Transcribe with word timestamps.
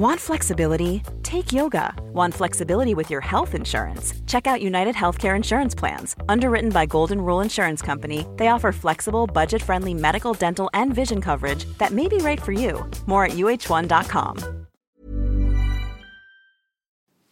Want 0.00 0.20
flexibility? 0.20 1.02
Take 1.22 1.52
yoga. 1.52 1.94
Want 2.14 2.34
flexibility 2.34 2.94
with 2.94 3.10
your 3.10 3.20
health 3.20 3.54
insurance? 3.54 4.14
Check 4.26 4.46
out 4.46 4.62
United 4.62 4.94
Healthcare 4.94 5.36
Insurance 5.36 5.74
Plans. 5.74 6.16
Underwritten 6.28 6.70
by 6.70 6.86
Golden 6.86 7.20
Rule 7.20 7.42
Insurance 7.42 7.82
Company, 7.82 8.26
they 8.36 8.48
offer 8.48 8.72
flexible, 8.72 9.26
budget 9.26 9.62
friendly 9.62 9.94
medical, 9.94 10.32
dental, 10.32 10.70
and 10.72 10.94
vision 10.94 11.20
coverage 11.20 11.66
that 11.78 11.92
may 11.92 12.08
be 12.08 12.16
right 12.18 12.40
for 12.40 12.52
you. 12.52 12.84
More 13.06 13.24
at 13.26 13.32
uh1.com. 13.32 14.36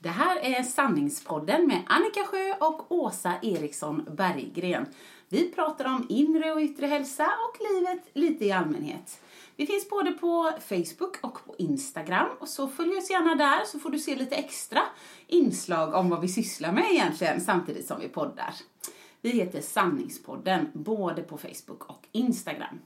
Det 0.01 0.09
här 0.09 0.38
är 0.41 0.62
Sanningspodden 0.62 1.66
med 1.66 1.82
Annika 1.87 2.24
Sjö 2.24 2.55
och 2.60 2.93
Åsa 2.93 3.34
Eriksson 3.43 4.05
Berggren. 4.16 4.87
Vi 5.29 5.51
pratar 5.51 5.84
om 5.84 6.07
inre 6.09 6.52
och 6.52 6.60
yttre 6.60 6.87
hälsa 6.87 7.24
och 7.24 7.59
livet 7.73 8.02
lite 8.12 8.45
i 8.45 8.52
allmänhet. 8.52 9.20
Vi 9.58 9.66
finns 9.66 9.88
både 9.88 10.12
på 10.12 10.52
Facebook 10.68 11.16
och 11.20 11.46
på 11.46 11.54
Instagram. 11.58 12.28
Och 12.40 12.48
så 12.48 12.68
följ 12.68 12.96
oss 12.96 13.10
gärna 13.10 13.34
där 13.34 13.64
så 13.64 13.78
får 13.78 13.90
du 13.90 13.98
se 13.98 14.16
lite 14.16 14.34
extra 14.34 14.80
inslag 15.26 15.94
om 15.94 16.08
vad 16.10 16.20
vi 16.20 16.28
sysslar 16.28 16.73
med 16.73 16.84
egentligen 16.90 17.40
samtidigt 17.40 17.87
som 17.87 18.00
vi 18.00 18.09
poddar. 18.09 18.54
Vi 19.20 19.30
heter 19.30 19.60
Sanningspodden 19.60 20.70
både 20.73 21.23
på 21.23 21.38
Facebook 21.38 21.90
och 21.90 22.06
Instagram. 22.12 22.80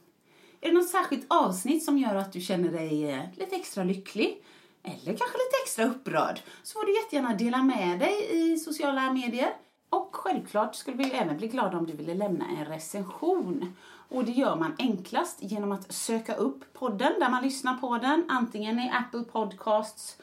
Är 0.61 0.69
det 0.69 0.75
något 0.75 0.89
särskilt 0.89 1.27
avsnitt 1.29 1.85
som 1.85 1.99
gör 1.99 2.15
att 2.15 2.33
du 2.33 2.41
känner 2.41 2.73
dig 2.73 3.11
eh, 3.11 3.23
lite 3.37 3.57
extra 3.57 3.85
lycklig? 3.85 4.45
Eller 4.83 5.17
kanske 5.17 5.39
lite 5.39 5.57
extra 5.65 5.85
upprörd? 5.85 6.41
Så 6.63 6.73
får 6.73 6.87
du 6.87 6.97
jättegärna 6.97 7.35
dela 7.35 7.63
med 7.63 7.99
dig 7.99 8.29
i 8.31 8.59
sociala 8.59 9.13
medier. 9.13 9.51
Och 9.91 10.09
självklart 10.13 10.75
skulle 10.75 10.97
vi 10.97 11.11
även 11.11 11.37
bli 11.37 11.49
glada 11.49 11.79
om 11.79 11.87
du 11.87 11.93
ville 11.93 12.15
lämna 12.15 12.45
en 12.49 12.65
recension. 12.65 13.75
Och 14.13 14.25
det 14.25 14.33
gör 14.33 14.57
man 14.57 14.75
enklast 14.79 15.43
genom 15.43 15.73
att 15.73 15.93
söka 15.93 16.35
upp 16.35 16.73
podden 16.73 17.13
där 17.21 17.31
man 17.31 17.43
lyssnar 17.43 17.75
på 17.75 17.99
den, 17.99 18.25
antingen 18.29 18.79
i 18.79 18.91
Apple 18.91 19.23
Podcasts, 19.23 20.17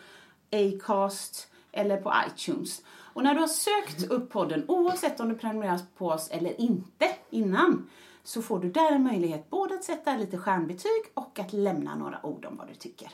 Acast 0.52 1.48
eller 1.72 1.98
på 1.98 2.14
iTunes. 2.28 2.82
Och 2.88 3.24
när 3.24 3.34
du 3.34 3.40
har 3.40 3.48
sökt 3.48 4.12
upp 4.12 4.32
podden, 4.32 4.66
oavsett 4.68 5.20
om 5.20 5.30
du 5.30 5.36
prenumererar 5.36 5.80
på 5.98 6.08
oss 6.08 6.30
eller 6.30 6.62
inte 6.62 7.10
innan, 7.30 7.90
så 8.24 8.42
får 8.42 8.60
du 8.60 8.72
där 8.72 8.92
en 8.92 9.04
möjlighet 9.04 9.50
både 9.50 9.76
att 9.76 9.84
sätta 9.84 10.18
lite 10.18 10.38
stjärnbetyg 10.38 11.02
och 11.14 11.40
att 11.40 11.54
lämna 11.54 11.96
några 11.96 12.26
ord 12.26 12.46
om 12.46 12.58
vad 12.58 12.68
du 12.68 12.76
tycker. 12.76 13.12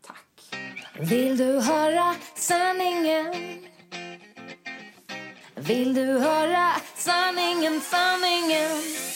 Tack! 0.00 0.54
Vill 1.00 1.36
du 1.36 1.60
höra 1.60 2.14
sanningen? 2.34 3.34
Vill 5.54 5.94
du 5.94 6.18
höra 6.18 6.70
sanningen, 6.94 7.80
sanningen? 7.80 9.13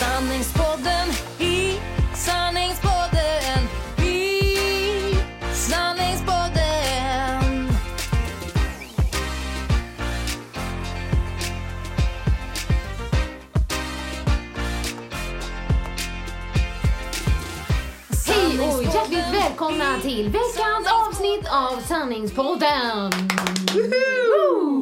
Sanningspodden 0.00 1.08
i 1.38 1.78
sanningspodden 2.14 3.60
i 4.02 4.40
sanningspodden. 5.52 7.68
Hej 18.26 18.60
och 18.60 18.82
hjärtligt 18.82 19.32
välkomna 19.32 20.00
till 20.02 20.24
veckans 20.24 20.86
avsnitt 21.08 21.46
av 21.50 21.80
Sanningspodden! 21.80 23.12
Woo! 23.74 24.79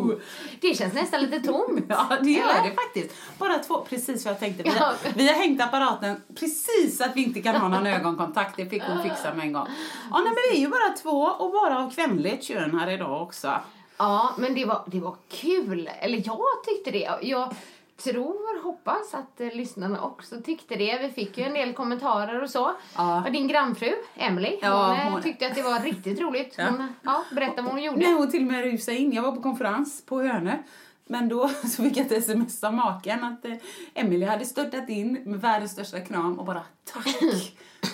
Det 0.69 0.75
känns 0.75 0.95
nästan 0.95 1.21
lite 1.21 1.41
tomt. 1.41 1.85
Ja, 1.89 2.19
det 2.23 2.31
gör 2.31 2.63
det 2.63 2.75
faktiskt. 2.75 3.15
Bara 3.39 3.59
två, 3.59 3.81
precis 3.89 4.25
vad 4.25 4.33
jag 4.35 4.41
tänkte. 4.41 4.63
Vi, 4.63 4.71
har, 4.71 4.95
vi 5.15 5.29
har 5.29 5.35
hängt 5.35 5.63
apparaten 5.63 6.23
precis 6.35 6.99
så 6.99 7.05
att 7.05 7.17
vi 7.17 7.25
inte 7.25 7.43
kan 7.43 7.57
ha 7.57 7.69
någon 7.69 7.87
ögonkontakt. 7.87 8.57
Det 8.57 8.67
fick 8.67 8.83
hon 8.83 9.03
fixa 9.03 9.35
med 9.35 9.47
en 9.47 9.53
gång. 9.53 9.67
Ja, 10.11 10.19
nej, 10.19 10.25
men 10.25 10.35
vi 10.53 10.57
är 10.57 10.61
ju 10.61 10.69
bara 10.69 10.89
två 11.03 11.21
och 11.23 11.53
bara 11.53 11.79
av 11.79 11.91
kvinnligt 11.91 12.45
kön 12.45 12.79
här 12.79 12.91
idag 12.91 13.23
också. 13.23 13.53
Ja, 13.97 14.33
men 14.39 14.55
det 14.55 14.65
var, 14.65 14.83
det 14.87 15.01
var 15.01 15.17
kul. 15.29 15.91
Eller 16.01 16.23
jag 16.25 16.41
tyckte 16.67 16.91
det. 16.91 17.19
Jag 17.23 17.55
tror, 18.05 18.63
hoppas 18.63 19.15
att 19.15 19.41
eh, 19.41 19.55
lyssnarna 19.55 20.03
också 20.03 20.41
tyckte 20.41 20.77
det. 20.77 20.99
Vi 21.03 21.11
fick 21.11 21.39
ju 21.39 21.45
en 21.45 21.55
del 21.55 21.73
kommentarer 21.75 22.43
och 22.43 22.51
så. 22.51 22.73
Ja. 22.97 23.25
Och 23.27 23.33
din 23.33 23.49
grannfru, 23.49 23.93
Emily, 24.15 24.59
Ja, 24.63 24.87
hon, 24.87 24.97
eh, 24.97 25.13
hon- 25.13 25.23
tyckte 25.23 25.47
att 25.47 25.55
det 25.55 25.63
var 25.63 25.81
riktigt 25.81 26.21
roligt. 26.21 26.57
Hon, 26.57 26.93
ja, 27.03 27.25
berätta 27.35 27.63
vad 27.63 27.73
hon 27.73 27.83
gjorde. 27.83 27.99
Nej, 27.99 28.13
hon 28.13 28.31
till 28.31 28.43
och 28.43 28.53
med 28.53 28.65
rusade 28.65 28.97
in. 28.97 29.13
Jag 29.13 29.23
var 29.23 29.33
på 29.33 29.43
konferens 29.43 30.03
på 30.07 30.23
Hönö. 30.23 30.59
Men 31.07 31.29
då 31.29 31.49
så 31.65 31.83
fick 31.83 31.97
jag 31.97 32.07
ett 32.07 32.13
sms 32.13 32.65
av 32.65 32.75
maken 32.75 33.25
att 33.25 33.45
eh, 33.45 33.55
Emily 33.95 34.27
hade 34.27 34.45
störtat 34.45 34.89
in 34.89 35.13
med 35.25 35.41
världens 35.41 35.73
största 35.73 36.01
kram 36.01 36.39
och 36.39 36.45
bara 36.47 36.63
tack 36.93 37.09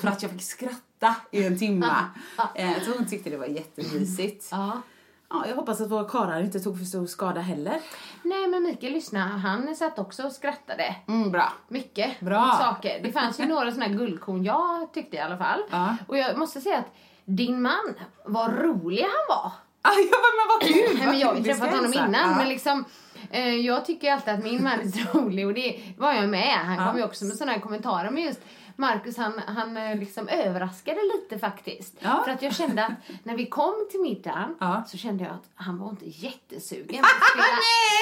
för 0.00 0.08
att 0.08 0.22
jag 0.22 0.30
fick 0.30 0.42
skratta 0.42 1.16
i 1.30 1.44
en 1.44 1.58
timme. 1.58 1.86
Eh, 2.54 2.80
så 2.82 2.90
hon 2.92 3.06
tyckte 3.06 3.30
det 3.30 3.36
var 3.36 3.46
jättemysigt. 3.46 4.48
Ja. 4.50 4.82
Ja, 5.30 5.44
jag 5.48 5.56
hoppas 5.56 5.80
att 5.80 5.90
våra 5.90 6.04
karlar 6.04 6.40
inte 6.40 6.60
tog 6.60 6.78
för 6.78 6.84
stor 6.84 7.06
skada 7.06 7.40
heller. 7.40 7.80
Nej, 8.22 8.46
men 8.48 8.62
Mikael 8.62 8.92
lyssna, 8.92 9.20
han 9.20 9.76
satt 9.76 9.98
också 9.98 10.22
och 10.22 10.32
skrattade. 10.32 10.96
Mm, 11.08 11.30
bra. 11.30 11.52
Mycket 11.68 12.20
Bra. 12.20 12.58
saker. 12.60 13.00
Det 13.02 13.12
fanns 13.12 13.40
ju 13.40 13.46
några 13.46 13.72
såna 13.72 13.84
här 13.84 13.92
guldkorn, 13.94 14.44
jag 14.44 14.92
tyckte 14.92 15.16
i 15.16 15.20
alla 15.20 15.38
fall. 15.38 15.60
Ja. 15.70 15.96
Och 16.08 16.18
jag 16.18 16.38
måste 16.38 16.60
säga 16.60 16.78
att 16.78 16.94
din 17.24 17.62
man, 17.62 17.94
vad 18.24 18.58
rolig 18.62 19.02
han 19.02 19.36
var. 19.36 19.52
Ah, 19.82 19.92
ja, 20.10 20.18
men 20.36 20.48
vad 20.48 20.62
kul! 20.62 20.96
Nej, 20.98 21.06
men 21.06 21.18
jag 21.18 21.28
har 21.28 21.36
ju 21.36 21.42
träffat 21.44 21.70
honom 21.74 21.92
innan, 21.92 22.30
Ja. 22.30 22.36
men 22.36 22.48
liksom 22.48 22.84
eh, 23.30 23.54
jag 23.54 23.84
tycker 23.84 24.12
alltid 24.12 24.34
att 24.34 24.44
min 24.44 24.62
man 24.62 24.72
är 24.80 24.88
så 24.88 25.18
rolig 25.20 25.46
och 25.46 25.54
det 25.54 25.80
var 25.98 26.12
jag 26.12 26.28
med. 26.28 26.54
Han 26.58 26.74
Ja. 26.78 26.86
kom 26.90 26.98
ju 26.98 27.04
också 27.04 27.24
med 27.24 27.36
såna 27.36 27.52
här 27.52 27.60
kommentarer. 27.60 28.10
Men 28.10 28.22
just 28.22 28.40
Marcus 28.76 29.16
han, 29.16 29.40
han 29.46 29.76
eh, 29.76 29.98
liksom 29.98 30.28
överraskade 30.28 31.00
lite 31.14 31.38
faktiskt. 31.38 31.96
Ja. 32.00 32.22
För 32.24 32.32
att 32.32 32.42
jag 32.42 32.54
kände 32.54 32.84
att 32.86 32.92
när 33.22 33.36
vi 33.36 33.46
kom 33.46 33.88
till 33.90 34.00
middagen 34.00 34.56
Ja. 34.60 34.84
så 34.86 34.96
kände 34.96 35.24
jag 35.24 35.32
att 35.32 35.50
han 35.54 35.78
var 35.78 35.90
inte 35.90 36.04
jättesugen 36.08 37.02
på 37.02 37.06
att 37.06 37.30
spela, 37.32 37.58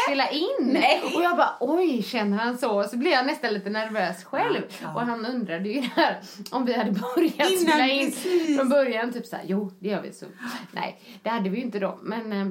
spela 0.07 0.31
in. 0.31 0.73
Nej. 0.73 1.03
Och 1.17 1.23
jag 1.23 1.37
bara 1.37 1.57
oj, 1.61 2.03
känner 2.03 2.39
han 2.39 2.59
så? 2.59 2.85
Så 2.85 2.97
blev 2.97 3.13
jag 3.13 3.27
nästan 3.27 3.55
lite 3.55 3.71
nervös 3.71 4.25
själv. 4.25 4.63
Ja. 4.83 4.95
Och 4.95 5.01
han 5.01 5.27
undrade 5.27 5.69
ju 5.69 5.81
där 5.97 6.21
om 6.51 6.65
vi 6.65 6.73
hade 6.75 6.91
börjat 6.93 7.51
Innan, 7.51 7.63
spela 7.63 7.87
in 7.87 8.07
precis. 8.11 8.57
från 8.59 8.69
början. 8.69 9.13
Typ 9.13 9.27
såhär, 9.27 9.45
jo 9.47 9.73
det 9.79 9.89
gör 9.89 10.03
vi. 10.03 10.13
Så, 10.13 10.27
nej, 10.73 11.01
det 11.23 11.29
hade 11.29 11.51
vi 11.51 11.57
ju 11.57 11.63
inte 11.65 11.79
då. 11.79 11.99
Men, 12.03 12.33
eh, 12.33 12.47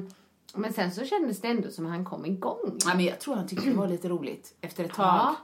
men 0.54 0.72
sen 0.72 0.90
så 0.92 1.04
kändes 1.04 1.40
det 1.40 1.48
ändå 1.48 1.70
som 1.70 1.86
att 1.86 1.92
han 1.92 2.04
kom 2.04 2.26
igång. 2.26 2.78
Ja, 2.86 2.94
men 2.94 3.04
jag 3.04 3.20
tror 3.20 3.34
han 3.36 3.48
tyckte 3.48 3.68
det 3.70 3.76
var 3.76 3.88
lite 3.88 4.08
roligt 4.08 4.54
efter 4.60 4.84
ett 4.84 4.92
tag. 4.94 5.06
Ja. 5.06 5.36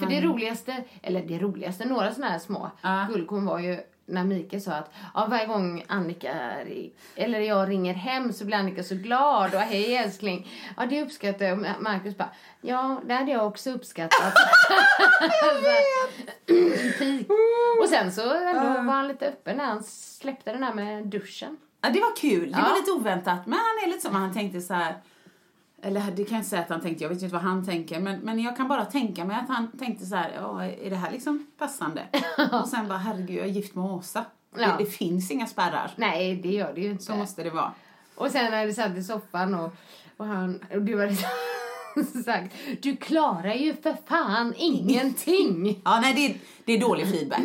För 0.00 0.06
det 0.06 0.20
roligaste, 0.20 0.84
eller 1.02 1.22
det 1.22 1.38
roligaste, 1.38 1.84
några 1.84 2.12
sådana 2.14 2.32
här 2.32 2.38
små 2.38 2.70
Ja. 2.82 3.06
guldkorn 3.08 3.46
var 3.46 3.58
ju 3.58 3.80
när 4.06 4.24
Mikael 4.24 4.62
sa 4.62 4.72
att 4.72 4.92
ja, 5.14 5.26
varje 5.30 5.46
gång 5.46 5.84
Annika 5.88 6.32
eller 7.16 7.40
jag 7.40 7.68
ringer 7.68 7.94
hem 7.94 8.32
så 8.32 8.44
blir 8.44 8.56
Annika 8.56 8.82
så 8.82 8.94
glad 8.94 9.54
och 9.54 9.60
hej 9.60 9.96
älskling. 9.96 10.48
Ja 10.76 10.86
det 10.86 11.02
uppskattar 11.02 11.44
jag. 11.46 11.58
Och 11.58 11.66
Marcus 11.82 12.16
bara 12.16 12.30
ja 12.60 13.00
det 13.06 13.14
hade 13.14 13.32
jag 13.32 13.46
också 13.46 13.70
uppskattat. 13.70 14.34
Pik. 16.98 17.26
Och 17.82 17.88
sen 17.88 18.12
så 18.12 18.34
ändå 18.34 18.60
var 18.62 18.92
han 18.92 19.08
lite 19.08 19.26
öppen 19.28 19.56
när 19.56 19.64
han 19.64 19.82
släppte 19.84 20.52
den 20.52 20.62
här 20.62 20.74
med 20.74 21.06
duschen. 21.06 21.56
Ja, 21.80 21.90
det 21.90 22.00
var 22.00 22.16
kul. 22.16 22.52
Det 22.52 22.58
Ja. 22.58 22.68
var 22.68 22.76
lite 22.76 22.90
oväntat. 22.92 23.46
Men 23.46 23.58
han 23.58 23.84
är 23.84 23.86
lite 23.86 24.00
som 24.06 24.14
han 24.14 24.32
tänkte 24.34 24.60
så 24.60 24.74
här. 24.74 24.94
Eller 25.82 26.00
det 26.00 26.24
kan 26.24 26.34
jag 26.34 26.38
inte 26.38 26.48
säga 26.50 26.62
att 26.62 26.68
han 26.68 26.80
tänkte, 26.80 27.04
jag 27.04 27.08
vet 27.08 27.22
inte 27.22 27.34
vad 27.34 27.42
han 27.42 27.66
tänker. 27.66 28.00
Men, 28.00 28.20
men 28.20 28.40
jag 28.40 28.56
kan 28.56 28.68
bara 28.68 28.84
tänka 28.84 29.24
mig 29.24 29.36
att 29.36 29.48
han 29.48 29.68
tänkte 29.78 30.06
så 30.06 30.16
här, 30.16 30.32
ja, 30.36 30.64
är 30.64 30.90
det 30.90 30.96
här 30.96 31.10
liksom 31.10 31.46
passande? 31.58 32.02
Och 32.62 32.68
sen 32.68 32.88
bara, 32.88 32.98
herregud, 32.98 33.38
jag 33.38 33.46
är 33.46 33.50
gift 33.50 33.74
med 33.74 33.84
Åsa. 33.84 34.24
Ja. 34.56 34.66
Det, 34.66 34.84
det 34.84 34.90
finns 34.90 35.30
inga 35.30 35.46
spärrar. 35.46 35.90
Nej 35.96 36.36
det 36.36 36.48
gör 36.48 36.72
det 36.74 36.80
ju 36.80 36.90
inte. 36.90 37.04
Så 37.04 37.14
måste 37.16 37.42
det 37.42 37.50
vara. 37.50 37.72
Och 38.14 38.30
sen 38.30 38.50
när 38.50 38.66
du 38.66 38.72
satt 38.72 38.96
i 38.96 39.02
soffan 39.02 39.54
och, 39.54 39.74
och, 40.16 40.26
han, 40.26 40.60
och 40.74 40.82
du 40.82 41.00
hade 41.00 41.16
sagt 42.24 42.54
du 42.82 42.96
klarar 42.96 43.54
ju 43.54 43.74
för 43.74 43.96
fan 44.06 44.54
ingenting. 44.56 45.80
Ja, 45.84 46.00
nej, 46.00 46.14
det 46.14 46.26
är, 46.26 46.34
det 46.64 46.72
är 46.72 46.80
dålig 46.80 47.08
feedback. 47.10 47.40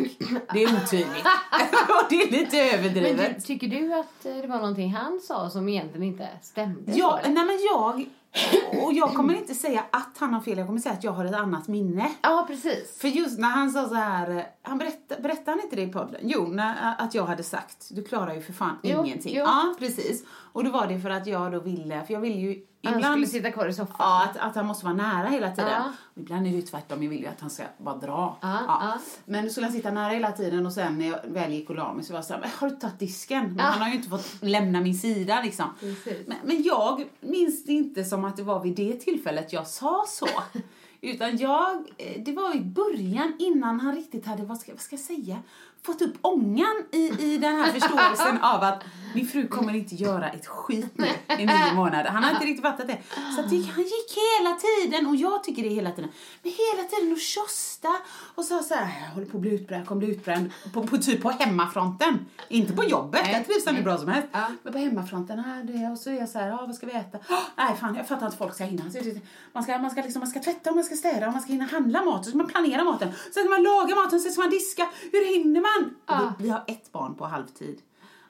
Det 0.52 0.62
är 0.62 0.76
otydligt. 0.76 1.26
Och 1.88 2.06
det 2.10 2.22
är 2.22 2.30
lite 2.30 2.56
Men 2.56 2.74
överdrivet. 2.78 3.34
du, 3.36 3.40
tycker 3.40 3.68
du 3.68 3.94
att 3.94 4.22
det 4.22 4.46
var 4.46 4.56
någonting 4.56 4.94
han 4.94 5.20
sa 5.20 5.50
som 5.50 5.68
egentligen 5.68 6.02
inte 6.02 6.28
stämde? 6.42 6.92
Ja, 6.92 7.20
nej 7.24 7.32
men 7.44 7.58
jag 7.72 8.06
Och 8.82 8.92
jag 8.92 9.14
kommer 9.14 9.34
inte 9.34 9.54
säga 9.54 9.84
att 9.92 10.16
han 10.18 10.34
har 10.34 10.40
fel, 10.40 10.58
jag 10.58 10.66
kommer 10.66 10.80
säga 10.80 10.92
att 10.92 11.04
jag 11.04 11.12
har 11.12 11.24
ett 11.24 11.34
annat 11.34 11.68
minne. 11.68 12.10
Ja, 12.22 12.44
precis. 12.48 12.98
För 13.00 13.08
just 13.08 13.38
när 13.38 13.48
han 13.48 13.70
sa 13.70 13.88
så 13.88 13.94
här, 13.94 14.46
han 14.62 14.78
berättade, 14.78 15.22
berättade 15.22 15.50
han 15.50 15.60
inte 15.60 15.76
det 15.76 15.82
i 15.82 15.92
podden? 15.92 16.20
Jo, 16.22 16.46
när, 16.46 16.94
att 16.98 17.14
jag 17.14 17.24
hade 17.24 17.42
sagt, 17.42 17.88
du 17.90 18.04
klarar 18.04 18.34
ju 18.34 18.40
för 18.42 18.52
fan 18.52 18.78
Jo, 18.82 19.04
ingenting. 19.04 19.34
jo. 19.36 19.42
Ja, 19.44 19.74
precis. 19.78 20.24
Och 20.56 20.64
då 20.64 20.70
var 20.70 20.86
det 20.86 21.00
för 21.00 21.10
att 21.10 21.26
jag 21.26 21.52
då 21.52 21.60
ville, 21.60 22.04
för 22.04 22.14
jag 22.14 22.20
vill 22.20 22.38
ju 22.38 22.66
Han 22.84 22.94
ibland... 22.94 23.14
skulle 23.14 23.26
sitta 23.26 23.52
kvar 23.52 23.68
i 23.68 23.72
soffan. 23.72 23.96
Ja, 23.98 24.24
att, 24.24 24.36
att 24.36 24.54
han 24.54 24.66
måste 24.66 24.84
vara 24.84 24.94
nära 24.94 25.28
hela 25.28 25.50
tiden. 25.50 25.70
Ja. 25.70 25.92
Ibland 26.14 26.46
är 26.46 26.50
det 26.50 26.56
ju 26.56 26.62
tvärtom, 26.62 27.02
jag 27.02 27.10
vill 27.10 27.20
ju 27.20 27.26
att 27.26 27.40
han 27.40 27.50
ska 27.50 27.64
bara 27.78 27.96
dra. 27.96 28.38
Ja, 28.40 28.64
ja. 28.66 28.98
Men 29.24 29.44
då 29.44 29.50
skulle 29.50 29.66
han 29.66 29.72
sitta 29.72 29.90
nära 29.90 30.12
hela 30.12 30.32
tiden 30.32 30.66
och 30.66 30.72
sen 30.72 30.98
när 30.98 31.08
jag 31.08 31.20
väl 31.24 31.52
gick 31.52 31.70
och 31.70 31.76
la 31.76 31.92
mig 31.92 32.04
så 32.04 32.12
var 32.12 32.18
jag 32.18 32.24
såhär, 32.24 32.50
har 32.56 32.70
du 32.70 32.76
tagit 32.76 32.98
disken? 32.98 33.44
Men 33.44 33.60
han 33.60 33.80
har 33.80 33.88
ju 33.88 33.94
inte 33.94 34.08
fått 34.08 34.42
lämna 34.42 34.80
min 34.80 34.98
sida 34.98 35.42
liksom. 35.44 35.66
Men, 36.26 36.38
men 36.44 36.62
jag 36.62 37.04
minns 37.20 37.64
det 37.64 37.72
inte 37.72 38.04
som 38.04 38.24
att 38.24 38.36
det 38.36 38.42
var 38.42 38.60
vid 38.62 38.76
det 38.76 38.92
tillfället 38.92 39.52
jag 39.52 39.66
sa 39.66 40.04
så. 40.08 40.28
Utan 41.00 41.36
jag, 41.36 41.76
eh, 41.96 42.22
det 42.22 42.32
var 42.32 42.56
i 42.56 42.60
början 42.60 43.32
innan 43.38 43.80
han 43.80 43.94
riktigt 43.94 44.26
hade, 44.26 44.44
vad 44.44 44.58
ska, 44.58 44.72
vad 44.72 44.80
ska 44.80 44.96
jag 44.96 45.00
säga, 45.00 45.38
fått 45.86 46.02
upp 46.02 46.14
ångan 46.20 46.74
i, 46.92 46.98
i 46.98 47.38
den 47.38 47.56
här 47.56 47.72
förståelsen 47.72 48.38
av 48.42 48.62
att 48.62 48.84
min 49.14 49.26
fru 49.26 49.48
kommer 49.48 49.74
inte 49.74 49.94
göra 49.94 50.28
ett 50.28 50.46
skit 50.46 50.92
nu 50.94 51.06
i 51.38 51.46
nio 51.46 51.74
månader. 51.74 52.10
Han 52.10 52.24
har 52.24 52.30
inte 52.30 52.44
riktigt 52.44 52.64
fattat 52.64 52.86
det. 52.86 52.98
Så 53.34 53.40
att 53.40 53.46
han 53.46 53.84
gick 53.84 54.18
hela 54.38 54.56
tiden, 54.66 55.06
och 55.06 55.16
jag 55.16 55.44
tycker 55.44 55.62
det 55.62 55.68
hela 55.68 55.90
tiden, 55.90 56.10
men 56.42 56.52
hela 56.52 56.88
tiden 56.88 57.12
och 57.12 57.18
tjosta 57.18 57.88
och 58.34 58.44
sa 58.44 58.62
så 58.62 58.74
här, 58.74 59.02
jag 59.06 59.14
håller 59.14 59.26
på 59.26 59.36
att 59.36 59.40
bli 59.40 59.50
utbränd, 59.50 59.80
jag 59.80 59.88
kommer 59.88 59.98
bli 59.98 60.10
utbränd, 60.10 60.52
på, 60.72 60.86
på, 60.86 60.98
typ 60.98 61.22
på 61.22 61.30
hemmafronten. 61.30 62.26
Inte 62.48 62.72
på 62.72 62.84
jobbet, 62.84 63.24
där 63.24 63.42
trivs 63.42 63.66
han 63.66 63.74
hur 63.74 63.82
bra 63.82 63.98
som 63.98 64.08
helst. 64.08 64.28
Ja. 64.32 64.46
Men 64.62 64.72
på 64.72 64.78
hemmafronten, 64.78 65.38
ah, 65.40 65.62
det, 65.64 65.88
och 65.92 65.98
så 65.98 66.10
är 66.10 66.14
jag 66.14 66.28
så 66.28 66.38
här, 66.38 66.50
ah, 66.50 66.66
vad 66.66 66.74
ska 66.74 66.86
vi 66.86 66.92
äta? 66.92 67.18
Ah, 67.28 67.42
nej 67.56 67.76
fan, 67.80 67.94
jag 67.94 68.08
fattar 68.08 68.26
inte 68.26 68.38
folk 68.38 68.54
ska 68.54 68.64
hinna. 68.64 68.84
Man 69.52 69.62
ska, 69.62 69.78
man, 69.78 69.90
ska 69.90 70.02
liksom, 70.02 70.20
man 70.20 70.28
ska 70.28 70.40
tvätta 70.40 70.70
och 70.70 70.76
man 70.76 70.84
ska 70.84 70.96
städa 70.96 71.26
och 71.26 71.32
man 71.32 71.42
ska 71.42 71.52
hinna 71.52 71.64
handla 71.64 72.04
mat 72.04 72.18
och 72.18 72.24
så 72.24 72.30
ska 72.30 72.38
man 72.38 72.46
planera 72.46 72.84
maten. 72.84 73.12
Sen 73.34 73.42
ska 73.42 73.50
man 73.50 73.62
laga 73.62 73.94
maten, 73.94 74.20
sen 74.20 74.32
ska 74.32 74.42
man 74.42 74.50
diska. 74.50 74.88
Hur 75.12 75.34
hinner 75.34 75.60
man? 75.60 75.75
Ja. 76.06 76.32
Vi, 76.38 76.44
vi 76.44 76.50
har 76.50 76.64
ett 76.66 76.92
barn 76.92 77.14
på 77.14 77.24
halvtid. 77.26 77.78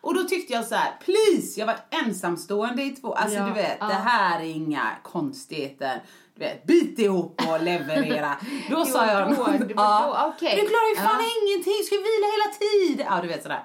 Och 0.01 0.15
då 0.15 0.23
tyckte 0.23 0.53
jag 0.53 0.65
så 0.65 0.75
här, 0.75 0.93
please, 1.05 1.61
jag 1.61 1.67
har 1.67 1.75
varit 1.75 2.07
ensamstående 2.07 2.83
i 2.83 2.91
två, 2.91 3.13
alltså 3.15 3.37
Ja, 3.39 3.47
du 3.47 3.53
vet, 3.53 3.77
ja. 3.81 3.87
det 3.87 3.95
här 3.95 4.41
är 4.41 4.45
inga 4.45 4.91
konstigheter. 5.03 6.03
Du 6.35 6.41
vet, 6.41 6.65
bit 6.67 6.99
ihop 6.99 7.43
och 7.49 7.63
leverera. 7.63 8.37
Då 8.71 8.85
sa 8.85 9.07
jag, 9.07 9.29
då, 9.31 9.35
då, 9.35 9.43
okej. 9.45 10.57
du 10.57 10.69
klarar 10.69 10.91
ju 10.91 10.97
fan 10.97 11.21
Ja. 11.21 11.31
ingenting, 11.43 11.73
ska 11.87 11.95
ju 11.95 12.01
vila 12.01 12.27
hela 12.37 12.55
tiden. 12.59 13.07
Ja, 13.11 13.23
du 13.23 13.29
vet 13.29 13.43
sådär. 13.43 13.63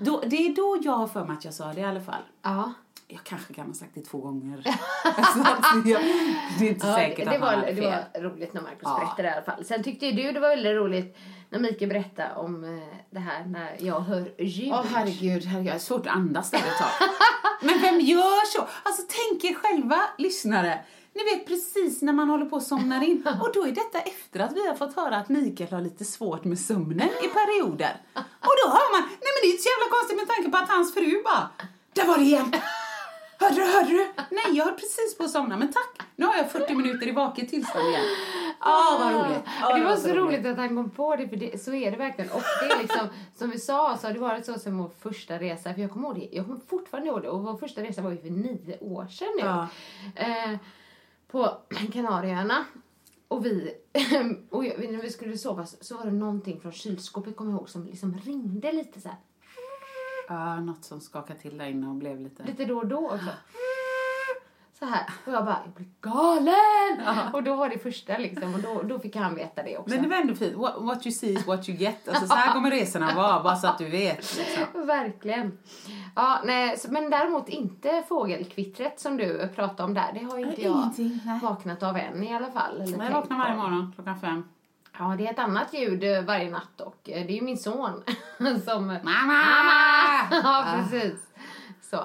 Då, 0.00 0.22
det 0.26 0.36
är 0.36 0.54
då 0.56 0.78
jag 0.82 0.92
har 0.92 1.06
för 1.06 1.24
mig 1.24 1.36
att 1.36 1.44
jag 1.44 1.54
sa 1.54 1.72
det 1.72 1.80
i 1.80 1.84
alla 1.84 2.00
fall. 2.00 2.22
Ja. 2.42 2.72
Jag 3.08 3.20
kanske 3.24 3.54
kan 3.54 3.66
ha 3.66 3.74
sagt 3.74 3.90
det 3.94 4.00
två 4.00 4.18
gånger. 4.18 4.62
alltså, 5.04 5.38
alltså, 5.40 5.88
jag, 5.88 6.00
det 6.58 6.66
är 6.66 6.70
inte 6.70 6.86
Ja, 6.86 6.94
säkert 6.94 7.16
det, 7.24 7.24
det, 7.24 7.34
att 7.36 7.40
var, 7.40 7.72
det 7.72 7.80
var 7.80 8.20
roligt 8.30 8.52
när 8.54 8.62
Markus 8.62 8.78
Ja. 8.82 8.98
berättade 9.00 9.28
i 9.28 9.32
alla 9.32 9.42
fall. 9.42 9.64
Sen 9.64 9.82
tyckte 9.82 10.06
ju 10.06 10.12
du 10.12 10.32
det 10.32 10.40
var 10.40 10.48
väldigt 10.48 10.76
roligt 10.76 11.16
när 11.50 11.58
Mikael 11.58 11.88
berättade 11.88 12.34
om 12.34 12.64
eh, 12.64 12.96
det 13.10 13.18
här 13.18 13.44
när 13.44 13.76
jag 13.80 14.00
hör 14.00 14.34
ljud. 14.38 14.72
Åh 14.72 14.84
herregud, 14.94 15.44
herregud, 15.44 15.68
jag 15.68 15.72
har 15.72 15.78
svårt 15.78 16.06
att 16.06 16.16
andas 16.16 16.50
där 16.50 16.58
ett 16.58 16.78
tag. 16.78 17.08
Men 17.60 17.80
vem 17.80 18.00
gör 18.00 18.46
så? 18.46 18.68
Alltså 18.82 19.02
tänk 19.08 19.44
er 19.44 19.54
själva 19.54 20.00
lyssnare. 20.18 20.84
Ni 21.14 21.24
vet 21.24 21.46
precis 21.46 22.02
när 22.02 22.12
man 22.12 22.28
håller 22.28 22.46
på 22.46 22.56
att 22.56 22.66
somna 22.66 23.04
in. 23.04 23.28
Och 23.40 23.50
då 23.54 23.62
är 23.62 23.72
detta 23.72 23.98
efter 24.00 24.40
att 24.40 24.52
vi 24.52 24.68
har 24.68 24.74
fått 24.74 24.96
höra 24.96 25.16
att 25.16 25.28
Mikael 25.28 25.72
har 25.72 25.80
lite 25.80 26.04
svårt 26.04 26.44
med 26.44 26.58
sömnen 26.58 27.08
i 27.24 27.28
perioder. 27.28 27.96
Och 28.14 28.54
då 28.64 28.70
hör 28.70 28.92
man, 29.00 29.08
nej 29.08 29.30
men 29.34 29.40
det 29.42 29.46
är 29.46 29.50
inte 29.50 29.62
så 29.62 29.68
jävla 29.74 29.96
konstigt 29.96 30.18
med 30.18 30.28
tanke 30.28 30.50
på 30.50 30.56
att 30.56 30.68
hans 30.68 30.94
fru 30.94 31.22
bara, 31.24 31.50
där 31.92 32.06
var 32.06 32.18
det 32.18 32.24
igen. 32.24 32.52
Hörde 33.38 33.90
du? 33.90 34.08
Nej, 34.30 34.56
jag 34.56 34.64
höll 34.64 34.74
precis 34.74 35.18
på 35.18 35.24
att 35.24 35.30
somna, 35.30 35.56
men 35.56 35.72
tack. 35.72 36.08
Nu 36.16 36.26
har 36.26 36.36
jag 36.36 36.50
40 36.50 36.74
minuter 36.74 37.08
i 37.08 37.12
vaket 37.12 37.48
tillstånd 37.48 37.88
igen. 37.88 38.04
Ah, 38.58 38.98
vad 38.98 39.14
roligt. 39.14 39.44
Ah, 39.62 39.76
det 39.76 39.84
var 39.84 39.96
så 39.96 40.08
roligt 40.08 40.46
att 40.46 40.56
han 40.56 40.68
kom 40.68 40.90
på 40.90 41.16
det, 41.16 41.28
för 41.28 41.36
det, 41.36 41.62
så 41.62 41.74
är 41.74 41.90
det 41.90 41.96
verkligen. 41.96 42.30
Och 42.30 42.42
det 42.60 42.74
är 42.74 42.78
liksom, 42.78 43.08
som 43.36 43.50
vi 43.50 43.58
sa, 43.58 43.98
så 44.00 44.06
har 44.06 44.14
det 44.14 44.20
varit 44.20 44.46
så 44.46 44.58
som 44.58 44.78
vår 44.78 44.90
första 45.00 45.38
resa. 45.38 45.74
För 45.74 45.80
jag 45.80 45.90
kommer 45.90 46.08
ihåg 46.08 46.18
det, 46.18 46.36
jag 46.36 46.46
kommer 46.46 46.60
fortfarande 46.66 47.08
ihåg 47.08 47.22
det. 47.22 47.28
Och 47.28 47.42
vår 47.42 47.56
första 47.56 47.82
resa 47.82 48.02
var 48.02 48.10
ju 48.10 48.18
för 48.18 48.30
nio 48.30 48.78
år 48.80 49.06
sedan 49.06 49.28
nu. 49.36 49.44
Ja. 49.44 49.68
Eh, 50.14 50.56
på 51.28 51.58
Kanarieöarna. 51.92 52.64
Och 53.28 53.46
vi, 53.46 53.74
och 54.50 54.64
jag, 54.64 54.92
när 54.92 55.02
vi 55.02 55.10
skulle 55.10 55.38
sova 55.38 55.66
så 55.66 55.96
var 55.96 56.04
det 56.04 56.12
någonting 56.12 56.60
från 56.60 56.72
kylskåpet, 56.72 57.36
kommer 57.36 57.50
jag 57.50 57.58
ihåg, 57.58 57.68
som 57.68 57.86
liksom 57.86 58.18
ringde 58.24 58.72
lite 58.72 59.00
så 59.00 59.08
här. 59.08 59.18
Ja, 60.28 60.60
något 60.60 60.84
som 60.84 61.00
skakade 61.00 61.38
till 61.38 61.58
där 61.58 61.66
inne 61.66 61.88
och 61.88 61.94
blev 61.94 62.20
lite... 62.20 62.42
Lite 62.42 62.64
då 62.64 62.78
och 62.78 62.86
då 62.86 63.10
också. 63.10 63.30
Så 64.78 64.84
här. 64.84 65.06
Och 65.26 65.32
jag 65.32 65.44
bara, 65.44 65.60
jag 65.64 65.74
blir 65.74 65.88
galen! 66.00 67.32
Och 67.32 67.42
då 67.42 67.56
var 67.56 67.68
det 67.68 67.78
första 67.78 68.18
liksom. 68.18 68.54
Och 68.54 68.60
då, 68.60 68.82
då 68.82 68.98
fick 68.98 69.16
han 69.16 69.34
veta 69.34 69.62
det 69.62 69.78
också. 69.78 69.94
Men 69.94 70.02
det 70.02 70.08
var 70.08 70.16
ändå 70.16 70.34
fint. 70.34 70.56
What, 70.56 70.74
what 70.78 71.06
you 71.06 71.12
see 71.12 71.32
is 71.32 71.46
what 71.46 71.68
you 71.68 71.78
get. 71.78 72.08
Alltså, 72.08 72.26
så 72.26 72.34
här 72.34 72.52
kommer 72.52 72.70
resorna 72.70 73.14
vara, 73.14 73.42
bara 73.42 73.56
så 73.56 73.66
att 73.66 73.78
du 73.78 73.88
vet. 73.88 74.36
Liksom. 74.38 74.86
Verkligen. 74.86 75.58
Ja, 76.14 76.40
nej, 76.44 76.78
men 76.88 77.10
däremot 77.10 77.48
inte 77.48 78.02
fågelkvittret 78.08 79.00
som 79.00 79.16
du 79.16 79.48
pratade 79.48 79.82
om 79.82 79.94
där. 79.94 80.12
Det 80.14 80.24
har 80.24 80.38
ju 80.38 80.46
inte 80.46 80.62
jag 80.62 80.76
ingenting, 80.76 81.20
nej. 81.24 81.40
vaknat 81.42 81.82
av 81.82 81.96
än 81.96 82.22
i 82.24 82.34
alla 82.34 82.50
fall. 82.50 82.80
Eller 82.80 82.96
Men 82.96 83.06
jag 83.06 83.14
vaknar 83.14 83.38
varje 83.38 83.56
morgon 83.56 83.92
klockan 83.94 84.20
fem. 84.20 84.44
Ja, 84.98 85.14
det 85.18 85.26
är 85.26 85.30
ett 85.32 85.38
annat 85.38 85.74
ljud 85.74 86.04
eh, 86.04 86.22
varje 86.22 86.50
natt 86.50 86.80
och 86.80 87.10
eh, 87.10 87.26
det 87.26 87.32
är 87.32 87.36
ju 87.36 87.42
min 87.42 87.58
son 87.58 88.02
som... 88.64 88.86
Mamma! 88.86 89.42
Ja, 90.30 90.64
precis. 90.90 91.20
Så. 91.90 91.96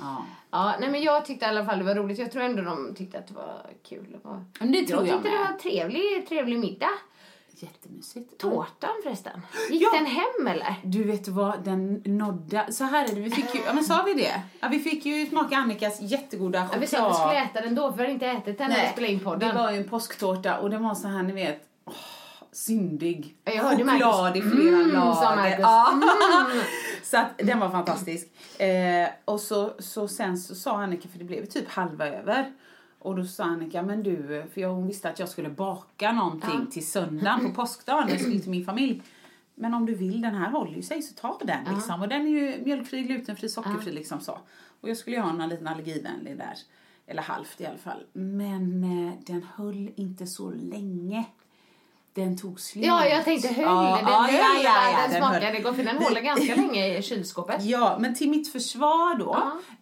Ja. 0.00 0.24
Ja, 0.50 0.74
nej 0.80 0.90
men 0.90 1.02
jag 1.02 1.24
tyckte 1.24 1.44
i 1.44 1.48
alla 1.48 1.64
fall 1.66 1.78
det 1.78 1.84
var 1.84 1.94
roligt. 1.94 2.18
Jag 2.18 2.32
tror 2.32 2.42
ändå 2.42 2.62
de 2.62 2.94
tyckte 2.94 3.18
att 3.18 3.26
det 3.26 3.34
var 3.34 3.66
kul. 3.88 4.06
Det 4.12 4.18
var... 4.28 4.44
Men 4.60 4.72
det 4.72 4.86
tror 4.86 5.06
jag 5.06 5.08
jag 5.08 5.22
tyckte 5.22 5.30
det 5.30 5.36
var 5.38 5.44
med. 5.44 5.52
en 5.52 5.58
trevlig, 5.58 6.28
trevlig 6.28 6.58
middag. 6.58 6.88
Jättemysigt. 7.60 8.38
Tårtan 8.38 8.90
förresten. 9.02 9.40
Gick 9.70 9.82
Ja. 9.82 9.88
den 9.94 10.06
hem 10.06 10.46
eller? 10.46 10.74
Du 10.84 11.04
vet 11.04 11.28
vad, 11.28 11.64
den 11.64 12.02
nådde... 12.04 12.72
Så 12.72 12.84
här 12.84 13.04
är 13.04 13.14
det, 13.14 13.20
vi 13.20 13.30
fick 13.30 13.54
ju... 13.54 13.60
Ja 13.66 13.72
men 13.72 13.84
sa 13.84 14.02
vi 14.02 14.14
det? 14.14 14.42
Ja, 14.60 14.68
vi 14.68 14.78
fick 14.78 15.06
ju 15.06 15.26
smaka 15.26 15.56
Annikas 15.56 16.00
jättegoda 16.00 16.58
Ja, 16.58 16.64
choklad. 16.64 16.80
vi 16.80 16.86
sa 16.86 17.06
att 17.06 17.10
vi 17.10 17.14
skulle 17.14 17.42
äta 17.44 17.60
den 17.60 17.74
då 17.74 17.90
för 17.90 17.96
vi 17.96 18.02
hade 18.02 18.12
inte 18.12 18.26
ätit 18.26 18.58
den 18.58 18.70
när 18.70 18.82
vi 18.82 18.88
spelade 18.92 19.12
in 19.12 19.20
podden. 19.20 19.48
det 19.48 19.54
var 19.62 19.70
ju 19.70 19.76
en 19.78 19.88
påsktårta 19.88 20.58
och 20.58 20.70
den 20.70 20.82
var 20.84 20.94
så 20.94 21.08
här, 21.08 21.22
ni 21.22 21.32
vet, 21.32 21.67
syndig. 22.52 23.36
Ja, 23.44 23.52
jag 23.52 23.62
hörde 23.62 23.84
Choklad 23.84 24.36
i 24.36 24.42
flera 24.42 24.76
Mm, 24.76 24.90
lager. 24.90 25.58
Ja. 25.60 26.00
så 27.02 27.16
att 27.18 27.38
den 27.38 27.58
var 27.58 27.70
fantastisk. 27.70 28.28
Eh, 28.60 29.08
och 29.24 29.40
så, 29.40 29.72
så 29.78 30.08
sen 30.08 30.38
så 30.38 30.54
sa 30.54 30.82
Annika, 30.82 31.08
för 31.08 31.18
det 31.18 31.24
blev 31.24 31.46
typ 31.46 31.68
halva 31.68 32.08
över. 32.08 32.52
Och 32.98 33.16
då 33.16 33.24
sa 33.24 33.44
Annika, 33.44 33.82
men 33.82 34.02
du, 34.02 34.44
för 34.54 34.60
jag, 34.60 34.68
hon 34.70 34.86
visste 34.86 35.08
att 35.10 35.18
jag 35.18 35.28
skulle 35.28 35.48
baka 35.50 36.12
någonting 36.12 36.66
till 36.70 36.86
söndagen 36.86 37.40
på 37.48 37.54
påskdagen, 37.62 38.08
jag 38.08 38.20
skulle 38.20 38.40
till 38.40 38.50
min 38.50 38.64
familj. 38.64 39.02
Men 39.54 39.74
om 39.74 39.86
du 39.86 39.94
vill, 39.94 40.20
den 40.20 40.34
här 40.34 40.50
håller 40.50 40.76
ju 40.76 40.82
sig, 40.82 41.02
så 41.02 41.14
ta 41.14 41.38
den 41.44 41.74
liksom. 41.74 42.02
Och 42.02 42.08
den 42.08 42.22
är 42.22 42.30
ju 42.30 42.64
mjölkfri, 42.64 43.02
glutenfri, 43.02 43.48
sockerfri 43.48 43.92
liksom 43.92 44.20
så. 44.20 44.38
Och 44.80 44.88
jag 44.90 44.96
skulle 44.96 45.16
ju 45.16 45.22
ha 45.22 45.42
en 45.42 45.48
liten 45.48 45.66
allergivänlig 45.66 46.38
där. 46.38 46.54
Eller 47.06 47.22
halvt 47.22 47.60
i 47.60 47.66
alla 47.66 47.78
fall. 47.78 48.02
Men 48.12 48.84
eh, 48.84 49.14
den 49.26 49.46
höll 49.56 49.90
inte 49.96 50.26
så 50.26 50.50
länge. 50.50 51.24
Den 52.18 52.38
tog 52.38 52.60
slut. 52.60 52.84
Ja, 52.84 53.06
jag 53.06 53.24
tänkte 53.24 53.48
höll. 53.48 53.64
Ja, 53.64 53.98
den 54.00 54.08
ja, 54.12 54.22
höll, 54.22 54.34
ja, 54.34 54.60
ja, 54.62 54.90
ja, 54.90 55.02
den, 55.02 55.10
den 55.10 55.20
smakade 55.22 55.60
gott 55.60 55.76
för 55.76 55.82
den 55.84 55.98
håller 55.98 56.20
ganska 56.20 56.54
länge 56.54 56.98
i 56.98 57.02
kylskåpet. 57.02 57.62
Ja, 57.64 57.96
men 58.00 58.14
till 58.14 58.30
mitt 58.30 58.52
försvar 58.52 59.18
då. 59.18 59.34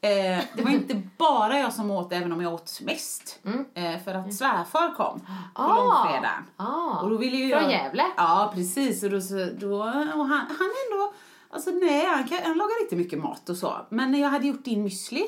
Eh, 0.08 0.44
det 0.54 0.62
var 0.62 0.70
inte 0.70 1.02
bara 1.18 1.58
jag 1.58 1.72
som 1.72 1.90
åt, 1.90 2.12
även 2.12 2.32
om 2.32 2.40
jag 2.40 2.54
åt 2.54 2.80
mest. 2.80 3.38
Eh, 3.74 3.98
för 4.04 4.14
att 4.14 4.34
svärfar 4.34 4.94
kom 4.94 5.20
på 5.20 5.62
Mm. 5.62 5.70
Ah. 5.70 5.76
långfredagen. 5.76 6.42
Ah. 6.56 7.00
Och 7.02 7.10
då 7.10 7.16
ville 7.16 7.36
ju 7.36 7.50
Från 7.50 7.62
jag, 7.62 7.72
Gävle? 7.72 8.04
Ja, 8.16 8.52
precis. 8.54 9.02
Och, 9.02 9.10
då, 9.10 9.18
då, 9.58 9.76
och 9.82 10.26
han, 10.26 10.46
han 10.58 10.70
ändå, 10.86 11.12
alltså 11.50 11.70
nej, 11.70 12.06
han, 12.06 12.24
kan, 12.28 12.38
han 12.44 12.58
lagar 12.58 12.82
inte 12.82 12.96
mycket 12.96 13.18
mat 13.18 13.48
och 13.48 13.56
så. 13.56 13.76
Men 13.90 14.10
när 14.12 14.20
jag 14.20 14.28
hade 14.28 14.46
gjort 14.46 14.64
din 14.64 14.86
müsli. 14.88 15.22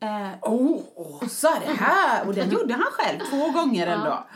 Eh, 0.00 0.30
oh, 0.42 1.26
så 1.28 1.46
är 1.46 1.60
det 1.60 1.72
här! 1.84 2.26
Och 2.26 2.34
den 2.34 2.50
gjorde 2.50 2.74
han 2.74 2.82
själv 2.92 3.18
två 3.30 3.50
gånger 3.60 3.86
ändå. 3.86 4.26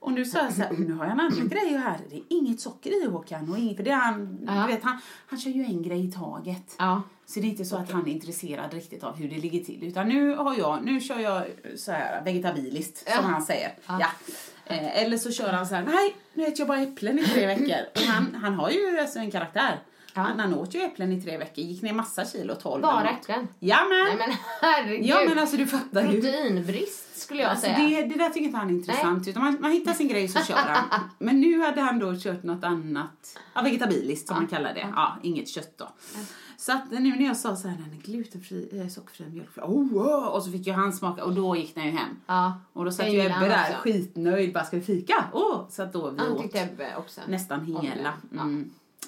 Och 0.00 0.12
nu 0.12 0.24
sa 0.24 0.38
jag 0.38 0.52
så 0.52 0.62
här, 0.62 0.70
"Oh, 0.72 0.80
nu 0.80 0.92
har 0.92 1.04
jag 1.04 1.12
en 1.12 1.20
annan 1.20 1.48
grej 1.48 1.76
här. 1.76 1.98
Det 2.10 2.16
är 2.16 2.22
inget 2.28 2.60
socker 2.60 3.04
i 3.04 3.06
Håkan. 3.06 3.50
Och 3.52 3.58
inget, 3.58 3.76
för 3.76 3.84
det 3.84 3.90
han, 3.90 4.38
Ja. 4.46 4.52
du 4.66 4.72
vet, 4.72 4.84
han, 4.84 4.98
han 5.26 5.38
kör 5.38 5.50
ju 5.50 5.64
en 5.64 5.82
grej 5.82 6.04
i 6.08 6.12
taget. 6.12 6.74
Ja. 6.78 7.02
Så 7.26 7.40
det 7.40 7.46
är 7.46 7.50
inte 7.50 7.64
så 7.64 7.76
att 7.76 7.92
han 7.92 8.08
är 8.08 8.12
intresserad 8.12 8.72
riktigt 8.74 9.04
av 9.04 9.16
hur 9.16 9.28
det 9.28 9.36
ligger 9.38 9.64
till. 9.64 9.84
Utan 9.84 10.08
nu 10.08 10.34
har 10.36 10.54
jag, 10.58 10.84
nu 10.84 11.00
kör 11.00 11.18
jag 11.18 11.42
så 11.76 11.92
här 11.92 12.24
vegetabiliskt 12.24 12.98
som 12.98 13.12
Ja. 13.14 13.20
han 13.20 13.42
säger. 13.42 13.74
Ja. 13.88 14.00
Eh, 14.64 15.02
eller 15.02 15.16
så 15.16 15.32
kör 15.32 15.52
han 15.52 15.66
så 15.66 15.74
här, 15.74 15.82
nej 15.82 16.16
nu 16.34 16.42
äter 16.42 16.58
jag 16.58 16.68
bara 16.68 16.80
äpplen 16.80 17.18
i 17.18 17.24
tre 17.24 17.46
veckor. 17.46 17.80
Och 17.94 18.00
han, 18.00 18.34
han 18.42 18.54
har 18.54 18.70
ju 18.70 18.98
alltså 19.00 19.18
en 19.18 19.30
karaktär. 19.30 19.80
Ja. 20.14 20.22
Han 20.22 20.54
åt 20.54 20.74
ju 20.74 20.80
äpplen 20.80 21.12
i 21.12 21.22
tre 21.22 21.38
veckor, 21.38 21.64
gick 21.64 21.82
ner 21.82 21.92
massa 21.92 22.24
kilo, 22.24 22.54
12 22.54 22.82
Bara 22.82 23.10
äpplen? 23.10 23.48
Jamen! 23.58 23.88
Nej 23.88 24.16
men 24.18 24.36
herregud. 24.60 25.06
Ja 25.06 25.24
men 25.28 25.38
alltså 25.38 25.56
du 25.56 25.66
fattar 25.66 26.02
ju. 26.02 26.20
Proteinbrist 26.20 27.20
skulle 27.20 27.42
jag 27.42 27.50
Alltså, 27.50 27.66
säga. 27.66 27.78
det, 27.78 28.06
det 28.06 28.14
där 28.18 28.28
tycker 28.28 28.46
inte 28.46 28.58
han 28.58 28.70
är 28.70 28.74
intressant. 28.74 29.28
Utan 29.28 29.42
man, 29.42 29.56
man 29.60 29.70
hittar 29.70 29.92
sin 29.92 30.08
grej 30.08 30.28
så 30.28 30.44
kör 30.44 30.54
han. 30.56 31.00
Men 31.18 31.40
nu 31.40 31.60
hade 31.60 31.80
han 31.80 31.98
då 31.98 32.14
kört 32.16 32.42
något 32.42 32.64
annat. 32.64 33.38
Ja, 33.54 33.62
vegetabiliskt 33.62 34.28
som 34.28 34.36
man 34.36 34.46
kallar 34.46 34.74
det. 34.74 34.86
Ja, 34.96 35.16
inget 35.22 35.48
kött 35.48 35.78
då. 35.78 35.88
Så 36.56 36.72
att 36.72 36.90
nu 36.90 37.16
när 37.16 37.24
jag 37.24 37.36
sa 37.36 37.56
så 37.56 37.68
här, 37.68 37.76
den 37.76 37.98
är 37.98 38.02
glutenfri, 38.02 38.80
eh, 38.80 38.88
sockerfri 38.88 39.26
mjölkfri, 39.30 39.62
oh, 39.62 39.92
wow. 39.92 40.24
och 40.24 40.42
så 40.42 40.50
fick 40.50 40.66
ju 40.66 40.72
han 40.72 40.92
smaka 40.92 41.24
och 41.24 41.34
då 41.34 41.56
gick 41.56 41.74
den 41.74 41.84
ju 41.84 41.90
hem. 41.90 42.20
Ja. 42.26 42.60
Och 42.72 42.84
då 42.84 42.90
satt 42.90 43.08
ju 43.08 43.20
Ebbe 43.20 43.48
där 43.48 43.74
skitnöjd, 43.74 44.52
bara 44.52 44.64
ska 44.64 44.76
vi 44.76 44.82
fika? 44.82 45.24
Åh, 45.32 45.68
så 45.70 45.82
att 45.82 45.92
då 45.92 46.10
vi 46.10 46.18
Han 46.18 46.32
åt 46.32 46.54
Ebbe 46.54 46.96
också. 46.96 47.20
nästan 47.28 47.64
hela. 47.64 48.12
det. 48.30 48.36
Ja. 48.36 48.44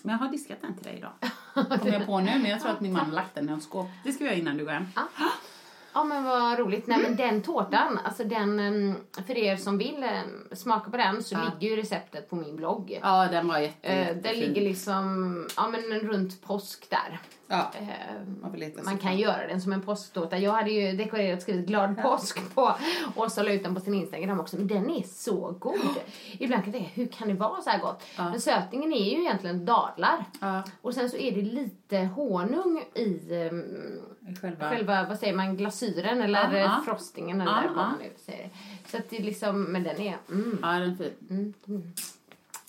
Men 0.03 0.13
jag 0.13 0.19
har 0.19 0.29
diskat 0.33 0.59
den 0.63 0.75
till 0.75 0.85
dig 0.85 0.97
idag. 0.97 1.13
Kom 1.81 1.93
jag 1.93 2.07
på 2.07 2.21
nu, 2.21 2.39
men 2.39 2.51
jag 2.51 2.61
tror 2.61 2.73
att 2.73 2.81
min 2.81 2.93
man 2.93 3.11
lagt 3.11 3.35
den 3.35 3.49
i 3.49 3.51
något 3.51 3.63
skåp. 3.63 3.87
Det 4.05 4.13
ska 4.13 4.25
vi 4.25 4.31
göra 4.31 4.39
innan 4.39 4.57
du 4.57 4.65
går 4.65 4.73
hem. 4.73 4.87
Ja 5.95 6.05
men 6.05 6.25
vad 6.25 6.59
roligt. 6.59 6.87
Nej 6.87 6.99
men 7.03 7.17
den 7.17 7.43
tårtan, 7.43 7.99
alltså 8.05 8.25
den, 8.25 8.61
em, 8.61 8.95
för 9.27 9.37
er 9.39 9.57
som 9.57 9.79
vill 9.79 10.03
em, 10.03 10.49
smaka 10.57 10.91
på 10.91 10.97
den 10.97 11.23
så 11.23 11.35
Ja. 11.35 11.41
ligger 11.61 11.77
ju 11.77 11.83
receptet 11.83 12.31
på 12.31 12.37
min 12.37 12.57
blogg. 12.57 12.99
Ja, 13.03 13.29
den 13.31 13.49
var 13.49 13.59
jätte, 13.59 13.89
Eh, 13.89 13.99
jättefin. 13.99 14.23
Den 14.23 14.35
ligger 14.41 14.63
liksom, 14.63 15.49
ja 15.57 15.69
men 15.69 16.01
runt 16.01 16.43
påsk 16.43 16.91
där. 16.91 17.21
Ja, 17.47 17.73
Eh, 17.75 17.87
man 18.43 18.73
Man 18.85 18.99
kan 18.99 19.17
göra 19.19 19.47
den 19.47 19.61
som 19.61 19.73
en 19.73 19.83
påsktårta. 19.83 20.39
Jag 20.39 20.53
hade 20.53 20.71
ju 20.71 20.97
dekorerat 20.97 21.37
och 21.37 21.43
skrivit 21.43 21.67
glad 21.67 22.03
påsk 22.03 22.55
på 22.55 22.75
och 23.17 23.33
så 23.33 23.43
la 23.43 23.53
ut 23.53 23.63
den 23.63 23.75
på 23.75 23.81
sin 23.81 23.95
Instagram 23.95 24.41
också. 24.41 24.57
Men 24.57 24.67
den 24.67 24.91
är 24.91 25.03
så 25.03 25.55
god. 25.59 25.81
Ibland 26.39 26.65
kan 26.65 26.73
jag 26.73 26.81
tänka, 26.83 26.95
hur 26.95 27.07
kan 27.07 27.29
det 27.29 27.35
vara 27.35 27.63
så 27.63 27.71
här 27.71 27.79
gott? 27.81 28.03
Men 28.17 28.41
sötningen 28.41 28.93
är 28.93 29.11
ju 29.17 29.21
egentligen 29.21 29.65
dadlar. 29.65 30.25
Ja, 30.41 30.63
Och 30.83 30.95
sen 30.95 31.11
så 31.11 31.17
är 31.17 31.33
det 31.33 31.43
lite 31.43 31.99
honung 31.99 32.85
i 32.95 33.35
em, 33.47 33.65
själva. 34.37 34.71
själva, 34.71 35.07
vad 35.09 35.19
säger 35.19 35.35
man, 35.35 35.57
glasyren 35.57 36.21
eller 36.21 36.59
ja. 36.59 36.83
frostingen 36.85 37.41
eller 37.41 37.63
Ja, 37.63 37.63
vad 37.67 37.77
man 37.77 37.99
nu 37.99 38.13
säger. 38.17 38.51
Så 38.87 38.97
att 38.97 39.11
det 39.11 39.19
liksom, 39.19 39.63
men 39.63 39.83
den 39.83 40.01
är, 40.01 40.17
mm, 40.31 40.59
Ja, 40.63 40.69
den 40.69 40.91
är 40.93 40.97
fin. 40.97 41.13
mm, 41.31 41.55
mm. 41.69 41.93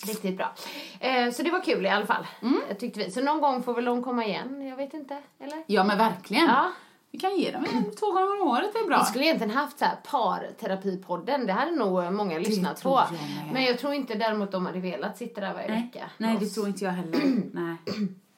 Riktigt 0.06 0.36
bra. 0.36 0.54
Eh, 1.00 1.30
så 1.30 1.42
det 1.42 1.50
var 1.50 1.62
kul 1.64 1.86
i 1.86 1.88
alla 1.88 2.06
fall. 2.06 2.26
Mm. 2.42 2.60
Tyckte 2.78 3.00
vi. 3.00 3.10
Så 3.10 3.20
någon 3.20 3.40
gång 3.40 3.62
får 3.62 3.74
väl 3.74 3.84
de 3.84 4.02
komma 4.02 4.24
igen. 4.24 4.66
Jag 4.66 4.76
vet 4.76 4.94
inte. 4.94 5.18
Eller? 5.38 5.62
Ja, 5.66 5.84
men 5.84 5.98
verkligen. 5.98 6.44
Ja. 6.44 6.72
Vi 7.10 7.18
kan 7.18 7.36
ge 7.36 7.50
dem 7.50 7.64
en, 7.72 7.94
två 7.94 8.06
gånger 8.12 8.42
om 8.42 8.48
året, 8.48 8.70
det 8.72 8.78
är 8.78 8.86
bra. 8.86 8.98
Vi 8.98 9.04
skulle 9.04 9.24
egentligen 9.24 9.56
haft 9.56 9.78
så 9.78 9.84
här 9.84 9.96
parterapipodden. 10.10 11.46
Det 11.46 11.52
hade 11.52 11.70
nog 11.70 12.12
många 12.12 12.38
lyssnat 12.38 12.82
på. 12.82 12.90
jag. 12.90 13.52
Men 13.52 13.64
jag 13.64 13.78
tror 13.78 13.92
inte 13.94 14.14
däremot 14.14 14.52
de 14.52 14.66
hade 14.66 14.80
velat 14.80 15.18
sitta 15.18 15.40
där 15.40 15.54
varje 15.54 15.68
Nej, 15.68 15.82
vecka. 15.82 16.10
nej 16.18 16.36
det 16.40 16.46
tror 16.46 16.68
inte 16.68 16.84
jag 16.84 16.92
heller. 16.92 17.20
nej. 17.52 17.76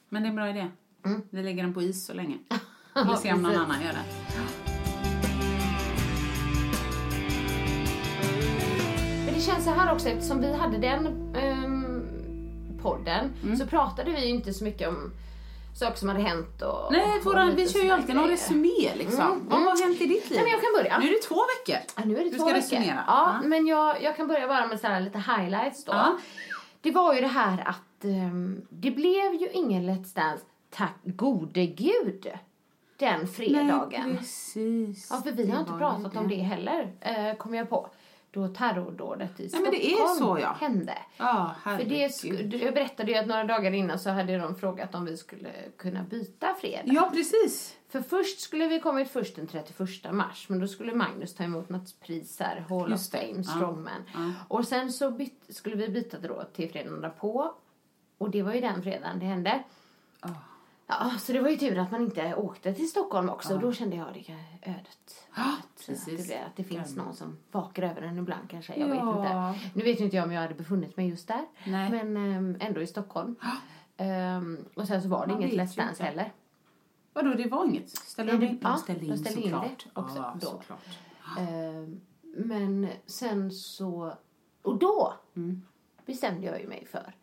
Men 0.08 0.22
det 0.22 0.26
är 0.26 0.30
en 0.30 0.36
bra 0.36 0.48
idé. 0.48 0.66
Vi 1.30 1.42
lägger 1.42 1.62
den 1.62 1.74
på 1.74 1.82
is 1.82 2.06
så 2.06 2.14
länge. 2.14 2.38
Eller 2.94 3.10
Ja, 3.10 3.16
se 3.16 3.32
om 3.32 3.42
någon 3.42 3.56
annan 3.56 3.82
gör 3.82 3.92
det. 3.92 4.04
Men 9.24 9.34
det 9.34 9.40
känns 9.40 9.64
så 9.64 9.70
här 9.70 9.92
också 9.94 10.08
eftersom 10.08 10.40
vi 10.40 10.56
hade 10.56 10.78
den 10.78 11.06
ehm, 11.36 12.08
podden 12.82 13.30
Mm. 13.42 13.56
så 13.56 13.66
pratade 13.66 14.10
vi 14.10 14.28
inte 14.28 14.52
så 14.54 14.64
mycket 14.64 14.88
om 14.88 15.12
saker 15.76 15.96
som 15.98 16.08
hade 16.08 16.20
hänt 16.22 16.62
och... 16.62 16.92
Nej, 16.92 17.18
och 17.18 17.24
våra, 17.24 17.44
vi 17.50 17.68
kör 17.68 17.80
ju 17.80 17.90
alltid 17.90 18.14
någon 18.14 18.28
resumé 18.28 18.94
liksom. 18.94 19.46
Vad 19.48 19.60
har 19.60 19.82
hänt 19.84 20.00
i 20.00 20.06
ditt 20.06 20.30
liv? 20.30 20.38
Nej, 20.38 20.42
men 20.42 20.50
jag 20.52 20.60
kan 20.60 20.72
börja. 20.82 20.98
Nu 20.98 21.06
är 21.06 21.10
det 21.10 21.22
två 21.28 21.34
veckor. 21.58 21.82
Ja, 21.96 22.02
nu 22.04 22.14
är 22.18 22.24
det 22.24 22.30
du 22.30 22.36
två 22.36 22.44
ska 22.44 22.54
veckor. 22.54 22.76
resumera. 22.76 23.04
Ja, 23.06 23.40
men 23.44 23.66
jag, 23.66 24.02
jag 24.02 24.16
kan 24.16 24.26
börja 24.28 24.48
bara 24.48 24.66
med 24.66 24.80
så 24.80 24.86
här 24.86 25.00
lite 25.00 25.18
highlights 25.18 25.84
då. 25.84 25.92
Ja. 25.92 26.18
Det 26.80 26.90
var 26.90 27.14
ju 27.14 27.20
det 27.20 27.26
här 27.26 27.62
att 27.68 28.04
ehm, 28.04 28.60
det 28.70 28.90
blev 28.90 29.34
ju 29.34 29.48
ingen 29.52 29.90
Let's 29.90 30.14
Dance, 30.14 30.44
tack 30.70 30.94
gode 31.04 31.66
gud, 31.66 32.26
den 32.96 33.26
fredagen. 33.28 34.08
Nej, 34.08 34.16
precis. 34.18 35.08
ja, 35.10 35.20
för 35.22 35.32
vi 35.32 35.50
har 35.50 35.60
inte 35.60 35.72
pratat 35.78 36.14
ju 36.14 36.18
om 36.18 36.28
det 36.28 36.34
heller, 36.34 36.92
eh, 37.00 37.36
kom 37.36 37.54
jag 37.54 37.70
på. 37.70 37.88
Då 38.30 38.48
terrordådet 38.48 39.40
i 39.40 39.42
Nej, 39.42 39.48
Stockholm 39.48 39.70
men 39.70 39.80
det 39.80 39.92
är 39.92 40.06
så, 40.06 40.38
ja. 40.40 40.52
hände. 40.60 40.98
Ja, 41.16 41.54
För 41.64 41.84
det, 41.84 42.24
jag 42.64 42.74
berättade 42.74 43.12
ju 43.12 43.18
att 43.18 43.26
några 43.26 43.44
dagar 43.44 43.72
innan 43.72 43.98
så 43.98 44.10
hade 44.10 44.38
de 44.38 44.56
frågat 44.56 44.94
om 44.94 45.04
vi 45.04 45.16
skulle 45.16 45.50
kunna 45.76 46.02
byta 46.02 46.54
fredag. 46.60 46.82
Ja, 46.84 47.10
precis. 47.12 47.76
För 47.88 48.00
först 48.00 48.40
skulle 48.40 48.68
vi 48.68 48.80
kommit 48.80 49.10
först 49.10 49.36
den 49.36 49.46
31 49.46 50.12
mars, 50.12 50.46
men 50.48 50.58
då 50.58 50.66
skulle 50.66 50.94
Magnus 50.94 51.34
ta 51.34 51.44
emot 51.44 51.68
något 51.68 52.00
pris 52.00 52.40
här, 52.40 52.64
Hall 52.68 52.82
of 52.84 52.90
Just 52.90 53.12
det. 53.12 53.18
Fame, 53.18 53.32
Ja. 53.36 53.42
Strongman. 53.42 54.04
Och 54.48 54.66
sen 54.66 54.92
så 54.92 55.10
byt, 55.10 55.44
skulle 55.48 55.76
vi 55.76 55.88
byta 55.88 56.18
då 56.18 56.44
till 56.52 56.70
fredagen 56.70 57.00
därpå. 57.00 57.54
Och 58.18 58.30
det 58.30 58.42
var 58.42 58.54
ju 58.54 58.60
den 58.60 58.82
fredagen 58.82 59.18
det 59.18 59.26
hände. 59.26 59.62
Ah. 60.20 60.28
Ja, 60.86 61.10
så 61.18 61.32
det 61.32 61.40
var 61.40 61.48
ju 61.50 61.56
tur 61.56 61.78
att 61.78 61.90
man 61.90 62.00
inte 62.02 62.34
åkte 62.34 62.74
till 62.74 62.88
Stockholm 62.90 63.28
också. 63.28 63.58
Då 63.58 63.72
kände 63.72 63.96
jag 63.96 64.06
det 64.14 64.36
ödet. 64.70 65.26
Ja, 65.36 65.42
Att 65.58 65.86
precis. 65.86 66.04
det, 66.04 66.26
blir, 66.26 66.42
att 66.46 66.56
det 66.56 66.64
finns 66.64 66.96
någon 66.96 67.14
som 67.14 67.38
vakar 67.52 67.82
över 67.82 68.02
en 68.02 68.18
ibland 68.18 68.50
kanske. 68.50 68.74
Jag 68.76 68.88
Ja. 68.88 68.94
vet 68.94 69.16
inte. 69.18 69.70
Nu 69.74 69.84
vet 69.84 70.00
inte 70.00 70.16
jag 70.16 70.24
om 70.24 70.32
jag 70.32 70.40
hade 70.42 70.54
befunnit 70.54 70.96
mig 70.96 71.08
just 71.08 71.28
där. 71.28 71.44
Nej. 71.66 71.90
Men 71.90 72.16
ehm, 72.16 72.56
ändå 72.60 72.80
i 72.80 72.86
Stockholm. 72.86 73.36
Ehm, 73.96 74.58
och 74.74 74.86
sen 74.86 75.02
så 75.02 75.08
var 75.08 75.26
det 75.26 75.32
Man 75.32 75.42
inget 75.42 75.54
Let's 75.54 75.76
Dance 75.76 76.02
heller. 76.02 76.32
Vadå, 77.12 77.34
det 77.34 77.48
var 77.48 77.64
inget? 77.64 77.90
Ställde 77.90 78.32
de 78.36 78.46
in? 78.46 78.58
ja, 78.62 78.68
de 78.68 78.78
ställde 78.78 79.00
de 79.06 79.12
in 79.12 79.18
ställde 79.18 79.40
in 79.40 79.50
såklart. 79.50 79.84
det 79.94 80.00
också 80.00 80.16
ja, 80.16 80.36
då. 80.40 80.46
såklart. 80.46 80.80
Ehm, 81.38 82.00
men 82.36 82.88
sen 83.06 83.50
så... 83.50 84.14
Och 84.62 84.78
då 84.78 85.14
Mm. 85.36 85.62
bestämde 86.06 86.46
jag 86.46 86.60
ju 86.60 86.68
mig 86.68 86.86
för 86.86 87.14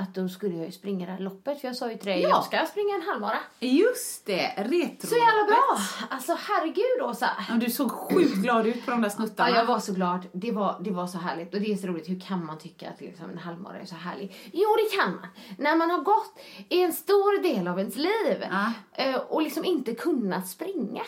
att 0.00 0.14
då 0.14 0.28
skulle 0.28 0.54
jag 0.56 0.66
ju 0.66 0.72
springa 0.72 1.06
det 1.06 1.12
här 1.12 1.18
loppet. 1.18 1.60
För 1.60 1.68
jag 1.68 1.76
sa 1.76 1.90
ju 1.90 1.96
till 1.96 2.06
dig, 2.06 2.22
Ja. 2.22 2.28
jag 2.28 2.44
ska 2.44 2.66
springa 2.70 2.94
en 2.94 3.02
halvmara. 3.02 3.38
Just 3.60 4.26
det, 4.26 4.52
retro. 4.56 5.08
Så 5.08 5.14
jävla 5.14 5.44
bra! 5.46 5.78
Alltså 6.10 6.36
herregud 6.48 7.02
Åsa. 7.10 7.30
Ja, 7.48 7.54
du 7.54 7.70
såg 7.70 7.90
sjukt 7.90 8.34
glad 8.34 8.66
ut 8.66 8.84
på 8.84 8.90
de 8.90 9.02
där 9.02 9.08
snuttarna. 9.08 9.50
Ja, 9.50 9.56
jag 9.56 9.64
var 9.64 9.78
så 9.78 9.92
glad. 9.92 10.26
Det 10.32 10.52
var, 10.52 10.76
det 10.80 10.90
var 10.90 11.06
så 11.06 11.18
härligt. 11.18 11.54
Och 11.54 11.60
det 11.60 11.72
är 11.72 11.76
så 11.76 11.86
roligt. 11.86 12.08
Hur 12.08 12.20
kan 12.20 12.44
man 12.46 12.58
tycka 12.58 12.90
att 12.90 13.00
liksom 13.00 13.30
en 13.30 13.38
halvmara 13.38 13.78
är 13.80 13.84
så 13.86 13.94
härlig? 13.94 14.50
Jo, 14.52 14.68
det 14.76 14.96
kan 14.96 15.10
man. 15.14 15.26
När 15.58 15.76
man 15.76 15.90
har 15.90 15.98
gått 15.98 16.38
i 16.68 16.82
en 16.82 16.92
stor 16.92 17.42
del 17.42 17.68
av 17.68 17.78
ens 17.78 17.96
liv 17.96 18.44
Ja. 18.50 18.72
eh, 18.92 19.16
och 19.16 19.42
liksom 19.42 19.64
inte 19.64 19.94
kunnat 19.94 20.48
springa. 20.48 21.02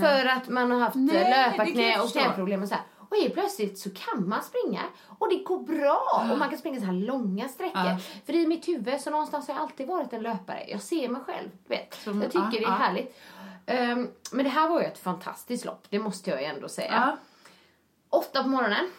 För 0.00 0.26
att 0.26 0.48
man 0.48 0.70
har 0.70 0.80
haft 0.80 0.96
Nej, 0.96 1.14
Nej, 1.14 1.50
löparknä 1.52 2.00
och 2.00 2.12
knäproblem 2.12 2.62
och 2.62 2.68
så 2.68 2.74
här. 2.74 2.84
Och 3.16 3.22
helt 3.22 3.34
plötsligt 3.34 3.78
så 3.78 3.90
kan 3.90 4.28
man 4.28 4.42
springa 4.42 4.82
och 5.18 5.28
det 5.28 5.36
går 5.36 5.58
bra 5.62 6.28
och 6.32 6.38
man 6.38 6.48
kan 6.50 6.58
springa 6.58 6.80
så 6.80 6.86
här 6.86 6.92
långa 6.92 7.48
sträckor. 7.48 7.80
För 8.26 8.32
i 8.32 8.46
mitt 8.46 8.68
huvud 8.68 9.00
så 9.00 9.10
någonstans 9.10 9.48
har 9.48 9.54
jag 9.54 9.62
alltid 9.62 9.86
varit 9.86 10.12
en 10.12 10.22
löpare. 10.22 10.64
Jag 10.68 10.82
ser 10.82 11.08
mig 11.08 11.22
själv, 11.26 11.48
vet. 11.66 11.94
Som- 11.94 12.22
jag 12.22 12.32
tycker 12.32 12.60
det 12.60 12.66
är 12.66 12.70
härligt. 12.70 13.16
Ehm, 13.66 14.08
men 14.32 14.44
det 14.44 14.50
här 14.50 14.68
var 14.68 14.80
ju 14.80 14.86
ett 14.86 14.98
fantastiskt 14.98 15.64
lopp, 15.64 15.86
det 15.90 15.98
måste 15.98 16.30
jag 16.30 16.40
ju 16.40 16.46
ändå 16.46 16.68
säga. 16.68 16.92
Åtta 18.10 18.42
på 18.42 18.48
morgonen 18.48 18.90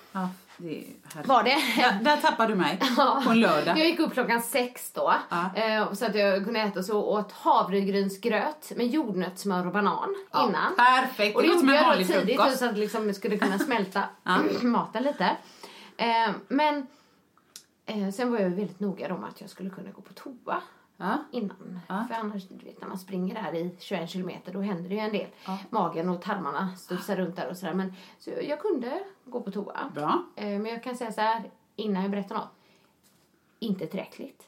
det 0.58 0.84
var 1.26 1.44
det. 1.44 1.58
Där, 1.82 2.04
där 2.04 2.18
tappade 2.18 2.54
du 2.54 2.56
mig. 2.56 2.80
På 3.26 3.30
en 3.32 3.40
lördag. 3.40 3.78
Jag 3.80 3.86
gick 3.88 4.00
upp 4.00 4.14
klockan 4.14 4.42
sex 4.42 4.92
då. 4.92 5.14
Ja. 5.30 5.50
eh, 5.56 5.94
Så 5.94 6.06
att 6.06 6.16
jag 6.16 6.44
kunde 6.44 6.60
äta 6.60 6.84
så 6.84 7.04
åt 7.04 7.32
havregrynsgröt 7.32 8.72
med 8.76 8.88
jordnötssmör 8.88 9.66
och 9.68 9.74
banan 9.74 10.16
Ja, 10.32 10.48
innan. 10.50 10.76
Perfekt, 10.76 11.36
Och 11.36 11.42
det 11.42 11.48
gjorde 11.48 11.76
jag 11.76 12.00
då 12.00 12.04
tidigt 12.04 12.36
frukost. 12.38 12.60
så 12.60 12.66
att 12.66 12.78
liksom 12.78 13.08
det 13.08 13.14
skulle 13.14 13.38
kunna 13.38 13.60
smälta 13.68 14.04
maten 14.62 15.04
lite. 15.04 15.38
Eh, 15.98 16.30
Men 16.48 16.88
eh, 17.86 18.10
sen 18.10 18.32
var 18.32 18.40
jag 18.40 18.50
väldigt 18.50 18.80
noga 18.80 19.08
med 19.18 19.30
att 19.30 19.42
jag 19.42 19.50
skulle 19.50 19.70
kunna 19.70 19.90
gå 19.92 20.02
på 20.02 20.14
toa 20.14 20.62
Ja. 20.98 21.18
innan. 21.32 21.80
Ja. 21.88 22.06
För 22.08 22.16
annars, 22.16 22.44
du 22.48 22.66
vet 22.66 22.82
när 22.82 22.88
man 22.88 22.98
springer 22.98 23.44
där 23.44 23.56
i 23.56 23.76
21 23.80 24.10
kilometer 24.10 24.54
då 24.54 24.62
händer 24.62 24.90
det 24.90 24.96
ju 24.96 25.02
en 25.02 25.12
del. 25.12 25.28
Magen 25.70 26.10
och 26.10 26.22
tarmarna 26.22 26.76
studsar 26.76 27.16
runt 27.16 27.36
där 27.36 27.50
och 27.50 27.58
sådär. 27.58 27.74
Men 27.74 27.94
så 28.20 28.30
jag, 28.48 28.60
kunde 28.60 29.04
gå 29.26 29.42
på 29.42 29.52
toa. 29.52 29.92
Bra. 29.96 30.24
Eh, 30.36 30.46
Men 30.46 30.66
jag 30.66 30.84
kan 30.84 30.96
säga 30.96 31.12
så 31.12 31.22
här 31.22 31.52
innan 31.76 32.02
jag 32.02 32.12
berättar 32.12 32.36
något. 32.36 32.50
Inte 33.60 33.88
tillräckligt. 33.88 34.44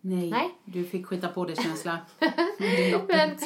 Nej, 0.00 0.30
Nej. 0.30 0.54
du 0.64 0.84
fick 0.84 1.06
skita 1.06 1.28
på 1.28 1.44
dig 1.44 1.56
känsla. 1.56 1.98
Men, 3.08 3.36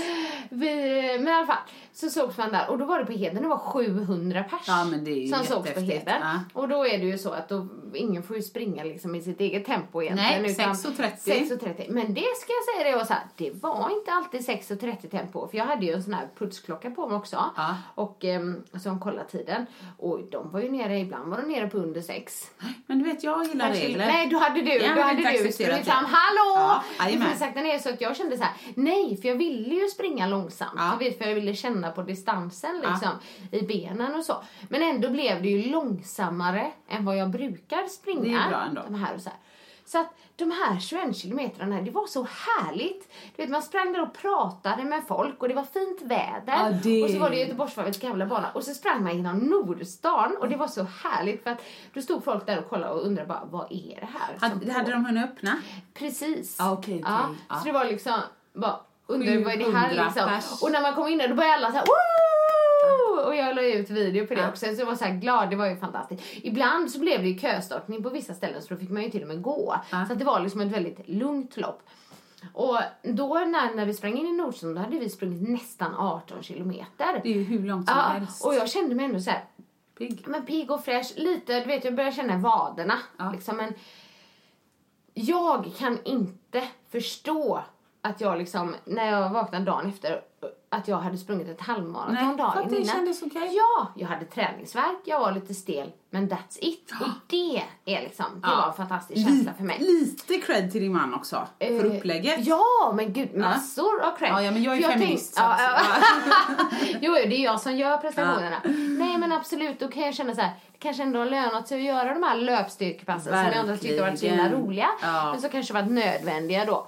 vi, 0.48 1.18
men 1.18 1.28
i 1.28 1.30
alla 1.32 1.46
fall, 1.46 1.56
så 1.94 2.10
sågs 2.10 2.38
man 2.38 2.52
där 2.52 2.70
och 2.70 2.78
då 2.78 2.84
var 2.84 2.98
det 2.98 3.06
på 3.06 3.12
Heden, 3.12 3.42
det 3.42 3.48
var 3.48 3.58
700 3.58 4.42
pers 4.50 4.60
Ja, 4.66 4.84
men 4.84 5.04
det 5.04 5.10
är 5.10 5.20
ju 5.22 5.28
som 5.28 5.44
sågs 5.44 5.74
på 5.74 5.80
Heden. 5.80 6.14
ja. 6.20 6.40
Och 6.52 6.68
då 6.68 6.86
är 6.86 6.98
det 6.98 7.04
ju 7.04 7.18
så 7.18 7.30
att 7.30 7.48
då, 7.48 7.66
ingen 7.94 8.22
får 8.22 8.36
ju 8.36 8.42
springa 8.42 8.84
liksom 8.84 9.14
i 9.14 9.22
sitt 9.22 9.40
eget 9.40 9.64
tempo 9.66 10.02
egentligen. 10.02 10.42
Nej, 10.42 10.50
utan 10.52 10.72
6.30. 10.74 11.10
6.30. 11.24 11.86
Men 11.88 12.14
det 12.14 12.24
ska 12.40 12.52
jag 12.52 12.74
säga 12.76 12.90
det 12.90 12.96
var 12.96 13.04
så 13.04 13.12
här, 13.12 13.22
det 13.36 13.50
var 13.62 13.90
inte 13.98 14.12
alltid 14.12 14.40
6.30 14.40 15.10
tempo. 15.10 15.48
För 15.48 15.58
jag 15.58 15.64
hade 15.64 15.86
ju 15.86 15.92
en 15.92 16.02
sån 16.02 16.14
här 16.14 16.28
putsklocka 16.38 16.90
på 16.90 17.08
mig 17.08 17.16
också. 17.16 17.36
Ja. 17.56 17.76
Och 17.94 18.24
um, 18.24 18.62
som 18.82 19.00
kollade 19.00 19.28
tiden. 19.28 19.66
Och 19.98 20.20
de 20.30 20.50
var 20.50 20.60
ju 20.60 20.70
nere, 20.70 20.98
ibland 20.98 21.30
var 21.30 21.40
de 21.42 21.48
nere 21.52 21.66
på 21.68 21.78
under 21.78 22.00
6. 22.00 22.50
Men 22.86 22.98
du 22.98 23.04
vet, 23.04 23.24
jag 23.24 23.44
gillar 23.46 23.70
regler. 23.70 24.06
Nej, 24.06 24.28
då 24.28 24.38
hade 24.38 24.62
du, 24.62 24.72
Jag 24.72 24.96
då 24.96 25.02
hade 25.02 25.16
du 25.16 25.42
det. 25.42 25.84
fram. 25.84 26.04
Hallå! 26.04 26.80
Ja, 26.98 27.04
kunde 27.10 27.36
sakta 27.36 27.60
ner 27.60 27.78
så 27.78 27.88
att 27.88 28.00
jag 28.00 28.16
kände 28.16 28.36
så 28.36 28.42
här, 28.42 28.52
nej, 28.74 29.16
för 29.20 29.28
jag 29.28 29.36
ville 29.36 29.74
ju 29.74 29.88
springa 29.88 30.26
långsamt. 30.26 30.72
Ja. 30.76 30.98
För 31.18 31.26
jag 31.28 31.34
ville 31.34 31.54
känna 31.54 31.81
på 31.90 32.02
distansen 32.02 32.76
liksom, 32.90 33.10
i 33.50 33.62
benen 33.66 34.14
och 34.14 34.24
så. 34.24 34.42
Men 34.68 34.82
ändå 34.82 35.10
blev 35.10 35.42
det 35.42 35.48
ju 35.48 35.70
långsammare 35.70 36.72
än 36.88 37.04
vad 37.04 37.16
jag 37.16 37.30
brukar 37.30 37.86
springa. 37.88 38.22
Det 38.22 38.34
är 38.34 38.48
bra 38.48 38.60
ändå. 38.68 38.82
De 38.82 38.94
här 38.94 39.14
och 39.14 39.20
så 39.20 39.28
här. 39.28 39.38
Så 39.84 39.98
att 40.00 40.14
de 40.36 40.50
här 40.50 40.80
21 40.80 41.16
kilometrarna, 41.16 41.80
det 41.80 41.90
var 41.90 42.06
så 42.06 42.22
härligt. 42.46 43.12
Du 43.36 43.42
vet, 43.42 43.50
man 43.50 43.62
sprang 43.62 43.92
där 43.92 44.02
och 44.02 44.14
pratade 44.14 44.84
med 44.84 45.02
folk 45.08 45.42
och 45.42 45.48
det 45.48 45.54
var 45.54 45.64
fint 45.64 46.02
väder. 46.02 46.42
Ja, 46.46 46.70
det- 46.82 47.02
Och 47.04 47.10
så 47.10 47.18
var 47.18 47.30
det 47.30 47.36
Göteborgsvarvets 47.36 47.98
gamla 47.98 48.26
bana. 48.26 48.50
Och 48.52 48.64
så 48.64 48.74
sprang 48.74 49.02
man 49.04 49.16
genom 49.16 49.38
Nordstan 49.38 50.36
och 50.40 50.48
det 50.48 50.56
var 50.56 50.66
så 50.66 50.82
härligt 51.02 51.42
för 51.42 51.50
att 51.50 51.62
då 51.94 52.02
stod 52.02 52.24
folk 52.24 52.46
där 52.46 52.58
och 52.58 52.68
kollade 52.68 52.92
och 52.92 53.06
undrade 53.06 53.28
bara, 53.28 53.44
vad 53.50 53.66
är 53.72 54.00
det 54.00 54.08
här? 54.18 54.36
Hade, 54.40 54.72
hade 54.72 54.84
pågår?" 54.84 54.92
de 54.92 55.04
hunnit 55.06 55.24
öppna? 55.24 55.58
Precis. 55.94 56.56
Ja, 56.58 56.72
okej, 56.72 56.94
okej. 56.94 57.02
Ja, 57.04 57.34
Ja. 57.48 57.56
Så 57.58 57.64
det 57.64 57.72
var 57.72 57.84
liksom 57.84 58.18
bara 58.52 58.80
undrar 59.14 59.44
vad 59.44 59.58
det 59.58 59.64
här 59.78 59.88
700 59.88 60.04
liksom. 60.04 60.28
pers. 60.28 60.62
Och 60.62 60.72
när 60.72 60.82
man 60.82 60.94
kom 60.94 61.08
in 61.08 61.18
där 61.18 61.28
då 61.28 61.34
började 61.34 61.54
alla 61.56 61.70
så 61.70 61.76
här 61.76 61.84
Woo! 61.86 63.20
Och 63.26 63.36
jag 63.36 63.56
la 63.56 63.62
ut 63.62 63.90
video 63.90 64.26
på 64.26 64.34
det 64.34 64.40
Ja. 64.40 64.48
också 64.48 64.66
så 64.66 64.80
jag 64.80 64.86
var 64.86 64.94
så 64.94 65.04
här 65.04 65.12
glad, 65.14 65.50
det 65.50 65.56
var 65.56 65.66
ju 65.66 65.76
fantastiskt. 65.76 66.22
Ibland 66.42 66.90
så 66.90 66.98
blev 66.98 67.22
det 67.22 67.28
ju 67.28 67.38
köstartning 67.38 68.02
på 68.02 68.08
vissa 68.10 68.34
ställen 68.34 68.62
så 68.62 68.74
då 68.74 68.80
fick 68.80 68.90
man 68.90 69.02
ju 69.02 69.10
till 69.10 69.22
och 69.22 69.28
med 69.28 69.42
gå. 69.42 69.76
Ja. 69.90 70.06
Så 70.08 70.14
det 70.14 70.24
var 70.24 70.40
liksom 70.40 70.60
ett 70.60 70.72
väldigt 70.72 71.08
lugnt 71.08 71.56
lopp. 71.56 71.82
Och 72.52 72.78
då 73.02 73.34
när, 73.38 73.74
när 73.74 73.86
vi 73.86 73.94
sprang 73.94 74.18
in 74.18 74.26
i 74.26 74.32
Nordsund 74.32 74.76
då 74.76 74.80
hade 74.82 74.98
vi 74.98 75.08
sprungit 75.08 75.48
nästan 75.48 75.94
18 75.96 76.42
kilometer. 76.42 77.20
Det 77.22 77.28
är 77.28 77.34
ju 77.34 77.42
hur 77.42 77.62
långt 77.66 77.88
som 77.88 77.96
Ja, 77.98 78.02
helst. 78.02 78.44
och 78.44 78.54
jag 78.54 78.68
kände 78.70 78.94
mig 78.94 79.04
ändå 79.04 79.20
så 79.20 79.30
här, 79.30 79.44
Pigg. 79.98 80.22
men 80.26 80.46
pigg 80.46 80.70
och 80.70 80.84
fräsch. 80.84 81.12
Lite, 81.16 81.60
du 81.60 81.66
vet 81.66 81.84
jag 81.84 81.94
börjar 81.94 82.10
känna 82.12 82.36
vaderna. 82.38 82.94
Ja. 83.18 83.32
Liksom, 83.32 83.56
men 83.56 83.74
jag 85.14 85.70
kan 85.78 85.98
inte 86.04 86.62
förstå 86.90 87.62
att 88.02 88.20
jag 88.20 88.38
liksom, 88.38 88.74
när 88.84 89.10
jag 89.10 89.30
vaknade 89.30 89.64
dagen 89.64 89.88
efter, 89.88 90.20
att 90.70 90.88
jag 90.88 90.96
hade 90.96 91.18
sprungit 91.18 91.48
ett 91.48 91.60
halvmaraton 91.60 92.14
Nej, 92.14 92.24
för 92.30 92.38
dagen 92.38 92.58
att 92.58 92.70
det 92.70 92.76
innan. 92.76 92.94
kändes 92.94 93.22
okej. 93.22 93.50
Ja, 93.56 93.86
jag 93.96 94.08
hade 94.08 94.24
träningsvärk, 94.24 94.96
jag 95.04 95.20
var 95.20 95.32
lite 95.32 95.54
stel, 95.54 95.92
men 96.10 96.30
that's 96.30 96.58
it. 96.60 96.92
Och 97.00 97.08
det 97.26 97.62
är 97.84 98.02
liksom, 98.02 98.24
det 98.34 98.48
Ja. 98.48 98.56
var 98.56 98.66
en 98.66 98.72
fantastisk 98.74 99.26
känsla 99.28 99.52
för 99.56 99.64
mig. 99.64 99.78
Lite 99.80 100.38
cred 100.38 100.72
till 100.72 100.80
din 100.80 100.92
man 100.92 101.14
också. 101.14 101.46
för 101.58 101.84
Eh, 101.84 101.96
upplägget. 101.96 102.46
Ja, 102.46 102.92
men 102.94 103.12
gud, 103.12 103.36
massor 103.36 104.02
av 104.02 104.16
cred. 104.16 104.30
Ja, 104.30 104.42
ja, 104.42 104.50
men 104.50 104.62
jag 104.62 104.72
är 104.74 104.76
ju 104.78 104.82
För 104.82 104.92
feminist, 104.92 105.36
tänk- 105.36 105.46
så 105.58 105.62
Ja, 105.62 105.74
ja. 105.76 106.56
jo, 107.00 107.12
det 107.14 107.36
är 107.36 107.44
jag 107.44 107.60
som 107.60 107.76
gör 107.76 107.96
prestationerna. 107.96 108.56
Nej, 108.98 109.18
men 109.18 109.32
absolut, 109.32 109.80
då 109.80 109.88
kan 109.88 110.02
jag 110.02 110.14
känna 110.14 110.34
så 110.34 110.40
här, 110.40 110.50
det 110.72 110.78
kanske 110.78 111.02
ändå 111.02 111.18
har 111.18 111.26
lönat 111.26 111.68
sig 111.68 111.78
att 111.78 111.84
göra 111.84 112.14
de 112.14 112.22
här 112.22 112.36
löpstyrkepassen 112.36 113.32
som 113.32 113.44
jag 113.44 113.56
ändå 113.56 113.76
tyckte 113.76 114.00
varit 114.02 114.18
så 114.20 114.26
himla 114.26 114.50
roliga. 114.50 114.88
Ja. 115.02 115.30
Men 115.32 115.40
så 115.40 115.48
kanske 115.48 115.74
varit 115.74 115.90
nödvändiga 115.90 116.64
då. 116.64 116.86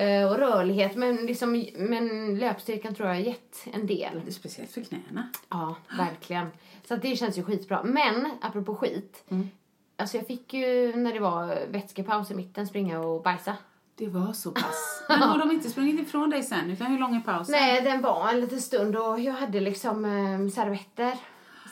Eh, 0.00 0.30
och 0.30 0.38
rörlighet, 0.38 0.96
men, 0.96 1.16
liksom, 1.16 1.66
men 1.76 2.38
löpstyrkan 2.38 2.94
tror 2.94 3.08
jag 3.08 3.14
har 3.14 3.22
gett 3.22 3.66
en 3.72 3.86
del. 3.86 4.20
Det 4.24 4.30
är 4.30 4.32
speciellt 4.32 4.70
för 4.70 4.80
knäna. 4.80 5.28
Ja, 5.48 5.76
verkligen. 5.98 6.46
Så 6.88 6.96
det 6.96 7.16
känns 7.16 7.38
ju 7.38 7.42
skitbra. 7.42 7.82
Men 7.82 8.30
apropå 8.40 8.74
skit. 8.74 9.24
Mm. 9.28 9.50
Alltså 9.96 10.16
jag 10.16 10.26
fick 10.26 10.54
ju 10.54 10.96
när 10.96 11.12
det 11.12 11.20
var 11.20 11.66
vätskepaus 11.70 12.30
i 12.30 12.34
mitten 12.34 12.66
springa 12.66 13.00
och 13.00 13.22
bajsa. 13.22 13.56
Det 13.94 14.08
var 14.08 14.32
så 14.32 14.50
pass. 14.50 15.02
Men 15.08 15.18
har 15.18 15.38
de 15.38 15.50
inte 15.50 15.70
sprungit 15.70 16.00
ifrån 16.00 16.30
dig 16.30 16.42
sen? 16.42 16.70
Utan 16.70 16.86
hur 16.86 16.98
lång 16.98 17.16
är 17.16 17.20
pausen? 17.20 17.52
Nej, 17.52 17.80
den 17.80 18.02
var 18.02 18.28
en 18.28 18.40
liten 18.40 18.60
stund 18.60 18.96
och 18.96 19.20
jag 19.20 19.32
hade 19.32 19.60
liksom 19.60 20.04
um, 20.04 20.50
servetter. 20.50 21.16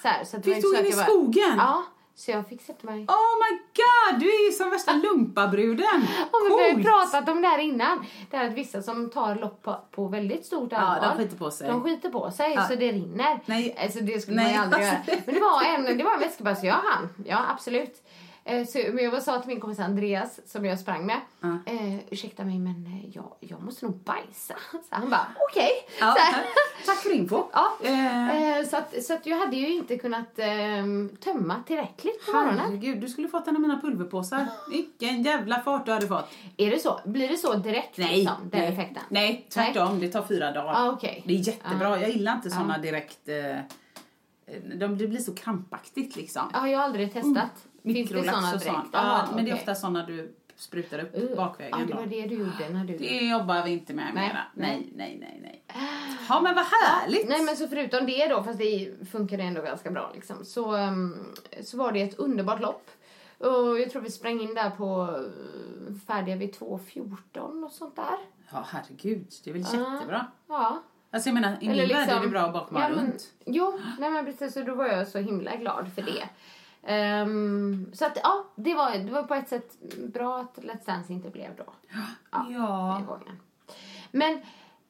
Så, 0.03 0.09
här, 0.09 0.25
så 0.25 0.37
det 0.37 0.43
Fick 0.43 0.63
du 0.63 0.79
in 0.79 0.87
i 0.87 0.93
skogen? 0.93 1.55
Ja, 1.57 1.85
så 2.19 2.31
jag 2.31 2.49
fick 2.49 2.63
sätta 2.63 2.87
mig. 2.87 2.95
Oh 3.09 3.35
my 3.43 3.59
god, 3.77 4.21
du 4.21 4.27
är 4.27 4.47
ju 4.47 4.53
som 4.53 4.71
värsta 4.71 4.93
lumpabruden. 4.93 5.87
Ja, 6.33 6.39
men 6.49 6.57
vi 6.59 6.63
har 6.63 6.79
ju 6.79 6.83
pratat 6.85 7.29
om 7.29 7.43
det 7.43 7.49
här 7.49 7.59
innan. 7.59 8.05
Det 8.31 8.37
här 8.37 8.47
att 8.49 8.55
vissa 8.55 8.83
som 8.83 9.11
tar 9.11 9.35
lopp 9.35 9.63
på, 9.63 9.77
på 9.91 10.09
väldigt 10.09 10.47
stort 10.47 10.73
Ja, 10.73 10.79
allvar. 10.79 11.09
de 11.09 11.17
skiter 11.25 11.37
på 11.37 11.51
sig. 11.51 11.69
De 11.69 11.83
skiter 11.85 12.09
på 12.09 12.31
sig 12.31 12.53
Ja. 12.55 12.69
så 12.69 12.75
det 12.75 12.93
rinner. 12.93 13.41
Nej. 13.47 13.77
Alltså 13.83 13.99
det 14.01 14.21
skulle 14.21 14.37
Nej, 14.37 14.45
man 14.45 14.53
ju 14.55 14.59
aldrig 14.61 14.83
göra. 14.87 14.97
Men 15.27 15.35
det 15.35 15.41
var 15.41 15.63
en, 15.63 15.99
det 15.99 16.05
var 16.05 16.15
en 16.15 16.21
vätskepass 16.21 16.63
jag 16.65 16.75
hann. 16.75 17.09
Ja, 17.27 17.39
absolut. 17.51 18.03
Eh, 18.49 18.67
Så, 18.67 18.79
men 18.93 19.05
jag 19.05 19.23
sa 19.23 19.39
till 19.39 19.49
min 19.49 19.61
kompis 19.61 19.79
Andreas 19.81 20.41
som 20.47 20.65
jag 20.65 20.79
sprang 20.79 21.07
med. 21.07 21.21
Ja. 21.41 21.49
Eh, 21.67 21.99
ursäkta 22.11 22.45
mig 22.45 22.59
men 22.59 22.87
eh, 22.87 23.11
jag, 23.17 23.33
jag 23.41 23.63
måste 23.63 23.85
nog 23.85 23.97
bajsa. 23.97 24.55
Så 24.73 24.79
han 24.91 25.11
bara 25.11 25.27
okej. 25.51 25.71
Ja. 26.01 26.15
Så 26.19 26.21
här. 26.33 26.45
Tack 26.87 26.97
för 26.99 27.15
info. 27.15 27.45
Ja. 27.53 27.73
Eh, 27.85 28.59
Eh, 28.59 28.65
så, 28.67 28.77
att, 28.77 29.05
så 29.05 29.15
att 29.15 29.27
jag 29.27 29.39
hade 29.39 29.57
ju 29.57 29.75
inte 29.75 29.99
kunnat 29.99 30.39
ehm, 30.39 31.11
tömma 31.25 31.63
tillräckligt 31.67 32.27
på 32.27 32.33
morgonen. 32.33 32.59
herregud, 32.61 33.01
du 33.01 33.09
skulle 33.09 33.29
fått 33.29 33.49
en 33.49 33.55
av 33.57 33.63
mina 33.63 33.81
pulverpåsar. 33.81 34.47
Vilken 34.71 35.23
jävla 35.23 35.61
fart 35.61 35.87
du 35.87 35.93
hade 35.93 36.07
fått. 36.09 36.29
Är 36.57 36.71
det 36.71 36.79
så? 36.79 37.01
Blir 37.05 37.29
det 37.29 37.37
så 37.37 37.55
direkt 37.55 37.99
Nej, 37.99 38.17
liksom, 38.17 38.37
den 38.51 38.61
nej, 38.61 38.69
effekten? 38.73 39.03
nej 39.09 39.47
tvärtom. 39.51 40.01
Det 40.01 40.09
tar 40.09 40.23
fyra 40.23 40.53
dagar. 40.53 40.73
Ah, 40.77 40.91
okej. 40.93 41.23
Det 41.27 41.33
är 41.35 41.39
jättebra. 41.49 42.01
Jag 42.01 42.11
gillar 42.11 42.35
inte 42.35 42.49
Ja. 42.49 42.55
såna 42.55 42.79
direkt... 42.79 43.29
Eh, 43.29 43.59
de, 44.75 44.99
det 44.99 45.07
blir 45.07 45.21
så 45.21 45.35
krampaktigt 45.35 46.17
liksom. 46.17 46.43
Ja, 46.53 46.69
jag 46.69 46.79
har 46.79 46.85
aldrig 46.85 47.13
testat. 47.13 47.51
Det 47.73 47.78
Mikrolax 47.93 48.55
och 48.55 48.63
sånt. 48.63 48.89
Ja, 48.93 48.99
Aha, 48.99 49.29
men 49.35 49.45
det 49.45 49.51
är 49.51 49.55
ofta 49.55 49.75
såna 49.75 50.07
du 50.07 50.35
sprutar 50.57 50.99
upp 50.99 51.17
Uh, 51.17 51.37
bakvägen. 51.37 51.79
Ja, 51.81 51.87
det 51.87 51.95
var 51.95 52.07
det 52.07 52.27
du 52.27 52.35
gjorde 52.35 52.69
när 52.73 52.85
du... 52.85 52.97
Det 52.99 53.27
jobbar 53.27 53.65
vi 53.65 53.71
inte 53.71 53.95
med 53.95 54.11
Nej, 54.15 54.29
mera. 54.29 54.43
nej. 54.55 54.91
Nej, 54.97 55.19
nej, 55.21 55.41
nej, 55.43 55.63
nej. 55.73 55.85
Ja, 56.29 56.41
men 56.41 56.55
vad 56.55 56.65
härligt! 56.65 57.29
Nej 57.29 57.43
men 57.43 57.57
så 57.57 57.69
förutom 57.69 58.07
det 58.07 58.29
då, 58.29 58.43
fast 58.43 58.59
det 58.59 58.95
funkar 59.13 59.39
ändå 59.39 59.63
ganska 59.63 59.91
bra 59.91 60.11
liksom, 60.15 60.45
så, 60.45 60.77
ehm, 60.77 61.17
så 61.63 61.77
var 61.77 61.93
det 61.93 62.03
ett 62.03 62.19
underbart 62.19 62.61
lopp. 62.61 62.91
Och 63.39 63.81
jag 63.81 63.91
tror 63.91 64.03
vi 64.03 64.11
sprang 64.11 64.41
in 64.41 64.55
där 64.55 64.71
på 64.71 65.17
eh, 65.17 65.95
färdiga 66.07 66.37
vid 66.37 66.55
2.14 66.55 67.65
och 67.65 67.73
sånt 67.73 67.97
där. 67.97 68.17
Ja, 68.53 68.65
herregud. 68.69 69.27
Det 69.45 69.51
är 69.51 69.55
väl 69.55 69.65
Ja. 69.73 69.95
jättebra. 69.95 70.27
Ja. 70.49 70.83
Alltså 71.11 71.29
jag 71.29 71.35
menar, 71.35 71.57
i 71.61 71.69
min 71.69 71.89
värld 71.89 72.09
är 72.09 72.21
det 72.21 72.29
bra 72.29 72.41
att 72.41 72.53
bara 72.53 72.65
komma 72.67 72.81
ja, 72.81 72.89
men, 72.89 72.99
runt. 72.99 73.33
Jo, 73.45 73.81
nej 73.99 74.11
men 74.11 74.25
precis, 74.25 74.55
så 74.55 74.63
då 74.63 74.75
var 74.75 74.87
jag 74.87 75.09
så 75.09 75.19
himla 75.19 75.57
glad 75.57 75.91
för 75.95 76.03
det. 76.03 76.29
Ehm, 76.83 77.91
så 77.93 78.05
att 78.07 78.19
ja, 78.23 78.45
det 78.57 78.75
var, 78.75 78.99
det 78.99 79.13
var 79.13 79.23
på 79.23 79.35
ett 79.35 79.49
sätt 79.49 79.77
bra 79.99 80.39
att 80.41 80.65
Let's 80.65 80.87
Dance 80.87 81.13
inte 81.13 81.31
blev 81.31 81.57
då. 81.57 81.65
Ja. 82.31 82.47
Ja. 82.51 83.03
Men, 84.11 84.33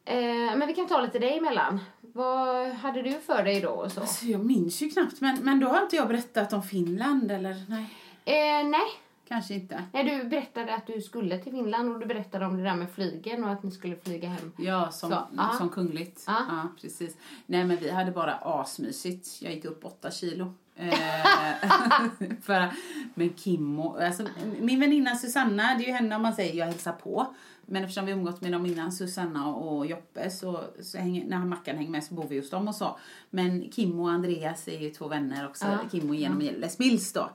eh, 0.04 0.56
men 0.56 0.66
vi 0.66 0.74
kan 0.74 0.86
ta 0.86 1.00
lite 1.00 1.18
dig 1.18 1.38
emellan. 1.38 1.80
Vad 2.00 2.68
hade 2.68 3.02
du 3.02 3.12
för 3.12 3.42
dig 3.44 3.60
då 3.60 3.68
och 3.70 3.92
så? 3.92 4.00
Alltså, 4.00 4.26
jag 4.26 4.44
minns 4.44 4.82
ju 4.82 4.90
knappt, 4.90 5.20
men, 5.20 5.38
men 5.44 5.60
då 5.60 5.66
har 5.68 5.82
inte 5.82 5.96
jag 5.96 6.08
berättat 6.08 6.52
om 6.52 6.62
Finland, 6.62 7.30
eller? 7.30 7.64
Nej, 7.68 7.94
Eh, 8.24 8.68
nej. 8.68 8.86
kanske 9.28 9.54
inte. 9.54 9.84
nej, 9.92 10.04
du 10.04 10.24
berättade 10.28 10.74
att 10.74 10.86
du 10.86 11.00
skulle 11.00 11.38
till 11.38 11.52
Finland 11.52 11.90
och 11.94 12.00
du 12.00 12.06
berättade 12.06 12.46
om 12.46 12.56
det 12.56 12.62
där 12.62 12.74
med 12.74 12.90
flygen 12.90 13.44
och 13.44 13.50
att 13.50 13.62
ni 13.62 13.70
skulle 13.70 13.96
flyga 13.96 14.28
hem. 14.28 14.52
Ja, 14.56 14.90
som, 14.90 15.10
Så, 15.10 15.56
som 15.58 15.68
kungligt. 15.68 16.24
Ja, 16.26 16.68
precis. 16.80 17.16
Nej, 17.46 17.64
men 17.64 17.76
vi 17.76 17.90
hade 17.90 18.10
bara 18.10 18.34
asmysigt. 18.34 19.42
Jag 19.42 19.52
gick 19.54 19.64
upp 19.64 19.84
åtta 19.84 20.10
kilo. 20.10 20.54
Eh, 20.78 21.70
för, 22.42 22.72
men 23.14 23.36
Kimmo, 23.36 23.96
alltså, 23.96 24.24
min 24.60 24.80
väninna 24.80 25.14
Susanna, 25.16 25.74
det 25.74 25.84
är 25.84 25.86
ju 25.86 25.92
henne 25.92 26.18
man 26.18 26.34
säger 26.34 26.54
jag 26.54 26.66
hälsar 26.66 26.92
på. 26.92 27.34
Men 27.66 27.82
eftersom 27.84 28.06
vi 28.06 28.12
umgått 28.12 28.40
med 28.40 28.52
dem 28.52 28.66
innan, 28.66 28.92
Susanna 28.92 29.46
och 29.46 29.86
Joppe, 29.86 30.30
så, 30.30 30.60
så 30.82 30.98
hänger, 30.98 31.24
när 31.24 31.38
Mackan 31.38 31.76
hänger 31.76 31.90
med 31.90 32.04
så 32.04 32.14
bor 32.14 32.24
vi 32.28 32.38
hos 32.38 32.50
dem 32.50 32.68
och 32.68 32.74
så. 32.74 32.98
Men 33.30 33.72
Kimmo 33.72 34.02
och 34.02 34.10
Andreas 34.10 34.68
är 34.68 34.78
ju 34.78 34.90
två 34.90 35.08
vänner 35.08 35.46
också. 35.46 35.66
Ja. 35.66 35.78
Kimmo 35.92 36.14
genom 36.14 36.40
Les 36.40 36.78
Mills 36.78 37.12
då. 37.12 37.30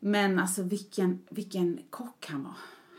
Men 0.00 0.38
alltså 0.38 0.62
vilken, 0.62 1.22
vilken 1.30 1.78
kock 1.90 2.26
han 2.28 2.42
var. 2.42 2.54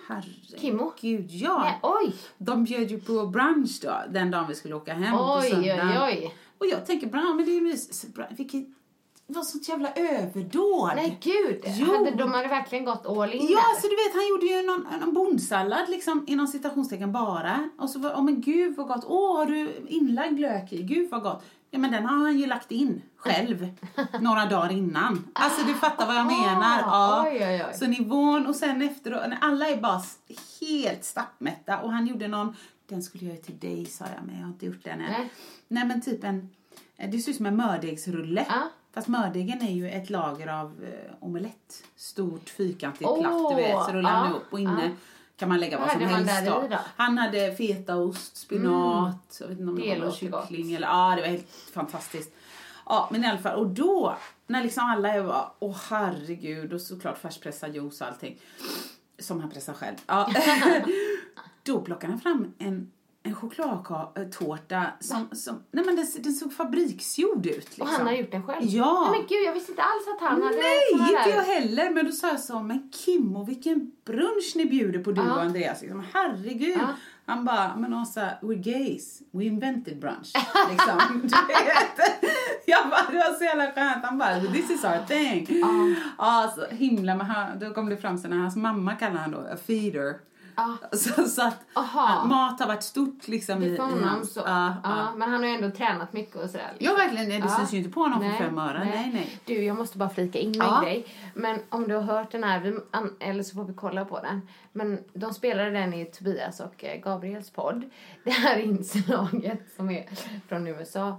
Herregud. 0.07 0.59
Kimmo? 0.59 0.93
ja. 1.27 1.59
Nej, 1.63 1.79
oj! 1.83 2.15
De 2.37 2.63
bjöd 2.63 2.91
ju 2.91 2.99
på 2.99 3.27
brunch 3.27 3.79
då, 3.81 4.01
den 4.09 4.31
dagen 4.31 4.45
vi 4.47 4.55
skulle 4.55 4.75
åka 4.75 4.93
hem 4.93 5.17
på 5.17 5.37
Oj, 5.39 5.49
söndagen. 5.49 5.89
oj, 5.89 5.97
oj. 6.01 6.35
Och 6.57 6.65
jag 6.65 6.85
tänker, 6.85 7.07
bra, 7.07 7.33
men 7.35 7.45
det 7.45 7.51
är 7.51 7.55
ju 7.55 7.61
mys. 7.61 8.05
Bra, 8.13 8.27
Vilket, 8.37 8.65
det 9.29 9.35
var 9.35 9.43
sånt 9.43 9.69
jävla 9.69 9.93
överdåd. 9.93 10.91
Nej, 10.95 11.17
gud! 11.21 11.63
Jo. 11.65 11.95
Hade, 11.97 12.11
de 12.11 12.31
hade 12.31 12.47
verkligen 12.47 12.85
gått 12.85 13.05
all 13.05 13.33
in 13.33 13.47
Ja, 13.49 13.57
där. 13.59 13.81
så 13.81 13.87
du 13.87 13.95
vet, 13.95 14.13
han 14.13 14.27
gjorde 14.29 14.45
ju 14.45 14.61
någon, 14.67 14.99
någon 14.99 15.13
bondsallad 15.13 15.89
liksom, 15.89 16.23
inom 16.27 16.47
citationstecken 16.47 17.11
bara. 17.11 17.69
Och 17.77 17.89
så 17.89 17.99
var, 17.99 18.13
åh 18.15 18.23
men 18.23 18.41
gud 18.41 18.75
vad 18.75 18.87
gott. 18.87 19.05
Åh, 19.07 19.37
har 19.37 19.45
du 19.45 19.71
inlagd 19.87 20.39
lök 20.39 20.73
i? 20.73 20.81
Gud 20.83 21.09
vad 21.11 21.21
gott. 21.23 21.43
Ja, 21.71 21.79
men 21.79 21.91
den 21.91 22.05
har 22.05 22.17
han 22.17 22.37
ju 22.39 22.47
lagt 22.47 22.71
in 22.71 23.01
själv 23.17 23.67
några 24.19 24.45
dagar 24.45 24.71
innan. 24.71 25.27
Alltså 25.33 25.65
du 25.67 25.73
fattar 25.73 26.07
vad 26.07 26.15
jag 26.15 26.25
menar. 26.25 26.79
Ja. 26.79 27.25
oj, 27.27 27.37
oj, 27.41 27.65
oj. 27.69 27.77
Så 27.77 27.87
nivån 27.87 28.47
och 28.47 28.55
sen 28.55 28.81
efteråt, 28.81 29.21
alla 29.41 29.67
är 29.67 29.77
bara 29.77 30.01
helt 30.61 31.03
stappmätta 31.05 31.79
och 31.81 31.91
han 31.91 32.07
gjorde 32.07 32.27
någon, 32.27 32.55
den 32.87 33.03
skulle 33.03 33.25
jag 33.25 33.33
göra 33.35 33.43
till 33.45 33.59
dig 33.59 33.85
sa 33.85 34.05
jag, 34.15 34.25
men 34.25 34.35
jag 34.35 34.41
har 34.41 34.49
inte 34.49 34.65
gjort 34.65 34.83
den 34.83 35.01
än. 35.01 35.11
Nej. 35.11 35.31
Nej 35.67 35.85
men 35.85 36.01
typ 36.01 36.23
en, 36.23 36.49
det 37.11 37.19
ser 37.19 37.31
ut 37.31 37.37
som 37.37 37.45
en 37.45 37.55
mördegsrulle. 37.57 38.45
Ja. 38.49 38.69
Fast 38.93 39.07
mördegen 39.07 39.61
är 39.61 39.71
ju 39.71 39.89
ett 39.89 40.09
lager 40.09 40.47
av 40.47 40.83
eh, 40.83 41.13
omelett. 41.19 41.83
Stort 41.95 42.49
fyrkantigt 42.49 43.09
Åh, 43.09 43.19
platt, 43.19 43.49
du 43.49 43.55
vet. 43.55 43.85
Så 43.85 43.91
rullar 43.91 44.09
han 44.09 44.33
upp 44.33 44.53
och 44.53 44.59
inne 44.59 44.85
ja. 44.85 44.91
kan 45.35 45.49
man 45.49 45.59
lägga 45.59 45.79
vad, 45.79 45.91
som 45.91 46.01
helst 46.01 46.45
då? 46.45 46.77
Han 46.95 47.17
hade 47.17 47.55
fetaost, 47.55 48.37
spinat, 48.37 49.37
jag 49.39 49.47
vet 49.47 49.59
inte 49.59 49.69
om 49.69 49.75
Det 49.75 49.95
det, 49.95 50.01
var 50.01 50.11
kyckling 50.11 50.73
eller 50.73 50.87
ja, 50.87 51.13
det 51.15 51.21
var 51.21 51.29
helt 51.29 51.49
fantastiskt. 51.73 52.33
Ja, 52.85 53.09
men 53.11 53.23
i 53.23 53.27
alla 53.27 53.39
fall 53.39 53.59
och 53.59 53.67
då 53.67 54.17
när 54.47 54.63
liksom 54.63 54.83
alla 54.83 55.09
är 55.09 55.23
bara 55.23 55.51
åh 55.59 55.77
herregud 55.89 56.73
och 56.73 56.81
såklart 56.81 57.17
färskpressad 57.17 57.75
juice 57.75 58.01
och 58.01 58.07
allting 58.07 58.39
som 59.19 59.39
han 59.39 59.49
pressar 59.49 59.73
själv. 59.73 59.95
Ja. 60.07 60.33
då 61.63 61.81
plockade 61.81 62.13
han 62.13 62.21
fram 62.21 62.53
en 62.57 62.91
en 63.23 63.35
chokladtårta 63.35 64.85
som, 64.99 65.29
som 65.31 65.63
nej 65.71 65.85
men 65.85 65.95
den, 65.95 66.05
den 66.19 66.33
såg 66.33 66.53
fabriksgjord 66.53 67.45
ut. 67.45 67.55
Liksom. 67.55 67.81
Och 67.81 67.87
han 67.87 68.07
har 68.07 68.13
gjort 68.13 68.31
den 68.31 68.43
själv? 68.43 68.65
Ja. 68.65 69.07
Nej, 69.11 69.19
men 69.19 69.27
gud, 69.27 69.45
jag 69.45 69.53
visste 69.53 69.71
inte 69.71 69.83
alls 69.83 70.07
att 70.07 70.29
han 70.29 70.41
hade 70.43 70.55
Nej, 70.55 70.91
inte 70.91 71.29
jag 71.29 71.43
heller. 71.43 71.89
Men 71.89 72.05
då 72.05 72.11
sa 72.11 72.27
jag 72.27 72.39
så, 72.39 72.59
men 72.59 72.91
Kimmo 72.91 73.43
vilken 73.43 73.91
brunch 74.05 74.53
ni 74.55 74.65
bjuder 74.65 75.03
på 75.03 75.11
du 75.11 75.21
Ja. 75.21 75.33
och 75.35 75.41
Andreas. 75.41 75.81
Liksom, 75.81 76.03
herregud. 76.13 76.77
Ja. 76.81 76.87
Han 77.25 77.45
bara, 77.45 77.75
men 77.75 77.93
Åsa, 77.93 78.29
we're 78.41 78.55
gays. 78.55 79.21
We 79.31 79.43
invented 79.43 79.99
brunch. 79.99 80.31
liksom. 80.71 81.21
du 81.21 81.27
vet. 81.27 82.23
Jag 82.65 82.89
bara, 82.89 83.11
det 83.11 83.17
var 83.17 83.33
så 83.33 83.43
jävla 83.43 83.71
skönt. 83.71 84.05
Han 84.05 84.17
bara, 84.17 84.39
this 84.39 84.69
is 84.69 84.83
our 84.83 85.05
thing. 85.07 85.47
Ja, 86.17 86.53
så 86.55 86.75
himla 86.75 87.15
med 87.15 87.27
han, 87.27 87.59
då 87.59 87.73
kom 87.73 87.89
det 87.89 87.97
fram 87.97 88.17
sen 88.17 88.31
när 88.31 88.37
hans 88.37 88.55
mamma 88.55 88.95
kallar 88.95 89.17
han 89.17 89.31
då 89.31 89.37
a 89.37 89.57
feeder. 89.67 90.15
Ja. 90.81 90.97
Så, 90.97 91.23
så 91.25 91.41
att 91.47 91.59
Aha. 91.73 92.25
mat 92.25 92.59
har 92.59 92.67
varit 92.67 92.83
stort 92.83 93.27
liksom 93.27 93.63
i, 93.63 93.65
i 93.65 93.77
hans... 93.77 94.33
så. 94.33 94.39
Ja, 94.39 94.73
ja, 94.83 94.97
ja. 94.97 95.07
Men 95.15 95.29
han 95.31 95.39
har 95.43 95.49
ju 95.49 95.55
ändå 95.55 95.69
tränat 95.77 96.13
mycket 96.13 96.35
och 96.35 96.49
sådär. 96.49 96.69
liksom. 96.77 96.97
Ja, 96.97 97.03
verkligen. 97.05 97.29
Det 97.29 97.35
Ja. 97.47 97.57
syns 97.57 97.73
ju 97.73 97.77
inte 97.77 97.89
på 97.89 97.99
honom 98.01 98.21
för 98.21 98.37
fem 98.45 98.57
öre. 98.57 98.79
Nej, 98.95 99.09
nej. 99.13 99.39
Du, 99.45 99.63
jag 99.63 99.77
måste 99.77 99.97
bara 99.97 100.09
flika 100.09 100.39
in 100.39 100.57
med 100.57 100.67
en 100.67 100.83
grej. 100.83 101.07
Men 101.33 101.59
om 101.69 101.87
du 101.87 101.95
har 101.95 102.01
hört 102.01 102.31
den 102.31 102.43
här, 102.43 102.59
vi- 102.59 102.79
eller 103.19 103.43
så 103.43 103.55
får 103.55 103.63
vi 103.63 103.73
kolla 103.73 104.05
på 104.05 104.19
den. 104.19 104.41
Men 104.71 105.03
de 105.13 105.33
spelade 105.33 105.69
den 105.69 105.93
i 105.93 106.05
Tobias 106.05 106.59
och 106.59 106.83
eh, 106.83 107.01
Gabriels 107.01 107.49
podd. 107.51 107.83
Det 108.23 108.31
här 108.31 108.57
inslaget 108.57 109.59
som 109.75 109.89
är 109.91 110.05
från 110.47 110.67
USA. 110.67 111.17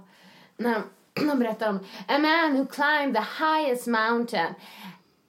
När 0.57 0.73
de, 1.13 1.27
de 1.27 1.39
berättar 1.39 1.69
om 1.69 1.79
a 2.07 2.17
man 2.19 2.57
who 2.57 2.65
climbed 2.65 3.13
the 3.15 3.43
highest 3.45 3.87
mountain. 3.87 4.53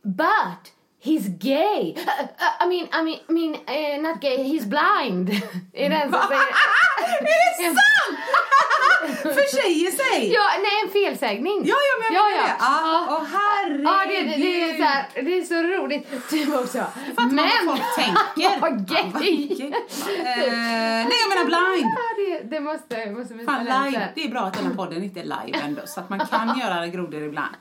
But 0.02 0.71
he's 1.02 1.28
gay. 1.28 1.94
Uh, 1.96 2.22
uh, 2.22 2.64
I 2.64 2.68
mean, 2.68 2.88
I 2.92 3.02
mean, 3.02 3.20
I 3.28 3.32
mean, 3.32 3.54
uh, 3.54 3.96
not 4.08 4.20
gay, 4.20 4.36
he's 4.38 4.64
blind. 4.64 5.28
är 5.72 5.90
den 5.90 6.12
som 6.12 6.20
säger... 6.28 6.52
Är 7.22 7.70
det 7.70 7.74
sant? 7.74 8.18
Försäger 9.22 9.90
sig? 9.90 10.32
Ja, 10.32 10.42
nej, 10.58 10.72
en 10.84 10.90
felsägning. 10.90 11.62
Ja, 11.64 11.74
ja, 11.90 11.94
men 12.00 12.16
jag 12.16 12.30
menar 12.30 12.42
det. 12.42 12.54
Ja, 12.58 12.80
Ja. 12.84 13.06
åh, 13.10 13.26
herregud. 13.32 13.86
Ja, 13.86 14.04
det, 14.08 14.22
det, 14.22 14.36
det, 14.36 14.70
är 14.70 14.76
så 14.76 14.82
här, 14.82 15.06
det 15.14 15.38
är 15.38 15.42
så 15.42 15.54
roligt. 15.54 16.30
Du 16.30 16.58
också. 16.58 16.78
Fattar 16.78 17.26
Men... 17.26 17.50
vad 17.66 17.78
folk 17.78 17.94
tänker? 17.96 18.60
Vad 18.60 18.88
gay! 18.88 19.12
Nej, 20.24 21.16
jag 21.22 21.28
menar 21.28 21.44
blind. 21.44 21.92
Ja, 21.96 22.38
det, 22.40 22.56
det 22.56 22.60
måste, 22.60 23.10
måste 23.10 23.44
Fan, 23.44 23.64
live. 23.64 24.08
Det 24.14 24.24
är 24.24 24.28
bra 24.28 24.40
att 24.40 24.54
den 24.54 24.66
här 24.66 24.74
podden 24.74 25.04
inte 25.04 25.20
är 25.20 25.24
live 25.24 25.58
ändå, 25.64 25.82
så 25.86 26.00
att 26.00 26.10
man 26.10 26.26
kan 26.26 26.58
göra 26.58 26.86
grodor 26.86 27.22
ibland. 27.22 27.54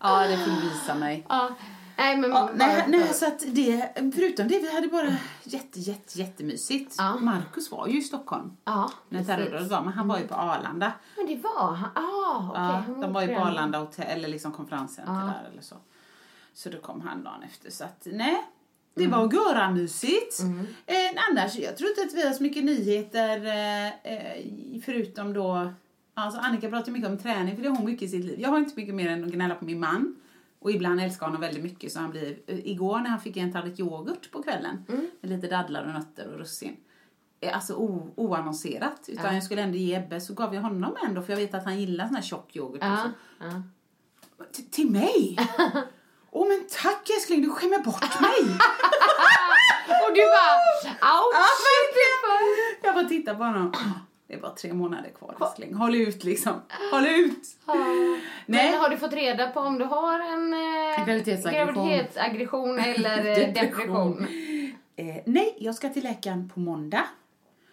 Ja, 0.00 0.26
det 0.28 0.36
får 0.38 0.50
du 0.50 0.68
visa 0.68 0.94
mig. 0.94 1.26
Ja. 1.28 1.48
Nej, 2.02 2.16
men 2.18 2.30
Ja, 2.30 2.50
nej, 2.54 2.84
nej, 2.88 3.14
så 3.14 3.26
att 3.26 3.44
det, 3.46 3.92
förutom 4.14 4.48
det, 4.48 4.58
vi 4.58 4.74
hade 4.74 4.88
bara 4.88 5.16
jätte, 5.44 5.80
jätte, 5.80 6.18
jättemysigt. 6.18 6.94
Ja. 6.98 7.16
Marcus 7.20 7.70
var 7.70 7.86
ju 7.86 7.98
i 7.98 8.02
Stockholm 8.02 8.56
Ja, 8.64 8.90
när 9.08 9.24
terrordådet 9.24 9.70
var, 9.70 9.82
men 9.82 9.92
han 9.92 10.08
var 10.08 10.18
ju 10.18 10.26
på 10.28 10.34
Arlanda. 10.34 10.92
Men 11.16 11.26
det 11.26 11.36
var 11.36 11.72
han. 11.72 11.90
Ah, 11.94 12.48
okej. 12.50 12.94
Ja, 12.96 13.02
de 13.02 13.12
var 13.12 13.22
ju 13.22 13.28
på 13.28 13.40
Arlanda 13.40 13.78
hotell, 13.78 14.06
eller 14.18 14.28
liksom 14.28 14.52
konferenscenter 14.52 15.12
Ja. 15.12 15.18
där 15.20 15.50
eller 15.52 15.62
så. 15.62 15.76
Så 16.54 16.68
då 16.70 16.78
kom 16.78 17.00
han 17.00 17.22
dagen 17.24 17.42
efter. 17.42 17.70
Så 17.70 17.84
att 17.84 18.06
nej, 18.12 18.44
det 18.94 19.04
Mm. 19.04 19.18
var 19.18 19.32
göra-mysigt. 19.32 20.40
Eh, 20.86 20.96
annars, 21.30 21.56
jag 21.56 21.76
tror 21.76 21.90
inte 21.90 22.02
att 22.02 22.14
vi 22.14 22.26
har 22.26 22.32
så 22.34 22.42
mycket 22.42 22.64
nyheter 22.64 23.46
eh, 23.46 23.86
eh, 24.12 24.44
förutom 24.84 25.32
då 25.32 25.72
Alltså 26.14 26.40
Annika 26.40 26.68
pratar 26.68 26.92
mycket 26.92 27.08
om 27.10 27.18
träning 27.18 27.56
för 27.56 27.62
det 27.62 27.68
har 27.68 27.76
hon 27.76 27.86
mycket 27.86 28.02
i 28.02 28.08
sitt 28.08 28.24
liv. 28.24 28.40
Jag 28.40 28.48
har 28.48 28.58
inte 28.58 28.72
mycket 28.76 28.94
mer 28.94 29.08
än 29.10 29.24
att 29.24 29.30
gnälla 29.30 29.54
på 29.54 29.64
min 29.64 29.80
man. 29.80 30.16
Och 30.62 30.70
ibland 30.70 31.00
älskar 31.00 31.26
honom 31.26 31.40
väldigt 31.40 31.62
mycket 31.62 31.92
så 31.92 32.00
han 32.00 32.10
blir, 32.10 32.38
eh, 32.46 32.58
igår 32.66 32.98
när 32.98 33.10
han 33.10 33.20
fick 33.20 33.36
en 33.36 33.52
tallrik 33.52 33.80
yoghurt 33.80 34.30
på 34.30 34.42
kvällen 34.42 34.84
Mm. 34.88 35.06
med 35.20 35.30
lite 35.30 35.46
dadlar 35.46 35.84
och 35.86 35.92
nötter 35.92 36.32
och 36.32 36.38
russin. 36.38 36.76
eh, 37.40 37.54
Alltså 37.56 37.74
o, 37.74 38.12
oannonserat. 38.16 39.04
Utan 39.08 39.24
Ja. 39.26 39.32
jag 39.34 39.42
skulle 39.42 39.62
ändå 39.62 39.76
ge 39.78 39.94
Ebbe 39.96 40.20
så 40.20 40.34
gav 40.34 40.54
jag 40.54 40.62
honom 40.62 40.96
en 41.06 41.14
då 41.14 41.22
för 41.22 41.32
jag 41.32 41.40
vet 41.40 41.54
att 41.54 41.64
han 41.64 41.80
gillar 41.80 42.06
sån 42.06 42.14
här 42.14 42.22
tjock 42.22 42.56
yoghurt. 42.56 42.80
Ja, 42.82 43.10
ja. 43.40 43.62
Till 44.70 44.90
mig? 44.90 45.36
Åh 46.30 46.48
men 46.48 46.64
tack 46.82 47.10
älskling, 47.16 47.42
du 47.42 47.50
skämmer 47.50 47.78
bort 47.78 48.20
mig! 48.20 48.40
Och 50.08 50.14
du 50.14 50.20
bara, 50.20 50.52
ouch! 50.56 50.96
Ja. 51.00 51.22
Jag 52.82 52.94
bara 52.94 53.04
tittar 53.08 53.34
på 53.34 53.44
honom. 53.44 53.72
Det 54.32 54.36
är 54.36 54.40
bara 54.40 54.54
tre 54.54 54.72
månader 54.72 55.10
kvar 55.18 55.34
älskling. 55.40 55.74
Håll 55.74 55.94
ut 55.94 56.24
liksom. 56.24 56.52
Håll 56.92 57.06
ut! 57.06 57.48
Men 57.66 57.76
Nej. 58.46 58.76
har 58.76 58.88
du 58.88 58.96
fått 58.96 59.12
reda 59.12 59.50
på 59.50 59.60
om 59.60 59.78
du 59.78 59.84
har 59.84 60.20
en 60.20 60.52
eh, 60.52 61.04
Graviditetsaggression. 61.06 61.74
graviditetsaggression 61.74 62.78
eller 62.78 63.18
eh, 63.18 63.52
depression? 63.52 64.26
Eh, 64.96 65.06
nej, 65.26 65.56
jag 65.58 65.74
ska 65.74 65.88
till 65.88 66.02
läkaren 66.02 66.48
på 66.48 66.60
måndag. 66.60 67.04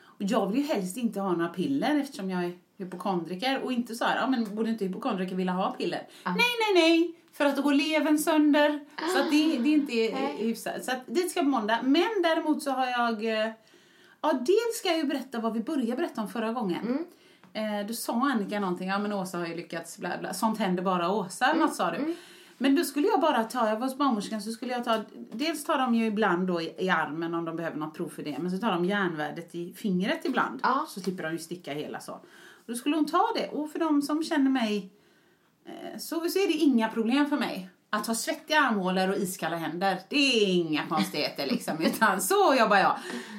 Och 0.02 0.24
jag 0.24 0.48
vill 0.52 0.62
ju 0.62 0.68
helst 0.68 0.98
inte 0.98 1.20
ha 1.20 1.32
några 1.32 1.50
piller 1.50 2.00
eftersom 2.00 2.30
jag 2.30 2.44
är 2.44 2.52
hypokondriker. 2.78 3.62
Och 3.64 3.72
inte 3.74 3.96
så 3.96 4.06
här, 4.06 4.16
ja 4.18 4.28
men 4.28 4.56
borde 4.56 4.70
inte 4.70 4.86
hypokondriker 4.86 5.36
vilja 5.36 5.54
ha 5.54 5.72
piller? 5.72 6.08
Nej, 6.26 6.36
nej, 6.36 6.74
nej! 6.84 7.16
För 7.34 7.46
att 7.46 7.56
då 7.56 7.62
går 7.62 7.74
levern 7.74 8.18
sönder. 8.18 8.80
Så 9.16 9.20
att 9.20 9.32
det, 9.32 9.58
det 9.58 9.70
är 9.70 9.74
inte 9.74 9.94
Nej. 9.94 10.36
hyfsat. 10.38 10.86
Så 10.86 10.92
att 10.92 11.00
dit 11.06 11.32
ska 11.32 11.40
jag 11.40 11.46
på 11.46 11.52
måndag. 11.52 11.80
Men 11.84 12.22
däremot 12.24 12.64
så 12.64 12.72
har 12.72 12.86
jag... 12.86 13.24
Ja, 14.22 14.34
dels 14.34 14.78
ska 14.80 14.88
jag 14.90 14.98
ju 14.98 15.04
berätta 15.04 15.40
vad 15.40 15.54
vi 15.54 15.60
började 15.60 15.96
berätta 15.96 16.22
om 16.22 16.28
förra 16.30 16.54
gången. 16.54 17.06
Eh, 17.54 17.88
då 17.88 17.94
sa 17.94 18.14
Annika 18.14 18.60
någonting, 18.60 18.88
ja 18.90 19.00
men 19.00 19.14
Åsa 19.14 19.38
har 19.38 19.48
ju 19.48 19.56
lyckats, 19.56 19.98
bla 19.98 20.18
bla. 20.20 20.34
Sånt 20.34 20.60
händer 20.60 20.84
bara 20.84 21.12
Åsa, 21.12 21.54
något 21.54 21.76
sa 21.76 21.92
du. 21.92 22.16
Men 22.58 22.76
då 22.76 22.84
skulle 22.84 23.08
jag 23.08 23.22
bara 23.22 23.44
ta, 23.44 23.70
jag 23.70 23.76
var 23.76 23.88
hos 23.88 23.98
barnmorskan 23.98 24.42
så 24.42 24.52
skulle 24.52 24.72
jag 24.72 24.84
ta, 24.84 25.04
dels 25.32 25.64
tar 25.64 25.78
de 25.78 25.96
ju 25.96 26.06
ibland 26.06 26.48
då 26.48 26.62
i, 26.62 26.76
i 26.78 26.90
armen 26.90 27.34
om 27.34 27.46
de 27.46 27.56
behöver 27.56 27.78
något 27.78 27.94
prov 27.94 28.10
för 28.10 28.24
det. 28.24 28.38
Men 28.40 28.52
så 28.52 28.58
tar 28.58 28.72
de 28.72 28.86
järnvärdet 28.86 29.56
i 29.56 29.74
fingret 29.74 30.26
ibland. 30.26 30.60
Ja. 30.64 30.86
Så 30.90 31.00
slipper 31.00 31.24
de 31.24 31.32
ju 31.32 31.38
sticka 31.38 31.74
hela 31.74 32.00
så. 32.00 32.14
Och 32.14 32.66
då 32.66 32.76
skulle 32.76 32.96
hon 32.96 33.06
ta 33.06 33.28
det. 33.36 33.48
Och 33.48 33.72
för 33.72 33.80
de 33.80 34.02
som 34.02 34.24
känner 34.24 34.52
mig 34.52 34.90
eh, 35.66 36.00
så, 36.00 36.16
så 36.30 36.40
är 36.40 36.48
det 36.48 36.54
inga 36.54 36.90
problem 36.90 37.26
för 37.26 37.38
mig. 37.38 37.70
Att 37.90 38.08
ha 38.08 38.16
svettiga 38.16 38.60
armhålor 38.60 39.10
och 39.10 39.18
iskalla 39.18 39.58
händer, 39.58 40.00
det 40.10 40.16
är 40.16 40.48
inga 40.48 40.88
konstigheter 40.88 41.46
liksom. 41.46 41.82
Utan 41.86 42.22
så 42.22 42.56
jobbar 42.60 42.78
jag. 42.78 42.98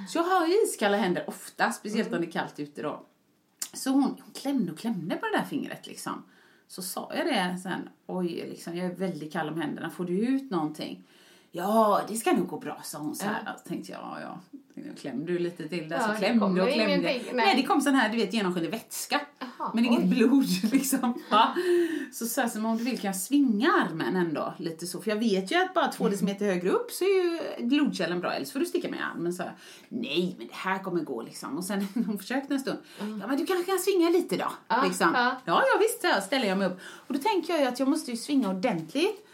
Så 0.09 0.19
jag 0.19 0.23
har 0.23 0.47
ju 0.47 0.63
iskalla 0.65 0.97
händer 0.97 1.25
ofta, 1.29 1.73
speciellt 1.73 2.13
om 2.13 2.21
det 2.21 2.27
är 2.27 2.31
kallt 2.31 2.59
ute 2.61 2.83
då. 2.83 3.07
Så 3.73 3.91
hon, 3.91 4.03
hon 4.03 4.33
klämde 4.35 4.73
och 4.73 4.79
klämde 4.79 5.17
på 5.17 5.27
det 5.27 5.39
där 5.39 5.45
fingret 5.45 5.87
liksom. 5.87 6.23
Så 6.69 6.83
sa 6.83 7.13
jag 7.17 7.27
det 7.27 7.59
sen, 7.63 7.89
oj 8.07 8.47
liksom, 8.51 8.77
jag 8.77 8.87
är 8.87 8.95
väldigt 8.95 9.33
kall 9.33 9.49
om 9.49 9.61
händerna, 9.61 9.91
får 9.91 10.05
du 10.05 10.19
ut 10.19 10.51
någonting? 10.51 11.05
Ja, 11.53 12.01
det 12.09 12.17
ska 12.17 12.33
nog 12.33 12.49
gå 12.49 12.59
bra, 12.59 12.81
sa 12.85 12.99
hon 12.99 13.15
så 13.15 13.25
här. 13.25 13.43
Då 13.45 13.69
tänkte 13.69 13.93
jag, 13.93 14.01
ja, 14.01 14.21
ja. 14.21 14.39
Jag 14.87 14.99
klämde 14.99 15.33
du 15.33 15.39
lite 15.39 15.69
till 15.69 15.89
där, 15.89 15.97
Ja, 15.97 16.09
så 16.09 16.15
klämde 16.15 16.45
och 16.45 16.55
klämde. 16.55 16.75
ingenting, 16.75 17.03
Nej. 17.03 17.33
nej. 17.35 17.57
det 17.57 17.63
kom 17.63 17.81
sån 17.81 17.95
här, 17.95 18.09
du 18.09 18.17
vet, 18.17 18.33
genomskinlig 18.33 18.71
vätska. 18.71 19.21
Jaha, 19.39 19.71
men 19.75 19.85
inget 19.85 20.01
oj. 20.01 20.07
blod 20.07 20.47
liksom. 20.73 21.23
Ja. 21.31 21.55
Så 22.13 22.27
sa 22.27 22.49
så, 22.49 22.59
men 22.59 22.71
om 22.71 22.77
du 22.79 22.85
vill 22.85 22.99
kan 22.99 23.09
jag 23.09 23.17
svinga 23.17 23.73
armen 23.73 24.17
ändå, 24.17 24.55
lite 24.59 24.87
så. 24.87 25.01
För 25.03 25.11
jag 25.11 25.17
vet 25.17 25.53
ju 25.53 25.57
att 25.57 25.75
bara 25.75 25.89
två 25.89 26.09
decimeter 26.09 26.47
högre 26.47 26.71
upp 26.71 26.91
så 26.91 27.05
är 27.05 27.09
ju 27.09 27.67
blodkällan 27.67 28.21
bra, 28.21 28.33
else 28.33 28.53
får 28.53 28.61
du 28.61 28.67
sticka 28.67 28.89
mig 28.89 28.99
i 28.99 29.03
armen. 29.03 29.33
Så 29.33 29.43
jag, 29.43 29.51
nej 29.89 30.35
men 30.39 30.47
det 30.47 30.55
här 30.55 30.79
kommer 30.79 31.01
gå 31.01 31.23
liksom. 31.23 31.59
Och 31.59 31.65
sen 31.65 31.87
hon 32.07 32.19
försökte 32.19 32.55
en 32.55 32.61
stund, 32.61 32.79
ja 32.99 33.27
men 33.27 33.37
du 33.37 33.47
kanske 33.47 33.71
kan 33.71 33.79
svinga 33.79 34.11
lite 34.11 34.37
då. 34.37 34.53
Ja, 34.69 34.83
liksom. 34.85 35.11
ja. 35.15 35.37
ja, 35.45 35.63
ja 35.73 35.79
visst, 35.81 36.01
så 36.01 36.07
här 36.07 36.21
ställer 36.21 36.47
jag 36.47 36.59
mig 36.59 36.67
upp. 36.67 36.79
Och 37.07 37.15
då 37.15 37.21
tänker 37.21 37.53
jag 37.53 37.63
ju 37.63 37.69
att 37.69 37.79
jag 37.79 37.89
måste 37.89 38.11
ju 38.11 38.17
svinga 38.17 38.49
ordentligt. 38.51 39.27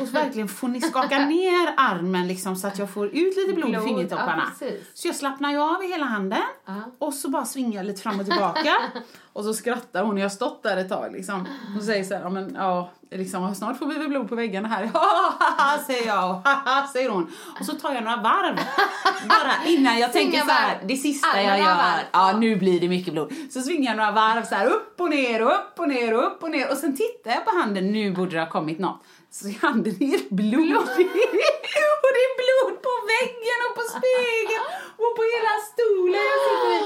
Och 0.00 0.14
verkligen 0.14 0.48
få 0.48 0.66
ni 0.66 0.80
skaka 0.80 1.18
ner 1.18 1.74
armen 1.76 2.28
liksom 2.28 2.56
så 2.56 2.66
att 2.66 2.78
jag 2.78 2.90
får 2.90 3.06
ut 3.06 3.36
lite 3.36 3.52
blod, 3.54 3.68
i 3.68 3.72
Blod, 3.72 3.84
fingertopparna. 3.84 4.52
ja, 4.60 4.66
så 4.94 5.08
jag 5.08 5.16
slappnar 5.16 5.50
ju 5.50 5.58
av 5.58 5.84
i 5.84 5.86
hela 5.88 6.04
handen. 6.06 6.38
Ja. 6.66 6.74
Och 6.98 7.14
så 7.14 7.28
bara 7.28 7.44
svingar 7.44 7.76
jag 7.76 7.86
lite 7.86 8.02
fram 8.02 8.20
och 8.20 8.26
tillbaka. 8.26 8.76
och 9.32 9.44
så 9.44 9.54
skrattar 9.54 10.04
hon, 10.04 10.16
jag 10.18 10.24
har 10.24 10.30
stått 10.30 10.62
där 10.62 10.76
ett 10.76 10.88
tag 10.88 11.12
liksom. 11.12 11.46
Hon 11.74 11.82
säger 11.82 12.04
så 12.04 12.14
här, 12.14 12.20
ja 12.22 12.28
men 12.30 12.54
ja, 12.54 12.90
liksom, 13.10 13.54
snart 13.54 13.78
får 13.78 13.86
vi 13.86 13.94
väl 13.98 14.08
blod 14.08 14.28
på 14.28 14.34
väggarna 14.34 14.68
här. 14.68 14.90
Ja, 15.58 15.78
säger 15.86 16.06
jag 16.06 16.30
och 16.30 16.36
haha, 16.48 16.86
säger 16.92 17.10
hon. 17.10 17.32
Och 17.60 17.66
så 17.66 17.72
tar 17.72 17.92
jag 17.94 18.04
några 18.04 18.16
varv. 18.16 18.56
Bara 19.28 19.64
innan 19.66 19.98
jag 19.98 20.12
tänker 20.12 20.38
så 20.40 20.50
här, 20.50 20.80
det 20.84 20.96
sista 20.96 21.28
Alla 21.28 21.42
jag 21.42 21.58
gör, 21.58 21.74
varv. 21.76 22.00
ja 22.12 22.32
nu 22.38 22.56
blir 22.56 22.80
det 22.80 22.88
mycket 22.88 23.12
blod. 23.12 23.32
Så 23.50 23.60
svingar 23.60 23.90
jag 23.90 23.96
några 23.96 24.10
varv 24.12 24.44
så 24.44 24.54
här 24.54 24.66
upp 24.66 25.00
och 25.00 25.10
ner 25.10 25.42
och 25.42 25.52
upp 25.52 25.74
och 25.78 25.88
ner 25.88 26.14
och 26.14 26.26
upp 26.26 26.42
och 26.42 26.50
ner. 26.50 26.70
Och 26.70 26.76
sen 26.76 26.96
tittar 26.96 27.30
jag 27.30 27.44
på 27.44 27.50
handen, 27.58 27.92
nu 27.92 28.12
borde 28.12 28.30
det 28.30 28.40
ha 28.40 28.50
kommit 28.50 28.78
något. 28.78 29.02
Så 29.38 29.48
i 29.48 29.58
handen 29.62 29.94
är 30.02 30.18
det 30.18 30.30
blod. 30.30 30.76
och 32.04 32.10
det 32.16 32.22
är 32.28 32.34
blod 32.42 32.74
på 32.86 32.92
väggen 33.14 33.58
och 33.68 33.74
på 33.78 33.82
spegeln 33.96 34.64
och 35.04 35.12
på 35.16 35.22
hela 35.34 35.52
stolen 35.72 36.22
jag 36.32 36.40
sitter 36.46 36.70
i. 36.74 36.80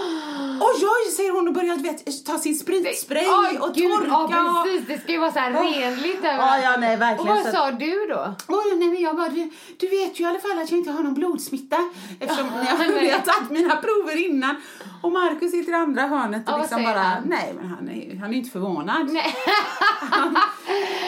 Oj, 0.61 0.81
oj, 0.97 1.11
säger 1.17 1.33
hon 1.33 1.49
och 1.49 1.55
börjar 1.55 1.77
vet, 1.77 2.27
ta 2.27 2.39
sin 2.39 2.55
spritspray 2.55 3.27
Oj, 3.29 3.59
och 3.59 3.75
gud, 3.75 3.91
torka. 3.91 4.09
Ja, 4.37 4.61
och- 4.61 4.65
precis. 4.67 4.87
Det 4.89 4.99
ska 5.03 5.13
ju 5.13 5.19
vara 5.19 5.33
så 5.33 5.39
här 5.39 5.53
renligt 5.53 6.19
Ja, 6.23 6.29
överallt. 6.33 6.65
ja, 6.65 6.77
nej, 6.79 6.95
Och 6.97 7.03
verkligen. 7.03 7.35
vad 7.37 7.45
Så- 7.45 7.53
sa 7.53 7.71
du 7.71 8.07
då? 8.07 8.35
Oj, 8.49 8.75
nej, 8.77 8.89
men 8.89 9.01
jag 9.01 9.17
bara, 9.17 9.29
du, 9.29 9.51
du 9.79 9.87
vet 9.89 10.21
ju 10.21 10.25
i 10.25 10.27
alla 10.27 10.39
fall 10.39 10.59
att 10.59 10.71
jag 10.71 10.79
inte 10.79 10.91
har 10.91 11.03
någon 11.03 11.15
blodsmitta 11.15 11.91
eftersom 12.21 12.47
jag, 12.47 12.79
nej. 12.79 13.11
har 13.11 13.19
tagit 13.19 13.51
mina 13.51 13.77
prover 13.77 14.17
innan. 14.29 14.57
Och 15.03 15.13
Markus 15.13 15.51
sitter 15.51 15.73
i 15.73 15.75
andra 15.75 16.03
hörnet 16.03 16.43
och 16.47 16.53
Ja, 16.53 16.53
vad 16.53 16.61
liksom 16.61 16.83
bara, 16.85 16.99
han? 16.99 17.23
nej 17.27 17.55
men 17.61 17.69
han 17.71 17.89
är 17.89 18.17
han 18.21 18.31
är 18.35 18.39
inte 18.39 18.51
förvånad. 18.51 19.09
Nej. 19.13 19.37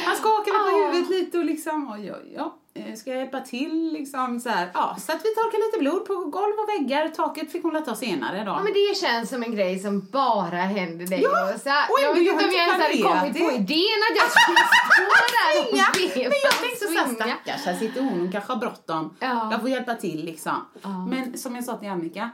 Han 0.05 0.17
skakar 0.17 0.53
väl 0.53 0.73
på 0.73 0.79
Ja. 0.81 0.87
huvudet 0.89 1.11
lite 1.11 1.30
och 1.35 1.45
liksom, 1.45 1.93
oj, 1.93 2.13
oj, 2.13 2.33
ja, 2.37 2.57
eh, 2.75 2.95
ska 2.95 3.11
jag 3.11 3.19
hjälpa 3.19 3.41
till 3.41 3.93
liksom 3.93 4.41
så 4.41 4.49
här. 4.49 4.71
Ja, 4.75 4.97
så 5.01 5.13
att 5.13 5.19
vi 5.25 5.35
torkar 5.35 5.67
lite 5.67 5.79
blod 5.79 6.05
på 6.07 6.15
golv 6.15 6.55
och 6.59 6.69
väggar. 6.69 7.09
Taket 7.09 7.53
fick 7.53 7.63
hon 7.63 7.85
ta 7.85 7.95
senare 7.95 8.39
då. 8.45 8.51
Ja, 8.51 8.61
men 8.63 8.73
det 8.73 8.97
känns 8.97 9.29
som 9.31 9.43
en 9.43 9.55
grej 9.55 9.79
som 9.79 10.01
bara 10.13 10.57
händer 10.57 11.07
dig 11.07 11.21
Ja, 11.23 11.55
Åsa. 11.55 11.75
och 11.91 11.99
Jag 12.03 12.15
vet 12.15 12.23
inte 12.23 12.45
om 12.45 12.51
jag 12.51 12.67
ens 12.69 12.83
hade 12.83 13.03
kommit 13.03 13.33
på 13.39 13.53
idén 13.53 13.99
att 14.11 14.17
jag 14.21 14.31
skulle 14.31 14.59
stå 14.95 15.13
där 15.37 15.53
och 15.61 15.75
veva 15.75 16.29
Men 16.29 16.39
jag 16.43 16.53
och 16.53 16.61
tänkte 16.61 16.87
svinga. 16.87 17.15
stackars, 17.15 17.65
här 17.67 17.75
sitter 17.75 18.01
hon, 18.01 18.19
hon 18.21 18.33
kanske 18.33 18.53
har 18.53 18.61
bråttom. 18.61 19.17
Ja. 19.21 19.49
Jag 19.53 19.61
får 19.61 19.71
hjälpa 19.71 19.95
till 19.95 20.25
liksom. 20.25 20.67
Ja. 20.83 21.07
Men 21.11 21.39
som 21.39 21.55
jag 21.55 21.65
sa 21.65 21.77
till 21.77 21.89
Annika, 21.89 22.31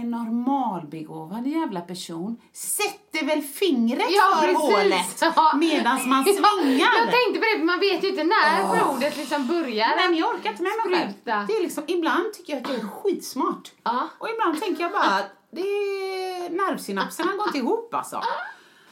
en 0.00 0.10
normalbegåvad 0.10 1.46
jävla 1.46 1.80
person 1.80 2.40
sätter 2.52 3.26
väl 3.26 3.42
fingret 3.42 4.06
Ja, 4.10 4.36
för 4.40 4.52
hålet 4.54 5.22
Ja. 5.36 5.52
medan 5.56 6.08
man 6.08 6.24
svingar. 6.24 6.88
jag 6.96 7.10
tänkte 7.10 7.40
på 7.40 7.44
det, 7.52 7.58
för 7.58 7.64
man 7.64 7.80
vet 7.80 8.04
ju 8.04 8.08
inte 8.08 8.24
när 8.24 8.74
blodet 8.76 9.16
liksom 9.16 9.46
börjar. 9.46 9.88
Nej, 9.96 10.08
men 10.08 10.16
jag 10.18 10.34
orkar 10.34 10.50
inte 10.50 10.62
med 10.62 10.72
mig 10.86 10.98
själv. 10.98 11.12
Det 11.46 11.52
är 11.56 11.62
liksom, 11.62 11.84
ibland 11.86 12.32
tycker 12.32 12.52
jag 12.52 12.62
att 12.62 12.68
jag 12.68 12.78
är 12.78 12.88
skitsmart. 12.88 13.72
Ja. 13.82 14.08
Och 14.18 14.28
ibland 14.30 14.60
tänker 14.60 14.82
jag 14.82 14.92
bara 14.92 15.02
att 15.02 15.32
det 15.50 15.60
är 15.60 16.50
nervsynapserna 16.50 17.30
har 17.30 17.38
gått 17.38 17.54
ihop 17.54 17.94
alltså. 17.94 18.22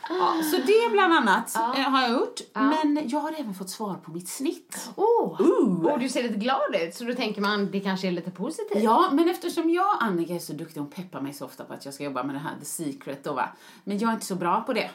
Ja, 0.09 0.43
så 0.51 0.57
det 0.57 0.93
bland 0.93 1.12
annat 1.12 1.57
eh, 1.57 1.62
har 1.62 2.03
jag 2.03 2.12
gjort. 2.12 2.40
Men 2.53 3.09
jag 3.09 3.21
har 3.21 3.33
även 3.33 3.55
fått 3.55 3.71
svar 3.71 3.95
på 3.95 4.11
mitt 4.11 4.29
snitt. 4.29 4.90
Oh. 4.97 5.40
Ooh. 5.40 5.93
Och 5.93 5.99
du 5.99 6.09
ser 6.09 6.23
lite 6.23 6.38
glad 6.38 6.77
ut, 6.83 6.95
så 6.95 7.05
då 7.05 7.14
tänker 7.14 7.40
man 7.40 7.71
det 7.71 7.81
kanske 7.81 8.07
är 8.07 8.12
lite 8.12 8.31
positivt. 8.31 8.83
Ja, 8.83 9.11
men 9.12 9.29
eftersom 9.29 9.71
jag 9.71 9.97
och 9.97 10.03
Annika 10.03 10.35
är 10.35 10.38
så 10.38 10.53
duktiga, 10.53 10.83
hon 10.83 10.90
peppar 10.90 11.21
mig 11.21 11.33
så 11.33 11.45
ofta 11.45 11.64
på 11.64 11.73
att 11.73 11.85
jag 11.85 11.95
ska 11.95 12.05
jobba 12.05 12.23
med 12.23 12.35
det 12.35 12.38
här 12.38 12.55
The 12.59 12.64
Secret 12.64 13.25
då 13.25 13.33
va. 13.33 13.49
Men 13.85 13.99
jag 13.99 14.11
är 14.11 14.14
inte 14.14 14.27
så 14.27 14.35
bra 14.35 14.61
på 14.61 14.73
det. 14.73 14.90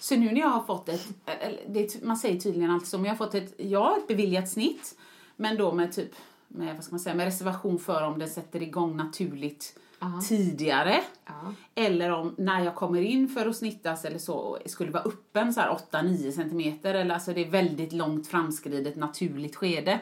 Så 0.00 0.16
nu 0.16 0.32
när 0.32 0.40
jag 0.40 0.48
har 0.48 0.62
fått 0.62 0.88
ett, 0.88 1.06
eller 1.26 1.60
det, 1.68 2.02
man 2.02 2.16
säger 2.16 2.40
tydligen 2.40 2.70
alltid 2.70 2.88
så, 2.88 2.98
men 2.98 3.04
jag 3.04 3.12
har 3.12 3.26
fått 3.26 3.34
ett, 3.34 3.74
har 3.74 3.98
ett 3.98 4.06
beviljat 4.08 4.48
snitt. 4.48 4.98
Men 5.36 5.56
då 5.56 5.72
med 5.72 5.92
typ, 5.92 6.10
med, 6.48 6.74
vad 6.74 6.84
ska 6.84 6.92
man 6.92 7.00
säga, 7.00 7.14
med 7.14 7.24
reservation 7.24 7.78
för 7.78 8.02
om 8.02 8.18
det 8.18 8.28
sätter 8.28 8.62
igång 8.62 8.96
naturligt 8.96 9.78
tidigare. 10.28 11.00
Ja. 11.26 11.32
Eller 11.74 12.10
om 12.10 12.34
när 12.38 12.64
jag 12.64 12.74
kommer 12.74 13.00
in 13.00 13.28
för 13.28 13.46
att 13.46 13.56
snittas 13.56 14.04
eller 14.04 14.18
så 14.18 14.58
skulle 14.66 14.90
vara 14.90 15.02
öppen 15.02 15.52
så 15.54 15.60
här 15.60 15.78
8-9 15.90 16.30
centimeter 16.30 16.94
eller 16.94 17.14
alltså 17.14 17.32
det 17.32 17.44
är 17.46 17.50
väldigt 17.50 17.92
långt 17.92 18.26
framskridet 18.28 18.96
naturligt 18.96 19.56
skede. 19.56 20.00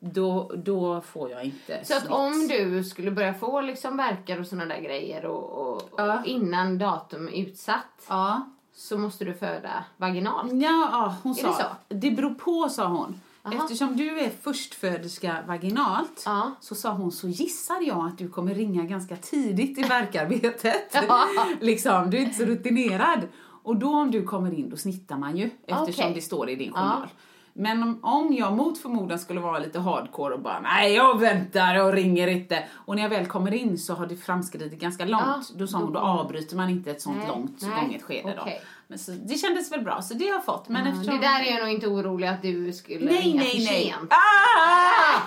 Då, 0.00 0.52
då 0.56 1.00
får 1.00 1.30
jag 1.30 1.44
inte 1.44 1.84
Så 1.84 1.94
att 1.94 2.00
snitt. 2.00 2.12
om 2.12 2.48
du 2.48 2.84
skulle 2.84 3.10
börja 3.10 3.34
få 3.34 3.60
liksom 3.60 3.96
verkar 3.96 4.40
och 4.40 4.46
såna 4.46 4.64
där 4.66 4.80
grejer 4.80 5.24
och, 5.26 5.72
och, 5.72 5.82
Ja. 5.96 6.18
och 6.20 6.26
innan 6.26 6.78
datum 6.78 7.28
är 7.28 7.32
utsatt 7.32 8.06
Ja. 8.08 8.48
så 8.74 8.98
måste 8.98 9.24
du 9.24 9.34
föda 9.34 9.84
vaginalt. 9.96 10.52
Ja, 10.52 10.88
ja 10.92 11.16
hon 11.22 11.32
Är 11.32 11.36
sa. 11.36 11.48
det 11.48 11.54
så? 11.54 11.64
Det 11.94 12.10
beror 12.10 12.34
på, 12.34 12.68
sa 12.68 12.86
hon. 12.86 13.20
Aha. 13.54 13.62
Eftersom 13.64 13.96
du 13.96 14.18
är 14.20 14.30
förstföderska 14.42 15.36
vaginalt 15.46 16.22
Ja. 16.26 16.50
så 16.60 16.74
sa 16.74 16.90
hon 16.92 17.12
så 17.12 17.28
gissar 17.28 17.80
jag 17.86 18.06
att 18.06 18.18
du 18.18 18.28
kommer 18.28 18.54
ringa 18.54 18.82
ganska 18.84 19.16
tidigt 19.16 19.78
i 19.78 19.82
verkarbetet. 19.82 20.94
Ja. 21.08 21.26
liksom, 21.60 22.10
du 22.10 22.16
är 22.16 22.22
inte 22.22 22.38
så 22.38 22.44
rutinerad. 22.44 23.20
Och 23.62 23.76
då 23.76 23.88
om 23.94 24.10
du 24.10 24.22
kommer 24.22 24.54
in 24.54 24.70
då 24.70 24.76
snittar 24.76 25.16
man 25.16 25.36
ju 25.36 25.50
eftersom 25.66 26.04
Okej. 26.04 26.14
det 26.14 26.20
står 26.20 26.50
i 26.50 26.54
din 26.56 26.72
Ja. 26.74 26.80
journal. 26.80 27.08
Men 27.52 27.82
om, 27.82 27.98
om 28.02 28.34
jag 28.34 28.56
mot 28.56 28.78
förmodan 28.78 29.18
skulle 29.18 29.40
vara 29.40 29.58
lite 29.58 29.78
hardcore 29.78 30.34
och 30.34 30.40
bara 30.40 30.60
nej 30.60 30.94
jag 30.94 31.18
väntar 31.20 31.84
och 31.84 31.92
ringer 31.92 32.28
inte. 32.28 32.64
Och 32.72 32.96
när 32.96 33.02
jag 33.02 33.08
väl 33.10 33.26
kommer 33.26 33.54
in 33.54 33.78
så 33.78 33.94
har 33.94 34.06
det 34.06 34.16
framskridit 34.16 34.80
ganska 34.80 35.04
långt. 35.04 35.22
Ja, 35.26 35.42
då 35.56 35.66
sa 35.66 35.78
hon 35.78 35.92
då 35.92 35.98
avbryter 36.00 36.56
man 36.56 36.70
inte 36.70 36.90
ett 36.90 37.02
sånt 37.02 37.16
Nej, 37.18 37.28
långt 37.28 37.58
nej, 37.62 37.70
gånget 37.84 38.02
skede 38.02 38.34
då. 38.36 38.48
Men 38.90 38.98
så, 38.98 39.10
det 39.10 39.34
kändes 39.34 39.72
väl 39.72 39.80
bra 39.84 40.02
så 40.02 40.14
det 40.14 40.24
har 40.24 40.34
jag 40.34 40.44
fått. 40.44 40.68
Men 40.68 40.86
eftersom... 40.86 41.14
Det 41.16 41.26
där 41.26 41.40
är 41.40 41.50
jag 41.50 41.60
nog 41.60 41.70
inte 41.74 41.86
orolig 41.88 42.26
att 42.26 42.42
du 42.42 42.72
skulle 42.72 43.04
Nej, 43.12 43.22
ringa 43.22 43.40
nej, 43.42 43.50
för 43.50 43.58
nej. 43.72 43.84
sent. 43.98 44.12
Ah! 44.12 45.20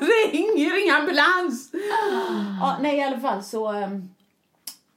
ring, 0.32 0.70
ring 0.70 0.90
ambulans! 0.90 1.70
ja, 2.60 2.76
nej, 2.80 2.96
i 2.98 3.02
alla 3.02 3.20
fall 3.20 3.42
så... 3.42 3.72
ehm, 3.72 4.08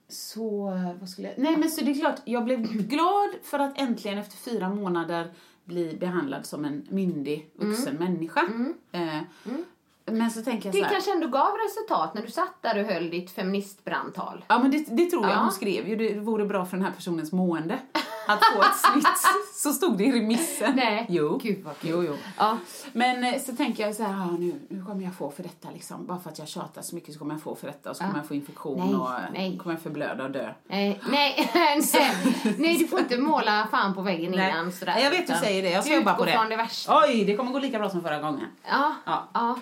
Så, 0.08 0.72
vad 1.00 1.10
skulle 1.10 1.28
jag... 1.28 1.38
Nej, 1.38 1.58
men 1.58 1.70
så 1.72 1.84
det 1.86 1.92
är 1.92 2.00
klart, 2.00 2.20
jag 2.26 2.46
blev 2.46 2.62
glad 2.88 3.30
för 3.44 3.60
att 3.60 3.80
äntligen 3.82 4.18
efter 4.18 4.38
fyra 4.38 4.70
månader 4.70 5.34
bli 5.64 5.98
behandlad 6.00 6.46
som 6.46 6.66
en 6.66 6.88
myndig 6.90 7.50
vuxen 7.56 7.96
människa. 7.96 8.42
Eh, 8.92 9.20
Men 10.12 10.32
så 10.32 10.42
tänker 10.42 10.66
jag 10.68 10.74
Det 10.74 10.80
så 10.80 10.84
här... 10.86 10.92
kanske 10.94 11.12
ändå 11.12 11.28
gav 11.28 11.52
resultat 11.66 12.14
när 12.14 12.22
du 12.22 12.28
satt 12.32 12.62
där 12.62 12.80
och 12.84 12.86
höll 12.94 13.10
ditt 13.10 13.32
feministbrandtal. 13.32 14.46
Ja 14.48 14.60
men 14.60 14.72
det, 14.72 14.86
det 14.88 15.06
tror 15.06 15.24
jag 15.24 15.32
Ja. 15.32 15.40
hon 15.40 15.52
skrev 15.52 15.88
ju. 15.90 15.96
Det 15.96 16.20
vore 16.20 16.46
bra 16.46 16.66
för 16.66 16.78
den 16.78 16.86
här 16.86 16.92
personens 16.94 17.32
mående. 17.32 17.80
Att 18.28 18.40
få 18.56 18.62
ett 18.62 18.76
snitt. 18.92 19.08
Så 19.54 19.74
stod 19.74 19.98
det 19.98 20.04
i 20.04 20.12
remissen. 20.12 20.74
Nej. 20.76 21.06
Jo. 21.10 21.40
Gud, 21.44 21.64
vad 21.64 21.78
kul. 21.80 21.90
Jo, 21.92 22.04
jo. 22.04 22.18
Ja. 22.38 22.58
Men 22.94 23.24
eh, 23.24 23.42
så 23.42 23.56
tänker 23.56 23.86
jag 23.86 23.96
så 23.96 24.04
här, 24.04 24.14
ah, 24.14 24.32
nu, 24.40 24.56
nu 24.70 24.86
kommer 24.86 25.04
jag 25.04 25.16
få 25.16 25.32
för 25.32 25.44
detta 25.44 25.68
liksom. 25.74 26.06
Bara 26.06 26.20
för 26.20 26.30
att 26.30 26.40
jag 26.40 26.48
tjatar 26.48 26.82
så 26.82 26.96
mycket 26.96 27.14
så 27.14 27.20
kommer 27.20 27.34
jag 27.34 27.42
få 27.42 27.56
för 27.56 27.68
detta 27.68 27.90
och 27.90 27.96
så 27.96 28.04
kommer 28.04 28.18
jag 28.18 28.28
få 28.28 28.34
infektion 28.36 28.86
Nej, 28.88 28.96
och 28.96 29.10
eh, 29.14 29.20
nej. 29.34 29.58
kommer 29.58 29.76
jag 29.76 29.82
förblöda 29.82 30.24
och 30.24 30.32
dö. 30.32 30.54
Nej, 30.68 31.02
nej, 31.10 31.52
nej, 31.54 31.82
nej, 32.58 32.78
du 32.78 32.88
får 32.88 33.00
inte 33.00 33.18
måla 33.18 33.68
fan 33.72 33.94
på 33.96 34.02
väggen 34.02 34.32
Nej. 34.32 34.50
innan 34.52 34.72
sådär. 34.72 34.98
Jag 35.00 35.10
vet 35.12 35.28
du 35.28 35.34
säger 35.34 35.64
det. 35.64 35.70
Jag 35.70 35.84
ska 35.84 35.96
jobba 35.96 36.14
på 36.14 36.26
det. 36.26 36.32
från 36.32 36.50
det 36.50 36.56
värsta. 36.56 37.02
Oj, 37.06 37.26
det 37.26 37.36
kommer 37.36 37.52
gå 37.52 37.60
lika 37.60 37.80
bra 37.80 37.90
som 37.90 38.02
förra 38.02 38.20
gången. 38.20 38.46
Ja, 38.70 38.94
Ja. 39.06 39.24
ja. 39.34 39.58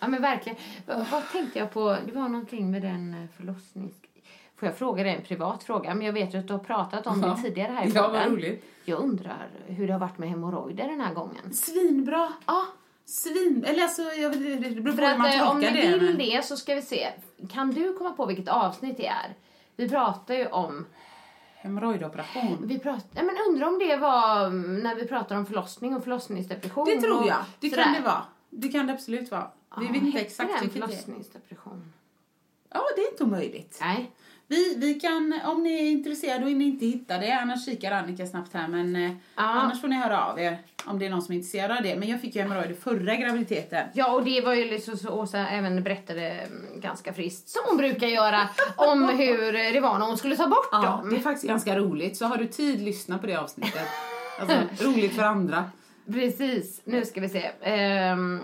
Ja. 0.00 0.08
men 0.08 0.22
verkligen. 0.22 0.58
Vad, 0.86 1.28
tänkte 1.32 1.58
jag 1.58 1.70
på? 1.72 1.96
Det 2.06 2.12
var 2.12 2.28
någonting 2.28 2.70
med 2.70 2.82
den 2.82 3.14
eh, 3.14 3.28
förlossnings... 3.36 3.94
Får 4.56 4.68
jag 4.68 4.76
fråga 4.78 5.02
dig 5.02 5.14
en 5.14 5.22
privat 5.22 5.64
fråga? 5.64 5.94
Men 5.94 6.06
jag 6.06 6.12
vet 6.12 6.34
att 6.34 6.46
du 6.46 6.52
har 6.52 6.60
pratat 6.60 7.06
om 7.06 7.22
Ja. 7.22 7.28
det 7.28 7.42
tidigare 7.42 7.72
här 7.72 7.86
i 7.86 7.90
Ja, 7.94 8.08
vad 8.08 8.26
roligt. 8.26 8.64
Jag 8.84 8.98
undrar 8.98 9.48
hur 9.66 9.86
det 9.86 9.92
har 9.92 10.00
varit 10.00 10.18
med 10.18 10.28
hemorrojder 10.28 10.88
den 10.88 11.00
här 11.00 11.14
gången. 11.14 11.52
Svinbra. 11.54 12.32
Ja, 12.46 12.64
Svin... 13.04 13.64
Eller 13.66 13.82
alltså, 13.82 14.02
jag 14.02 14.30
vet, 14.30 14.62
det 14.62 14.80
beror 14.80 14.92
på 14.92 14.96
för 14.96 15.02
hur 15.02 15.12
att 15.12 15.18
man 15.18 15.30
eh, 15.30 15.50
om 15.50 15.58
ni 15.60 15.66
tolkar 15.66 15.82
det. 15.82 15.98
vill 15.98 16.02
men- 16.08 16.18
det 16.18 16.44
så 16.44 16.56
ska 16.56 16.74
vi 16.74 16.82
se. 16.82 17.08
Kan 17.52 17.70
du 17.70 17.92
komma 17.98 18.10
på 18.10 18.26
vilket 18.26 18.48
avsnitt 18.48 18.96
det 18.96 19.06
är? 19.06 19.34
Vi 19.76 19.88
pratar 19.88 20.34
ju 20.34 20.46
om 20.46 20.86
Hemorrojdoperation. 21.60 22.56
Vi 22.64 22.78
prat, 22.78 23.06
ja, 23.14 23.22
men 23.22 23.34
undrar 23.48 23.66
om 23.66 23.78
det 23.78 23.96
var 23.96 24.46
mm, 24.46 24.80
när 24.80 24.94
vi 24.94 25.06
pratar 25.06 25.36
om 25.36 25.46
förlossning 25.46 25.96
och 25.96 26.02
förlossningsdepression. 26.02 26.84
Det 26.84 27.00
tror 27.00 27.26
jag. 27.26 27.36
Det 27.60 27.70
kan 27.70 27.92
det 27.92 28.00
vara. 28.00 28.22
Det 28.50 28.68
kan 28.68 28.86
det 28.86 28.92
absolut 28.92 29.30
vara. 29.30 29.50
Vi 29.78 29.86
Ja, 29.86 29.92
vet 29.92 30.02
inte 30.02 30.18
exakt 30.20 30.50
vilket 30.62 30.72
det 30.74 30.78
är. 30.78 30.86
förlossningsdepression. 30.88 31.92
Ja, 32.72 32.80
det 32.96 33.02
är 33.02 33.10
inte 33.10 33.24
omöjligt. 33.24 33.78
Nej. 33.80 34.10
Vi, 34.50 34.74
vi 34.76 34.94
kan, 34.94 35.40
om 35.44 35.62
ni 35.62 35.72
är 35.86 35.90
intresserade 35.90 36.44
och 36.44 36.50
inte 36.50 36.86
hittar 36.86 37.20
det, 37.20 37.32
annars 37.32 37.64
kikar 37.64 37.92
Annika 37.92 38.26
snabbt 38.26 38.54
här, 38.54 38.68
men 38.68 38.96
eh, 38.96 39.10
annars 39.34 39.80
får 39.80 39.88
ni 39.88 39.96
höra 39.96 40.24
av 40.24 40.40
er 40.40 40.58
om 40.86 40.98
det 40.98 41.06
är 41.06 41.10
någon 41.10 41.22
som 41.22 41.32
är 41.32 41.36
intresserad 41.36 41.76
av 41.76 41.82
det. 41.82 41.96
Men 41.96 42.08
jag 42.08 42.20
fick 42.20 42.34
ju 42.36 42.42
hemorrojder 42.42 42.74
förra 42.74 43.14
graviditeten. 43.16 43.88
Ja, 43.94 44.12
och 44.14 44.24
det 44.24 44.40
var 44.40 44.54
ju 44.54 44.64
liksom 44.64 44.96
så 44.96 45.08
Åsa 45.10 45.38
även 45.48 45.82
berättade 45.82 46.30
mm, 46.30 46.80
ganska 46.80 47.12
friskt, 47.12 47.48
som 47.48 47.62
hon 47.68 47.76
brukar 47.76 48.06
göra, 48.06 48.48
om 48.76 49.08
hur 49.18 49.72
det 49.72 49.80
var 49.80 49.98
när 49.98 50.06
hon 50.06 50.18
skulle 50.18 50.36
ta 50.36 50.46
bort 50.48 50.68
Ja, 50.72 50.82
dem. 51.02 51.10
det 51.10 51.16
är 51.16 51.20
faktiskt 51.20 51.46
ganska 51.46 51.78
roligt, 51.78 52.16
så 52.16 52.24
har 52.26 52.36
du 52.36 52.46
tid, 52.46 52.80
lyssna 52.80 53.18
på 53.18 53.26
det 53.26 53.36
avsnittet. 53.36 53.88
Alltså, 54.40 54.84
roligt 54.86 55.14
för 55.14 55.22
andra. 55.22 55.64
Precis, 56.12 56.80
nu 56.84 57.04
ska 57.04 57.20
vi 57.20 57.28
se. 57.28 57.50
Ehm, 57.60 58.40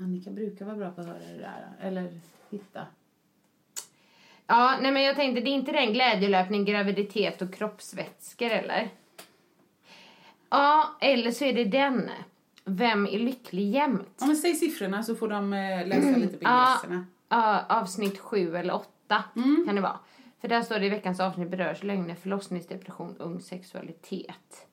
Annika 0.00 0.30
brukar 0.30 0.64
vara 0.64 0.76
bra 0.76 0.90
på 0.90 1.00
att 1.00 1.06
höra 1.06 1.18
det 1.18 1.38
där, 1.38 1.66
eller 1.80 2.20
hitta. 2.50 2.86
ja, 4.46 4.78
nej 4.82 4.92
men 4.92 5.02
jag 5.02 5.16
tänkte, 5.16 5.40
det 5.40 5.50
är 5.50 5.54
inte 5.54 5.72
den 5.72 5.92
glädjelöpning, 5.92 6.64
graviditet 6.64 7.42
och 7.42 7.54
kroppsvätskor 7.54 8.50
eller? 8.50 8.88
Ja, 10.50 10.96
eller 11.00 11.30
så 11.30 11.44
är 11.44 11.52
det 11.52 11.64
den. 11.64 12.10
Vem 12.64 13.06
är 13.06 13.18
lycklig 13.18 13.70
jämt? 13.70 14.14
Ja, 14.20 14.26
men 14.26 14.36
säg 14.36 14.54
siffrorna 14.54 15.02
så 15.02 15.14
får 15.14 15.28
de 15.28 15.52
eh, 15.52 15.86
läsa 15.86 16.08
lite 16.18 16.36
på 16.36 16.44
ingresserna. 16.44 17.06
Ja, 17.28 17.64
avsnitt 17.68 18.18
sju 18.18 18.56
eller 18.56 18.74
åtta 18.74 19.24
Mm. 19.36 19.62
kan 19.66 19.74
det 19.74 19.80
vara. 19.80 19.98
För 20.40 20.48
där 20.48 20.62
står 20.62 20.78
det 20.78 20.86
i 20.86 20.88
veckans 20.88 21.20
avsnitt 21.20 21.50
berörs 21.50 21.82
lögner, 21.82 22.14
förlossningsdepression, 22.14 23.16
ung 23.18 23.40
sexualitet. 23.40 24.66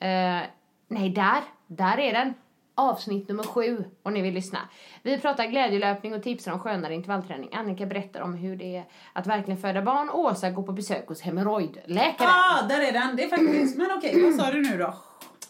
Eh, 0.00 0.40
nej, 0.88 1.10
där, 1.10 1.42
där 1.66 1.98
är 1.98 2.12
den. 2.12 2.34
Avsnitt 2.74 3.28
nummer 3.28 3.42
sju, 3.42 3.84
om 4.02 4.14
ni 4.14 4.20
vill 4.22 4.34
lyssna. 4.34 4.58
Vi 5.02 5.18
pratar 5.18 5.46
glädjelöpning 5.46 6.14
och 6.14 6.22
tipsar 6.22 6.52
om 6.52 6.58
skönare 6.58 6.94
intervallträning. 6.94 7.54
Annika 7.54 7.86
berättar 7.86 8.20
om 8.20 8.34
hur 8.34 8.56
det 8.56 8.76
är 8.76 8.84
att 9.12 9.26
verkligen 9.26 9.60
föda 9.60 9.82
barn 9.82 10.08
och 10.08 10.18
Åsa 10.18 10.50
går 10.50 10.62
på 10.62 10.72
besök 10.72 11.08
hos 11.08 11.20
hemorrojdläkaren. 11.20 12.30
ah, 12.30 12.62
där 12.68 12.80
är 12.88 12.92
den! 12.92 13.16
Det 13.16 13.24
är 13.24 13.28
faktiskt... 13.28 13.78
Men 13.78 13.90
okej, 13.98 14.22
vad 14.24 14.34
sa 14.34 14.50
du 14.50 14.62
nu 14.62 14.78
då? 14.78 14.94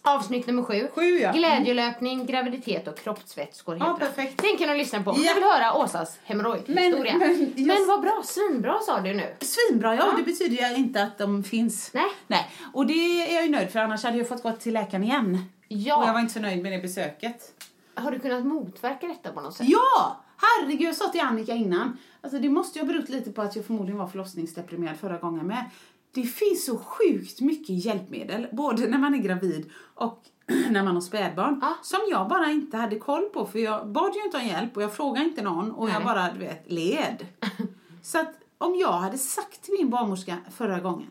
Avsnitt 0.02 0.46
nummer 0.46 0.62
sju. 0.62 0.88
Sju, 0.94 1.02
ja. 1.18 1.32
Glädjelöpning, 1.32 2.26
graviditet 2.26 2.88
och 2.88 2.98
kroppsvätskor 2.98 3.72
heter 3.74 3.86
Ja, 3.86 3.96
perfekt. 3.98 4.42
Den 4.42 4.56
kan 4.58 4.68
du 4.68 4.74
lyssna 4.76 5.02
på 5.02 5.10
om 5.10 5.16
Ja. 5.22 5.28
du 5.34 5.40
vill 5.40 5.50
höra 5.50 5.74
Åsas 5.76 6.18
hemorrojdhistoria. 6.24 7.16
Men- 7.16 7.18
Men, 7.38 7.52
men 7.56 7.76
just- 7.76 7.88
vad 7.88 8.00
bra, 8.00 8.22
svinbra 8.24 8.78
sa 8.86 9.00
du 9.00 9.14
nu. 9.14 9.34
Svinbra, 9.40 9.94
ja. 9.94 10.02
Ja. 10.10 10.16
Det 10.16 10.22
betyder 10.22 10.68
ju 10.70 10.76
inte 10.76 11.02
att 11.02 11.18
de 11.18 11.44
finns. 11.44 11.90
Nej. 11.94 12.06
Nej. 12.26 12.50
Och 12.72 12.86
det 12.86 12.92
är 12.92 13.34
jag 13.34 13.44
ju 13.44 13.50
nöjd 13.50 13.70
för, 13.70 13.78
annars 13.78 14.04
hade 14.04 14.18
jag 14.18 14.28
fått 14.28 14.42
gå 14.42 14.52
till 14.52 14.74
läkaren 14.74 15.04
igen. 15.04 15.44
Ja. 15.68 15.96
Och 15.96 16.08
jag 16.08 16.12
var 16.12 16.20
inte 16.20 16.32
så 16.32 16.40
nöjd 16.40 16.62
med 16.62 16.72
det 16.72 16.78
besöket. 16.78 17.52
Har 17.94 18.10
du 18.10 18.18
kunnat 18.18 18.44
motverka 18.46 19.06
detta 19.06 19.32
på 19.32 19.40
något 19.40 19.54
sätt? 19.56 19.66
Ja! 19.68 20.20
Herregud, 20.36 20.80
jag 20.88 20.96
sa 20.96 21.08
till 21.08 21.20
Annika 21.20 21.52
innan. 21.52 21.98
Alltså 22.20 22.38
det 22.38 22.48
måste 22.48 22.78
ju 22.78 22.84
ha 22.86 22.92
berott 22.92 23.08
lite 23.08 23.30
på 23.32 23.42
att 23.42 23.56
jag 23.56 23.64
förmodligen 23.64 23.98
var 23.98 24.06
förlossningsdeprimerad 24.06 24.96
förra 24.96 25.16
gången 25.18 25.46
med. 25.46 25.64
Det 26.12 26.22
finns 26.22 26.64
så 26.64 26.78
sjukt 26.78 27.40
mycket 27.40 27.84
hjälpmedel, 27.84 28.46
både 28.52 28.86
när 28.88 28.98
man 28.98 29.14
är 29.14 29.18
gravid 29.18 29.70
och 29.94 30.24
när 30.70 30.82
man 30.84 30.94
har 30.94 31.00
spädbarn, 31.00 31.58
Ja. 31.62 31.74
som 31.82 31.98
jag 32.10 32.28
bara 32.28 32.50
inte 32.50 32.76
hade 32.76 32.98
koll 32.98 33.22
på. 33.28 33.46
För 33.46 33.58
jag 33.58 33.88
bad 33.88 34.14
ju 34.14 34.24
inte 34.24 34.36
om 34.36 34.44
hjälp 34.46 34.76
och 34.76 34.82
jag 34.82 34.94
frågade 34.94 35.24
inte 35.26 35.42
någon 35.42 35.70
och 35.72 35.88
jag 35.88 35.94
Nej. 35.94 36.04
bara, 36.04 36.32
du 36.32 36.38
vet, 36.38 36.70
led. 36.70 37.26
så 38.02 38.18
att 38.20 38.34
om 38.58 38.74
jag 38.76 38.92
hade 38.92 39.18
sagt 39.18 39.62
till 39.62 39.74
min 39.78 39.90
barnmorska 39.90 40.36
förra 40.56 40.80
gången, 40.80 41.10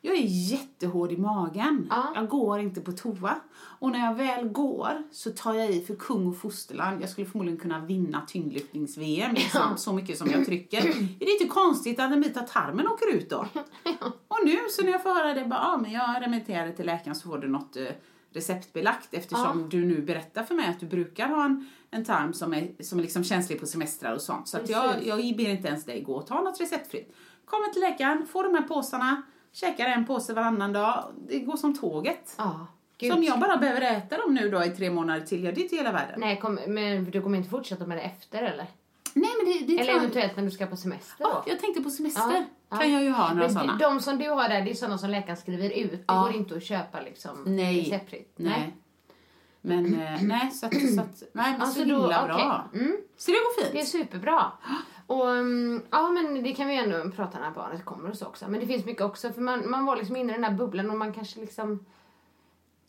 Jag 0.00 0.16
är 0.16 0.24
jättehård 0.26 1.12
i 1.12 1.16
magen. 1.16 1.86
Ja. 1.90 2.12
Jag 2.14 2.28
går 2.28 2.60
inte 2.60 2.80
på 2.80 2.92
toa. 2.92 3.40
Och 3.80 3.90
när 3.90 3.98
jag 3.98 4.14
väl 4.14 4.48
går 4.48 5.02
så 5.12 5.30
tar 5.30 5.54
jag 5.54 5.70
i 5.70 5.80
för 5.80 5.94
kung 5.94 6.26
och 6.26 6.36
fosterland. 6.36 7.02
Jag 7.02 7.10
skulle 7.10 7.26
förmodligen 7.26 7.60
kunna 7.60 7.78
vinna 7.80 8.22
tyngdlyftnings-VM 8.26 9.34
liksom, 9.34 9.76
så 9.76 9.92
mycket 9.92 10.18
som 10.18 10.30
jag 10.30 10.46
trycker. 10.46 10.78
Är 10.86 11.26
det 11.26 11.30
inte 11.30 11.48
konstigt 11.48 12.00
att 12.00 12.12
en 12.12 12.20
bit 12.20 12.36
av 12.36 12.42
tarmen 12.42 12.88
åker 12.88 13.14
ut 13.14 13.30
då? 13.30 13.46
Och 14.28 14.38
nu 14.44 14.56
så 14.70 14.82
när 14.82 14.92
jag 14.92 15.02
får 15.02 15.14
höra 15.14 15.34
det, 15.34 15.44
bara, 15.44 15.60
ah, 15.60 15.76
men 15.76 15.92
jag 15.92 16.22
remitterar 16.22 16.72
till 16.72 16.86
läkaren 16.86 17.16
så 17.16 17.28
får 17.28 17.38
du 17.38 17.48
något 17.48 17.76
eh, 17.76 17.84
receptbelagt 18.32 19.14
eftersom 19.14 19.68
du 19.68 19.84
nu 19.84 20.02
berättar 20.02 20.42
för 20.42 20.54
mig 20.54 20.68
att 20.68 20.80
du 20.80 20.86
brukar 20.86 21.28
ha 21.28 21.44
en, 21.44 21.68
en 21.90 22.04
tarm 22.04 22.32
som 22.32 22.54
är, 22.54 22.82
som 22.82 22.98
är 22.98 23.02
liksom 23.02 23.24
känslig 23.24 23.60
på 23.60 23.66
semestrar 23.66 24.14
och 24.14 24.20
sånt. 24.20 24.48
Så 24.48 24.58
jag, 24.66 25.06
jag 25.06 25.36
ber 25.36 25.50
inte 25.50 25.68
ens 25.68 25.84
dig 25.84 26.02
gå 26.02 26.14
och 26.14 26.26
ta 26.26 26.40
något 26.40 26.60
receptfritt. 26.60 27.14
Kommer 27.44 27.72
till 27.72 27.82
läkaren, 27.82 28.26
får 28.26 28.44
de 28.44 28.54
här 28.54 28.62
påsarna, 28.62 29.22
käkar 29.52 29.84
en 29.86 30.06
påse 30.06 30.32
varannan 30.34 30.72
dag. 30.72 31.04
Det 31.28 31.38
går 31.38 31.56
som 31.56 31.78
tåget. 31.78 32.34
Ja. 32.38 32.66
Gud. 32.98 33.12
Så 33.12 33.18
om 33.18 33.24
jag 33.24 33.40
bara 33.40 33.56
behöver 33.56 33.80
äta 33.80 34.16
dem 34.16 34.34
nu 34.34 34.50
då 34.50 34.64
i 34.64 34.70
tre 34.70 34.90
månader 34.90 35.20
till, 35.20 35.44
ja 35.44 35.52
det 35.52 35.60
är 35.60 35.62
inte 35.62 35.76
hela 35.76 35.92
världen. 35.92 36.20
Nej, 36.20 36.40
kom, 36.40 36.58
men 36.66 37.10
du 37.10 37.22
kommer 37.22 37.38
inte 37.38 37.50
fortsätta 37.50 37.86
med 37.86 37.96
det 37.98 38.02
efter 38.02 38.42
eller? 38.42 38.66
Nej 39.14 39.30
men 39.42 39.52
det, 39.52 39.66
det 39.66 39.80
Eller 39.80 39.92
jag- 39.92 39.98
eventuellt 39.98 40.36
när 40.36 40.42
du 40.44 40.50
ska 40.50 40.66
på 40.66 40.76
semester 40.76 41.24
då? 41.24 41.30
Ja, 41.30 41.44
jag 41.46 41.60
tänkte 41.60 41.82
på 41.82 41.90
semester. 41.90 42.44
Ja. 42.70 42.76
Kan 42.76 42.92
jag 42.92 43.02
ju 43.02 43.10
ha 43.10 43.28
några 43.28 43.40
Men 43.46 43.50
sådana. 43.54 43.76
De 43.76 44.00
som 44.00 44.18
du 44.18 44.28
har 44.30 44.48
där, 44.48 44.62
det 44.62 44.70
är 44.70 44.74
sådana 44.74 44.98
som 44.98 45.10
läkaren 45.10 45.36
skriver 45.36 45.70
ut. 45.70 45.90
Det 46.08 46.14
går 46.14 46.34
inte 46.34 46.56
att 46.56 46.64
köpa 46.64 47.00
liksom 47.00 47.42
Nej. 47.46 47.80
receptfritt. 47.80 48.32
Nej. 48.36 48.76
Men 49.60 50.00
eh, 50.00 50.22
nej, 50.22 50.50
så 50.50 50.66
att, 50.66 50.72
så 50.94 51.00
att 51.00 51.22
nej, 51.32 51.52
men 51.52 51.60
Alltså 51.62 51.80
så 51.82 51.88
då, 51.88 51.94
himla 52.00 52.22
okej. 52.24 52.34
bra. 52.34 52.68
Mm. 52.74 52.96
Så 53.16 53.30
det 53.30 53.36
går 53.36 53.62
fint. 53.62 53.72
Det 53.72 53.80
är 53.80 53.84
superbra. 53.84 54.44
Och 55.08 55.30
mm, 55.30 55.82
ja, 55.90 56.08
men 56.10 56.42
det 56.42 56.54
kan 56.54 56.68
vi 56.68 56.76
ändå 56.76 57.10
prata 57.10 57.38
när 57.38 57.50
barnet 57.50 57.84
kommer 57.84 58.10
och 58.10 58.16
så 58.16 58.26
också. 58.26 58.48
Men 58.48 58.60
det 58.60 58.66
finns 58.66 58.84
mycket 58.84 59.02
också, 59.02 59.32
för 59.32 59.40
man, 59.40 59.70
man 59.70 59.84
var 59.84 59.96
liksom 59.96 60.16
inne 60.16 60.32
i 60.32 60.34
den 60.34 60.44
här 60.44 60.52
bubblan 60.54 60.90
och 60.90 60.98
man 60.98 61.12
kanske 61.12 61.40
liksom 61.40 61.84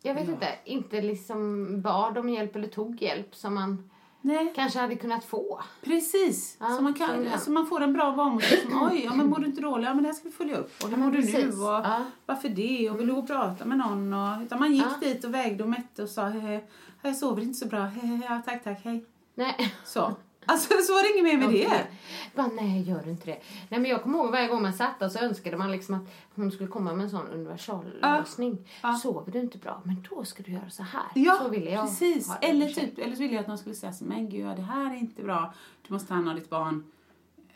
jag 0.01 0.13
vet 0.15 0.29
inte, 0.29 0.47
inte 0.65 1.01
liksom 1.01 1.67
bad 1.81 2.17
om 2.17 2.29
hjälp 2.29 2.55
eller 2.55 2.67
tog 2.67 3.01
hjälp 3.01 3.35
som 3.35 3.53
man 3.55 3.89
Nej, 4.21 4.53
kanske 4.55 4.79
hade 4.79 4.95
kunnat 4.95 5.25
få. 5.25 5.59
precis. 5.83 6.57
Ja, 6.59 6.65
så 6.75 6.81
man, 6.81 6.93
så 6.93 6.99
kan, 7.05 7.23
ja. 7.25 7.31
alltså 7.33 7.51
man 7.51 7.65
får 7.67 7.81
en 7.81 7.93
bra 7.93 8.11
barnmorska 8.11 8.55
som, 8.69 8.89
oj, 8.91 9.01
ja, 9.05 9.13
men 9.15 9.27
mår 9.29 9.39
du 9.39 9.45
inte 9.45 9.61
dåligt? 9.61 9.85
Ja, 9.87 9.93
men 9.93 10.03
det 10.03 10.09
här 10.09 10.13
ska 10.13 10.23
vi 10.29 10.31
följa 10.35 10.57
upp. 10.57 10.71
Och 10.83 10.89
hur 10.89 10.97
mår 10.97 11.11
du 11.11 11.17
nu? 11.17 11.23
precis. 11.25 11.55
Och 11.55 11.65
Ja. 11.65 12.05
varför 12.25 12.49
det? 12.49 12.89
Och 12.89 12.99
vill 12.99 13.07
du 13.07 13.13
gå 13.13 13.19
och 13.19 13.27
prata 13.27 13.65
med 13.65 13.77
någon? 13.77 14.13
Och, 14.13 14.41
utan 14.41 14.59
man 14.59 14.71
gick 14.73 14.85
Ja. 15.01 15.07
dit 15.07 15.23
och 15.23 15.33
vägde 15.33 15.63
och 15.63 15.69
mätte 15.69 16.03
och 16.03 16.09
sa, 16.09 16.25
"Hehe, 16.25 16.61
jag 17.01 17.15
sover 17.15 17.41
inte 17.41 17.53
så 17.59 17.67
bra. 17.67 17.79
Hehe, 17.79 18.21
Ja, 18.29 18.41
tack, 18.45 18.63
tack, 18.63 18.79
hej. 18.83 19.05
Nej. 19.35 19.73
Så. 19.85 20.15
Alltså, 20.49 20.67
så 20.87 20.93
var 20.93 21.03
det 21.03 21.19
inget 21.19 21.23
mer 21.23 21.47
med 21.47 21.55
det. 21.55 21.67
Okej. 21.67 21.91
Bara, 22.35 22.47
nej, 22.47 22.81
gör 22.81 23.01
du 23.03 23.09
inte 23.09 23.25
det? 23.25 23.39
Nej, 23.69 23.79
men 23.79 23.85
jag 23.85 24.03
kommer 24.03 24.17
ihåg 24.17 24.31
varje 24.31 24.47
gång 24.47 24.61
man 24.61 24.73
satt 24.73 24.99
där 24.99 25.09
så 25.09 25.19
önskade 25.19 25.57
man 25.57 25.71
liksom 25.71 25.95
att 25.95 26.01
hon 26.35 26.51
skulle 26.51 26.69
komma 26.69 26.93
med 26.93 27.03
en 27.03 27.09
sån 27.09 27.27
universallösning. 27.27 28.57
Ja. 28.81 28.93
Sover 28.93 29.31
du 29.31 29.39
inte 29.39 29.57
bra, 29.57 29.81
men 29.85 30.07
då 30.09 30.23
ska 30.25 30.43
du 30.43 30.51
göra 30.51 30.69
så 30.69 30.83
här. 30.83 31.03
Ja, 31.15 31.39
så 31.43 31.49
ville 31.49 31.71
jag 31.71 31.85
precis. 31.85 32.27
det. 32.41 32.47
Eller, 32.47 32.69
typ, 32.69 32.99
eller 32.99 33.15
så 33.15 33.21
ville 33.21 33.33
jag 33.33 33.41
att 33.41 33.47
någon 33.47 33.57
skulle 33.57 33.75
säga 33.75 33.93
så 33.93 34.05
men 34.05 34.29
gud, 34.29 34.55
det 34.55 34.61
här 34.61 34.93
är 34.93 34.97
inte 34.97 35.23
bra. 35.23 35.53
Du 35.87 35.93
måste 35.93 36.07
ta 36.07 36.13
hand 36.13 36.29
om 36.29 36.35
ditt 36.35 36.49
barn. 36.49 36.83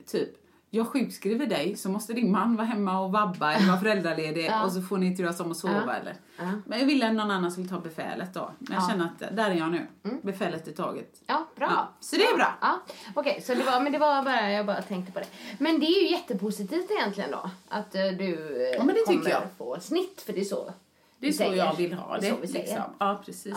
Typ, 0.05 0.29
jag 0.75 0.87
sjukskriver 0.87 1.45
dig 1.45 1.75
så 1.75 1.89
måste 1.89 2.13
din 2.13 2.31
man 2.31 2.55
vara 2.55 2.67
hemma 2.67 2.99
och 2.99 3.11
vabba 3.11 3.53
eller 3.53 3.67
vara 3.67 3.79
föräldraledig 3.79 4.45
Ja. 4.45 4.63
och 4.65 4.71
så 4.71 4.81
får 4.81 4.97
ni 4.97 5.15
turas 5.17 5.39
om 5.39 5.51
att 5.51 5.57
sova 5.57 5.83
Ja. 5.87 5.93
eller. 5.93 6.15
Ja. 6.37 6.43
Men 6.65 6.79
jag 6.79 6.85
ville 6.85 7.07
att 7.07 7.13
någon 7.13 7.31
annan 7.31 7.51
skulle 7.51 7.67
ta 7.69 7.79
befälet 7.79 8.33
då. 8.33 8.51
Men 8.59 8.73
jag 8.73 8.83
Ja. 8.83 8.87
känner 8.89 9.05
att 9.05 9.35
där 9.35 9.51
är 9.51 9.55
jag 9.55 9.71
nu. 9.71 9.87
Befälet 10.21 10.67
är 10.67 10.71
taget. 10.71 11.21
Ja, 11.25 11.47
bra. 11.55 11.89
Så 11.99 12.15
det 12.15 12.23
är 12.25 12.35
bra. 12.35 12.53
Ja, 12.61 12.79
okej, 13.15 13.41
så 13.45 13.53
det 13.53 13.63
var, 13.63 13.79
men 13.79 13.91
det 13.91 13.97
var 13.97 14.23
bara, 14.23 14.51
jag 14.51 14.65
bara 14.65 14.81
tänkte 14.81 15.11
på 15.11 15.19
det. 15.19 15.25
Men 15.59 15.79
det 15.79 15.85
är 15.85 16.01
ju 16.03 16.09
jättepositivt 16.11 16.91
egentligen 16.91 17.31
då, 17.31 17.49
att 17.69 17.95
eh, 17.95 18.01
du 18.01 18.61
eh, 18.67 18.75
Ja, 18.77 18.83
men 18.83 18.95
det 18.95 19.01
kommer 19.05 19.29
jag. 19.29 19.41
få 19.57 19.77
snitt, 19.79 20.21
för 20.25 20.33
det 20.33 20.39
är 20.41 20.45
så 20.45 20.73
Det 21.19 21.27
är 21.27 21.31
så 21.31 21.37
säger. 21.37 21.55
jag 21.65 21.75
vill 21.77 21.93
ha 21.93 22.17
det. 22.17 22.33
vi 22.41 22.47
säger. 22.47 22.65
liksom. 22.65 22.83
Ja, 22.99 23.21
precis. 23.25 23.53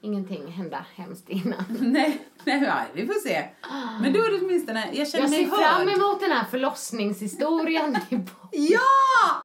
Ja, 0.00 0.08
ingenting 0.08 0.46
hända 0.52 0.84
hemskt 0.94 1.28
innan. 1.28 1.64
nej, 1.80 2.22
nej, 2.44 2.62
ja, 2.64 2.82
vi 2.94 3.06
får 3.06 3.28
se. 3.28 3.44
Men 4.00 4.12
då 4.12 4.24
är 4.24 4.30
det 4.30 4.38
åtminstone, 4.46 4.90
jag 4.92 5.08
känner 5.08 5.24
Jag 5.24 5.30
mig 5.30 5.48
ser 5.48 5.56
fram 5.56 5.88
emot 5.88 6.20
den 6.20 6.30
här 6.30 6.44
förlossningshistorien. 6.44 7.96
Ja! 8.52 9.42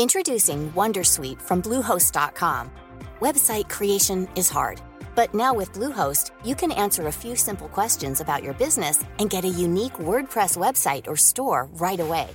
Introducing 0.00 0.72
Wondersuite 0.74 1.42
from 1.42 1.60
Bluehost.com. 1.60 2.70
Website 3.20 3.68
creation 3.68 4.28
is 4.36 4.50
hard, 4.50 4.80
but 5.16 5.34
now 5.34 5.52
with 5.58 5.72
Bluehost, 5.72 6.30
you 6.44 6.54
can 6.54 6.70
answer 6.72 7.08
a 7.08 7.12
few 7.12 7.34
simple 7.36 7.68
questions 7.68 8.20
about 8.20 8.44
your 8.44 8.54
business 8.54 9.04
and 9.18 9.30
get 9.30 9.44
a 9.44 9.48
unique 9.48 9.94
WordPress 9.94 10.56
website 10.56 11.08
or 11.08 11.16
store 11.16 11.68
right 11.80 12.00
away. 12.00 12.28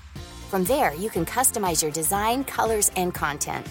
From 0.50 0.66
there, 0.66 0.94
you 0.94 1.10
can 1.10 1.26
customize 1.26 1.82
your 1.82 1.92
design, 1.92 2.44
colors, 2.44 2.92
and 2.98 3.14
content. 3.14 3.66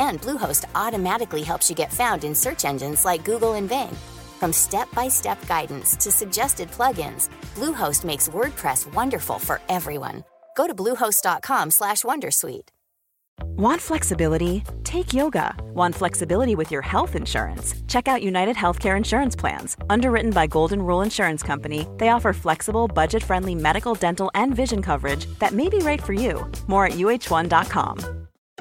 And 0.00 0.20
Bluehost 0.20 0.64
automatically 0.74 1.44
helps 1.44 1.70
you 1.70 1.76
get 1.76 1.92
found 1.92 2.24
in 2.24 2.34
search 2.34 2.64
engines 2.64 3.04
like 3.04 3.24
Google 3.24 3.54
and 3.54 3.68
Bing. 3.68 3.96
From 4.40 4.52
step-by-step 4.52 5.46
guidance 5.46 5.94
to 5.96 6.10
suggested 6.10 6.70
plugins, 6.72 7.28
Bluehost 7.54 8.04
makes 8.04 8.28
WordPress 8.28 8.92
wonderful 8.92 9.38
for 9.38 9.60
everyone. 9.68 10.24
Go 10.56 10.66
to 10.66 10.74
bluehost.com/wondersuite. 10.74 12.70
Want 13.56 13.80
flexibility? 13.80 14.64
Take 14.84 15.12
yoga. 15.12 15.54
Want 15.74 15.94
flexibility 15.94 16.54
with 16.54 16.70
your 16.70 16.82
health 16.82 17.14
insurance? 17.14 17.74
Check 17.88 18.08
out 18.08 18.22
United 18.22 18.56
Healthcare 18.56 18.96
Insurance 18.96 19.36
Plans. 19.36 19.76
Underwritten 19.88 20.30
by 20.30 20.46
Golden 20.46 20.82
Rule 20.82 21.02
Insurance 21.02 21.42
Company, 21.42 21.86
they 21.98 22.08
offer 22.08 22.32
flexible, 22.32 22.88
budget 22.88 23.22
friendly 23.22 23.54
medical, 23.54 23.94
dental, 23.94 24.30
and 24.34 24.54
vision 24.54 24.82
coverage 24.82 25.26
that 25.38 25.52
may 25.52 25.68
be 25.68 25.78
right 25.78 26.02
for 26.02 26.12
you. 26.12 26.50
More 26.68 26.86
at 26.86 26.92
uh1.com. 26.92 28.19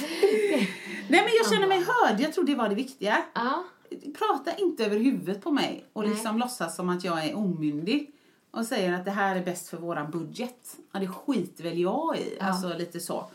Nej 1.08 1.22
men 1.24 1.28
jag 1.38 1.50
känner 1.52 1.66
mig 1.66 1.78
hörd, 1.84 2.20
jag 2.20 2.32
tror 2.32 2.44
det 2.44 2.54
var 2.54 2.68
det 2.68 2.74
viktiga. 2.74 3.22
ja. 3.34 3.64
Prata 4.18 4.56
inte 4.56 4.84
över 4.84 4.96
huvudet 4.98 5.42
på 5.42 5.50
mig 5.50 5.84
och 5.92 6.08
liksom 6.08 6.38
låtsas 6.38 6.76
som 6.76 6.88
att 6.88 7.04
jag 7.04 7.24
är 7.24 7.36
omyndig. 7.36 8.10
Och 8.50 8.66
säger 8.66 8.92
att 8.92 9.04
det 9.04 9.10
här 9.10 9.36
är 9.36 9.44
bäst 9.44 9.68
för 9.68 9.76
våran 9.76 10.10
budget. 10.10 10.76
Ja, 10.92 10.98
det 11.00 11.08
skiter 11.08 11.64
väl 11.64 11.78
jag 11.80 12.18
i. 12.18 12.40
Alltså 12.40 12.68
lite 12.78 13.00
så. 13.00 13.26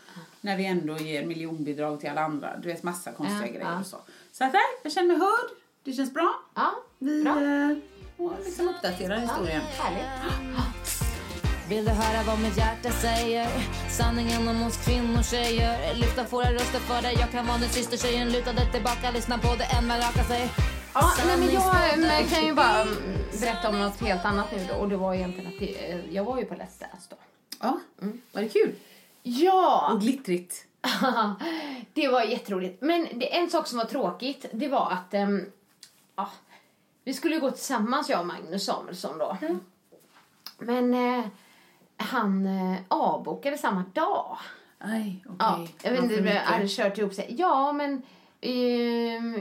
När 0.42 0.58
vi 0.58 0.66
ändå 0.66 0.98
ger 0.98 1.26
miljonbidrag 1.26 2.00
till 2.00 2.10
alla 2.10 2.22
andra. 2.22 2.58
Du 2.58 2.68
vet 2.68 2.84
massa 2.84 3.12
konstiga 3.12 3.46
Ja, 3.48 3.54
grejer 3.54 3.72
ja. 3.72 3.80
och 3.80 3.86
så. 3.86 3.98
Så 4.32 4.44
att 4.44 4.54
nej, 4.54 4.62
jag 4.84 4.92
känner 4.92 5.08
mig 5.08 5.18
hörd. 5.18 5.50
Det 5.84 5.94
känns 5.94 6.14
bra. 6.14 6.36
ja. 6.56 6.72
Vi 7.00 7.24
Bra. 7.24 7.32
eh, 7.42 7.78
och 8.18 8.34
liksom 8.46 8.68
uppdaterar 8.68 9.20
historien. 9.20 9.62
Härligt. 9.62 11.02
Vill 11.72 11.86
du 11.86 11.92
höra 11.92 12.24
vad 12.24 12.40
mitt 12.40 12.58
hjärta 12.58 12.90
säger? 12.92 13.48
Sanningen 13.90 14.48
om 14.48 14.64
oss 14.64 14.86
kvinnor 14.86 15.24
tjejer 15.24 15.96
Lyfta 15.96 16.24
våra 16.24 16.52
röster 16.54 16.80
för 16.80 17.02
dig 17.02 17.16
Jag 17.20 17.32
kan 17.32 17.48
vara 17.48 17.58
din 17.58 17.70
syster 17.70 17.98
tjejen 17.98 18.32
Lutade 18.32 18.72
tillbaka, 18.72 19.12
lyssna 19.12 19.38
på 19.38 19.56
det 19.56 19.64
än 19.64 19.88
man 19.88 19.98
rakar 19.98 20.24
sig 20.24 20.52
Ja, 20.94 21.12
nej, 21.26 21.38
men 21.40 21.54
jag 21.54 22.20
eh, 22.20 22.30
kan 22.30 22.46
ju 22.46 22.54
bara 22.54 22.82
mm, 22.82 22.96
berätta 23.42 23.70
om 23.70 23.80
något 23.80 24.02
helt 24.02 24.26
annat 24.26 24.52
nu 24.52 24.68
då. 24.70 24.74
Och 24.74 24.90
det 24.90 24.98
var 24.98 25.14
egentligen 25.14 25.54
att 25.54 25.60
det, 25.60 25.92
eh, 25.92 26.16
jag 26.16 26.24
var 26.24 26.38
ju 26.38 26.46
på 26.46 26.54
Let's 26.54 26.80
Dance 26.80 27.08
då. 27.10 27.16
Ja, 27.60 27.80
var 28.32 28.42
det 28.42 28.50
kul? 28.50 28.76
Ja! 29.24 29.92
Och 29.94 30.02
glittrigt. 30.02 30.66
det 31.94 32.08
var 32.08 32.22
jätteroligt. 32.22 32.82
Men 32.82 33.08
det, 33.20 33.36
en 33.36 33.50
sak 33.50 33.68
som 33.68 33.78
var 33.78 33.86
tråkigt, 33.86 34.46
det 34.52 34.68
var 34.68 34.92
att 34.92 35.14
ehm, 35.14 35.46
ja, 36.16 36.30
vi 37.04 37.14
skulle 37.14 37.36
ju 37.36 37.42
gå 37.42 37.52
tillsammans, 37.52 38.10
jag 38.10 38.20
och 38.20 38.28
Magnus 38.28 38.66
Samuelsson 38.66 39.18
då. 39.18 39.38
Men 40.58 40.94
eh, 40.94 41.26
han 42.02 42.46
eh, 42.46 42.80
avbokade 42.88 43.58
samma 43.58 43.84
dag. 43.94 44.38
Aj, 44.80 45.24
okej. 45.26 45.36
Ja, 45.40 45.68
jag 45.84 45.92
vet 45.92 46.04
inte, 46.04 46.16
för 46.16 46.24
det 46.24 46.42
hade 46.46 46.68
kört 46.68 46.98
ihop 46.98 47.14
sig. 47.14 47.36
Ja, 47.38 47.72
men... 47.72 48.02
ehm, 48.42 49.36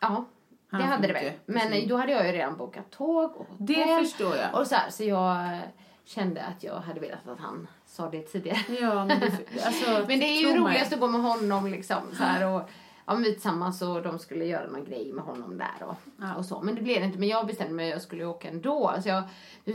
ja, 0.00 0.24
det 0.70 0.76
Han 0.76 0.82
hade 0.82 1.06
det 1.06 1.12
väl. 1.12 1.32
Men 1.46 1.68
precis. 1.68 1.88
då 1.88 1.96
hade 1.96 2.12
jag 2.12 2.26
ju 2.26 2.32
redan 2.32 2.56
bokat 2.56 2.90
tåg 2.90 3.36
och 3.36 3.46
Det 3.58 3.80
hotell 3.80 4.04
förstår 4.04 4.36
jag. 4.36 4.60
Och 4.60 4.66
så, 4.66 4.74
här, 4.74 4.90
så 4.90 5.04
jag 5.04 5.36
eh, 5.36 5.58
kände 6.04 6.42
att 6.42 6.62
jag 6.62 6.74
hade 6.74 7.00
velat 7.00 7.28
att 7.28 7.40
han 7.40 7.68
sa 7.86 8.10
det 8.10 8.22
tidigare. 8.22 8.58
Ja, 8.80 9.04
men 9.04 9.20
det, 9.20 9.64
alltså, 9.64 9.90
Men 10.08 10.20
det 10.20 10.26
är 10.26 10.40
ju 10.40 10.56
roligast 10.56 10.92
att 10.92 11.00
gå 11.00 11.06
med 11.06 11.20
honom 11.20 11.66
liksom 11.66 12.02
så 12.12 12.22
här 12.22 12.46
och 12.46 12.70
ja, 13.08 13.14
men 13.14 13.22
vi 13.22 13.32
tillsammans 13.32 13.82
och 13.82 14.02
de 14.02 14.18
skulle 14.18 14.44
göra 14.44 14.66
någon 14.66 14.84
grej 14.84 15.12
med 15.12 15.24
honom 15.24 15.58
där 15.58 15.86
och, 15.86 15.96
och 16.38 16.44
så. 16.44 16.62
Men 16.62 16.74
det 16.74 16.82
blev 16.82 17.00
det 17.00 17.06
inte. 17.06 17.18
Men 17.18 17.28
jag 17.28 17.46
bestämde 17.46 17.74
mig 17.74 17.88
att 17.88 17.92
jag 17.92 18.02
skulle 18.02 18.24
åka 18.24 18.48
ändå. 18.48 18.94
Så, 19.02 19.08
jag, 19.08 19.24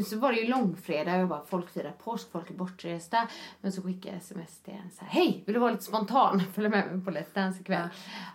så 0.05 0.19
var 0.19 0.33
det 0.33 0.39
ju 0.39 0.47
långfredag 0.47 1.13
och 1.13 1.21
jag 1.21 1.29
bara, 1.29 1.45
folk 1.45 1.69
firar 1.69 1.91
påsk, 1.91 2.31
folk 2.31 2.49
är 2.49 2.53
bortresta. 2.53 3.27
Men 3.61 3.71
så 3.71 3.81
skickade 3.81 4.15
jag 4.15 4.17
sms 4.17 4.59
till 4.59 4.73
henne 4.73 4.89
så 4.89 5.05
här, 5.05 5.11
hej, 5.11 5.43
vill 5.45 5.53
du 5.53 5.59
vara 5.59 5.71
lite 5.71 5.83
spontan? 5.83 6.43
Följa 6.53 6.69
med 6.69 6.91
mig 6.91 7.05
på 7.05 7.11
Let's 7.11 7.33
Dance 7.33 7.61
ikväll. 7.61 7.87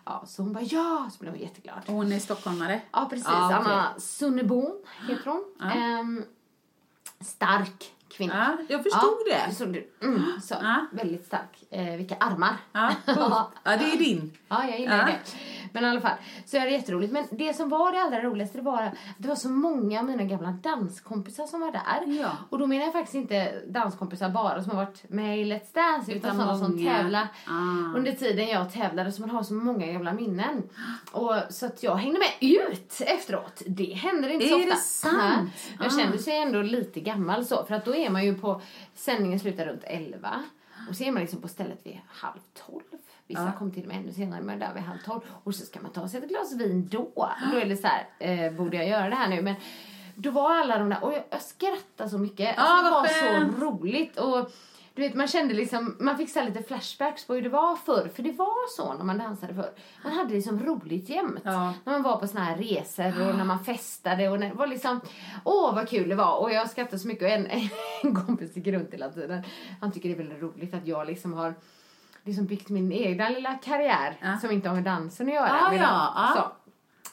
Ja. 0.05 0.25
så 0.27 0.43
hon 0.43 0.53
bara, 0.53 0.64
ja, 0.64 1.11
så 1.12 1.18
blev 1.18 1.33
hon 1.33 1.43
jätteglad. 1.43 1.79
Och 1.87 1.95
hon 1.95 2.12
är 2.12 2.18
stockholmare? 2.18 2.81
Ja, 2.93 3.07
precis. 3.11 3.27
Ja, 3.29 3.47
okej. 3.47 3.72
Anna 3.72 3.89
Sunnebon 3.99 4.83
heter 5.09 5.31
hon. 5.31 5.70
Ehm, 5.70 6.25
stark 7.20 7.95
kvinna. 8.19 8.57
Ja, 8.59 8.64
jag 8.69 8.83
förstod 8.83 9.19
det. 9.27 9.55
Så, 9.55 9.64
mm, 9.64 10.41
så, 10.43 10.55
Ja. 10.62 10.87
Väldigt 10.93 11.27
stark. 11.27 11.64
Eh, 11.71 11.97
vilka 11.97 12.16
armar. 12.21 12.57
Ja, 12.73 12.93
ja, 13.07 13.51
det 13.64 13.71
är 13.93 13.99
din. 13.99 14.39
Ja, 14.49 14.64
jag 14.69 14.81
gillar 14.81 14.99
Ja. 14.99 15.05
det. 15.07 15.19
Men 15.73 15.85
i 15.85 15.87
alla 15.89 16.01
fall, 16.01 16.16
så 16.47 16.57
är 16.57 16.61
det 16.64 16.71
jätteroligt. 16.71 17.12
Men 17.12 17.25
det 17.31 17.55
som 17.57 17.69
var 17.69 17.93
det 17.93 18.01
allra 18.03 18.23
roligaste 18.23 18.59
det 18.59 18.62
var 18.64 18.83
att 18.83 18.95
det 19.19 19.29
var 19.29 19.37
så 19.37 19.49
många 19.49 19.99
av 20.01 20.07
mina 20.07 20.25
gamla 20.25 20.51
danskompisar 20.51 21.47
som 21.47 21.61
var 21.61 21.73
där. 21.73 22.19
Ja. 22.21 22.31
Och 22.51 22.59
då 22.59 22.66
menar 22.66 22.85
jag 22.85 22.93
faktiskt 22.93 23.14
inte 23.14 23.62
danskompisar 23.69 24.29
bara 24.31 24.62
som 24.62 24.71
har 24.77 24.85
varit 24.85 25.11
med 25.11 25.39
i 25.39 25.45
Let's 25.45 25.75
Dance 25.75 26.12
utan, 26.12 26.16
Utan 26.31 26.37
sådana 26.37 26.59
som 26.59 26.85
tävlar 26.85 27.29
Ah. 27.47 27.97
under 27.97 28.12
tiden 28.12 28.49
jag 28.49 28.73
tävlade 28.73 29.12
så 29.12 29.21
man 29.21 29.31
har 29.31 29.43
så 29.43 29.55
många 29.55 29.87
gamla 29.87 30.12
minnen. 30.12 30.62
Och, 31.12 31.35
så 31.51 31.66
att 31.66 31.83
jag 31.83 31.97
hängde 31.97 32.19
med 32.19 32.51
ut 32.51 33.01
efteråt. 33.07 33.62
Det 33.66 33.93
händer 33.95 34.29
inte 34.29 34.49
så 34.49 34.55
Är 34.55 34.59
ofta. 34.59 34.71
det 34.75 34.81
sant? 34.81 35.51
Jag 35.79 35.87
Ah. 35.87 35.99
kände 35.99 36.19
sig 36.19 36.37
ändå 36.39 36.62
lite 36.62 37.01
gammal 37.01 37.45
så 37.45 37.64
för 37.64 37.75
att 37.75 37.85
då 37.85 37.95
är 37.95 38.11
man 38.11 38.25
ju 38.25 38.35
på 38.35 38.61
sändningen 38.95 39.41
slutar 39.41 39.66
runt 39.66 39.83
11 39.85 40.43
och 40.91 40.97
så 40.97 41.05
är 41.05 41.12
man 41.12 41.23
liksom 41.23 41.41
på 41.43 41.49
stället 41.49 41.81
vid 41.87 42.01
halv 42.09 42.39
tolv. 42.66 42.83
Vissa 43.29 43.53
kom 43.59 43.70
till 43.70 43.83
och 43.83 43.89
med 43.89 43.97
ännu 43.97 44.12
senare, 44.12 44.43
men 44.43 44.59
där 44.59 44.74
vid 44.74 44.83
halv 44.83 44.99
tolv. 44.99 45.20
Och 45.45 45.55
så 45.55 45.66
ska 45.66 45.81
man 45.81 45.91
ta 45.93 46.09
sig 46.09 46.20
ett 46.22 46.29
glas 46.29 46.53
vin 46.53 46.89
då. 46.89 47.31
Då 47.53 47.59
är 47.59 47.64
det 47.64 47.76
så 47.76 47.87
här, 47.87 48.07
eh, 48.18 48.53
borde 48.53 48.76
jag 48.76 48.89
göra 48.89 49.09
det 49.09 49.14
här 49.16 49.29
nu? 49.29 49.43
Men 49.43 49.55
då 50.14 50.31
var 50.31 50.55
alla 50.57 50.79
de 50.79 50.89
där, 50.89 51.05
och 51.05 51.12
jag, 51.12 51.22
jag 51.31 51.43
skrattade 51.43 52.11
så 52.11 52.18
mycket. 52.18 52.55
Ja, 52.57 52.62
Alltså, 52.62 53.24
det 53.24 53.41
var 53.41 53.51
så 53.53 53.64
roligt. 53.64 54.18
Och 54.18 54.51
du 54.95 55.03
vet, 55.03 55.14
man 55.14 55.29
kände 55.29 55.55
liksom, 55.55 55.97
man 56.01 56.16
fick 56.16 56.31
så 56.31 56.45
lite 56.45 56.62
flashbacks 56.62 57.26
på 57.26 57.35
hur 57.35 57.43
det 57.43 57.49
var 57.49 57.76
förr. 57.76 58.11
För 58.14 58.22
det 58.22 58.33
var 58.33 58.76
så 58.76 58.95
när 58.95 59.05
man 59.05 59.18
dansade 59.18 59.55
förr. 59.55 59.70
Man 60.05 60.12
hade 60.12 60.35
liksom 60.35 60.64
roligt 60.64 61.09
jämt. 61.09 61.41
Ja. 61.45 61.74
När 61.85 61.93
man 61.93 62.03
var 62.03 62.16
på 62.16 62.26
såna 62.26 62.45
här 62.45 62.57
resor 62.57 63.29
och 63.29 63.37
när 63.37 63.45
man 63.45 63.64
festade 63.64 64.29
och 64.29 64.41
när 64.41 64.49
det 64.49 64.55
var 64.55 64.66
liksom, 64.66 65.01
åh 65.45 65.74
vad 65.74 65.89
kul 65.89 66.09
det 66.09 66.14
var. 66.14 66.39
Och 66.41 66.53
jag 66.53 66.70
skrattade 66.70 66.99
så 66.99 67.09
mycket 67.09 67.22
och 67.24 67.31
en, 67.31 67.47
en 68.03 68.14
kompis 68.14 68.57
gick 68.57 68.66
runt 68.66 68.95
hela 68.95 69.09
tiden. 69.09 69.43
Han 69.81 69.93
tycker 69.93 70.09
det 70.09 70.14
är 70.14 70.18
väldigt 70.18 70.43
roligt 70.43 70.74
att 70.74 70.87
jag 70.87 71.07
liksom 71.07 71.33
har 71.33 71.55
liksom 72.29 72.47
byggt 72.47 72.68
min 72.68 72.93
egna 72.93 73.29
lilla 73.29 73.55
karriär 73.55 74.16
Ja. 74.22 74.39
som 74.41 74.51
inte 74.51 74.68
har 74.68 74.74
med 74.76 74.85
dansen 74.85 75.29
att 75.29 75.35
göra. 75.35 75.70
Medan- 75.70 75.89
ja, 75.89 76.12
ja. 76.16 76.33
Så. 76.43 76.53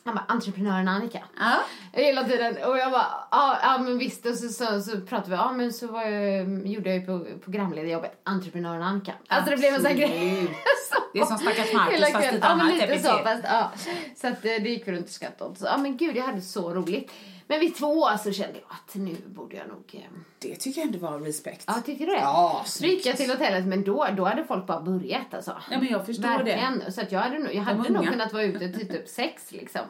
Han 0.08 0.16
bara, 0.16 0.26
entreprenören 0.28 0.88
Annika. 0.88 1.24
Ja. 1.40 1.52
Hela 1.94 2.24
tiden. 2.24 2.58
Och 2.70 2.78
jag 2.78 2.92
bara, 2.92 3.08
ja, 3.32 3.58
ja 3.64 3.78
men 3.78 3.98
visst. 3.98 4.26
Och 4.26 4.36
så, 4.36 4.50
så, 4.50 4.82
så 4.82 5.02
pratade 5.02 5.30
vi, 5.30 5.36
ja 5.36 5.52
men 5.52 5.74
så 5.74 5.88
var 5.88 6.02
jag, 6.04 6.68
gjorde 6.68 6.90
jag 6.90 7.00
ju 7.00 7.06
på 7.06 7.26
programledarjobbet, 7.44 8.22
entreprenören 8.24 8.82
Annika. 8.84 9.14
Alltså 9.28 9.52
det 9.52 9.58
blev 9.58 9.74
en 9.74 9.82
sån 9.82 9.96
grej. 9.96 10.38
Absolut. 10.40 10.52
Det 11.14 11.20
är 11.22 11.26
som 11.26 11.38
stackars 11.38 11.74
Marcus, 11.74 12.00
fast 12.12 12.34
lite 12.34 12.48
ja, 12.48 12.56
men 12.56 12.62
annat 12.62 12.74
lite 12.74 13.00
så, 13.04 13.10
epitet. 13.18 13.24
fast, 13.24 13.44
ja. 13.44 13.72
Så 14.16 14.28
att 14.28 14.34
eh, 14.46 14.52
det 14.64 14.70
gick 14.70 14.88
vi 14.88 14.92
runt 14.92 15.06
och 15.06 15.12
skrattade 15.12 15.52
åt. 15.52 15.58
Så, 15.58 15.66
ja 15.66 15.78
men 15.78 15.98
gud 15.98 16.16
jag 16.18 16.24
hade 16.24 16.42
så 16.42 16.74
roligt. 16.74 17.12
Men 17.48 17.60
vid 17.60 17.76
två 17.76 18.08
så 18.24 18.32
kände 18.32 18.60
jag 18.60 18.68
att 18.70 18.96
nu 18.96 19.16
borde 19.26 19.56
jag 19.56 19.68
nog... 19.68 19.84
eh, 19.94 20.02
Det 20.40 20.56
tycker 20.56 20.82
jag 20.82 20.88
ändå 20.88 21.00
var 21.08 21.20
respekt. 21.20 21.64
Ja, 21.68 21.74
tycker 21.86 22.06
du 22.06 22.12
det? 22.12 22.20
Ja, 22.20 22.64
Så 22.66 22.86
gick 22.86 23.06
jag 23.06 23.18
till 23.18 23.30
hotellet, 23.32 23.66
men 23.66 23.84
då, 23.84 24.08
då 24.18 24.26
hade 24.26 24.44
folk 24.46 24.68
bara 24.68 24.82
börjat 24.82 25.34
alltså. 25.34 25.58
Ja, 25.72 25.80
men 25.80 25.88
jag 25.90 26.06
förstår 26.06 26.24
Verkligen. 26.24 26.92
Så 26.92 27.02
att 27.02 27.12
jag 27.12 27.20
hade, 27.20 27.40
nog- 27.40 27.54
jag 27.56 27.62
hade 27.64 27.78
nog 27.90 27.98
unga. 28.02 28.12
kunnat 28.12 28.34
vara 28.34 28.44
ute 28.44 28.70
till 28.70 28.88
typ 28.88 29.08
sex 29.08 29.52
liksom. 29.52 29.82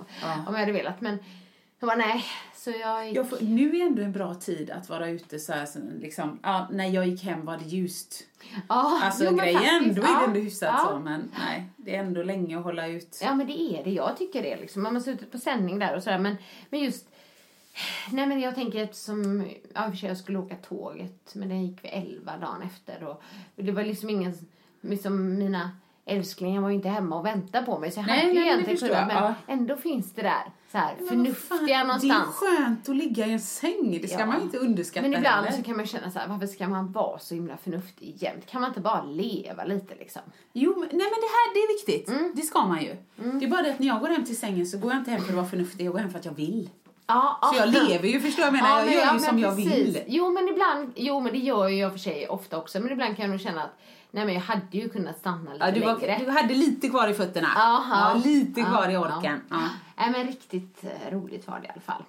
Om 0.48 0.54
jag 0.54 0.60
hade 0.60 0.72
velat. 0.72 1.02
Men 1.02 1.18
jag 1.80 1.88
bara 1.88 1.98
nej. 1.98 2.26
Så 2.56 2.72
jag 2.72 3.08
gick... 3.08 3.18
Jag 3.18 3.30
får, 3.30 3.38
nu 3.42 3.76
är 3.78 3.86
ändå 3.86 4.02
en 4.02 4.12
bra 4.12 4.36
tid 4.36 4.72
att 4.72 4.90
vara 4.90 5.10
ute 5.10 5.40
så 5.40 5.54
här, 5.54 5.66
så 5.66 5.80
liksom, 6.00 6.40
ja, 6.44 6.68
när 6.72 6.86
jag 6.88 7.08
gick 7.08 7.24
hem 7.24 7.46
var 7.46 7.58
det 7.58 7.66
ljust. 7.66 8.24
Ja, 8.70 9.02
Alltså 9.04 9.24
jo, 9.24 9.32
men 9.32 9.40
grejen, 9.46 9.62
faktiskt, 9.62 9.96
då 9.96 10.02
är 10.02 10.08
ja. 10.08 10.20
det 10.20 10.26
ändå 10.26 10.40
hyfsat 10.40 10.70
ja. 10.78 10.88
så, 10.90 11.00
men 11.00 11.32
nej, 11.40 11.64
det 11.78 11.96
är 11.96 12.00
ändå 12.00 12.24
länge 12.24 12.58
att 12.58 12.64
hålla 12.64 12.88
ut. 12.88 13.20
Ja 13.22 13.36
men 13.36 13.48
det 13.48 13.54
är 13.62 13.84
det, 13.84 13.90
jag 13.92 14.18
tycker 14.18 14.44
det 14.44 14.56
liksom. 14.56 14.84
Man 14.84 14.94
måste 14.94 15.12
ut 15.12 15.32
på 15.32 15.38
sändning 15.38 15.80
där 15.80 15.96
och 15.96 16.04
sådär 16.04 16.18
men, 16.20 16.36
men 16.70 16.80
just 16.80 17.08
Nej 18.12 18.28
men 18.28 18.40
jag 18.40 18.56
tänker 18.56 18.84
eftersom, 18.84 19.48
ja 19.74 19.90
för 19.90 19.98
sig 19.98 20.10
jag 20.10 20.18
skulle 20.18 20.40
åka 20.40 20.56
tåget 20.56 21.36
men 21.36 21.50
den 21.50 21.66
gick 21.66 21.84
vid 21.84 21.92
11 21.94 22.38
dagen 22.38 22.62
efter 22.62 23.04
och, 23.08 23.24
det 23.56 23.72
var 23.72 23.84
liksom 23.84 24.10
ingen, 24.10 24.34
liksom 24.82 25.38
mina 25.40 25.72
älsklingar 26.08 26.62
var 26.62 26.70
ju 26.70 26.76
inte 26.76 26.90
hemma 26.90 27.20
och 27.20 27.26
väntade 27.26 27.66
på 27.66 27.80
mig 27.80 27.92
så 27.92 28.00
jag 28.00 28.08
Nej, 28.08 28.20
hade 28.20 28.34
nej, 28.34 28.44
det 28.44 28.50
egentligen 28.50 28.78
kunnat 28.90 29.08
men 29.08 29.16
ja. 29.24 29.34
ändå 29.48 29.76
finns 29.78 30.14
det 30.14 30.22
där 30.22 30.44
så 30.72 30.78
här 30.78 30.96
Men 31.00 31.08
förnuftiga 31.08 31.78
fan, 31.78 31.88
någonstans. 31.88 32.40
Det 32.40 32.46
är 32.48 32.58
skönt 32.58 32.90
att 32.90 32.96
ligga 32.96 33.26
i 33.28 33.32
en 33.34 33.40
säng, 33.40 34.00
det 34.02 34.08
ska 34.08 34.20
Ja. 34.20 34.26
man 34.26 34.42
inte 34.42 34.58
underskatta 34.58 35.08
Men 35.08 35.18
ibland 35.18 35.46
heller. 35.46 35.58
så 35.58 35.64
kan 35.64 35.78
man 35.78 35.86
känna 35.86 36.12
så 36.12 36.20
här, 36.20 36.28
varför 36.28 36.48
ska 36.48 36.68
man 36.68 36.92
vara 36.92 37.20
så 37.20 37.36
himla 37.36 37.58
förnuftig 37.58 38.24
jämt? 38.24 38.46
Kan 38.46 38.62
man 38.62 38.70
inte 38.70 38.82
bara 38.82 39.04
leva 39.04 39.64
lite 39.64 39.96
liksom? 39.96 40.22
Jo, 40.54 40.70
men, 40.72 40.80
nej 40.80 40.90
men 40.92 41.00
det 41.00 41.32
här 41.36 41.54
det 41.54 41.60
är 41.60 41.76
viktigt. 41.78 42.10
Mm. 42.20 42.32
Det 42.36 42.42
ska 42.42 42.66
man 42.66 42.82
ju. 42.84 42.96
Det 43.40 43.46
är 43.46 43.50
bara 43.50 43.62
det 43.62 43.72
att 43.72 43.80
när 43.80 43.88
jag 43.88 44.00
går 44.00 44.08
hem 44.08 44.26
till 44.26 44.38
sängen 44.38 44.66
så 44.66 44.78
går 44.78 44.92
jag 44.92 45.02
inte 45.02 45.12
hem 45.12 45.22
för 45.22 45.30
att 45.30 45.36
vara 45.36 45.46
förnuftig, 45.48 45.86
jag 45.86 45.94
går 45.94 46.00
hem 46.00 46.10
för 46.10 46.20
att 46.20 46.26
jag 46.26 46.36
vill. 46.36 46.70
Ja, 47.08 47.40
Så 47.54 47.60
jag 47.60 47.70
lever 47.70 48.08
ju, 48.08 48.20
förstår 48.20 48.46
jag 48.46 48.54
menar, 48.54 48.70
jag 48.78 48.86
men- 48.86 48.94
gör 48.94 49.02
ju 49.02 49.12
men 49.12 49.20
som 49.20 49.40
jag 49.40 49.56
precis. 49.56 49.74
vill. 49.74 50.04
Jo 50.08 50.32
men 50.32 50.48
ibland, 50.50 50.94
jo 50.96 51.20
men 51.20 51.32
det 51.32 51.38
gör 51.40 51.68
ju 51.68 51.76
jag 51.80 51.92
för 51.92 52.00
sig 52.00 52.28
ofta 52.28 52.58
också. 52.58 52.80
Men 52.80 52.92
ibland 52.92 53.16
kan 53.16 53.24
jag 53.26 53.30
nog 53.32 53.42
känna 53.42 53.64
att 53.64 53.78
nej 54.12 54.26
men 54.26 54.34
jag 54.34 54.42
hade 54.42 54.62
ju 54.78 54.90
kunnat 54.90 55.18
stanna 55.20 55.54
lite 55.54 55.66
Ja, 55.66 55.72
du, 55.72 55.80
längre. 55.80 56.18
var, 56.20 56.26
du 56.26 56.32
hade 56.32 56.54
lite 56.54 56.90
kvar 56.90 57.08
i 57.08 57.14
fötterna. 57.14 57.48
Aha. 57.58 58.12
Ja, 58.16 58.22
lite 58.26 58.60
Ja, 58.60 58.66
kvar 58.66 58.90
i 58.90 58.94
ja. 58.94 59.00
orken. 59.18 59.42
Ja. 59.50 59.58
Nej 59.98 60.12
men 60.12 60.28
riktigt 60.28 60.84
eh, 60.84 61.12
roligt 61.12 61.48
var 61.48 61.60
det 61.60 61.66
i 61.68 61.70
alla 61.70 61.82
fall. 61.82 62.04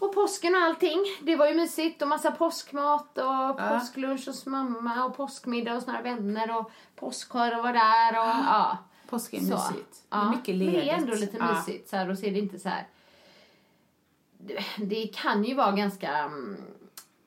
Och 0.00 0.14
påsken 0.14 0.54
och 0.54 0.60
allting, 0.60 0.98
det 1.22 1.36
var 1.36 1.46
ju 1.48 1.54
mysigt 1.54 2.02
och 2.02 2.08
massa 2.08 2.30
påskmat 2.30 3.18
och 3.18 3.58
påsklunch 3.68 4.26
hos 4.26 4.46
mamma 4.46 5.04
och 5.04 5.16
påskmiddag 5.16 5.74
hos 5.74 5.86
några 5.86 6.02
vänner 6.02 6.56
och 6.58 6.70
påskkör 6.96 7.62
var 7.62 7.72
där 7.72 8.20
och 8.22 8.28
ja. 8.46 8.78
Påsk 9.10 9.32
är 9.34 9.40
mysigt. 9.40 9.96
Det 10.08 10.16
är 10.16 10.20
Ja, 10.20 10.30
mycket 10.30 10.56
Men 10.56 10.58
det 10.58 10.64
är 10.64 10.72
ledigt. 10.84 10.92
ändå 10.92 11.14
lite 11.14 11.36
Ja. 11.36 11.52
mysigt 11.52 11.88
så 11.90 11.96
här, 11.96 12.10
och 12.10 12.18
så 12.18 12.26
är 12.26 12.30
det 12.30 12.38
inte 12.38 12.58
så 12.58 12.68
här. 12.68 12.86
Det, 14.76 15.06
kan 15.14 15.44
ju 15.44 15.54
vara 15.54 15.72
ganska 15.72 16.26
um, 16.26 16.56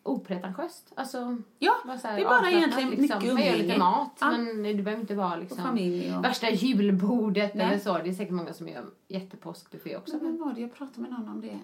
opretentiöst. 0.03 0.91
Alltså, 0.95 1.37
Ja, 1.59 1.75
här 1.85 2.15
det 2.15 2.21
är 2.21 2.25
bara 2.29 2.51
egentligen 2.51 2.89
mycket 2.89 3.09
Man 3.09 3.25
gör 3.25 3.35
lite 3.35 3.51
umgänge. 3.59 3.77
mat, 3.77 4.17
Ja. 4.19 4.31
men 4.31 4.63
det 4.63 4.73
behöver 4.83 5.01
inte 5.01 5.15
vara 5.15 5.35
liksom 5.35 5.57
familj 5.57 6.15
och- 6.15 6.23
värsta 6.23 6.49
julbordet 6.49 7.55
Nej. 7.55 7.65
eller 7.65 7.79
så. 7.79 7.93
Det 7.97 8.09
är 8.09 8.13
säkert 8.13 8.33
många 8.33 8.53
som 8.53 8.67
gör 8.67 8.85
jättepåskbuffé 9.07 9.97
också. 9.97 10.17
Men 10.21 10.37
vad 10.37 10.47
var 10.47 10.53
det 10.55 10.61
jag 10.61 10.73
pratade 10.73 11.01
med 11.01 11.11
någon 11.11 11.29
om 11.29 11.41
det? 11.41 11.59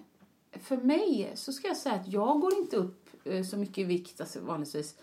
För 0.60 0.76
mig 0.76 1.32
så 1.34 1.52
ska 1.52 1.68
jag 1.68 1.76
säga 1.76 1.94
att 1.94 2.08
jag 2.08 2.40
går 2.40 2.54
inte 2.58 2.76
upp 2.76 3.06
eh, 3.24 3.42
så 3.44 3.56
mycket 3.56 3.78
i 3.78 3.84
vikt, 3.84 4.20
alltså 4.20 4.40
vanligtvis, 4.40 4.94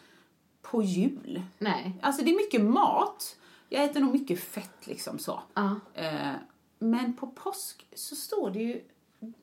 på 0.61 0.81
jul. 0.83 1.41
Nej. 1.57 1.99
Alltså 2.01 2.25
det 2.25 2.31
är 2.31 2.35
mycket 2.37 2.61
mat. 2.61 3.37
Jag 3.69 3.83
äter 3.83 3.99
nog 3.99 4.11
mycket 4.13 4.39
fett 4.39 4.87
liksom 4.87 5.19
så. 5.19 5.39
Ja. 5.53 5.79
Eh, 5.93 6.31
men 6.79 7.13
på 7.13 7.27
påsk 7.27 7.85
så 7.95 8.15
står 8.15 8.51
det 8.51 8.59
ju 8.59 8.81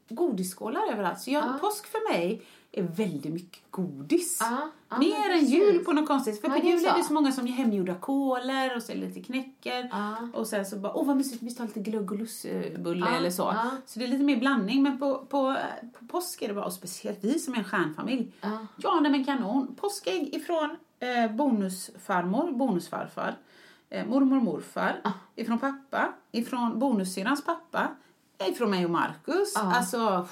godisskålar 0.08 0.92
överallt. 0.92 1.20
Så 1.20 1.30
jag, 1.30 1.44
Ja. 1.44 1.58
påsk 1.60 1.86
för 1.86 2.12
mig 2.12 2.42
är 2.72 2.82
väldigt 2.82 3.32
mycket 3.32 3.62
godis. 3.70 4.38
Ja, 4.40 4.70
ja, 4.88 4.98
Mer 4.98 5.30
än 5.30 5.44
jul 5.44 5.84
på 5.84 5.92
något 5.92 6.08
konstigt. 6.08 6.40
För 6.40 6.48
på 6.48 6.54
är 6.54 6.62
jul 6.62 6.84
är 6.84 6.90
så. 6.90 6.96
det 6.98 7.04
så 7.04 7.12
många 7.12 7.32
som 7.32 7.46
gör 7.46 7.54
hemgjorda 7.54 7.94
kolor 7.94 8.76
och 8.76 8.82
så 8.82 8.92
är 8.92 8.96
lite 8.96 9.20
knäcker. 9.22 9.90
Och 10.34 10.46
sen 10.46 10.66
så 10.66 10.76
bara, 10.76 10.94
åh 10.94 11.06
vad 11.06 11.16
mysigt, 11.16 11.42
vi 11.42 11.54
tar 11.54 11.64
lite 11.64 11.80
glögg 11.80 12.12
och 12.12 12.18
lussbulle 12.18 13.06
Ja, 13.06 13.16
eller 13.16 13.30
så. 13.30 13.54
Så 13.86 13.98
det 13.98 14.04
är 14.04 14.08
lite 14.08 14.24
mer 14.24 14.36
blandning. 14.36 14.82
Men 14.82 14.98
på, 14.98 15.18
på, 15.18 15.56
på 15.98 16.06
påsk 16.06 16.42
är 16.42 16.48
det 16.48 16.54
bara, 16.54 16.64
och 16.64 16.72
speciellt 16.72 17.18
vi 17.24 17.38
som 17.38 17.54
är 17.54 17.58
en 17.58 17.64
stjärnfamilj. 17.64 18.32
Ja. 18.40 18.66
Ja, 18.76 19.00
nej 19.00 19.10
men 19.12 19.24
kanon. 19.24 19.74
Påskägg 19.80 20.34
ifrån 20.34 20.76
eh, 21.00 21.32
bonusfarmor, 21.32 22.52
bonusfarfar, 22.52 23.34
eh, 23.90 24.06
mormor 24.06 24.36
och 24.36 24.42
morfar, 24.42 25.00
ifrån 25.36 25.58
pappa, 25.58 26.12
ifrån 26.32 26.78
bonussyrrans 26.78 27.44
pappa, 27.44 27.88
ifrån 28.48 28.70
mig 28.70 28.84
och 28.84 28.90
Marcus. 28.90 29.52
Ja. 29.54 29.74
Alltså, 29.76 30.26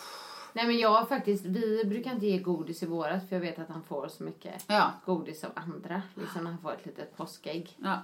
Nej 0.53 0.67
men 0.67 0.79
jag 0.79 1.09
faktiskt, 1.09 1.45
vi 1.45 1.85
brukar 1.85 2.13
inte 2.13 2.27
ge 2.27 2.39
godis 2.39 2.83
i 2.83 2.87
våras 2.87 3.29
för 3.29 3.37
jag 3.37 3.41
vet 3.41 3.59
att 3.59 3.69
han 3.69 3.83
får 3.83 4.09
så 4.09 4.23
mycket 4.25 4.65
ja. 4.67 4.93
godis 5.07 5.45
av 5.45 5.51
andra. 5.55 6.03
Liksom 6.15 6.45
när 6.45 6.51
han 6.51 6.61
får 6.61 6.73
ett 6.73 6.87
litet 6.87 7.17
påskägg. 7.17 7.77
ja. 7.83 7.99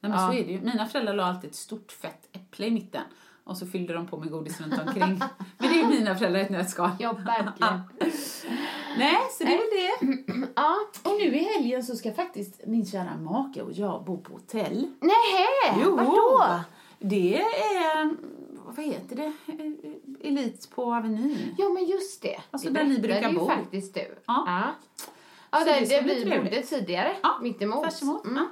Nej, 0.00 0.10
men 0.10 0.20
Ja. 0.20 0.26
så 0.26 0.32
är 0.32 0.44
det 0.44 0.52
ju. 0.52 0.60
Mina 0.60 0.86
föräldrar 0.86 1.14
la 1.14 1.24
alltid 1.24 1.50
ett 1.50 1.56
stort 1.56 1.92
fett 1.92 2.28
äpple 2.32 2.66
i 2.66 2.70
mitten. 2.70 3.02
Och 3.44 3.56
så 3.56 3.66
fyllde 3.66 3.92
de 3.94 4.06
på 4.06 4.16
med 4.18 4.30
godis 4.30 4.60
runt 4.60 4.78
omkring. 4.86 5.20
men 5.58 5.72
det 5.72 5.80
är 5.80 5.86
mina 5.88 6.14
föräldrar 6.14 6.40
ett 6.40 6.50
nötskal. 6.50 6.90
Ja, 6.98 7.12
verkligen. 7.12 7.80
Nej, 8.98 9.16
så 9.38 9.44
det 9.44 9.54
är 9.54 9.58
väl 9.58 10.06
det. 10.06 10.52
Ja. 10.56 10.76
Och 11.02 11.16
nu 11.18 11.24
i 11.36 11.38
helgen 11.44 11.82
så 11.82 11.96
ska 11.96 12.12
faktiskt 12.12 12.60
min 12.66 12.86
kära 12.86 13.16
make 13.16 13.62
och 13.62 13.72
jag 13.72 14.04
bo 14.04 14.20
på 14.22 14.32
hotell. 14.32 14.90
Nej, 15.00 15.78
Jo, 15.82 15.96
vadå? 15.96 16.60
Det 16.98 17.42
är, 17.42 18.10
vad 18.76 18.84
heter 18.86 19.16
det, 19.16 19.32
Elit 20.28 20.70
på 20.74 20.94
Avenyn. 20.94 21.54
Ja 21.58 21.68
men 21.68 21.84
just 21.86 22.22
det. 22.22 22.40
Alltså, 22.50 22.68
det 22.70 22.74
där 22.80 22.84
ni 22.88 22.98
brukar 22.98 23.32
bo. 23.32 23.46
faktiskt 23.46 23.94
du. 23.94 24.00
Ja. 24.00 24.14
Ja, 24.46 24.74
ja 25.50 25.58
Så 25.58 25.64
där, 25.64 25.80
det 25.80 26.02
bli 26.02 26.24
vi 26.24 26.38
bodde 26.38 26.62
tidigare. 26.62 27.16
Ja, 27.22 27.38
Mittemot. 27.42 27.82
Tvärs 27.84 28.02
emot. 28.02 28.24
Mm. 28.24 28.36
Ja. 28.36 28.46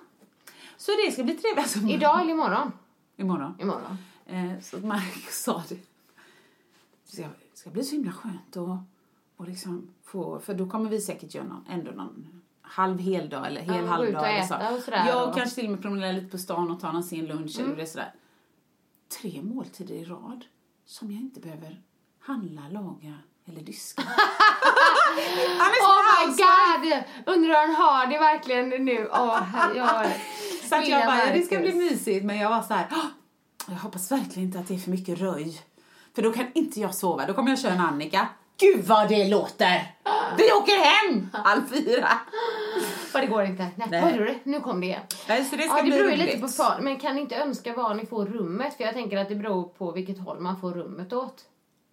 Så 0.76 0.92
det 1.06 1.12
ska 1.12 1.22
bli 1.24 1.34
trevligt. 1.34 1.58
Alltså, 1.58 1.78
Idag 1.78 2.20
eller 2.20 2.30
imorgon? 2.32 2.72
Imorgon. 3.16 3.54
Imorgon. 3.60 3.96
Eh, 4.26 4.60
så 4.62 4.78
Marcus 4.78 5.42
sa 5.42 5.62
det. 5.68 5.74
Det 5.74 7.12
ska, 7.12 7.22
det 7.22 7.28
ska 7.58 7.70
bli 7.70 7.84
så 7.84 7.92
himla 7.94 8.12
skönt 8.12 8.56
att 8.56 8.78
och 9.36 9.48
liksom 9.48 9.88
få, 10.04 10.40
för 10.40 10.54
då 10.54 10.70
kommer 10.70 10.90
vi 10.90 11.00
säkert 11.00 11.34
göra 11.34 11.46
någon, 11.46 11.64
ändå 11.70 11.90
någon 11.90 12.42
halv 12.62 12.98
heldag 12.98 13.46
eller 13.46 13.60
hel 13.60 13.76
Ja, 13.84 13.90
halvdag. 13.90 14.30
eller 14.34 14.42
så. 14.42 14.76
och 14.76 14.82
sådär 14.82 15.04
Ja, 15.08 15.26
och- 15.28 15.34
kanske 15.36 15.54
till 15.54 15.64
och 15.64 15.70
med 15.70 15.82
promenera 15.82 16.12
lite 16.12 16.26
på 16.26 16.38
stan 16.38 16.70
och 16.70 16.80
ta 16.80 16.92
någon 16.92 17.04
sin 17.04 17.26
lunch 17.26 17.58
Mm. 17.58 17.70
eller 17.72 17.80
det 17.82 17.86
sådär. 17.88 18.12
Tre 19.08 19.42
måltider 19.42 19.94
i 19.94 20.04
rad 20.04 20.44
som 20.86 21.10
jag 21.10 21.20
inte 21.20 21.40
behöver 21.40 21.80
handla, 22.20 22.62
laga 22.68 23.14
eller 23.48 23.60
diska. 23.60 24.02
Han 25.58 25.70
är 25.70 25.80
Oh 25.82 26.28
my 26.28 26.36
god! 26.36 27.02
Undrar 27.36 27.66
han 27.66 27.74
har 27.74 28.06
det 28.06 28.18
verkligen 28.18 28.68
nu. 28.84 29.08
Åh, 29.12 29.42
jag, 29.76 30.06
Så 30.68 30.76
att 30.76 30.88
jag 30.88 31.06
bara, 31.06 31.26
ja, 31.26 31.32
det 31.32 31.42
ska 31.42 31.58
bli 31.58 31.72
mysigt. 31.74 32.24
Men 32.24 32.36
jag 32.38 32.50
var 32.50 32.62
så 32.62 32.74
här, 32.74 32.86
"Åh, 32.92 33.04
jag 33.68 33.76
hoppas 33.76 34.12
verkligen 34.12 34.42
inte 34.48 34.58
att 34.58 34.68
det 34.68 34.74
är 34.74 34.78
för 34.78 34.90
mycket 34.90 35.18
röj. 35.18 35.60
För 36.14 36.22
då 36.22 36.32
kan 36.32 36.46
inte 36.54 36.80
jag 36.80 36.94
sova. 36.94 37.26
Då 37.26 37.34
kommer 37.34 37.50
jag 37.50 37.58
köra 37.58 37.72
en 37.72 37.80
Annika. 37.80 38.28
Gud 38.60 38.84
vad 38.84 39.08
det 39.08 39.28
låter! 39.28 39.94
Vi 40.38 40.52
åker 40.52 40.84
hem 40.84 41.28
halv 41.32 41.62
fyra. 41.68 42.08
För 43.20 43.26
det 43.26 43.32
går 43.32 43.44
inte. 43.44 43.66
Nej, 43.76 43.88
Nej. 43.90 44.00
hörde 44.00 44.16
du 44.18 44.24
det? 44.24 44.38
Nu 44.44 44.60
kom 44.60 44.80
det 44.80 44.86
igen. 44.86 45.00
Nej, 45.28 45.44
så 45.44 45.56
det 45.56 45.62
ska 45.62 45.72
Ja, 45.76 45.76
det 45.76 45.82
bli 45.82 45.98
beror 45.98 46.10
ju 46.10 46.16
lite 46.16 46.38
på 46.38 46.48
far, 46.48 46.78
men 46.80 46.96
kan 46.96 47.14
ni 47.14 47.20
inte 47.20 47.36
önska 47.36 47.72
var 47.74 47.94
ni 47.94 48.06
får 48.06 48.26
rummet? 48.26 48.74
För 48.74 48.84
jag 48.84 48.94
tänker 48.94 49.16
att 49.18 49.28
det 49.28 49.34
beror 49.34 49.64
på 49.68 49.90
vilket 49.92 50.18
håll 50.18 50.40
man 50.40 50.60
får 50.60 50.72
rummet 50.72 51.12
åt. 51.12 51.44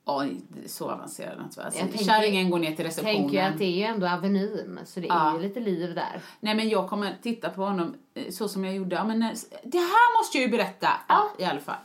Oj, 0.06 0.42
är 0.64 0.68
så? 0.68 0.86
Jag 0.86 1.40
Alltså, 1.42 1.80
tänker- 1.80 1.98
Kärringen 2.06 2.50
går 2.50 2.60
ner 2.60 2.76
till 2.76 2.86
receptionen. 2.86 3.16
Tänker 3.22 3.44
att 3.50 3.58
det 3.58 3.66
är 3.66 3.72
ju 3.78 3.84
ändå 3.84 4.08
Avenyn, 4.08 4.80
så 4.86 5.00
det 5.00 5.08
är 5.08 5.14
Ja. 5.14 5.36
ju 5.36 5.42
lite 5.42 5.60
liv 5.60 5.96
där. 5.96 6.22
Nej 6.40 6.56
men 6.56 6.70
jag 6.70 6.90
kommer 6.90 7.16
titta 7.22 7.50
på 7.50 7.62
honom 7.62 7.96
eh, 8.14 8.30
så 8.32 8.48
som 8.48 8.66
jag 8.66 8.76
gjorde. 8.76 8.96
Ja, 8.96 9.04
men, 9.04 9.22
eh, 9.24 9.30
det 9.64 9.78
här 9.78 10.20
måste 10.20 10.38
jag 10.38 10.46
ju 10.46 10.52
berätta. 10.52 10.88
Ja, 11.08 11.30
i 11.38 11.44
alla 11.44 11.60
fall. 11.60 11.76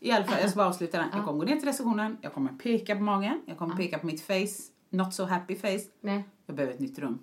I 0.00 0.10
alla 0.10 0.24
fall, 0.24 0.38
jag 0.40 0.50
ska 0.50 0.56
bara 0.56 0.68
avsluta 0.68 0.98
den. 0.98 1.06
Jag 1.12 1.24
kommer 1.24 1.38
gå 1.38 1.44
ner 1.46 1.56
till 1.56 1.64
receptionen, 1.68 2.16
jag 2.20 2.32
kommer 2.34 2.52
peka 2.52 2.96
på 2.96 3.02
magen, 3.02 3.40
jag 3.46 3.58
kommer 3.58 3.76
peka 3.76 3.98
på 3.98 4.06
mitt 4.06 4.22
face, 4.26 4.62
not 4.90 5.14
so 5.14 5.24
happy 5.24 5.56
face. 5.56 5.84
Nej. 6.00 6.24
Jag 6.46 6.56
behöver 6.56 6.74
ett 6.74 6.80
nytt 6.80 6.98
rum. 6.98 7.18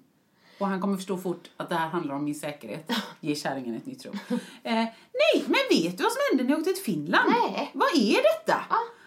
Och 0.61 0.67
han 0.67 0.81
kommer 0.81 0.97
förstå 0.97 1.17
fort 1.17 1.49
att 1.57 1.69
det 1.69 1.75
här 1.75 1.87
handlar 1.87 2.15
om 2.15 2.23
min 2.23 2.35
säkerhet. 2.35 2.91
Ge 3.19 3.35
kärringen 3.35 3.75
ett 3.75 3.85
nytt 3.85 4.05
rum. 4.05 4.19
Eh, 4.63 4.73
nej, 4.73 5.43
men 5.45 5.59
vet 5.69 5.97
du 5.97 6.03
vad 6.03 6.11
som 6.11 6.21
hände 6.29 6.43
när 6.43 6.51
jag 6.51 6.59
åkte 6.59 6.73
till 6.73 6.83
Finland? 6.83 7.31
Nej. 7.31 7.71
Vad 7.73 7.89
är 7.95 8.15
detta? 8.15 8.61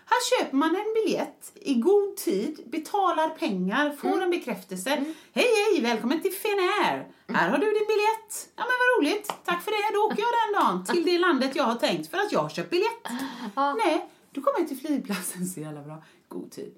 Här 0.06 0.38
köper 0.38 0.56
man 0.56 0.68
en 0.68 0.94
biljett 0.94 1.52
i 1.54 1.74
god 1.74 2.16
tid, 2.16 2.60
betalar 2.66 3.28
pengar, 3.28 3.90
får 3.90 4.22
en 4.22 4.30
bekräftelse. 4.30 4.90
Hej, 5.32 5.46
hej, 5.72 5.82
välkommen 5.82 6.22
till 6.22 6.32
Finnair. 6.32 7.08
Här 7.28 7.48
har 7.48 7.58
du 7.58 7.66
din 7.66 7.86
biljett. 7.88 8.48
Ja, 8.56 8.62
men 8.62 8.76
vad 8.80 8.98
roligt. 8.98 9.32
Tack 9.44 9.62
för 9.62 9.70
det. 9.70 9.96
Då 9.96 10.00
åker 10.06 10.22
jag 10.22 10.32
den 10.44 10.62
dagen 10.62 10.84
till 10.84 11.04
det 11.04 11.18
landet 11.18 11.56
jag 11.56 11.64
har 11.64 11.74
tänkt 11.74 12.10
för 12.10 12.18
att 12.18 12.32
jag 12.32 12.40
har 12.40 12.48
köpt 12.48 12.70
biljett. 12.70 13.08
Nej, 13.54 14.10
då 14.30 14.40
kommer 14.40 14.58
jag 14.58 14.68
till 14.68 14.78
flygplatsen 14.78 15.46
så 15.54 15.60
jävla 15.60 15.82
bra. 15.82 16.02
God 16.28 16.50
tid. 16.50 16.74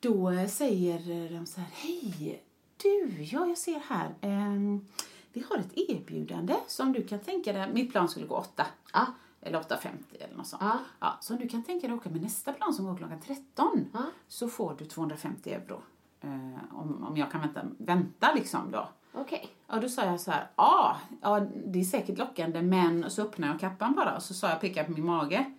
Då 0.00 0.30
eh, 0.30 0.48
säger 0.48 1.28
de 1.38 1.46
så 1.46 1.60
här, 1.60 1.70
hej, 1.72 2.42
du, 2.82 3.22
ja 3.22 3.46
jag 3.46 3.58
ser 3.58 3.80
här, 3.88 4.14
ehm, 4.20 4.86
vi 5.32 5.44
har 5.50 5.56
ett 5.58 5.72
erbjudande 5.76 6.54
som 6.66 6.92
du 6.92 7.02
kan 7.06 7.18
tänka 7.18 7.52
dig, 7.52 7.72
mitt 7.72 7.92
plan 7.92 8.08
skulle 8.08 8.26
gå 8.26 8.34
åtta. 8.36 8.66
Ja. 8.92 9.06
Eller 9.40 9.58
8.50 9.60 9.88
eller 10.20 10.36
något 10.36 10.46
sånt. 10.46 10.62
Ja. 10.62 10.78
Ja, 11.00 11.18
så 11.20 11.34
om 11.34 11.40
du 11.40 11.48
kan 11.48 11.62
tänka 11.64 11.86
dig 11.86 11.96
åka 11.96 12.10
med 12.10 12.22
nästa 12.22 12.52
plan 12.52 12.74
som 12.74 12.84
går 12.84 12.96
klockan 12.96 13.20
13 13.20 13.88
Ja. 13.92 14.04
så 14.28 14.48
får 14.48 14.74
du 14.78 14.84
250 14.84 15.50
euro. 15.52 15.82
Eh, 16.20 16.74
om, 16.74 17.04
om 17.08 17.16
jag 17.16 17.30
kan 17.30 17.40
vänta, 17.40 17.60
vänta 17.78 18.34
liksom 18.34 18.70
då. 18.70 18.88
Okej. 19.12 19.48
Ja, 19.66 19.76
då 19.80 19.88
sa 19.88 20.04
jag 20.04 20.20
så 20.20 20.30
här, 20.30 20.46
ja, 20.56 20.96
ja, 21.20 21.40
det 21.66 21.80
är 21.80 21.84
säkert 21.84 22.18
lockande, 22.18 22.62
men 22.62 23.04
och 23.04 23.12
så 23.12 23.22
öppnade 23.22 23.52
jag 23.52 23.60
kappan 23.60 23.94
bara 23.94 24.16
och 24.16 24.22
så 24.22 24.34
sa 24.34 24.48
jag, 24.48 24.60
pekade 24.60 24.86
på 24.86 24.92
min 24.92 25.06
mage. 25.06 25.52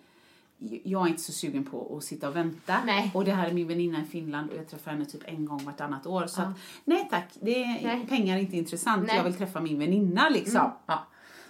Jag 0.84 1.02
är 1.02 1.08
inte 1.08 1.22
så 1.22 1.32
sugen 1.32 1.64
på 1.64 1.96
att 1.96 2.04
sitta 2.04 2.28
och 2.28 2.36
vänta. 2.36 2.76
Nej. 2.86 3.10
Och 3.14 3.24
det 3.24 3.32
här 3.32 3.48
är 3.48 3.52
min 3.52 3.68
väninna 3.68 4.02
i 4.02 4.04
Finland 4.04 4.50
och 4.50 4.56
jag 4.56 4.68
träffar 4.68 4.90
henne 4.90 5.04
typ 5.04 5.22
en 5.24 5.44
gång 5.46 5.64
vartannat 5.64 6.06
år. 6.06 6.26
Så 6.26 6.42
att, 6.42 6.48
nej 6.84 7.08
tack, 7.10 7.28
det 7.40 7.62
är, 7.64 7.82
Nej. 7.82 8.06
pengar 8.08 8.36
är 8.36 8.40
inte 8.40 8.56
intressant. 8.56 9.06
Nej. 9.06 9.16
Jag 9.16 9.24
vill 9.24 9.34
träffa 9.34 9.60
min 9.60 9.78
väninna 9.78 10.28
liksom. 10.28 10.70
Ja. 10.86 11.06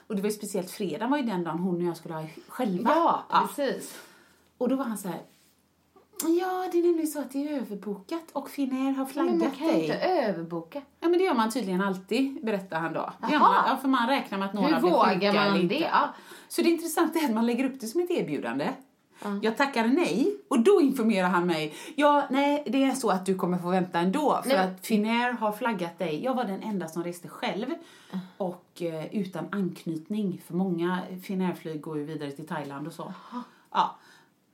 Och 0.07 0.17
det 0.17 0.23
var 0.23 0.29
ju 0.29 0.35
speciellt 0.37 0.71
fredag 0.71 1.07
var 1.07 1.17
ju 1.17 1.23
den 1.23 1.45
dagen 1.45 1.59
hon 1.59 1.77
och 1.77 1.83
jag 1.83 1.97
skulle 1.97 2.15
ha 2.15 2.27
själva. 2.49 2.91
Ja, 2.95 3.25
precis. 3.47 3.99
Och 4.59 4.69
då 4.69 4.77
var 4.77 4.85
han 4.85 4.99
så 4.99 5.09
här, 5.09 5.21
ja 6.21 6.69
det 6.73 6.79
är 6.79 6.83
nämligen 6.83 7.07
så 7.07 7.21
att 7.21 7.31
det 7.31 7.49
är 7.49 7.59
överbokat 7.61 8.25
och 8.33 8.51
Finnair 8.51 8.91
har 8.93 9.05
Men 9.05 9.07
flaggat 9.07 9.35
man 9.39 9.51
kan 9.51 9.67
dig. 9.69 9.81
inte 9.83 9.97
överboka. 9.99 10.83
Ja 11.01 11.09
men 11.09 11.19
det 11.19 11.25
gör 11.25 11.35
man 11.35 11.51
tydligen 11.51 11.81
alltid, 11.81 12.45
berättar 12.45 12.81
han 12.81 12.93
då. 12.93 13.13
Det 13.21 13.33
Jaha. 13.33 13.41
man, 13.41 13.65
ja, 13.69 13.77
för 13.77 13.89
man 13.89 14.09
räknar 14.09 14.39
med 14.39 14.49
att 14.49 14.55
några 14.55 14.75
Hur 14.75 14.81
blir 14.81 14.91
vågar 14.91 15.15
sjuka 15.15 15.33
man 15.33 15.43
eller 15.47 15.55
det? 15.57 15.63
inte. 15.63 15.75
Ja. 15.75 16.15
Så 16.49 16.63
det 16.63 16.69
intressanta 16.71 17.19
är 17.19 17.25
att 17.25 17.35
man 17.35 17.47
lägger 17.47 17.65
upp 17.65 17.81
det 17.81 17.87
som 17.87 18.01
ett 18.01 18.11
erbjudande. 18.11 18.69
Jag 19.43 19.57
tackar 19.57 19.87
nej 19.87 20.37
och 20.49 20.61
då 20.61 20.81
informerar 20.81 21.29
han 21.29 21.47
mig. 21.47 21.75
Ja, 21.95 22.27
nej, 22.31 22.63
det 22.67 22.85
är 22.85 22.95
så 22.95 23.11
att 23.11 23.27
du 23.27 23.35
kommer 23.35 23.59
få 23.59 23.71
vänta 23.71 23.99
ändå 23.99 24.41
för 24.43 24.49
Nej. 24.49 24.59
att 24.59 24.87
Finnair 24.87 25.33
har 25.33 25.53
flaggat 25.53 25.99
dig. 25.99 26.25
Jag 26.25 26.35
var 26.35 26.45
den 26.45 26.63
enda 26.63 26.89
som 26.89 27.05
reste 27.05 27.29
själv 27.29 27.67
och 28.37 28.83
eh, 28.83 29.15
utan 29.15 29.47
anknytning 29.51 30.43
för 30.47 30.55
många 30.55 30.99
Finnair-flyg 31.23 31.81
går 31.81 31.99
ju 31.99 32.05
vidare 32.05 32.33
till 32.33 32.47
Thailand 32.47 32.87
och 32.87 32.93
så. 32.93 33.15
Ja. 33.73 33.97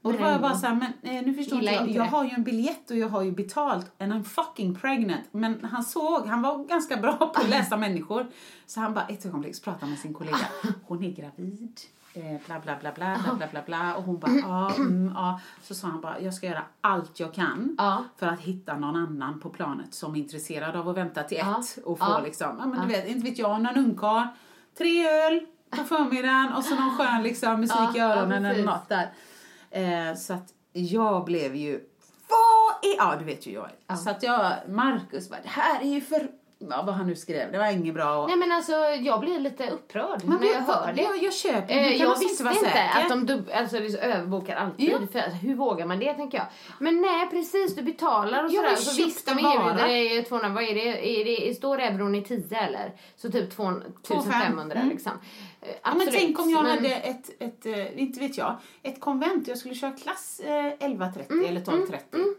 Och 0.03 0.13
då 0.13 0.19
var 0.19 0.31
jag 0.31 0.41
bara 0.41 0.55
så 0.55 0.67
här, 0.67 0.75
men 0.75 1.17
eh, 1.17 1.27
nu 1.27 1.35
förstår 1.35 1.59
inte 1.59 1.73
jag. 1.73 1.83
inte 1.83 1.95
Jag 1.99 2.05
har 2.05 2.25
ju 2.25 2.31
en 2.31 2.45
biljett 2.45 2.91
och 2.91 2.97
jag 2.97 3.09
har 3.09 3.23
ju 3.23 3.33
betalt 3.33 3.93
and 3.99 4.13
I'm 4.13 4.23
fucking 4.25 4.75
pregnant. 4.75 5.25
Men 5.31 5.65
han 5.65 5.85
såg, 5.85 6.27
han 6.27 6.43
var 6.43 6.65
ganska 6.65 6.97
bra 6.97 7.17
på 7.17 7.41
att 7.41 7.49
läsa 7.49 7.77
människor. 7.77 8.27
Så 8.67 8.81
han 8.81 8.95
bara 8.95 9.07
ett 9.07 9.27
ögonblick 9.27 9.57
så 9.57 9.63
pratade 9.63 9.91
med 9.91 9.99
sin 9.99 10.15
kollega. 10.15 10.49
Hon 10.87 11.05
är 11.05 11.11
gravid. 11.11 11.81
Eh, 12.15 12.23
bla 12.47 12.61
bla 12.61 12.77
bla 12.81 12.93
bla 12.93 13.17
bla 13.25 13.35
bla 13.35 13.47
bla 13.51 13.63
bla 13.67 13.95
och 13.97 14.03
hon 14.03 14.19
bara 14.19 14.33
ja, 14.33 14.75
mm, 14.79 15.13
ja. 15.15 15.41
Så 15.63 15.75
sa 15.75 15.87
han 15.89 16.01
bara 16.01 16.21
jag 16.21 16.35
ska 16.35 16.47
göra 16.47 16.63
allt 16.81 17.21
jag 17.21 17.35
kan 17.35 17.75
Ja. 17.79 18.05
för 18.17 18.27
att 18.27 18.41
hitta 18.41 18.77
någon 18.77 18.97
annan 18.97 19.41
på 19.41 19.51
planet 19.51 19.95
som 19.95 20.15
är 20.15 20.19
intresserad 20.19 20.77
av 20.77 20.89
att 20.89 20.97
vänta 20.97 21.23
till 21.23 21.39
Ja. 21.39 21.61
ett 21.61 21.85
och 21.85 21.99
få 21.99 22.05
Ja. 22.05 22.21
liksom, 22.25 22.57
ja 22.59 22.67
men 22.67 22.81
du 22.89 22.95
vet, 22.95 23.09
inte 23.09 23.31
vet 23.31 23.39
jag, 23.39 23.61
någon 23.63 23.77
ungkarl, 23.77 24.27
tre 24.79 25.09
öl 25.09 25.47
på 25.71 25.85
förmiddagen 25.85 26.53
och 26.53 26.65
så 26.65 26.75
någon 26.75 26.97
skön 26.97 27.23
liksom 27.23 27.61
musik 27.61 27.97
i 27.97 27.99
öronen 27.99 28.45
eller 28.45 28.65
något 28.65 28.89
där. 28.89 29.11
Eh, 29.71 30.15
så 30.17 30.33
att 30.33 30.53
jag 30.73 31.25
blev 31.25 31.57
ju, 31.57 31.73
vad 32.29 32.91
är, 32.93 32.97
ja 32.99 33.17
du 33.19 33.25
vet 33.25 33.47
ju 33.47 33.53
jag 33.53 33.69
är. 33.89 33.97
Så 33.97 34.11
att 34.11 34.23
jag, 34.23 34.53
Marcus 34.69 35.31
bara, 35.31 35.41
det 35.43 35.49
här 35.49 35.81
är 35.81 35.89
ju 35.95 36.01
för, 36.01 36.29
ja, 36.71 36.83
vad 36.87 36.95
han 36.95 37.07
nu 37.07 37.17
skrev, 37.17 37.53
det 37.53 37.59
var 37.59 37.67
inget 37.73 37.95
bra. 37.95 38.17
Och, 38.23 38.29
Nej 38.29 38.37
men 38.37 38.53
alltså 38.53 38.73
jag 39.03 39.21
blir 39.21 39.39
lite 39.41 39.71
upprörd 39.71 40.21
Men 40.25 40.41
när 40.41 40.47
jag 40.47 40.61
hör 40.61 40.93
det. 40.93 41.03
Jag, 41.03 41.23
jag 41.23 41.33
köper, 41.35 41.75
du 41.75 41.81
Eh, 41.81 41.97
jag 41.97 42.09
alltså 42.11 42.25
visste 42.29 42.43
inte 42.49 42.55
säker. 42.61 43.01
att 43.03 43.09
de 43.09 43.27
dub- 43.27 43.53
alltså, 43.55 43.79
det 43.81 43.99
överbokar 43.99 44.57
alltid. 44.57 44.91
Ja. 44.93 44.99
För, 45.13 45.19
alltså, 45.19 45.37
hur 45.39 45.55
vågar 45.55 45.87
man 45.87 45.99
det 45.99 46.15
tänker 46.15 46.39
jag. 46.39 46.47
Men 46.79 47.01
nej 47.01 47.31
precis, 47.31 47.77
du 47.77 47.83
betalar 47.83 48.45
och 48.45 48.51
Ja, 48.53 48.57
sådär. 48.63 48.77
Så 48.77 49.05
visst, 49.05 49.27
de 49.27 49.31
erbjuder 49.39 49.89
dig 49.89 50.25
200, 50.25 50.49
vad 50.49 50.63
är 50.65 50.75
det, 50.75 51.21
är 51.21 51.25
det, 51.49 51.55
står 51.55 51.79
euron 51.81 52.15
i 52.15 52.23
10 52.23 52.59
eller? 52.59 52.93
Så 53.17 53.31
typ 53.31 53.51
2500 53.57 54.77
Mm. 54.77 54.89
liksom. 54.89 55.13
Eh, 55.61 55.69
Ja, 55.69 55.75
men 55.83 55.93
absolut, 55.93 56.21
tänk 56.21 56.41
om 56.41 56.51
jag 56.51 56.63
men- 56.63 56.71
hade 56.77 56.95
ett, 56.95 57.31
ett 57.43 57.67
eh, 57.67 58.01
inte 58.03 58.21
vet 58.21 58.39
jag, 58.39 58.57
ett 58.83 59.01
konvent 59.01 59.49
jag 59.49 59.59
skulle 59.59 59.75
köra 59.75 59.93
klass 59.93 60.41
eh, 60.45 60.53
11.30 60.53 61.31
Mm, 61.31 61.45
eller 61.47 61.61
12.30. 61.61 62.35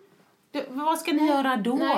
Det- 0.52 0.66
Vad 0.70 1.00
ska 1.00 1.12
ni 1.14 1.28
göra 1.28 1.56
då? 1.58 1.76
Nej. 1.76 1.98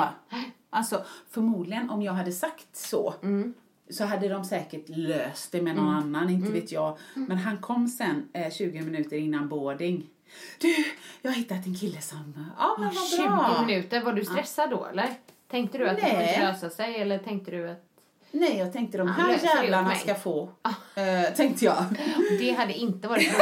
Alltså 0.74 1.04
förmodligen 1.32 1.90
om 1.90 2.02
jag 2.02 2.14
hade 2.14 2.32
sagt 2.32 2.68
så 2.76 3.14
Mm. 3.24 3.54
så 3.90 4.06
hade 4.06 4.30
de 4.30 4.44
säkert 4.46 4.84
löst 4.90 5.52
det 5.52 5.62
med 5.62 5.76
någon 5.76 5.90
annan, 5.96 6.30
inte 6.30 6.52
vet 6.52 6.72
jag. 6.72 6.98
Men 7.14 7.38
han 7.38 7.58
kom 7.58 7.88
sen 7.88 8.30
eh, 8.34 8.52
20 8.54 8.82
minuter 8.82 9.18
innan 9.18 9.50
boarding. 9.50 10.10
Du, 10.60 10.76
jag 11.22 11.32
har 11.32 11.36
hittat 11.36 11.66
en 11.66 11.76
kille 11.76 12.02
som... 12.02 12.48
Ja, 12.60 12.76
men 12.80 12.86
vad 12.96 13.08
20 13.10 13.28
bra. 13.28 13.66
minuter, 13.68 14.02
var 14.02 14.14
du 14.14 14.26
stressad 14.26 14.70
då 14.70 14.86
eller? 14.86 15.10
Tänkte 15.52 15.78
du 15.78 15.90
att 15.90 15.96
det 15.98 16.02
Nej. 16.14 16.28
skulle 16.34 16.52
lösa 16.52 16.70
sig 16.70 16.96
eller 16.96 17.18
tänkte 17.18 17.52
du 17.52 17.70
att 17.70 17.86
Nej, 18.32 18.58
jag 18.58 18.74
tänkte 18.74 18.98
de 18.98 19.08
här 19.08 19.30
det 19.30 19.36
åt 19.36 19.44
jävlarna 19.44 19.96
ska 19.96 20.16
få. 20.16 20.50
Eh, 20.96 21.34
tänkte 21.36 21.66
jag. 21.66 21.86
det 22.40 22.52
hade 22.52 22.74
inte 22.74 23.08
varit 23.08 23.24
roligt? 23.28 23.38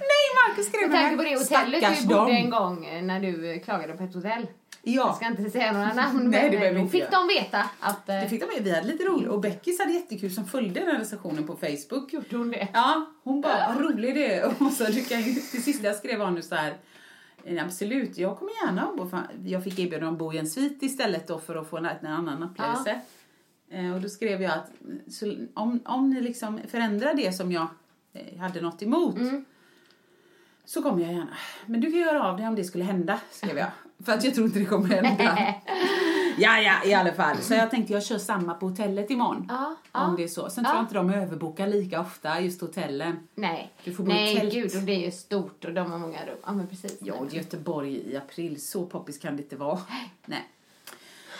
Nej, 0.00 0.48
Marcus 0.48 0.66
skrev 0.66 0.90
Med 0.90 0.98
det 0.98 1.02
tanke 1.02 1.16
på 1.16 1.22
det 1.22 1.38
hotellet 1.38 2.00
du 2.02 2.06
bodde 2.08 2.32
en 2.32 2.50
gång 2.50 2.86
eh, 2.86 3.02
när 3.02 3.20
du 3.20 3.58
klagade 3.60 3.92
på 3.92 4.02
ett 4.04 4.14
hotell. 4.14 4.46
Ja. 4.88 5.06
Jag 5.06 5.16
ska 5.16 5.26
inte 5.26 5.50
säga 5.50 5.72
några 5.72 5.94
namn 5.94 6.30
Nej, 6.30 6.50
det 6.50 6.58
men 6.58 6.74
då 6.74 6.80
inte 6.80 6.92
fick 6.92 7.10
de 7.10 7.28
veta 7.28 7.64
att... 7.80 8.08
eh, 8.08 8.14
Det 8.20 8.28
fick 8.28 8.40
de. 8.40 8.62
Vi 8.64 8.70
hade 8.74 8.86
lite 8.86 9.04
roligt. 9.04 9.28
Och 9.28 9.40
Beckis 9.40 9.78
hade 9.80 9.92
jättekul 9.92 10.30
som 10.30 10.44
följde 10.46 10.80
den 10.80 10.88
här 10.88 10.98
recensionen 10.98 11.46
på 11.46 11.56
Facebook. 11.56 12.12
Gjorde 12.12 12.36
hon 12.36 12.50
det? 12.50 12.68
Ja, 12.72 13.06
hon 13.22 13.40
bara, 13.40 13.74
vad 13.74 13.84
rolig 13.84 14.14
det 14.14 14.34
är. 14.34 14.46
Och 14.62 14.72
så 14.72 14.84
du 14.84 15.04
kan 15.04 15.20
ju, 15.22 15.32
det 15.32 15.40
sista 15.40 15.86
jag 15.86 15.96
skrev 15.96 16.18
var 16.18 16.30
nu 16.30 16.42
så 16.42 16.54
här, 16.54 16.74
"Eh, 17.44 17.64
absolut, 17.64 18.18
jag 18.18 18.38
kommer 18.38 18.52
gärna. 18.66 19.08
Fan, 19.10 19.26
Jag 19.44 19.64
fick 19.64 19.78
erbjudande 19.78 20.06
om 20.06 20.12
att 20.12 20.18
bo 20.18 20.32
i 20.32 20.38
en 20.38 20.46
svit 20.46 20.82
istället 20.82 21.26
då 21.28 21.38
för 21.38 21.54
att 21.56 21.68
få 21.70 21.76
en, 21.76 21.86
en 21.86 22.06
annan 22.06 22.42
upplevelse. 22.42 23.00
Eh, 23.70 23.94
Och 23.94 24.00
då 24.00 24.08
skrev 24.08 24.42
jag 24.42 24.52
att 24.52 24.70
så, 25.12 25.34
om, 25.54 25.80
om 25.84 26.10
ni 26.10 26.20
liksom 26.20 26.60
förändrar 26.68 27.14
det 27.14 27.32
som 27.32 27.52
jag 27.52 27.66
eh, 28.12 28.38
hade 28.38 28.60
något 28.60 28.82
emot 28.82 29.16
så 30.64 30.82
kommer 30.82 31.02
jag 31.04 31.12
gärna. 31.12 31.36
Men 31.66 31.80
du 31.80 31.90
kan 31.90 32.00
göra 32.00 32.24
av 32.24 32.36
det 32.36 32.46
om 32.46 32.54
det 32.54 32.64
skulle 32.64 32.84
hända, 32.84 33.20
skrev 33.30 33.58
jag. 33.58 33.68
För 34.04 34.12
att 34.12 34.24
jag 34.24 34.34
tror 34.34 34.46
inte 34.46 34.58
det 34.58 34.64
kommer 34.64 34.88
hända. 34.88 35.54
Ja, 36.38 36.60
ja, 36.60 36.84
i 36.84 36.94
alla 36.94 37.12
fall. 37.12 37.36
Så 37.42 37.54
jag 37.54 37.70
tänkte 37.70 37.92
jag 37.92 38.02
kör 38.04 38.18
samma 38.18 38.54
på 38.54 38.68
hotellet 38.68 39.10
imorgon. 39.10 39.46
Ja, 39.48 39.66
Om 39.66 39.76
ja. 40.10 40.14
det 40.16 40.24
är 40.24 40.28
så. 40.28 40.50
Sen 40.50 40.64
Ja. 40.64 40.70
tror 40.70 40.76
jag 40.78 40.84
inte 40.84 40.94
de 40.94 41.10
överbokar 41.22 41.66
lika 41.66 42.00
ofta, 42.00 42.40
just 42.40 42.60
hotellen. 42.60 43.28
Nej, 43.34 43.72
Du 43.84 43.94
får 43.94 44.04
bo 44.04 44.12
nej 44.12 44.36
tält. 44.36 44.52
gud 44.54 44.76
och 44.76 44.82
det 44.82 44.92
är 44.92 45.04
ju 45.04 45.10
stort 45.10 45.64
och 45.64 45.72
de 45.72 45.90
har 45.92 45.98
många 45.98 46.26
rum. 46.26 46.36
Ja 46.46 46.52
men 46.52 46.66
precis. 46.66 46.96
Ja, 47.00 47.14
och 47.14 47.34
Göteborg 47.34 48.10
i 48.12 48.16
april, 48.16 48.60
så 48.62 48.86
poppis 48.86 49.18
kan 49.18 49.36
det 49.36 49.42
inte 49.42 49.56
vara. 49.56 49.78
Nej. 50.26 50.44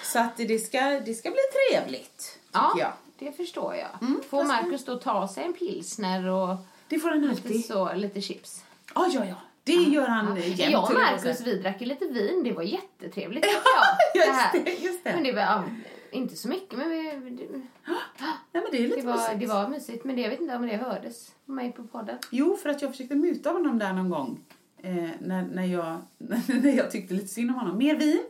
Så 0.05 0.19
att 0.19 0.37
det 0.37 0.59
ska, 0.59 0.81
det 0.81 1.15
ska 1.15 1.31
bli 1.31 1.39
trevligt, 1.71 2.39
ja, 2.53 2.73
jag. 2.79 2.93
det 3.19 3.33
förstår 3.37 3.75
jag. 3.75 3.89
Mm, 4.09 4.21
Får 4.31 4.45
Markus 4.45 4.85
då 4.85 4.97
ta 4.97 5.29
sig 5.29 5.45
en 5.45 5.53
pilsner 5.53 6.27
och 6.29 6.57
Det 6.89 6.99
får 6.99 7.09
han 7.09 7.21
lite, 7.21 7.31
alltid. 7.33 7.65
så, 7.65 7.93
lite 7.95 8.21
chips? 8.21 8.65
Ja, 8.95 9.09
ja, 9.15 9.25
ja. 9.25 9.35
Det 9.67 9.73
gör 9.73 10.07
han 10.09 10.37
Ja. 10.37 10.43
jämt. 10.43 10.73
Jag 10.73 10.83
och 11.15 11.21
säga. 11.21 11.35
vi 11.45 11.59
drack 11.59 11.81
ju 11.81 11.87
lite 11.87 12.05
vin, 12.07 12.43
det 12.45 12.53
var 12.53 12.63
jättetrevligt 12.63 13.47
jag. 13.47 14.27
Just 14.27 14.53
det, 14.65 14.85
just 14.87 15.05
det. 15.05 15.13
Men 15.15 15.23
det 15.23 15.33
var 15.33 15.43
ja, 15.43 15.65
inte 16.11 16.37
så 16.37 16.49
mycket 16.49 16.79
men 16.79 16.91
vi, 16.91 17.03
det, 17.03 17.47
Nej, 17.87 18.33
men 18.53 18.63
det 18.71 18.77
är 18.79 18.83
lite 18.83 19.01
det, 19.01 19.07
var, 19.07 19.17
mysigt. 19.17 19.41
det 19.41 19.47
var 19.47 19.69
mysigt. 19.69 20.05
Men 20.05 20.17
det, 20.17 20.23
jag 20.23 20.31
vet 20.31 20.41
inte 20.41 20.57
om 20.57 20.67
det 20.67 20.77
hördes 20.77 21.31
på 21.47 21.53
mig 21.53 21.73
på 21.73 21.83
podden. 21.85 22.19
Jo, 22.31 22.57
för 22.57 22.69
att 22.69 22.83
jag 22.83 22.91
försökte 22.91 23.15
muta 23.15 23.51
honom 23.51 23.79
där 23.79 23.93
någon 23.93 24.11
gång. 24.11 24.41
Eh, 24.83 24.95
när, 25.21 25.43
när, 25.43 25.65
jag, 25.65 25.97
när 26.49 26.77
jag 26.77 26.91
tyckte 26.91 27.15
lite 27.15 27.29
synd 27.29 27.51
om 27.51 27.57
honom. 27.57 27.79
Mer 27.79 27.97
vin, 27.97 28.23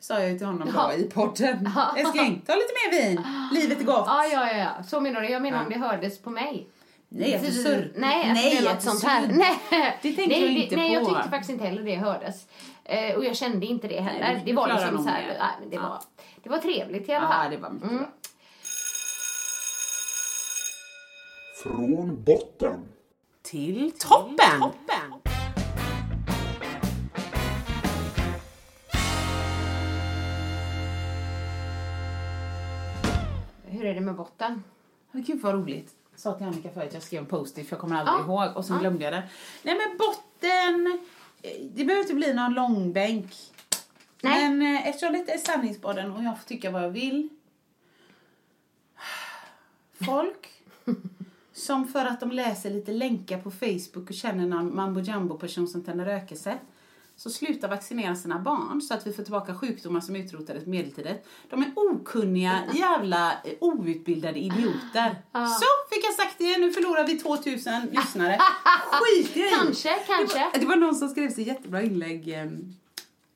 sa 0.00 0.20
jag 0.20 0.38
till 0.38 0.46
honom 0.46 0.70
Ja. 0.74 0.90
då 0.92 0.98
i 0.98 1.04
podden. 1.10 1.70
Älskling, 1.96 2.42
ta 2.46 2.54
lite 2.54 2.72
mer 2.90 3.02
vin. 3.02 3.20
Livet 3.52 3.80
är 3.80 3.84
gott. 3.84 4.04
Ja, 4.06 4.24
ja, 4.26 4.52
ja, 4.52 4.56
ja. 4.58 4.82
Så 4.84 5.00
menar 5.00 5.20
du? 5.20 5.28
Jag 5.28 5.42
menar 5.42 5.58
Ja. 5.58 5.64
om 5.64 5.70
det 5.72 5.78
hördes 5.78 6.18
på 6.18 6.30
mig. 6.30 6.66
Nej, 7.08 7.34
att 7.34 7.44
du 7.44 7.52
surr. 7.52 7.92
Nej, 7.96 8.28
att 8.28 8.34
Nej, 8.34 8.50
det 8.50 8.66
är 8.68 8.74
något 8.74 8.82
sånt 8.82 9.02
här. 9.04 9.26
Nej, 9.32 9.58
Det 10.02 10.12
tänker 10.12 10.28
nej, 10.28 10.40
jag 10.54 10.62
inte 10.64 10.76
nej, 10.76 10.92
jag 10.92 11.04
på. 11.04 11.10
tyckte 11.14 11.30
faktiskt 11.30 11.50
inte 11.50 11.64
heller 11.64 11.82
det 11.82 11.94
hördes. 11.96 12.46
Eh, 12.84 13.14
och 13.16 13.24
jag 13.24 13.36
kände 13.36 13.66
inte 13.66 13.88
det 13.88 14.00
heller. 14.00 14.20
Nej, 14.20 14.42
det 14.46 14.52
var 14.52 14.68
liksom 14.68 14.98
så 15.04 15.08
här, 15.08 15.22
det. 15.22 15.38
nej, 15.38 15.48
men 15.60 15.70
det, 15.70 15.76
Ja. 15.76 15.82
var, 15.82 16.00
det 16.42 16.48
var 16.50 16.58
trevligt 16.58 17.08
i 17.08 17.12
alla 17.12 17.28
fall. 17.28 17.44
Ja, 17.44 17.50
det 17.50 17.56
var 17.62 17.70
mycket 17.70 17.88
Mm. 17.90 18.02
bra. 18.02 18.08
Från 21.62 22.24
botten. 22.24 22.88
Till 23.42 23.92
toppen! 23.98 24.62
Hur 33.64 33.84
är 33.84 33.94
det 33.94 34.00
med 34.00 34.14
botten? 34.14 34.62
Gud 35.12 35.40
vad 35.40 35.54
roligt. 35.54 35.94
Sa 36.16 36.32
till 36.32 36.46
Annika 36.46 36.70
förut 36.70 36.88
att 36.88 36.94
jag 36.94 37.02
skrev 37.02 37.20
en 37.20 37.26
post-it 37.26 37.68
för 37.68 37.76
jag 37.76 37.80
kommer 37.80 37.96
aldrig 37.96 38.14
Ja. 38.14 38.44
ihåg 38.46 38.56
och 38.56 38.64
sen 38.64 38.76
Ja. 38.76 38.80
glömde 38.80 39.04
jag 39.04 39.12
det. 39.12 39.22
Nej 39.62 39.74
men 39.76 39.98
botten, 39.98 40.98
det 41.74 41.84
behöver 41.84 42.02
inte 42.02 42.14
bli 42.14 42.34
någon 42.34 42.54
långbänk. 42.54 43.34
Nej. 44.22 44.48
Men 44.50 44.76
eh, 44.76 44.88
eftersom 44.88 45.12
det 45.12 45.32
är 45.32 45.38
sanningspodden 45.38 46.12
och 46.12 46.22
jag 46.22 46.38
får 46.38 46.44
tycka 46.48 46.70
vad 46.70 46.82
jag 46.84 46.90
vill. 46.90 47.28
Folk 50.06 50.48
som 51.52 51.88
för 51.88 52.04
att 52.04 52.20
de 52.20 52.30
läser 52.30 52.70
lite 52.70 52.92
länkar 52.92 53.38
på 53.38 53.50
Facebook 53.50 54.10
och 54.10 54.14
känner 54.14 54.46
någon 54.46 54.76
mambo 54.76 55.00
jumbo 55.00 55.38
person 55.38 55.68
som 55.68 55.84
tänder 55.84 56.04
rökelse 56.04 56.58
så 57.16 57.30
slutar 57.30 57.68
vaccinera 57.68 58.16
sina 58.16 58.38
barn 58.38 58.80
så 58.82 58.94
att 58.94 59.06
vi 59.06 59.12
får 59.12 59.22
tillbaka 59.22 59.54
sjukdomar 59.54 60.00
som 60.00 60.16
utrotades 60.16 60.64
på 60.64 60.70
medeltiden. 60.70 61.16
De 61.50 61.62
är 61.62 61.72
okunniga, 61.76 62.62
jävla 62.74 63.32
eh, 63.32 63.52
outbildade 63.60 64.38
idioter. 64.38 65.16
Så 65.32 65.94
fick 65.94 66.04
jag 66.04 66.14
sagt 66.14 66.38
det, 66.38 66.58
nu 66.58 66.72
förlorar 66.72 67.06
vi 67.06 67.18
2000 67.18 67.86
lyssnare. 67.92 68.38
Skit 68.92 69.36
i. 69.36 69.50
Kanske, 69.50 69.94
kanske. 70.06 70.38
Det 70.38 70.44
var, 70.44 70.60
det 70.60 70.66
var 70.66 70.76
någon 70.76 70.94
som 70.94 71.08
skrev 71.08 71.34
så 71.34 71.40
jättebra 71.40 71.82
inlägg. 71.82 72.28
Eh, 72.28 72.44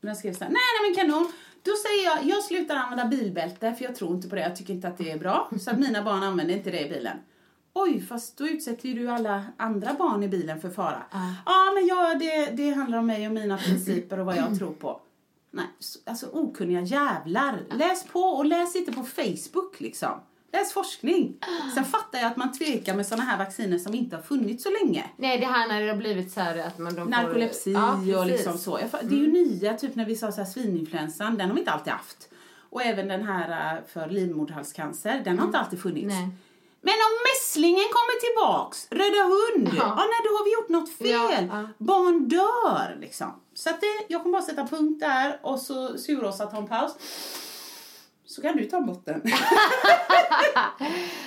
när 0.01 0.11
jag 0.11 0.17
skrev 0.17 0.33
så 0.33 0.45
här, 0.45 0.51
nej, 0.51 0.61
nej 0.83 0.91
men 0.91 1.09
kanon. 1.09 1.33
Då 1.63 1.73
säger 1.77 2.05
jag, 2.05 2.37
jag 2.37 2.45
slutar 2.45 2.77
använda 2.77 3.05
bilbälte 3.05 3.75
för 3.75 3.85
jag 3.85 3.97
tror 3.97 4.15
inte 4.15 4.29
på 4.29 4.35
det. 4.35 4.43
Jag 4.43 4.57
tycker 4.57 4.75
inte 4.75 4.89
att 4.89 4.99
det 4.99 5.11
är 5.11 5.19
bra. 5.19 5.51
Så 5.61 5.71
att 5.71 5.79
mina 5.79 6.03
barn 6.03 6.23
använder 6.23 6.55
inte 6.55 6.71
det 6.71 6.87
i 6.87 6.89
bilen. 6.89 7.17
Oj, 7.73 8.01
fast 8.01 8.39
då 8.39 8.49
utsätter 8.49 8.89
ju 8.89 8.95
du 8.95 9.09
alla 9.11 9.45
andra 9.57 9.95
barn 9.95 10.23
i 10.23 10.29
bilen 10.29 10.61
för 10.61 10.71
fara. 10.71 11.03
Ja, 11.47 11.73
men 11.75 11.87
ja, 11.87 12.15
det, 12.15 12.47
det 12.57 12.71
handlar 12.71 12.99
om 12.99 13.07
mig 13.07 13.27
och 13.29 13.35
mina 13.35 13.57
principer 13.59 14.19
och 14.21 14.27
vad 14.27 14.37
jag 14.37 14.59
tror 14.59 14.73
på. 14.73 15.01
Nej, 15.51 15.67
så- 15.79 15.99
alltså 16.07 16.27
okunniga 16.33 16.81
jävlar. 16.81 17.59
Läs 17.71 18.05
på 18.07 18.21
och 18.21 18.45
läs 18.45 18.77
inte 18.77 18.93
på 18.93 19.03
Facebook 19.03 19.81
liksom. 19.81 20.21
Läs 20.53 20.73
forskning. 20.73 21.37
Sen 21.75 21.85
fattar 21.85 22.19
jag 22.19 22.27
att 22.27 22.37
man 22.37 22.53
tvekar 22.53 22.95
med 22.95 23.07
såna 23.07 23.23
här 23.23 23.39
vacciner 23.39 23.79
som 23.79 23.95
inte 23.95 24.17
har 24.17 24.23
funnits 24.23 24.63
så 24.65 24.71
länge. 24.83 25.05
Nej, 25.17 25.39
det 25.41 25.47
här 25.47 25.69
när 25.69 25.81
det 25.83 25.89
har 25.89 25.97
blivit 25.97 26.33
så 26.33 26.41
här 26.41 26.59
att 26.59 26.79
man... 26.79 26.95
De 26.95 27.01
får- 27.05 27.11
Narkolepsi 27.11 27.73
Ja, 27.73 28.19
och 28.21 28.27
liksom 28.27 28.59
så. 28.59 28.77
Det 29.03 29.15
är 29.15 29.19
ju 29.21 29.33
nya, 29.33 29.75
typ 29.75 29.95
när 29.95 30.05
vi 30.05 30.17
sa 30.17 30.33
så 30.33 30.41
här, 30.41 30.51
svininfluensan, 30.51 31.39
den 31.39 31.49
har 31.49 31.55
vi 31.55 31.61
inte 31.61 31.73
alltid 31.73 31.93
haft. 31.93 32.29
Och 32.71 32.83
även 32.83 33.09
den 33.09 33.23
här 33.23 33.75
äh, 33.77 33.83
för 33.89 34.07
livmoderhalscancer, 34.11 35.23
den 35.25 35.39
har 35.39 35.47
inte 35.47 35.59
alltid 35.59 35.81
funnits. 35.81 36.07
Nej. 36.15 36.29
Men 36.83 36.95
om 36.95 37.13
mässlingen 37.29 37.85
kommer 37.97 38.21
tillbaks, 38.21 38.89
röda 38.91 39.23
hund, 39.25 39.69
ja. 39.79 39.83
Ja. 39.87 39.95
nej 39.97 40.21
då 40.25 40.31
har 40.37 40.45
vi 40.45 40.53
gjort 40.55 40.69
något 40.69 40.93
fel. 40.99 41.49
Ja, 41.51 41.61
ja. 41.61 41.69
Barn 41.79 42.29
dör 42.29 42.97
liksom. 43.01 43.41
Så 43.55 43.71
att 43.71 43.81
det, 43.81 44.05
jag 44.09 44.23
kommer 44.23 44.33
bara 44.33 44.43
sätta 44.47 44.67
punkt 44.67 45.01
där 45.01 45.41
och 45.43 45.59
så 45.59 45.99
Suråsa 45.99 46.47
tar 46.47 46.59
en 46.59 46.67
paus. 46.69 46.93
Så 48.27 48.43
kan 48.43 48.57
du 48.57 48.65
ta 48.65 48.77
en 48.77 48.87
botten. 48.87 49.23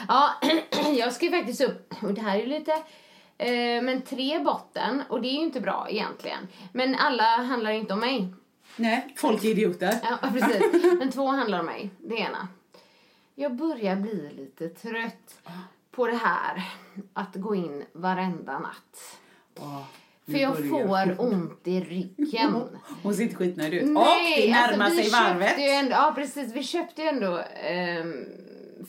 Ja, 0.07 0.29
jag 0.97 1.13
ska 1.13 1.25
ju 1.25 1.31
faktiskt 1.31 1.61
upp, 1.61 1.93
och 2.01 2.13
det 2.13 2.21
här 2.21 2.39
är 2.39 2.45
lite, 2.45 2.71
eh, 3.37 3.81
men 3.83 4.01
tre 4.01 4.39
botten, 4.39 5.03
och 5.09 5.21
det 5.21 5.27
är 5.27 5.33
ju 5.33 5.39
inte 5.43 5.61
bra 5.61 5.87
egentligen. 5.89 6.47
Men 6.73 6.95
alla 6.95 7.23
handlar 7.23 7.71
inte 7.71 7.93
om 7.93 7.99
mig. 7.99 8.33
nej, 8.75 9.13
folk 9.17 9.43
är 9.43 9.49
idioter. 9.49 9.95
Ja, 10.03 10.29
precis. 10.33 10.83
Men 10.99 11.11
två 11.11 11.27
handlar 11.27 11.59
om 11.59 11.65
mig. 11.65 11.89
Det 11.97 12.15
ena. 12.15 12.47
Jag 13.35 13.55
börjar 13.55 13.95
bli 13.95 14.29
lite 14.35 14.69
trött 14.69 15.41
på 15.91 16.07
det 16.07 16.15
här 16.15 16.63
att 17.13 17.35
gå 17.35 17.55
in 17.55 17.83
varenda 17.93 18.59
natt. 18.59 19.19
För 20.25 20.37
jag 20.37 20.69
får 20.69 21.21
ont 21.21 21.67
i 21.67 21.79
ryggen. 21.79 22.53
Hon 23.03 23.13
ser 23.13 23.23
inte 23.23 23.35
skitnöjd 23.35 23.73
ut. 23.73 23.81
och 23.81 23.87
det 24.37 24.51
närmar 24.51 24.85
alltså, 24.85 25.01
sig 25.01 25.11
varvet. 25.11 25.53
ändå, 25.57 25.91
ja 25.91 26.11
precis, 26.15 26.53
vi 26.53 26.63
köpte 26.63 27.01
ju 27.01 27.07
ändå 27.07 27.41
ehm, 27.63 28.25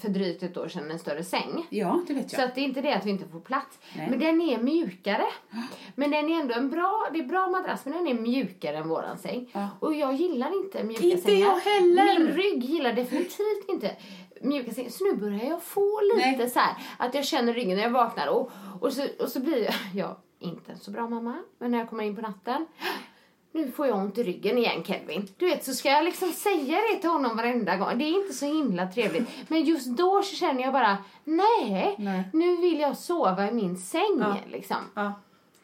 för 0.00 0.08
drygt 0.08 0.42
ett 0.42 0.56
år 0.56 0.68
sedan 0.68 0.90
en 0.90 0.98
större 0.98 1.24
säng. 1.24 1.66
Ja, 1.70 2.04
det 2.06 2.14
vet 2.14 2.32
jag. 2.32 2.40
Så 2.40 2.46
att 2.46 2.54
det 2.54 2.60
är 2.60 2.64
inte 2.64 2.80
det 2.80 2.92
att 2.94 3.06
vi 3.06 3.10
inte 3.10 3.28
får 3.28 3.40
plats. 3.40 3.78
Nej. 3.96 4.10
Men 4.10 4.18
den 4.18 4.40
är 4.40 4.58
mjukare. 4.58 5.26
Men 5.94 6.10
den 6.10 6.30
är 6.30 6.40
ändå 6.40 6.54
en 6.54 6.70
bra, 6.70 7.08
det 7.12 7.18
är 7.18 7.24
bra 7.24 7.48
madrass 7.48 7.84
men 7.84 7.94
den 7.94 8.08
är 8.08 8.14
mjukare 8.14 8.76
än 8.76 8.88
våran 8.88 9.18
säng. 9.18 9.50
Ja. 9.52 9.68
Och 9.80 9.94
jag 9.94 10.14
gillar 10.14 10.64
inte 10.64 10.84
mjuka 10.84 11.02
Inte 11.04 11.22
sängar. 11.22 11.40
jag 11.40 11.56
heller. 11.58 12.18
Min 12.18 12.28
rygg 12.28 12.64
gillar 12.64 12.92
definitivt 12.92 13.68
inte 13.68 13.96
mjuka 14.40 14.72
sängar. 14.72 14.90
Så 14.90 15.04
nu 15.04 15.16
börjar 15.16 15.44
jag 15.44 15.62
få 15.62 16.00
lite 16.14 16.36
Nej. 16.36 16.50
så 16.50 16.58
här 16.58 16.74
att 16.96 17.14
jag 17.14 17.24
känner 17.24 17.52
ryggen 17.52 17.76
när 17.76 17.82
jag 17.82 17.90
vaknar 17.90 18.26
och, 18.26 18.50
och, 18.80 18.92
så, 18.92 19.06
och 19.18 19.28
så 19.28 19.40
blir 19.40 19.64
jag, 19.64 19.74
jag 19.94 20.16
inte 20.38 20.72
en 20.72 20.78
så 20.78 20.90
bra 20.90 21.08
mamma. 21.08 21.36
Men 21.58 21.70
när 21.70 21.78
jag 21.78 21.90
kommer 21.90 22.04
in 22.04 22.16
på 22.16 22.22
natten 22.22 22.66
nu 23.52 23.70
får 23.70 23.86
jag 23.86 23.98
ont 23.98 24.18
i 24.18 24.22
ryggen 24.22 24.58
igen 24.58 24.84
Kevin. 24.84 25.28
Du 25.36 25.46
vet 25.46 25.64
så 25.64 25.74
ska 25.74 25.88
jag 25.88 26.04
liksom 26.04 26.28
säga 26.32 26.78
det 26.92 27.00
till 27.00 27.10
honom 27.10 27.36
varenda 27.36 27.76
gång. 27.76 27.98
Det 27.98 28.04
är 28.04 28.22
inte 28.22 28.32
så 28.32 28.46
himla 28.46 28.86
trevligt. 28.86 29.28
Men 29.48 29.64
just 29.64 29.86
då 29.86 30.22
så 30.22 30.36
känner 30.36 30.62
jag 30.62 30.72
bara 30.72 30.98
nej, 31.24 31.94
Nej. 31.98 32.22
nu 32.32 32.56
vill 32.56 32.80
jag 32.80 32.96
sova 32.96 33.48
i 33.48 33.52
min 33.52 33.76
säng 33.76 34.18
Ja. 34.20 34.36
liksom. 34.50 34.76
Ja. 34.94 35.12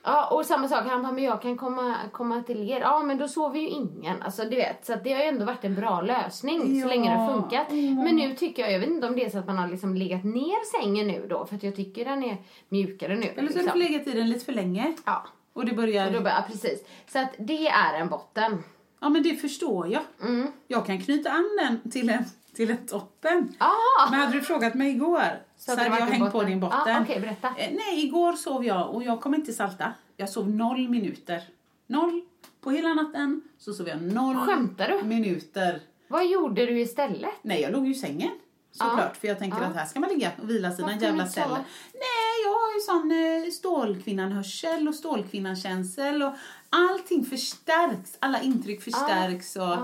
Ja, 0.03 0.27
och 0.31 0.47
samma 0.47 0.69
sak, 0.69 0.85
han 0.87 1.03
bara, 1.03 1.13
men 1.13 1.25
jag 1.25 1.43
kan 1.43 1.57
komma, 1.57 1.97
komma 2.13 2.43
till 2.43 2.71
er. 2.71 2.81
Ja, 2.81 3.03
men 3.03 3.19
då 3.19 3.29
sover 3.29 3.61
ju 3.61 3.69
ingen. 3.69 4.23
Alltså, 4.23 4.43
du 4.45 4.57
vet, 4.57 4.87
så 4.87 4.93
att 4.93 5.05
det 5.05 5.13
har 5.13 5.21
ju 5.21 5.27
ändå 5.27 5.45
varit 5.45 5.65
en 5.65 5.75
bra 5.75 6.01
lösning 6.01 6.77
Ja. 6.77 6.83
så 6.83 6.89
länge 6.89 7.11
det 7.11 7.17
har 7.17 7.33
funkat. 7.33 7.71
Men 8.05 8.17
nu 8.17 8.35
tycker 8.35 8.63
jag, 8.63 8.73
jag 8.73 8.79
vet 8.81 8.89
inte 8.89 9.07
om 9.07 9.17
det 9.17 9.25
är 9.25 9.31
så 9.31 9.39
att 9.39 9.47
man 9.47 9.59
har 9.59 9.69
liksom 9.69 9.95
legat 9.95 10.25
ner 10.25 10.81
sängen 10.81 11.07
nu 11.09 11.27
då, 11.29 11.47
för 11.47 11.57
att 11.57 11.63
jag 11.63 11.77
tycker 11.77 12.05
den 12.05 12.25
är 12.25 12.37
mjukare 12.69 13.17
nu. 13.17 13.27
Eller 13.27 13.35
så 13.35 13.41
har 13.41 13.47
du 13.49 13.55
liksom. 13.55 13.73
förlegat 13.73 14.07
i 14.07 14.13
den 14.13 14.29
lite 14.31 14.45
för 14.45 14.53
länge. 14.53 14.95
Ja, 15.07 15.25
Och 15.53 15.65
det 15.67 15.73
börjar... 15.73 16.07
och 16.07 16.13
då 16.13 16.21
bara, 16.21 16.35
ja, 16.35 16.45
precis. 16.47 16.85
Så 17.13 17.19
att 17.19 17.31
det 17.39 17.69
är 17.69 17.95
en 17.95 18.09
botten. 18.09 18.63
Ja, 19.01 19.09
men 19.09 19.23
det 19.23 19.35
förstår 19.37 19.89
jag. 19.89 20.03
Mm. 20.23 20.47
Jag 20.67 20.87
kan 20.87 21.01
knyta 21.01 21.31
an 21.31 21.59
den 21.59 21.91
till 21.91 22.11
en, 22.11 22.25
till 22.55 22.71
en 22.71 22.87
toppen. 22.87 23.55
Ah! 23.59 24.11
Men 24.11 24.21
hade 24.21 24.33
du 24.33 24.41
frågat 24.41 24.75
mig 24.75 24.91
igår 24.91 25.23
så, 25.65 25.75
det 25.75 25.83
hade 25.83 25.99
jag 25.99 26.07
hängt 26.07 26.33
på 26.33 26.43
din 26.43 26.61
botten. 26.61 26.97
Ah, 26.97 27.01
okej, 27.03 27.21
berätta. 27.21 27.49
Eh, 27.57 27.71
nej, 27.73 28.05
igår 28.05 28.33
sov 28.33 28.65
jag 28.65 28.95
och 28.95 29.03
jag 29.03 29.21
kommer 29.21 29.39
inte 29.39 29.53
salta. 29.53 29.93
Jag 30.17 30.29
sov 30.29 30.51
noll 30.51 30.89
minuter. 30.89 31.43
Noll. 31.87 32.21
På 32.61 32.71
hela 32.71 32.95
natten 32.95 33.41
så 33.59 33.73
sov 33.73 33.89
jag 33.89 34.03
noll 34.03 34.37
Skämtar 34.37 34.89
du? 34.89 35.03
minuter. 35.09 35.81
Vad 36.09 36.27
gjorde 36.27 36.67
du 36.67 36.81
istället? 36.81 37.31
Nej, 37.43 37.61
jag 37.61 37.73
låg 37.73 37.87
ju 37.87 37.93
i 37.93 37.95
sängen. 37.95 38.31
Såklart, 38.73 39.17
för 39.17 39.29
jag 39.29 39.39
tänker 39.39 39.59
Ja. 39.59 39.65
att 39.67 39.75
här 39.77 39.87
ska 39.87 40.01
man 40.01 40.09
ligga 40.11 40.31
och 40.43 40.51
vila 40.51 40.71
sina 40.73 40.89
Varför 40.89 41.03
jävla 41.07 41.27
celler. 41.29 41.65
Nej, 41.93 42.35
jag 42.45 42.51
har 42.51 42.75
ju 42.75 42.81
sån 42.81 43.11
eh, 43.11 43.51
stålkvinnan-hörsel 43.53 44.89
och 44.89 44.95
stålkvinnan-känsel 44.95 46.23
och 46.23 46.33
allting 46.71 47.25
förstärks. 47.25 48.17
Alla 48.21 48.41
intryck 48.43 48.83
förstärks 48.83 49.57
och 49.57 49.77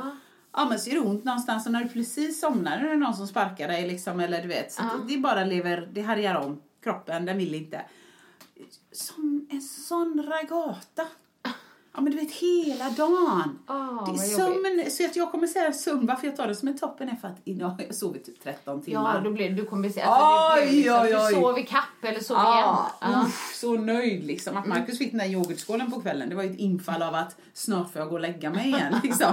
Ja. 0.56 0.66
men 0.68 0.78
så 0.78 0.90
är 0.90 0.94
det 0.94 1.00
ont 1.00 1.24
någonstans 1.24 1.66
och 1.66 1.72
när 1.72 1.84
du 1.84 1.88
precis 1.88 2.40
somnar 2.40 2.78
är 2.78 2.88
det 2.88 2.96
någon 2.96 3.14
som 3.16 3.26
sparkar 3.26 3.68
dig 3.68 3.88
liksom, 3.88 4.20
eller 4.20 4.42
du 4.42 4.48
vet. 4.48 4.72
Så 4.72 4.82
Ja. 4.82 4.90
det, 5.06 5.14
det 5.14 5.20
bara 5.20 5.44
lever, 5.44 5.88
det 5.92 6.02
härjar 6.02 6.34
om 6.34 6.62
kroppen, 6.82 7.24
den 7.26 7.38
vill 7.38 7.54
inte. 7.54 7.80
Som 8.92 9.46
en 9.50 9.60
sån 9.62 10.22
ragata. 10.28 11.06
Ja 11.96 12.02
men 12.02 12.12
du 12.12 12.18
vet 12.18 12.32
hela 12.32 12.90
dagen. 12.90 13.58
Ah, 13.66 14.12
det 14.12 14.18
sömn, 14.18 14.90
så 14.90 15.04
att 15.04 15.16
jag 15.16 15.30
kommer 15.30 15.46
säga 15.46 15.72
sömn, 15.72 16.06
varför 16.06 16.26
jag 16.26 16.36
tar 16.36 16.48
det 16.48 16.54
som 16.54 16.68
en 16.68 16.78
toppen 16.78 17.08
är 17.08 17.16
för 17.16 17.28
att 17.28 17.40
idag 17.44 17.68
har 17.68 17.82
jag 17.82 17.94
sovit 17.94 18.24
typ 18.24 18.42
13 18.42 18.82
timmar. 18.82 19.14
Ja, 19.14 19.20
då 19.20 19.30
blir 19.30 19.50
du 19.50 19.64
kommer 19.64 19.88
se, 19.88 20.00
alltså, 20.00 20.62
Oj, 20.62 20.76
liksom, 20.76 20.94
oj, 21.02 21.16
oj. 21.16 21.34
du 21.34 21.40
sov 21.40 21.58
i 21.58 21.62
kapp 21.62 21.82
eller 22.04 22.20
sov 22.20 22.36
Ja, 22.36 22.54
igen. 23.00 23.12
Ja. 23.14 23.22
uff, 23.26 23.52
så 23.54 23.76
nöjd 23.76 24.24
liksom. 24.24 24.56
Att 24.56 24.66
Marcus 24.66 24.98
fick 24.98 25.10
den 25.10 25.18
där 25.18 25.26
yoghurtskålen 25.26 25.90
på 25.92 26.00
kvällen, 26.00 26.28
det 26.28 26.34
var 26.34 26.42
ju 26.42 26.50
ett 26.50 26.58
infall 26.58 27.02
av 27.02 27.14
att 27.14 27.36
snart 27.52 27.92
får 27.92 28.00
jag 28.00 28.08
gå 28.08 28.14
och 28.14 28.20
lägga 28.20 28.50
mig 28.50 28.66
igen. 28.66 28.94
Liksom. 29.02 29.32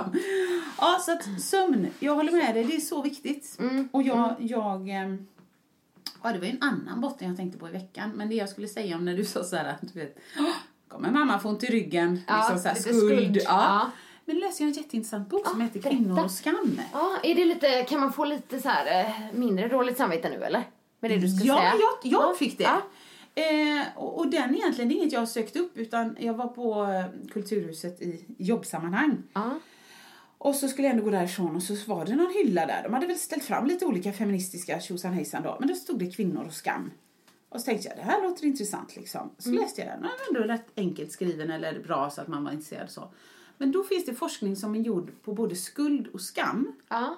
Ja, 0.79 0.99
så 1.05 1.11
att 1.11 1.41
sömn, 1.41 1.87
jag 1.99 2.15
håller 2.15 2.31
med 2.31 2.55
dig, 2.55 2.63
det 2.63 2.75
är 2.75 2.79
så 2.79 3.01
viktigt. 3.01 3.59
Och 3.91 4.03
jag, 4.03 4.35
jag 4.39 4.89
ehm, 4.89 5.27
Ja, 6.23 6.31
det 6.33 6.39
var 6.39 6.45
ju 6.45 6.51
en 6.51 6.61
annan 6.63 7.01
botten 7.01 7.27
jag 7.27 7.37
tänkte 7.37 7.59
på 7.59 7.69
i 7.69 7.71
veckan. 7.71 8.11
Men 8.15 8.29
det 8.29 8.35
jag 8.35 8.49
skulle 8.49 8.67
säga 8.67 8.95
om 8.95 9.05
när 9.05 9.17
du 9.17 9.25
sa 9.25 9.43
så 9.43 9.55
här, 9.55 9.65
att 9.65 9.93
du 9.93 9.99
vet, 9.99 10.17
"Åh, 10.39 10.45
kommer 10.93 11.11
mamma 11.11 11.39
få 11.39 11.49
ont 11.49 11.63
i 11.63 11.67
ryggen, 11.67 12.19
Ja, 12.27 12.37
liksom 12.37 12.59
så 12.59 12.67
här, 12.67 12.75
skuld. 12.75 12.97
skuld. 12.97 13.37
Ja. 13.37 13.41
Ja. 13.49 13.91
Men 14.25 14.39
läste 14.39 14.63
jag 14.63 14.67
en 14.67 14.73
jätteintressant 14.73 15.29
bok 15.29 15.47
som 15.47 15.59
Ja, 15.61 15.65
heter 15.67 15.79
berätta. 15.81 15.97
Kvinnor 15.97 16.23
och 16.23 16.31
skam. 16.31 16.79
Ja, 16.93 17.17
är 17.23 17.35
det 17.35 17.45
lite, 17.45 17.83
kan 17.83 17.99
man 17.99 18.13
få 18.13 18.25
lite 18.25 18.59
så 18.59 18.69
här, 18.69 19.05
eh, 19.05 19.11
mindre 19.33 19.67
dåligt 19.67 19.97
samvete 19.97 20.29
nu 20.29 20.43
eller? 20.43 20.63
Med 20.99 21.11
det 21.11 21.17
du 21.17 21.27
ska 21.29 21.45
ja, 21.47 21.57
säga? 21.57 21.69
jag, 21.69 22.11
jag 22.13 22.21
Ja, 22.31 22.35
fick 22.39 22.57
det. 22.57 22.63
Eh, 23.35 23.87
och, 23.95 24.17
och 24.19 24.27
den 24.27 24.55
egentligen, 24.55 24.89
det 24.89 24.95
är 24.95 24.97
inget 24.97 25.13
jag 25.13 25.19
har 25.21 25.25
sökt 25.25 25.55
upp 25.55 25.77
utan 25.77 26.17
jag 26.19 26.33
var 26.33 26.47
på 26.47 26.83
eh, 26.83 27.29
Kulturhuset 27.33 28.01
i 28.01 28.25
jobbsammanhang. 28.37 29.23
Ja. 29.33 29.49
Och 30.37 30.55
så 30.55 30.67
skulle 30.67 30.87
jag 30.87 30.91
ändå 30.95 31.03
gå 31.05 31.11
därifrån 31.11 31.55
och 31.55 31.63
så 31.63 31.73
var 31.87 32.05
det 32.05 32.15
någon 32.15 32.33
hylla 32.33 32.65
där. 32.65 32.83
De 32.83 32.93
hade 32.93 33.07
väl 33.07 33.17
ställt 33.17 33.43
fram 33.43 33.65
lite 33.65 33.85
olika 33.85 34.13
feministiska 34.13 34.79
tjosan 34.79 35.13
hejsan 35.13 35.43
då. 35.43 35.57
Men 35.59 35.67
då 35.67 35.75
stod 35.75 35.99
det 35.99 36.11
kvinnor 36.15 36.43
och 36.47 36.53
skam. 36.53 36.91
Och 37.53 37.59
så 37.59 37.65
tänkte 37.65 37.87
jag, 37.87 37.97
det 37.97 38.03
här 38.03 38.21
låter 38.21 38.45
intressant 38.45 38.95
liksom. 38.95 39.29
Så 39.37 39.49
läste 39.51 39.81
jag 39.81 39.89
den. 39.89 40.01
Den 40.01 40.09
var 40.33 40.41
ändå 40.41 40.53
rätt 40.53 40.67
enkelt 40.77 41.11
skriven 41.11 41.51
eller 41.51 41.79
bra 41.79 42.09
så 42.09 42.21
att 42.21 42.27
man 42.27 42.43
var 42.43 42.51
intresserad 42.51 42.89
så. 42.89 43.11
Men 43.57 43.71
då 43.71 43.83
finns 43.83 44.05
det 44.05 44.13
forskning 44.13 44.55
som 44.55 44.75
är 44.75 44.79
gjord 44.79 45.11
på 45.23 45.33
både 45.33 45.55
skuld 45.55 46.07
och 46.07 46.21
skam. 46.21 46.71
Ja. 46.89 47.17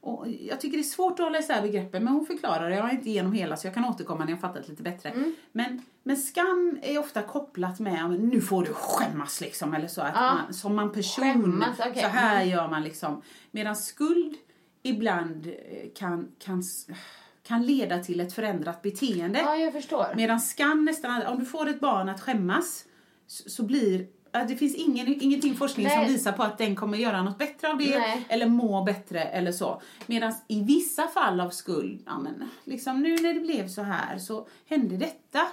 Och 0.00 0.28
jag 0.28 0.60
tycker 0.60 0.76
det 0.76 0.80
är 0.80 0.84
svårt 0.84 1.12
att 1.12 1.18
hålla 1.26 1.38
isär 1.38 1.62
begreppen, 1.62 2.04
men 2.04 2.12
hon 2.12 2.26
förklarar 2.26 2.70
det. 2.70 2.76
Jag 2.76 2.82
har 2.82 2.90
inte 2.90 3.08
igenom 3.10 3.32
hela 3.32 3.56
så 3.56 3.66
jag 3.66 3.74
kan 3.74 3.84
återkomma 3.84 4.24
när 4.24 4.32
jag 4.32 4.40
fattat 4.40 4.68
lite 4.68 4.82
bättre. 4.82 5.08
Mm. 5.10 5.34
Men, 5.52 5.82
men 6.02 6.16
skam 6.16 6.78
är 6.82 6.98
ofta 6.98 7.22
kopplat 7.22 7.80
med, 7.80 8.20
nu 8.20 8.40
får 8.40 8.64
du 8.64 8.72
skämmas 8.72 9.40
liksom, 9.40 9.74
eller 9.74 9.88
så. 9.88 10.00
Att 10.00 10.12
Ja. 10.14 10.34
man, 10.34 10.54
som 10.54 10.74
man 10.76 10.92
person, 10.92 11.24
Skämmas, 11.24 11.78
okej. 11.80 12.02
så 12.02 12.08
här 12.08 12.36
Mm. 12.36 12.48
gör 12.48 12.68
man 12.68 12.82
liksom. 12.84 13.22
Medan 13.50 13.76
skuld 13.76 14.34
ibland 14.82 15.46
eh, 15.46 15.52
kan, 15.94 16.28
kan, 16.38 16.62
kan 17.46 17.66
leda 17.66 17.98
till 17.98 18.20
ett 18.20 18.32
förändrat 18.32 18.82
beteende. 18.82 19.38
ja, 19.38 19.56
jag 19.56 19.72
förstår. 19.72 20.06
Medan 20.16 20.40
skam 20.40 20.84
nästan 20.84 21.22
om 21.26 21.38
du 21.38 21.44
får 21.44 21.68
ett 21.68 21.80
barn 21.80 22.08
att 22.08 22.20
skämmas 22.20 22.84
så, 23.26 23.50
så 23.50 23.62
blir 23.62 24.06
det 24.48 24.56
finns 24.56 24.74
ingen, 24.74 25.22
ingenting 25.22 25.54
forskning 25.54 25.86
Nej. 25.86 25.96
som 26.04 26.14
visar 26.14 26.32
på 26.32 26.42
att 26.42 26.58
den 26.58 26.76
kommer 26.76 26.98
göra 26.98 27.22
något 27.22 27.38
bättre 27.38 27.70
av 27.70 27.78
det 27.78 27.98
Nej. 27.98 28.26
eller 28.28 28.46
må 28.46 28.84
bättre 28.84 29.20
eller 29.20 29.52
så. 29.52 29.82
Medan 30.06 30.34
i 30.48 30.62
vissa 30.62 31.08
fall 31.08 31.40
av 31.40 31.50
skuld, 31.50 32.02
ja 32.06 32.18
men 32.18 32.48
liksom 32.64 33.02
nu 33.02 33.16
när 33.16 33.34
det 33.34 33.40
blev 33.40 33.68
så 33.68 33.82
här 33.82 34.18
så 34.18 34.48
hände 34.68 34.96
detta. 34.96 35.46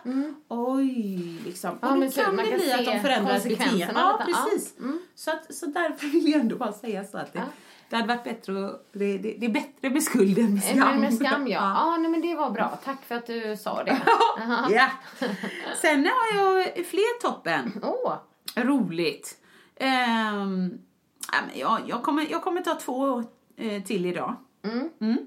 Oj, 0.47 1.39
liksom. 1.45 1.69
Mm. 1.69 1.79
Ja, 1.81 1.87
och 1.87 1.95
då 1.95 2.11
kan 2.23 2.35
det 2.37 2.43
kan 2.43 2.57
bli 2.59 2.71
att 2.73 2.85
de 2.85 2.99
förändrar 2.99 3.35
ett 3.35 3.43
konsekvenserna 3.43 3.77
beteende. 3.77 3.99
Ja, 3.99 4.17
detta. 4.17 4.31
Ja. 4.31 4.45
precis. 4.49 4.75
Så, 5.15 5.31
att, 5.31 5.55
så 5.55 5.65
därför 5.65 6.07
vill 6.07 6.31
jag 6.31 6.41
ändå 6.41 6.55
bara 6.55 6.73
säga 6.73 7.03
så 7.03 7.17
att 7.17 7.33
det, 7.33 7.39
Ja. 7.39 7.45
Det 7.91 7.97
hade 7.97 8.07
varit 8.07 8.23
bättre 8.23 8.65
att, 8.65 8.89
det, 8.93 9.17
det, 9.17 9.35
det 9.39 9.45
är 9.45 9.49
bättre 9.49 9.89
med 9.89 10.03
skuld 10.03 10.37
än 10.37 10.53
med 10.53 10.63
skam. 10.63 10.77
Men 10.77 10.99
med 10.99 11.13
skam 11.13 11.47
ja. 11.47 11.73
ja. 11.75 11.97
nej, 11.97 12.11
men 12.11 12.21
det 12.21 12.35
var 12.35 12.49
bra. 12.49 12.79
Tack 12.85 13.05
för 13.05 13.15
att 13.15 13.27
du 13.27 13.57
sa 13.57 13.83
det. 13.83 14.01
ja. 14.69 14.89
Sen 15.81 16.05
har 16.05 16.37
jag 16.37 16.63
fler 16.85 17.21
toppen. 17.21 17.81
Åh, 17.83 18.13
Roligt. 18.55 19.37
Ja, 19.79 20.45
men 20.45 20.79
jag, 21.53 21.79
jag, 21.85 22.03
kommer, 22.03 22.27
jag 22.31 22.43
kommer 22.43 22.61
ta 22.61 22.75
två 22.75 23.23
eh, 23.57 23.83
till 23.83 24.05
idag. 24.05 24.35
Mm. 24.63 25.17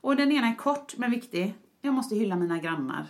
Och 0.00 0.16
den 0.16 0.32
ena 0.32 0.48
är 0.48 0.56
kort 0.56 0.96
men 0.96 1.10
viktig. 1.10 1.54
Jag 1.82 1.94
måste 1.94 2.14
hylla 2.14 2.36
mina 2.36 2.58
grannar. 2.58 3.06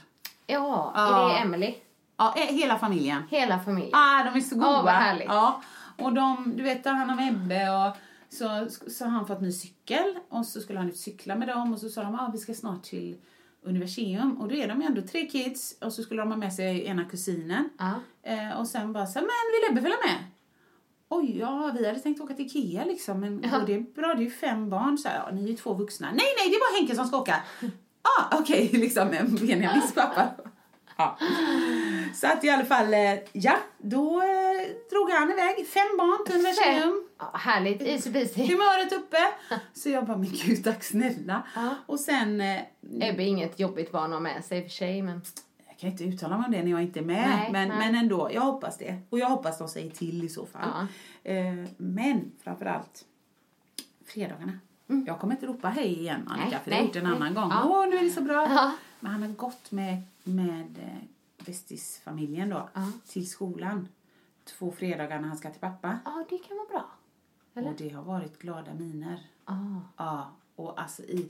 ja. 0.47 0.93
Ja. 0.95 1.31
Är 1.31 1.35
det 1.35 1.41
Emily? 1.41 1.75
Ja, 2.17 2.35
eh, 2.37 2.55
hela 2.55 2.79
familjen. 2.79 3.23
Hela 3.31 3.59
familjen? 3.59 3.95
Ah, 3.95 4.23
de 4.25 4.37
är 4.39 4.41
så 4.41 4.55
goda. 4.55 4.67
Ja, 4.67 4.83
vad 4.83 4.95
härligt. 4.95 5.29
Ja. 5.29 5.63
Och 5.99 6.13
de, 6.13 6.57
du 6.57 6.63
vet, 6.63 6.85
han 6.85 7.11
och 7.11 7.21
Ebbe 7.21 7.71
och 7.71 7.97
så, 8.33 8.67
så 8.91 9.05
har 9.05 9.11
han 9.11 9.27
fått 9.27 9.41
ny 9.41 9.53
cykel 9.53 10.19
och 10.29 10.47
så 10.47 10.61
skulle 10.61 10.79
han 10.79 10.89
ut 10.89 10.97
cykla 10.97 11.37
med 11.37 11.49
dem 11.49 11.73
och 11.73 11.79
så 11.79 11.89
sa 11.89 12.03
de 12.03 12.15
ah, 12.15 12.31
vi 12.33 12.39
ska 12.39 12.55
snart 12.55 12.83
till 12.83 13.17
Universium 13.63 14.41
och 14.41 14.49
då 14.49 14.55
är 14.55 14.69
de 14.69 14.81
ju 14.81 14.87
ändå 14.87 15.03
tre 15.03 15.27
kids 15.27 15.79
och 15.81 15.93
så 15.93 16.03
skulle 16.03 16.23
de 16.23 16.31
ha 16.31 16.37
med 16.37 16.53
sig 16.53 16.85
ena 16.85 17.05
kusinen. 17.05 17.69
Ja. 17.79 17.95
Eh, 18.23 18.61
och 18.61 18.69
sen 18.69 18.93
bara 18.93 19.07
så 19.07 19.19
men 19.19 19.25
vill 19.25 19.71
Ebbe 19.71 19.81
följa 19.81 19.97
med? 20.07 20.25
Oj, 21.09 21.39
ja, 21.39 21.75
vi 21.79 21.87
hade 21.87 22.01
tänkt 22.01 22.21
åka 22.21 22.35
till 22.35 22.47
Ikea 22.47 22.85
liksom, 22.85 23.21
men 23.21 23.41
går 23.41 23.67
det 23.67 23.75
är 23.75 23.81
bra, 23.81 24.15
det 24.15 24.21
är 24.21 24.25
ju 24.25 24.31
fem 24.31 24.71
barn, 24.71 24.99
så 24.99 25.09
här, 25.09 25.17
ja, 25.17 25.31
ni 25.35 25.45
är 25.45 25.49
ju 25.49 25.57
två 25.57 25.75
vuxna. 25.75 26.07
Nej, 26.07 26.27
nej, 26.39 26.51
det 26.51 26.57
är 26.57 26.61
bara 26.61 26.79
Henke 26.79 26.97
som 26.97 27.07
ska 27.07 27.21
åka. 27.21 27.37
ah, 28.03 28.39
okej, 28.39 28.71
liksom, 28.73 29.09
med 29.09 29.31
Benjamins 29.41 29.95
pappa. 29.95 30.29
Ja. 31.01 31.19
Så 32.15 32.27
att 32.27 32.45
i 32.45 32.51
alla 32.51 32.65
fall, 32.65 32.95
eh, 32.95 33.19
ja, 33.33 33.57
då 33.79 34.23
eh, 34.23 34.69
drog 34.91 35.11
han 35.11 35.31
iväg. 35.31 35.67
Fem 35.67 35.97
barn 35.99 36.27
till 36.27 36.35
Universium. 36.35 37.09
Ja, 37.19 37.31
härligt. 37.35 37.83
Easy 37.83 38.13
peasy. 38.13 38.47
Humöret 38.47 38.93
uppe. 38.93 39.19
Så 39.73 39.89
jag 39.89 40.07
bara, 40.07 40.17
men 40.17 40.31
gud 40.45 40.65
tack 40.65 40.85
snälla. 40.85 41.43
Och 41.87 42.01
sen, 42.01 42.41
eh, 42.41 42.61
Ebbe 43.01 43.23
är 43.23 43.27
inget 43.27 43.61
jobbigt 43.61 43.93
barn 43.93 44.05
att 44.05 44.11
ha 44.11 44.21
med 44.21 44.45
sig 44.45 44.59
i 44.59 44.61
och 44.61 44.65
för 44.65 44.71
sig, 44.71 45.03
men... 45.03 45.23
jag 45.69 45.79
kan 45.79 45.91
inte 45.91 46.05
uttala 46.05 46.37
mig 46.39 46.47
om 46.47 46.53
det 46.53 46.63
när 46.63 46.71
jag 46.71 46.83
inte 46.83 47.01
är 47.01 47.05
med. 47.05 47.29
Nej, 47.29 47.49
men, 47.53 47.69
nej. 47.69 47.79
men 47.79 47.95
ändå, 47.95 48.31
jag 48.33 48.41
hoppas 48.43 48.79
det. 48.79 49.01
Och 49.11 49.19
jag 49.19 49.29
hoppas 49.29 49.59
de 49.59 49.69
säger 49.69 49.91
till 49.91 50.25
i 50.25 50.29
så 50.29 50.47
fall. 50.47 50.87
Eh, 51.25 51.55
men 51.77 52.33
framförallt, 52.45 53.05
fredagarna. 54.07 54.53
Jag 55.07 55.19
kommer 55.19 55.35
inte 55.35 55.47
ropa 55.47 55.69
hej 55.69 55.99
igen 55.99 56.29
Annika, 56.29 56.47
Mm. 56.47 56.51
Nej, 56.51 56.61
för 56.65 56.71
det 56.71 56.77
har 56.77 56.83
gjort 56.83 56.97
en 56.97 57.07
annan 57.07 57.35
gång. 57.35 57.51
Ja. 57.51 57.65
Åh, 57.65 57.89
nu 57.89 57.97
är 57.97 58.03
det 58.05 58.11
så 58.11 58.21
bra. 58.21 58.47
Ja. 58.51 58.73
Men 59.01 59.13
han 59.13 59.23
har 59.23 59.29
gått 59.29 59.71
med, 59.71 60.03
med 60.25 60.79
eh, 60.79 61.45
bästisfamiljen 61.47 62.49
då, 62.49 62.69
till 63.07 63.31
skolan. 63.31 63.89
Två 64.45 64.73
fredagar 64.73 65.21
när 65.21 65.29
han 65.29 65.37
ska 65.37 65.51
till 65.51 65.61
pappa. 65.61 65.99
Ja, 66.05 66.25
det 66.31 66.39
kan 66.39 66.57
vara 66.57 66.69
bra. 66.69 66.91
Eller? 67.55 67.69
Och 67.69 67.77
det 67.79 67.89
har 67.89 68.03
varit 68.03 68.39
glada 68.39 68.75
miner. 68.75 69.21
Ah. 69.45 69.55
Ja, 69.97 70.31
och 70.57 70.81
alltså 70.81 71.03
i, 71.03 71.29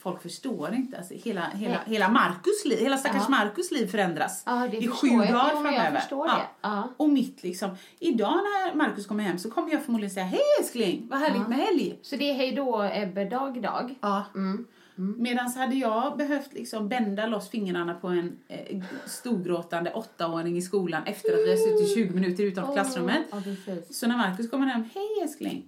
folk 0.00 0.22
förstår 0.22 0.74
inte. 0.74 0.98
Alltså 0.98 1.14
hela, 1.14 1.48
hela, 1.48 1.80
hela 1.86 2.08
Markus 2.08 2.64
liv, 2.64 2.78
hela 2.78 2.98
stackars 2.98 3.28
Markus 3.28 3.70
liv 3.70 3.86
förändras 3.86 4.42
Ja, 4.46 4.68
det 4.70 4.76
i 4.76 4.88
sju 4.88 5.08
dagar 5.08 5.28
jag 5.30 5.50
framöver. 5.50 6.26
det. 6.26 6.46
Ja. 6.60 6.88
Och 6.96 7.08
mitt 7.08 7.42
liksom. 7.42 7.70
Idag 7.98 8.36
när 8.36 8.74
Markus 8.74 9.06
kommer 9.06 9.24
hem 9.24 9.38
så 9.38 9.50
kommer 9.50 9.72
jag 9.72 9.84
förmodligen 9.84 10.14
säga 10.14 10.26
Hej 10.26 10.40
älskling, 10.60 11.06
vad 11.10 11.18
härligt 11.18 11.48
med 11.48 11.58
helg. 11.58 11.98
Så 12.02 12.16
det 12.16 12.30
är 12.30 12.34
hej 12.34 12.52
då 12.52 12.82
Ebbe 12.92 13.24
dag 13.24 13.56
idag? 13.56 13.94
Ja. 14.00 14.24
Mm. 14.34 14.66
Medan 15.00 15.50
hade 15.52 15.74
jag 15.74 16.16
behövt 16.16 16.52
liksom 16.52 16.88
bända 16.88 17.26
loss 17.26 17.48
fingrarna 17.50 17.94
på 17.94 18.08
en 18.08 18.38
eh, 18.48 18.82
storgråtande 19.06 19.92
åttaåring 19.92 20.56
i 20.56 20.62
skolan 20.62 21.02
efter 21.06 21.32
att 21.32 21.38
vi 21.38 21.50
har 21.50 21.56
suttit 21.56 21.94
20 21.94 22.14
minuter 22.14 22.44
utanför 22.44 22.72
klassrummet. 22.72 23.26
Ja. 23.30 23.42
Så 23.90 24.06
när 24.08 24.16
Markus 24.16 24.50
kommer 24.50 24.66
hem, 24.66 24.84
hej 24.94 25.08
älskling. 25.22 25.64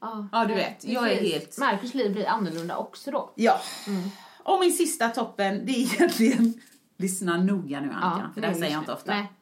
Ja, 0.00 0.28
Ja, 0.32 0.44
du 0.44 0.54
vet, 0.54 0.84
jag 0.84 1.12
är 1.12 1.20
helt- 1.20 1.58
Marcus 1.58 1.94
liv 1.94 2.12
blir 2.12 2.26
annorlunda 2.26 2.76
också 2.76 3.10
då. 3.10 3.32
Ja. 3.34 3.60
Mm. 3.86 4.00
Och 4.38 4.60
min 4.60 4.72
sista 4.72 5.08
toppen, 5.08 5.66
det 5.66 5.72
är 5.72 5.94
egentligen... 5.94 6.54
Lyssna 6.96 7.36
noga 7.36 7.80
nu 7.80 7.90
Annika, 7.92 8.30
för 8.34 8.40
det 8.40 8.46
här 8.46 8.54
säger 8.54 8.72
jag 8.72 8.80
inte 8.82 8.92
ofta. 8.92 9.14
Nej. 9.14 9.32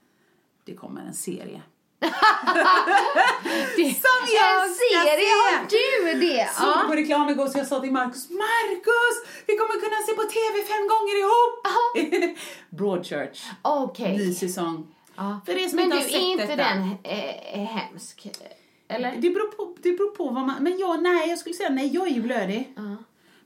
Det 0.64 0.74
kommer 0.74 1.00
en 1.00 1.14
serie. 1.14 1.62
Det, 2.00 3.94
Som 4.06 4.20
jag 4.40 4.64
en 4.64 4.74
ska 4.74 4.84
serie 4.90 5.18
se! 5.18 5.30
har 5.32 5.66
du 5.70 6.20
det! 6.20 6.48
Såg 6.54 6.66
Ja. 6.68 6.84
på 6.88 6.92
reklam 6.94 7.28
igår 7.28 7.46
så 7.46 7.58
jag 7.58 7.66
sa 7.66 7.80
till 7.80 7.92
Markus, 7.92 8.30
Markus! 8.30 9.16
Vi 9.46 9.56
kommer 9.56 9.72
kunna 9.80 9.96
se 10.06 10.12
på 10.14 10.22
TV 10.22 10.62
fem 10.72 10.88
gånger 10.92 11.16
ihop! 11.22 12.38
Broadchurch, 12.70 13.42
Okej. 13.62 14.16
ny 14.18 14.34
säsong. 14.34 14.86
Ja. 15.16 15.40
För 15.46 15.52
er 15.58 15.68
som 15.68 15.76
Men 15.76 15.84
inte 15.84 15.96
du, 15.96 16.02
har 16.02 16.08
sett 16.08 16.14
är 16.22 16.32
inte 16.32 16.46
detta. 16.46 16.56
den 16.74 16.96
eh, 17.04 17.66
hemsk? 17.66 18.26
Eller? 18.88 19.16
Det 19.16 19.30
beror, 19.30 19.46
på, 19.48 19.76
det 19.82 19.92
beror 19.92 20.10
på 20.10 20.24
vad 20.24 20.46
man... 20.46 20.62
Men 20.62 20.78
jag, 20.78 21.02
nej, 21.02 21.28
jag 21.28 21.38
skulle 21.38 21.54
säga 21.54 21.68
nej, 21.68 21.94
jag 21.94 22.06
är 22.08 22.12
ju 22.12 22.22
blödig. 22.22 22.74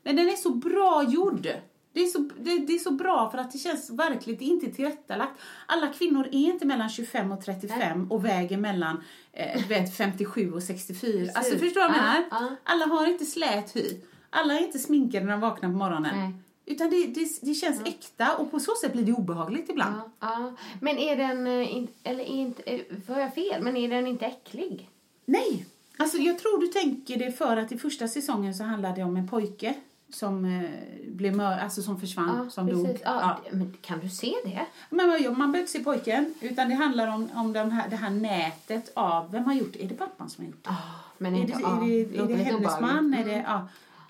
Men 0.03 0.16
den 0.16 0.28
är 0.28 0.36
så 0.36 0.50
bra 0.50 1.05
gjord. 1.09 1.48
Det 1.93 2.01
är, 2.03 2.07
så, 2.07 2.18
det, 2.18 2.59
det 2.59 2.72
är 2.74 2.78
så 2.78 2.90
bra 2.90 3.30
för 3.30 3.38
att 3.38 3.53
det 3.53 3.59
känns 3.59 3.90
verkligt, 3.90 4.38
det 4.38 4.45
är 4.45 4.49
inte 4.49 4.70
tillrättalagt. 4.70 5.32
Alla 5.66 5.88
kvinnor 5.88 6.26
är 6.26 6.32
inte 6.32 6.66
mellan 6.66 6.88
25 6.88 7.32
och 7.32 7.45
35 7.45 8.12
och 8.12 8.24
väger 8.24 8.57
mellan 8.57 9.03
eh, 9.32 9.68
vet, 9.68 9.97
57 9.97 10.53
och 10.53 10.62
64. 10.62 11.30
Alltså 11.34 11.59
förstår 11.59 11.80
du 11.80 11.86
vad 11.86 11.90
jag 11.90 11.97
Ja, 11.97 12.03
menar? 12.03 12.24
ja. 12.30 12.57
Alla 12.64 12.86
har 12.86 13.07
inte 13.07 13.24
slät 13.24 13.76
hy. 13.76 14.01
Alla 14.30 14.55
är 14.55 14.66
inte 14.66 14.78
sminkade 14.78 15.24
när 15.24 15.32
de 15.32 15.40
vaknar 15.40 15.68
på 15.68 15.76
morgonen. 15.76 16.18
Nej. 16.18 16.32
Utan 16.66 16.90
det, 16.90 17.07
det, 17.07 17.28
det 17.43 17.55
känns 17.55 17.80
äkta 17.84 18.36
och 18.36 18.51
på 18.51 18.61
så 18.61 18.72
sätt 18.82 18.93
blir 18.93 19.03
det 19.05 19.12
obehagligt 19.12 19.70
ibland. 19.70 19.97
Ja, 19.97 20.11
ja. 20.20 20.53
Men 20.80 20.99
är 20.99 21.16
den, 21.16 21.47
eh, 21.47 21.84
eller 22.05 22.24
är 22.24 22.28
inte, 22.28 22.62
eh, 22.62 22.80
får 23.07 23.18
jag 23.18 23.34
fel, 23.34 23.62
men 23.62 23.76
är 23.76 23.88
den 23.88 24.07
inte 24.07 24.26
äcklig? 24.26 24.88
Nej, 25.24 25.66
alltså 25.97 26.18
jag 26.18 26.38
tror 26.38 26.61
du 26.61 26.66
tänker 26.66 27.16
det 27.16 27.32
för 27.32 27.57
att 27.57 27.72
i 27.72 27.78
första 27.78 28.09
säsongen 28.09 28.55
så 28.55 28.64
handlade 28.64 28.95
det 28.95 29.03
om 29.03 29.16
en 29.16 29.28
pojke 29.28 29.74
som 30.14 30.44
eh, 30.44 30.70
blev 31.08 31.36
mör, 31.36 31.58
alltså 31.58 31.82
som 31.82 32.00
försvann, 32.00 32.40
Ja, 32.44 32.50
som 32.50 32.66
precis. 32.66 32.86
dog. 32.86 32.98
Ja, 33.04 33.38
Men 33.52 33.74
kan 33.80 34.00
du 34.00 34.08
se 34.08 34.34
det? 34.44 34.66
Men 34.90 35.06
man, 35.06 35.18
behöver 35.22 35.58
inte 35.58 35.72
se 35.72 35.84
pojken, 35.84 36.34
utan 36.40 36.68
det 36.68 36.74
handlar 36.74 37.08
om, 37.14 37.28
om 37.34 37.52
de 37.52 37.70
här, 37.70 37.88
det 37.90 37.96
här 37.96 38.10
nätet 38.10 38.92
av, 38.94 39.30
vem 39.32 39.44
har 39.44 39.54
gjort 39.54 39.72
det? 39.72 39.84
Är 39.84 39.88
det 39.88 39.94
pappan 39.94 40.30
som 40.30 40.44
har 40.44 40.50
gjort 40.50 40.64
det? 40.64 40.74
Men 41.18 41.34
är 41.34 41.40
inte, 41.40 41.52
det, 41.52 41.60
ja, 41.62 41.76
är 41.76 42.26
det, 42.26 42.32
är 42.34 42.38
det 42.38 42.44
hennes 42.44 42.80
man? 42.80 43.14
Är 43.14 43.24
det, 43.24 43.32
Mm. 43.32 43.44
ja. 43.46 43.68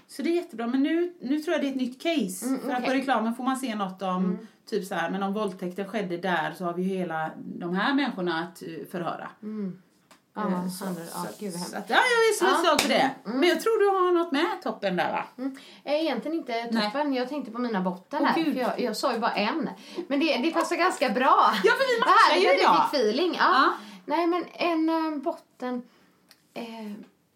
Så 0.09 0.22
det 0.22 0.28
är 0.30 0.34
jättebra. 0.34 0.66
Men 0.66 0.82
nu, 0.82 1.12
nu 1.20 1.40
tror 1.40 1.53
jag 1.55 1.62
det 1.62 1.68
är 1.68 1.70
ett 1.70 1.76
nytt 1.76 2.03
case. 2.03 2.46
Mm, 2.46 2.61
För 2.61 2.70
att 2.70 2.84
på 2.84 2.90
reklamen 2.90 3.34
får 3.34 3.44
man 3.44 3.57
se 3.57 3.74
något 3.74 4.03
om, 4.03 4.38
typ 4.66 4.84
så 4.86 4.94
här, 4.94 5.11
men 5.11 5.22
om 5.22 5.32
våldtäkten 5.32 5.88
skedde 5.88 6.16
där 6.16 6.53
så 6.59 6.64
har 6.64 6.72
vi 6.74 6.82
hela 6.82 7.30
de 7.36 7.74
här 7.76 7.94
människorna 7.94 8.40
att 8.42 8.62
eh, 8.62 8.68
förhöra. 8.90 9.28
Ja, 10.35 10.41
Eh, 10.43 10.49
handlar, 10.51 11.05
ja, 11.14 11.26
gud 11.39 11.53
vad 11.53 11.61
så 11.62 11.76
att, 11.76 11.91
ja, 11.91 11.97
jag 11.97 12.03
är 12.05 12.33
så 12.39 12.45
Ja. 12.45 12.64
svag 12.64 12.80
för 12.80 12.89
det. 12.89 13.11
Men 13.24 13.49
jag 13.49 13.61
tror 13.61 13.78
du 13.78 13.99
har 13.99 14.12
något 14.12 14.33
med 14.33 14.62
toppen 14.62 14.97
där 14.97 15.12
va? 15.12 15.24
Mm. 15.39 15.57
Eh, 15.85 15.93
Egentligen 15.95 16.37
inte 16.39 16.62
toppen, 16.83 17.14
jag 17.14 17.28
tänkte 17.28 17.51
på 17.53 17.59
mina 17.59 17.80
botten 17.80 18.24
här. 18.24 18.33
För 18.45 18.51
jag, 18.61 18.80
jag 18.80 18.97
sa 18.97 19.12
ju 19.12 19.18
bara 19.18 19.33
en. 19.33 19.70
Men 20.09 20.20
det, 20.20 20.37
det 20.37 20.51
passar 20.51 20.76
ganska 20.76 21.11
bra. 21.11 21.53
Ja, 21.64 21.72
för 21.72 21.95
vi 21.95 22.01
Vad 22.01 22.09
matchar 22.09 22.53
ju 22.53 22.61
idag. 22.61 22.91
fick 22.91 23.01
feeling. 23.01 23.35
Ja. 23.35 23.41
Ja. 23.53 23.72
Nej 24.07 24.26
men 24.26 24.45
en 24.53 24.89
eh, 24.89 25.18
botten, 25.22 25.83
eh, 26.55 26.93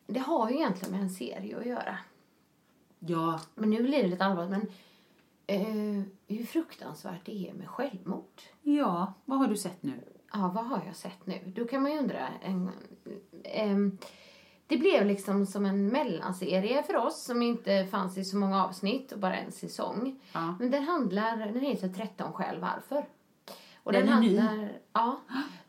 det 0.07 0.21
har 0.21 0.51
ju 0.51 0.57
egentligen 0.57 0.93
med 0.93 1.01
en 1.01 1.11
serie 1.11 1.59
att 1.59 1.67
göra. 1.67 1.99
Ja. 2.99 3.41
Men 3.55 3.71
nu 3.71 3.83
blir 3.83 4.03
det 4.03 4.09
lite 4.09 4.25
allvarligt 4.25 4.51
men 4.51 4.69
eh, 5.47 6.37
hur 6.37 6.45
fruktansvärt 6.47 7.25
det 7.27 7.49
är 7.49 7.53
med 7.55 7.69
självmord. 7.69 8.43
Ja, 8.63 9.13
vad 9.25 9.39
har 9.39 9.47
du 9.47 9.57
sett 9.57 9.83
nu? 9.83 10.01
Ja, 10.33 10.53
vad 10.55 10.65
har 10.67 10.83
jag 10.87 10.97
sett 10.97 11.27
nu? 11.27 11.53
Då 11.57 11.65
kan 11.65 11.83
man 11.83 11.93
ju 11.93 11.99
undra. 11.99 12.29
En, 12.43 12.71
ehm, 13.45 13.99
det 14.67 14.77
blev 14.77 15.07
liksom 15.07 15.47
som 15.47 15.67
en 15.67 15.89
mellanserie 15.89 16.83
för 16.83 16.97
oss 16.97 17.25
som 17.25 17.43
inte 17.43 17.87
fanns 17.91 18.19
i 18.19 18.25
så 18.25 18.37
många 18.37 18.65
avsnitt 18.65 19.13
och 19.13 19.19
bara 19.19 19.37
en 19.37 19.53
säsong. 19.53 20.21
Ja. 20.33 20.55
Men 20.59 20.71
den 20.71 20.85
handlar, 20.85 21.37
den 21.37 21.61
heter 21.61 21.89
13 21.89 22.33
skäl 22.33 22.61
varför. 22.61 23.07
Och 23.83 23.93
Den 23.93 24.21
ny? 24.21 24.39
handlar, 24.39 24.73
Ja, 24.93 25.21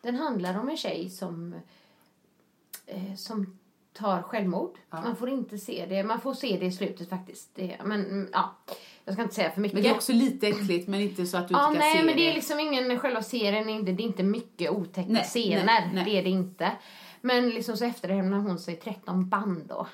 den 0.02 0.16
handlar 0.16 0.60
om 0.60 0.70
en 0.70 0.78
tjej 0.78 1.10
som, 1.10 1.56
eh, 2.86 3.16
som 3.16 3.60
tar 3.94 4.22
självmord. 4.22 4.78
Man 4.90 5.16
får 5.16 5.30
inte 5.30 5.58
se 5.58 5.86
det, 5.90 6.04
man 6.04 6.22
får 6.22 6.34
se 6.34 6.58
det 6.60 6.66
i 6.66 6.72
slutet 6.72 7.10
faktiskt. 7.10 7.56
Det, 7.56 7.78
men 7.84 8.30
ja, 8.34 8.56
jag 9.08 9.14
ska 9.14 9.24
inte 9.24 9.36
säga 9.36 9.52
för 9.52 9.62
mycket. 9.62 9.74
Men 9.74 9.84
det 9.84 9.90
är 9.90 9.94
också 9.96 10.14
lite 10.14 10.48
äckligt 10.48 10.88
men 10.88 11.02
inte 11.02 11.26
så 11.26 11.38
att 11.38 11.48
du 11.48 11.54
Ja, 11.54 11.68
inte 11.68 11.80
kan 11.80 11.88
nej, 11.90 11.98
se 11.98 12.04
men 12.06 12.16
det 12.16 12.22
det. 12.24 12.30
är 12.30 12.34
liksom 12.34 12.60
ingen, 12.60 13.00
själva 13.00 13.22
serien 13.22 13.70
är 13.70 13.74
inte, 13.74 13.92
det 13.92 14.04
är 14.04 14.08
inte 14.08 14.24
mycket 14.24 14.72
otäcka 14.72 15.10
Nej, 15.12 15.24
scener. 15.24 15.66
nej, 15.66 15.90
nej. 15.94 16.06
Det 16.06 16.12
är 16.18 16.24
det 16.24 16.30
inte. 16.30 16.72
Men 17.22 17.50
liksom 17.50 17.78
så 17.78 17.86
efterlämnar 17.86 18.38
hon 18.38 18.60
sig 18.60 18.76
13 18.76 19.30
band 19.30 19.66
då. 19.68 19.88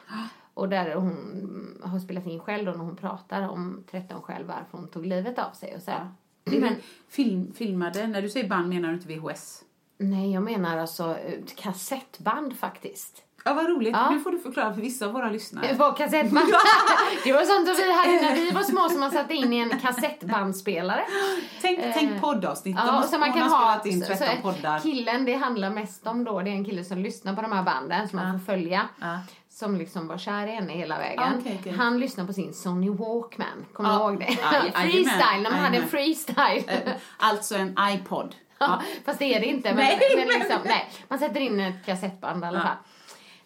Och 0.53 0.69
där 0.69 0.95
hon 0.95 1.79
har 1.83 1.99
spelat 1.99 2.27
in 2.27 2.39
själv 2.39 2.65
då 2.65 2.71
när 2.71 2.77
hon 2.85 2.95
pratar 2.95 3.49
om 3.49 3.83
13 3.91 4.21
skäl 4.21 4.43
varför 4.43 4.77
hon 4.77 4.87
tog 4.87 5.05
livet 5.05 5.39
av 5.39 5.51
sig 5.51 5.75
och 5.75 5.81
så 5.81 5.91
här. 5.91 6.11
Är 6.45 6.59
Men, 6.59 6.75
film, 7.09 7.53
filmade, 7.53 8.07
när 8.07 8.21
du 8.21 8.29
säger 8.29 8.49
band 8.49 8.69
menar 8.69 8.89
du 8.89 8.93
inte 8.95 9.07
VHS? 9.07 9.63
nej, 9.97 10.31
jag 10.33 10.43
menar 10.43 10.77
alltså 10.77 11.17
ett 11.17 11.55
kassettband 11.55 12.57
faktiskt. 12.57 13.23
Ja, 13.45 13.53
vad 13.53 13.69
roligt. 13.69 13.93
Ja. 13.95 14.09
Nu 14.09 14.19
får 14.19 14.31
du 14.31 14.39
förklara 14.39 14.73
för 14.73 14.81
vissa 14.81 15.05
av 15.05 15.11
våra 15.11 15.29
lyssnare. 15.29 15.75
På 15.75 15.91
kassettband. 15.91 16.47
det 17.23 17.33
var 17.33 17.41
sånt 17.41 17.79
vi 17.79 17.91
hade 17.93 18.11
när 18.29 18.35
vi 18.35 18.51
var 18.51 18.61
små 18.63 18.89
som 18.89 18.99
man 18.99 19.11
satte 19.11 19.33
in 19.33 19.53
i 19.53 19.57
en 19.57 19.79
kassettbandspelare. 19.79 21.03
Tänk, 21.61 21.79
tänk 21.93 22.21
poddavsnitt. 22.21 22.77
Ja, 22.87 22.99
och 22.99 23.05
så 23.05 23.17
man 23.17 23.33
kan 23.33 23.41
ha, 23.49 23.81
in 23.85 24.01
så- 24.01 24.07
13 24.07 24.27
så 24.27 24.41
poddar. 24.41 24.79
killen 24.79 25.25
det 25.25 25.33
handlar 25.33 25.69
mest 25.69 26.07
om 26.07 26.23
då, 26.23 26.41
det 26.41 26.49
är 26.49 26.53
en 26.53 26.65
kille 26.65 26.83
som 26.83 26.97
lyssnar 26.97 27.35
på 27.35 27.41
de 27.41 27.51
här 27.51 27.63
banden 27.63 28.09
som 28.09 28.19
man 28.19 28.39
får 28.39 28.45
följa. 28.45 28.87
Ja. 29.01 29.19
Som 29.49 29.77
liksom 29.77 30.07
var 30.07 30.17
kär 30.17 30.47
i 30.47 30.51
henne 30.51 30.73
hela 30.73 30.97
vägen. 30.97 31.23
Ja, 31.23 31.29
okej, 31.39 31.57
okej. 31.61 31.73
Han 31.77 31.99
lyssnar 31.99 32.25
på 32.25 32.33
sin 32.33 32.53
Sony 32.53 32.89
Walkman, 32.89 33.65
kommer 33.73 33.89
du 33.89 33.95
Ja. 33.95 34.09
ihåg 34.11 34.19
det? 34.19 34.37
Ja, 34.41 34.61
freestyle, 34.73 35.41
när 35.43 35.51
man 35.51 35.59
hade 35.59 35.77
en 35.77 35.87
freestyle. 35.87 36.63
Eh, 36.67 36.93
Alltså 37.17 37.55
en 37.55 37.77
iPod. 37.89 38.35
Ja, 38.59 38.81
fast 39.05 39.19
det 39.19 39.33
är 39.35 39.39
det 39.39 39.45
inte. 39.45 39.69
Men, 39.73 39.77
Nej, 39.85 39.99
men 40.17 40.27
liksom, 40.27 40.57
nej, 40.65 40.89
man 41.07 41.19
sätter 41.19 41.39
in 41.39 41.59
ett 41.59 41.85
kassettband 41.85 42.43
i 42.43 42.47
alla 42.47 42.57
Ja. 42.57 42.63
fall. 42.63 42.75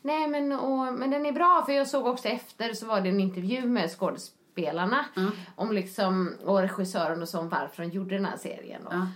Nej, 0.08 0.28
men, 0.28 0.52
och, 0.52 0.94
men 0.94 1.10
den 1.12 1.26
är 1.26 1.32
bra 1.32 1.64
för 1.66 1.74
jag 1.74 1.88
såg 1.88 2.06
också 2.08 2.28
efter 2.28 2.74
så 2.74 2.86
var 2.86 3.02
det 3.02 3.10
en 3.10 3.20
intervju 3.20 3.66
med 3.66 3.92
skådespelarna 3.92 5.06
om 5.56 5.72
liksom, 5.72 6.36
och 6.46 6.60
regissören 6.60 7.22
och 7.22 7.30
så 7.30 7.40
om 7.40 7.50
varför 7.50 7.84
de 7.84 7.90
gjorde 7.90 8.16
den 8.16 8.26
här 8.26 8.38
serien. 8.38 8.88
Och, 8.88 8.94
Ja. 8.94 9.08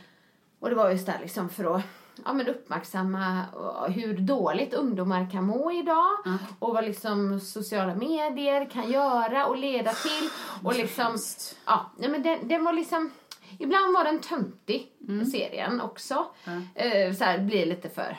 och 0.59 0.69
det 0.69 0.75
var 0.75 0.89
just 0.89 1.05
där 1.05 1.19
liksom 1.21 1.49
för 1.49 1.75
att 1.75 1.81
ja, 2.25 2.33
men 2.33 2.47
uppmärksamma 2.47 3.43
hur 3.89 4.17
dåligt 4.17 4.73
ungdomar 4.73 5.29
kan 5.31 5.43
må 5.43 5.71
idag 5.71 6.11
och 6.59 6.73
vad 6.73 6.83
liksom 6.85 7.39
sociala 7.39 7.95
medier 7.95 8.65
kan 8.69 8.91
göra 8.91 9.45
och 9.45 9.57
leda 9.57 9.91
till. 9.93 10.29
Och 10.63 10.73
liksom, 10.75 11.17
ja, 11.65 11.91
men 11.97 12.23
den, 12.23 12.47
den 12.47 12.63
var 12.63 12.73
liksom, 12.73 13.11
ibland 13.59 13.93
var 13.93 14.03
den 14.03 14.19
töntig, 14.19 14.87
Mm. 15.07 15.25
serien 15.25 15.81
också. 15.81 16.25
Eh, 16.75 17.13
så 17.13 17.23
här, 17.23 17.37
blir 17.39 17.65
lite 17.65 17.89
för, 17.89 18.17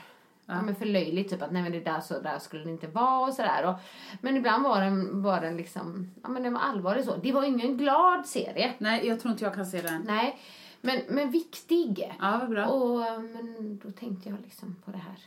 ja. 0.56 0.62
men 0.62 0.74
för 0.74 0.86
löjligt, 0.86 1.30
typ 1.30 1.42
att 1.42 1.52
nej 1.52 1.62
men 1.62 1.72
det 1.72 1.80
där 1.80 2.00
så 2.00 2.20
där 2.20 2.38
skulle 2.38 2.64
det 2.64 2.70
inte 2.70 2.86
vara 2.86 3.26
och 3.26 3.34
sådär. 3.34 3.66
Och, 3.66 3.74
men 4.20 4.36
ibland 4.36 4.64
var 4.64 4.80
den, 4.80 5.22
var 5.22 5.40
den 5.40 5.56
liksom, 5.56 6.10
ja 6.22 6.28
men 6.28 6.42
den 6.42 6.52
var 6.52 6.60
allvarlig 6.60 7.04
så. 7.04 7.16
Det 7.16 7.32
var 7.32 7.42
ingen 7.44 7.76
glad 7.76 8.26
serie, 8.26 8.74
Nej, 8.78 9.06
jag 9.06 9.20
tror 9.20 9.32
inte 9.32 9.44
jag 9.44 9.54
kan 9.54 9.66
se 9.66 9.82
den. 9.82 10.02
nej. 10.06 10.38
Men, 10.84 11.00
men 11.08 11.30
viktig. 11.30 12.14
Ja, 12.20 12.38
vad 12.40 12.50
bra. 12.50 12.66
Och, 12.66 13.22
men 13.22 13.80
då 13.82 13.90
tänkte 13.90 14.28
jag 14.28 14.38
liksom 14.40 14.76
på 14.84 14.90
det 14.90 14.98
här 14.98 15.18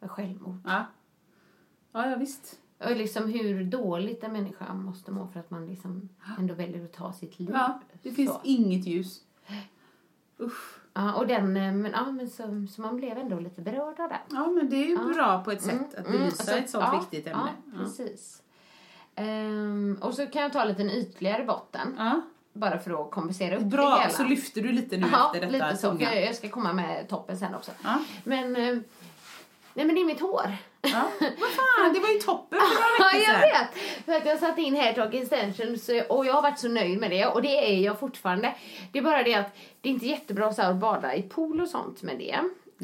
med 0.00 0.10
självmord. 0.10 0.56
Ja. 0.64 0.84
Ja, 1.92 2.10
ja 2.10 2.16
visst. 2.16 2.58
Och 2.78 2.96
liksom 2.96 3.28
hur 3.28 3.64
dåligt 3.64 4.24
en 4.24 4.32
människa 4.32 4.74
måste 4.74 5.10
må 5.10 5.26
för 5.26 5.40
att 5.40 5.50
man 5.50 5.66
liksom 5.66 6.08
ändå 6.38 6.54
väljer 6.54 6.84
att 6.84 6.92
ta 6.92 7.12
sitt 7.12 7.38
liv. 7.38 7.50
Ja, 7.52 7.80
det 8.02 8.10
finns 8.10 8.30
så. 8.30 8.40
inget 8.44 8.86
ljus. 8.86 9.22
Usch. 10.40 10.83
Ja, 10.96 11.12
och 11.12 11.26
den, 11.26 11.56
eh, 11.56 11.72
men, 11.72 11.92
ja, 11.92 12.10
men 12.12 12.30
så, 12.30 12.66
så 12.74 12.80
man 12.82 12.96
blev 12.96 13.18
ändå 13.18 13.38
lite 13.38 13.60
berörd 13.60 14.00
av 14.00 14.08
det. 14.08 14.20
Ja, 14.30 14.46
men 14.46 14.70
det 14.70 14.76
är 14.76 14.86
ju 14.86 15.14
bra 15.14 15.44
på 15.44 15.50
ett 15.52 15.62
sätt 15.62 15.72
Mm, 15.72 15.84
att 15.98 16.06
mm, 16.06 16.12
belysa 16.20 16.42
så- 16.44 16.56
ett 16.56 16.70
sånt 16.70 17.02
viktigt 17.02 17.26
ämne. 17.26 17.50
Ja, 17.72 17.78
precis. 17.78 18.42
Ehm, 19.14 19.98
och 20.00 20.14
så 20.14 20.26
kan 20.26 20.42
jag 20.42 20.52
ta 20.52 20.62
en 20.62 20.68
liten 20.68 20.90
ytligare 20.90 21.44
botten. 21.44 22.00
Bara 22.52 22.78
för 22.78 23.02
att 23.04 23.10
kompensera 23.10 23.54
upp 23.56 23.62
det 23.62 23.68
Bra, 23.68 23.98
hela. 23.98 24.10
så 24.12 24.24
lyfter 24.24 24.60
du 24.62 24.72
lite 24.72 24.96
nu 24.96 25.06
ja, 25.12 25.26
efter 25.34 25.46
detta 25.50 25.66
lite 25.70 25.76
så. 25.80 25.96
Jag, 26.00 26.22
jag 26.22 26.34
ska 26.34 26.48
komma 26.48 26.72
med 26.72 27.08
toppen 27.08 27.38
sen 27.38 27.54
också. 27.54 27.70
Men, 28.24 28.56
eh, 28.56 28.74
nej 29.74 29.86
men 29.86 29.94
det 29.94 30.00
är 30.00 30.04
mitt 30.06 30.20
hår. 30.20 30.56
Ja. 30.84 31.10
Vad 31.20 31.50
fan, 31.50 31.92
det 31.94 32.00
var 32.00 32.08
ju 32.08 32.18
toppen 32.18 32.58
för 32.58 32.66
Ja, 32.66 32.86
några 32.98 33.12
veckor 33.12 33.34
jag 33.34 33.40
sedan. 33.40 33.66
vet! 33.74 34.04
För 34.04 34.12
att 34.12 34.26
jag 34.26 34.38
satte 34.38 34.62
in 34.62 34.76
Hair 34.76 34.92
Talk 34.92 35.14
Extensions 35.14 35.90
och 36.08 36.26
jag 36.26 36.32
har 36.34 36.42
varit 36.42 36.58
så 36.58 36.68
nöjd 36.68 37.00
med 37.00 37.10
det 37.10 37.26
och 37.26 37.42
det 37.42 37.72
är 37.74 37.80
jag 37.80 38.00
fortfarande. 38.00 38.54
Det 38.92 38.98
är 38.98 39.02
bara 39.02 39.22
det 39.22 39.34
att 39.34 39.56
det 39.80 39.88
är 39.88 39.92
inte 39.92 40.06
jättebra 40.06 40.52
så 40.52 40.62
att 40.62 40.76
bada 40.76 41.14
i 41.14 41.22
pool 41.22 41.60
och 41.60 41.68
sånt 41.68 42.02
med 42.02 42.18
det. 42.18 42.38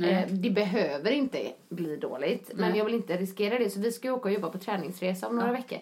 Eh, 0.06 0.26
det 0.28 0.50
behöver 0.50 1.10
inte 1.10 1.52
bli 1.68 1.96
dåligt 1.96 2.50
men 2.54 2.68
Nej. 2.70 2.78
jag 2.78 2.84
vill 2.84 2.94
inte 2.94 3.16
riskera 3.16 3.58
det 3.58 3.70
så 3.70 3.80
vi 3.80 3.92
ska 3.92 4.08
ju 4.08 4.14
åka 4.14 4.28
och 4.28 4.34
jobba 4.34 4.50
på 4.50 4.58
träningsresa 4.58 5.28
om 5.28 5.36
några 5.36 5.52
veckor. 5.52 5.78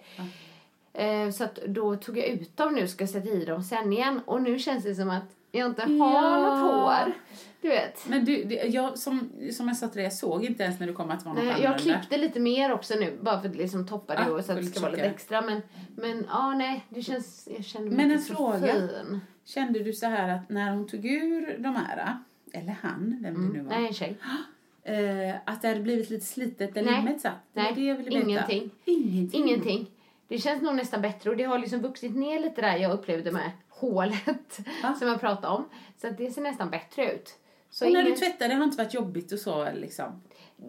Eh, 0.92 1.30
så 1.30 1.46
då 1.66 1.96
tog 1.96 2.18
jag 2.18 2.26
ut 2.26 2.56
dem 2.56 2.74
nu 2.74 2.88
ska 2.88 3.06
sätta 3.06 3.28
i 3.28 3.44
dem 3.44 3.62
sen 3.62 3.92
igen 3.92 4.20
och 4.26 4.42
nu 4.42 4.58
känns 4.58 4.84
det 4.84 4.94
som 4.94 5.10
att 5.10 5.24
jag 5.52 5.66
inte 5.66 5.82
har 5.82 5.88
Ja. 5.90 6.36
något 6.40 6.60
hår. 6.72 7.12
Du 7.60 7.68
vet. 7.68 8.06
Men 8.08 8.24
du, 8.24 8.44
det, 8.44 8.54
jag, 8.54 8.98
som, 8.98 9.30
som 9.52 9.68
jag 9.68 9.76
sa 9.76 9.88
till 9.88 9.96
dig, 9.96 10.04
jag 10.04 10.12
såg 10.12 10.44
inte 10.44 10.62
ens 10.62 10.80
när 10.80 10.86
du 10.86 10.92
kom 10.92 11.10
att 11.10 11.18
det 11.20 11.24
var 11.28 11.34
något 11.34 11.44
Nej, 11.44 11.52
jag 11.62 11.66
annorlunda. 11.72 11.98
klippte 11.98 12.16
lite 12.16 12.40
mer 12.40 12.72
också 12.72 12.94
nu 12.94 13.18
bara 13.22 13.40
för 13.40 13.48
att 13.48 13.56
liksom 13.56 13.86
toppa 13.86 14.14
det 14.14 14.20
Ah, 14.26 14.30
och 14.30 14.44
så 14.44 14.52
att 14.52 14.58
det 14.58 14.64
ska 14.64 14.80
vara 14.80 14.90
lite 14.90 15.04
extra. 15.04 15.40
Men, 15.42 15.62
men 15.96 16.26
ja, 16.28 16.54
nej, 16.54 16.84
det 16.88 17.02
känns, 17.02 17.48
jag 17.56 17.64
känner 17.64 17.86
mig 17.86 17.96
Men 17.96 18.10
en 18.10 18.22
så 18.22 18.34
fråga. 18.34 18.58
fin. 18.72 19.20
Kände 19.44 19.78
du 19.78 19.92
så 19.92 20.06
här 20.06 20.28
att 20.28 20.48
när 20.48 20.70
hon 20.70 20.86
tog 20.88 21.06
ur 21.06 21.56
de 21.58 21.76
här, 21.76 22.16
eller 22.52 22.72
han, 22.82 23.18
vem 23.22 23.34
det 23.52 23.58
nu 23.58 23.64
var, 23.64 23.70
Nej, 23.78 23.86
en 23.86 23.94
tjej. 23.94 24.16
eh, 24.84 25.34
att 25.44 25.62
det 25.62 25.68
hade 25.68 25.80
blivit 25.80 26.10
lite 26.10 26.26
slitet 26.26 26.74
Nej. 26.74 26.84
limmet 26.84 27.20
satt? 27.20 27.32
Nej, 27.52 27.72
det 27.74 27.80
jag 27.84 27.96
ville 27.96 28.20
ingenting. 28.20 28.70
Ingenting. 28.84 29.40
Ingenting. 29.44 29.90
Det 30.28 30.38
känns 30.38 30.62
nog 30.62 30.74
nästan 30.74 31.02
bättre 31.02 31.30
och 31.30 31.36
det 31.36 31.44
har 31.44 31.58
liksom 31.58 31.80
vuxit 31.80 32.16
ner 32.16 32.40
lite 32.40 32.60
där 32.60 32.76
jag 32.76 32.92
upplevde 32.92 33.32
med 33.32 33.50
hålet 33.68 34.58
Ja. 34.82 34.94
som 34.98 35.08
jag 35.08 35.20
pratade 35.20 35.48
om. 35.54 35.64
Så 36.00 36.06
att 36.06 36.18
det 36.18 36.30
ser 36.30 36.42
nästan 36.42 36.70
bättre 36.70 37.12
ut. 37.14 37.34
Så 37.70 37.86
Och 37.86 37.92
när 37.92 38.02
du 38.02 38.06
ingen- 38.08 38.18
tvättade, 38.20 38.48
det 38.48 38.54
har 38.54 38.64
inte 38.64 38.76
varit 38.76 38.94
jobbigt 38.94 39.32
och 39.32 39.38
så 39.38 39.68
liksom? 39.74 40.22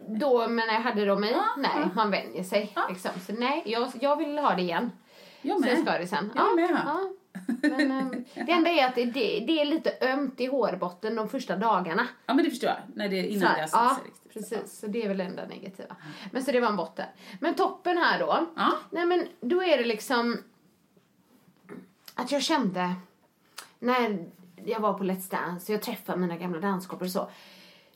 Då, 0.08 0.47
men 0.47 0.68
när 0.68 0.74
jag 0.74 0.82
hade 0.82 1.06
dem 1.06 1.24
i, 1.24 1.32
Ja, 1.32 1.45
nej, 1.58 1.72
ja. 1.76 1.89
man 1.95 2.12
vänjer 2.12 2.43
sig. 2.43 2.76
Liksom. 2.89 3.12
Så 3.28 3.34
nej, 3.34 3.64
jag, 3.66 3.91
jag 4.02 4.16
vill 4.16 4.38
ha 4.38 4.56
det 4.56 4.62
igen. 4.62 4.91
Jag 5.41 5.58
Så 5.58 5.62
med. 5.66 5.72
jag 5.72 5.80
ska 5.80 5.97
det 5.97 6.08
sen. 6.08 6.32
Jag 6.36 6.56
med. 6.56 6.70
Ja. 6.86 7.10
Men, 7.62 7.91
ehm, 7.91 8.26
det 8.45 8.52
enda 8.52 8.70
är 8.70 8.88
att 8.88 8.95
det, 8.95 9.06
det, 9.06 9.39
det 9.47 9.62
är 9.62 9.66
lite 9.66 9.93
ömt 10.02 10.41
i 10.41 10.45
hårbotten 10.45 11.16
de 11.16 11.30
första 11.30 11.56
dagarna. 11.58 12.08
Ja 12.26 12.34
men 12.34 12.43
det 12.45 12.50
förstår 12.52 12.70
jag. 12.70 12.78
När 12.95 13.10
det, 13.10 13.24
Så 13.24 13.28
innan 13.30 13.54
det 13.54 13.70
ja, 13.72 13.97
riktigt. 14.06 14.34
precis. 14.34 14.80
Så 14.80 14.88
det 14.88 15.04
är 15.04 15.08
väl 15.08 15.18
det 15.18 15.24
enda 15.24 15.45
negativa. 15.47 15.95
Men 16.32 16.43
så 16.43 16.52
det 16.52 16.60
var 16.60 16.68
en 16.68 16.76
botten. 16.76 17.06
Men 17.39 17.54
toppen 17.54 17.97
här 17.97 18.20
då. 18.20 18.45
Ja. 18.56 18.72
Nej 18.91 19.06
men 19.06 19.28
då 19.41 19.64
är 19.64 19.78
det 19.78 19.84
liksom 19.86 20.38
att 22.16 22.32
jag 22.32 22.41
kände 22.43 22.93
när 23.80 24.26
jag 24.66 24.80
var 24.80 24.93
på 24.93 25.03
Let's 25.03 25.32
Dance 25.32 25.72
och 25.72 25.76
jag 25.76 25.82
träffade 25.82 26.20
mina 26.20 26.38
gamla 26.38 26.60
danskompisar 26.60 27.22
och 27.22 27.28
så. 27.28 27.32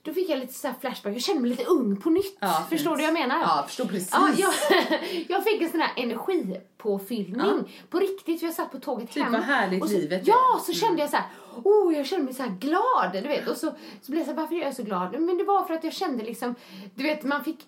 då 0.02 0.14
fick 0.14 0.30
jag 0.30 0.40
lite 0.40 0.54
så 0.54 0.74
flashback. 0.82 1.16
Jag 1.16 1.22
kände 1.22 1.42
mig 1.42 1.50
lite 1.50 1.64
ung 1.66 1.96
på 2.02 2.10
nytt. 2.10 2.38
Ja, 2.40 2.66
Förstår 2.70 2.92
du 2.92 2.96
vad 2.98 3.06
jag 3.06 3.14
menar? 3.14 3.40
Ja, 3.42 3.64
förstår 3.68 3.86
precis. 3.86 4.10
Ja, 4.14 4.30
jag, 4.38 4.54
jag 5.30 5.44
fick 5.44 5.62
en 5.62 5.70
sån 5.70 5.80
här 5.80 5.92
energipåfyllning. 6.04 7.84
På 7.90 8.00
riktigt, 8.00 8.40
för 8.40 8.48
jag 8.48 8.56
satt 8.56 8.72
på 8.72 8.80
tåget 8.80 9.12
Typ 9.12 9.24
hem. 9.24 9.32
vad 9.32 9.42
härligt 9.42 9.82
och 9.84 9.90
så, 9.90 9.98
livet. 9.98 10.22
Ja, 10.28 10.62
så 10.66 10.74
kände 10.74 11.02
jag 11.02 11.10
så 11.10 11.16
här, 11.18 11.26
oh, 11.64 11.94
jag 11.98 12.06
kände 12.06 12.26
mig 12.26 12.34
så 12.34 12.44
här 12.44 12.50
glad, 12.60 13.24
du 13.24 13.28
vet. 13.28 13.48
Och 13.48 13.58
så, 13.58 13.72
så 14.02 14.12
blev 14.12 14.18
jag 14.20 14.26
så 14.26 14.32
här, 14.32 14.42
varför 14.42 14.56
är 14.56 14.62
jag 14.62 14.76
så 14.76 14.84
glad? 14.84 15.22
Men 15.22 15.38
det 15.38 15.44
var 15.44 15.64
för 15.64 15.74
att 15.74 15.84
jag 15.84 15.94
kände 15.94 16.24
liksom, 16.24 16.56
du 16.96 17.04
vet, 17.04 17.24
man 17.24 17.44
fick 17.44 17.60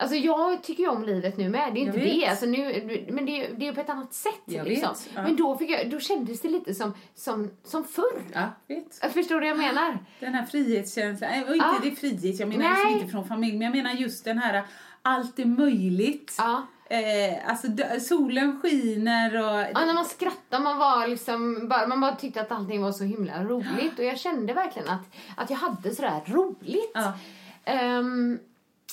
Alltså 0.00 0.16
jag 0.16 0.62
tycker 0.62 0.82
ju 0.82 0.88
om 0.88 1.04
livet 1.04 1.36
nu 1.36 1.48
med, 1.48 1.74
det 1.74 1.80
är 1.80 1.82
inte 1.82 1.98
det. 1.98 2.26
Alltså 2.26 2.46
nu, 2.46 3.06
men 3.10 3.26
det 3.26 3.44
är, 3.44 3.54
det 3.56 3.68
är 3.68 3.72
på 3.72 3.80
ett 3.80 3.90
annat 3.90 4.14
sätt. 4.14 4.42
Jag 4.44 4.68
liksom. 4.68 4.88
vet, 4.88 5.10
ja. 5.14 5.22
Men 5.22 5.36
då, 5.36 5.58
fick 5.58 5.70
jag, 5.70 5.90
då 5.90 6.00
kändes 6.00 6.40
det 6.40 6.48
lite 6.48 6.74
som, 6.74 6.94
som, 7.14 7.50
som 7.64 7.84
förr. 7.84 8.22
Ja, 8.32 8.50
vet. 8.66 9.12
Förstår 9.12 9.34
du 9.34 9.40
vad 9.40 9.48
jag 9.48 9.58
menar? 9.58 9.98
Den 10.20 10.34
här 10.34 10.46
frihetskänslan, 10.46 11.30
äh, 11.30 11.42
och 11.42 11.54
inte 11.54 11.66
Ja. 11.66 11.78
det 11.82 11.88
är 11.88 11.94
frihet, 11.94 12.40
jag 12.40 12.48
menar 12.48 12.70
liksom 12.70 12.94
inte 12.94 13.06
från 13.06 13.28
familj, 13.28 13.52
men 13.58 13.62
jag 13.62 13.76
menar 13.76 13.90
just 13.90 14.24
den 14.24 14.38
här 14.38 14.62
allt 15.02 15.38
är 15.38 15.44
möjligt. 15.44 16.34
Ja. 16.38 16.66
Eh, 16.90 17.50
alltså 17.50 17.66
solen 18.00 18.60
skiner 18.62 19.36
och... 19.36 19.60
Ja, 19.74 19.84
när 19.86 19.94
man 19.94 20.04
skrattade, 20.04 20.62
man 20.62 20.78
var 20.78 21.06
liksom, 21.06 21.68
bara, 21.68 21.86
man 21.86 22.00
bara 22.00 22.16
tyckte 22.16 22.40
att 22.40 22.52
allting 22.52 22.82
var 22.82 22.92
så 22.92 23.04
himla 23.04 23.44
roligt. 23.44 23.98
Och 23.98 24.04
jag 24.04 24.18
kände 24.18 24.52
verkligen 24.52 24.88
att, 24.88 25.14
att 25.36 25.50
jag 25.50 25.56
hade 25.56 25.94
sådär 25.94 26.20
roligt. 26.26 26.92
Ja. 26.94 27.12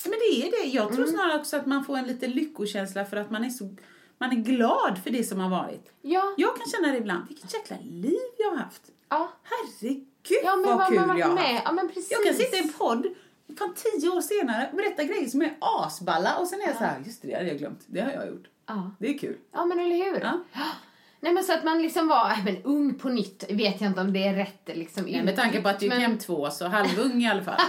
Ehm, 0.06 0.10
Men 0.10 0.18
det 0.18 0.46
är 0.46 0.50
det. 0.62 0.68
Jag 0.68 0.86
tror 0.88 1.04
Mm. 1.04 1.14
snarare 1.16 1.38
också 1.40 1.56
att 1.56 1.66
man 1.66 1.84
får 1.84 1.96
en 1.96 2.04
liten 2.06 2.30
lyckokänsla 2.30 3.04
för 3.04 3.16
att 3.16 3.30
man 3.30 3.44
är 3.44 3.50
så 3.50 3.74
man 4.18 4.30
är 4.32 4.36
glad 4.36 5.00
för 5.04 5.10
det 5.10 5.24
som 5.24 5.40
har 5.40 5.50
varit. 5.50 5.92
ja, 6.02 6.34
Jag 6.36 6.56
kan 6.56 6.66
känna 6.66 6.88
det 6.92 6.98
ibland. 6.98 7.28
Vilket 7.28 7.54
jäkla 7.54 7.76
liv 7.82 8.18
jag 8.38 8.50
har 8.50 8.56
haft. 8.56 8.82
ja. 9.08 9.32
Herregud 9.42 10.04
Ja, 10.44 10.56
men 10.56 10.64
vad 10.68 10.76
vad 10.78 10.86
kul 10.88 10.96
jag 10.96 11.02
har 11.26 11.34
med. 11.34 11.44
haft. 11.44 11.62
Ja, 11.64 11.72
men 11.72 11.88
precis. 11.88 12.10
Jag 12.10 12.24
kan 12.24 12.34
sitta 12.34 12.56
i 12.56 12.60
en 12.60 12.72
podd 12.72 13.06
fan 13.58 13.74
tio 13.74 14.10
år 14.10 14.20
senare 14.20 14.68
och 14.70 14.76
berätta 14.76 15.04
grejer 15.04 15.28
som 15.28 15.42
är 15.42 15.56
asballa 15.60 16.36
och 16.38 16.46
sen 16.48 16.60
är 16.60 16.66
jag 16.66 16.76
så 16.76 16.84
här, 16.84 17.02
just 17.06 17.22
det, 17.22 17.28
det 17.28 17.34
hade 17.34 17.48
jag 17.48 17.58
glömt. 17.58 17.80
Det 17.86 18.00
har 18.00 18.10
jag 18.12 18.28
gjort. 18.28 18.44
Ja. 18.66 18.90
Det 18.98 19.08
är 19.14 19.18
kul. 19.18 19.36
Ja, 19.52 19.64
men 19.64 19.80
eller 19.80 19.96
hur? 19.96 20.20
Ja. 20.20 20.40
Nej, 21.26 21.34
men 21.34 21.44
så 21.44 21.52
att 21.52 21.64
man 21.64 21.82
liksom 21.82 22.08
var 22.08 22.30
äh, 22.30 22.44
men 22.44 22.62
ung 22.62 22.94
på 22.94 23.08
nytt. 23.08 23.44
Vet 23.50 23.80
jag 23.80 23.90
inte 23.90 24.00
om 24.00 24.12
det 24.12 24.26
är 24.26 24.34
rätt 24.34 24.60
liksom. 24.64 25.04
Nej, 25.04 25.22
med 25.22 25.36
tanke 25.36 25.62
på 25.62 25.68
att 25.68 25.80
du 25.80 25.86
är 25.86 25.90
men, 25.90 26.00
52 26.00 26.50
så 26.50 26.66
halvung 26.68 27.22
i 27.22 27.28
alla 27.28 27.42
fall. 27.42 27.60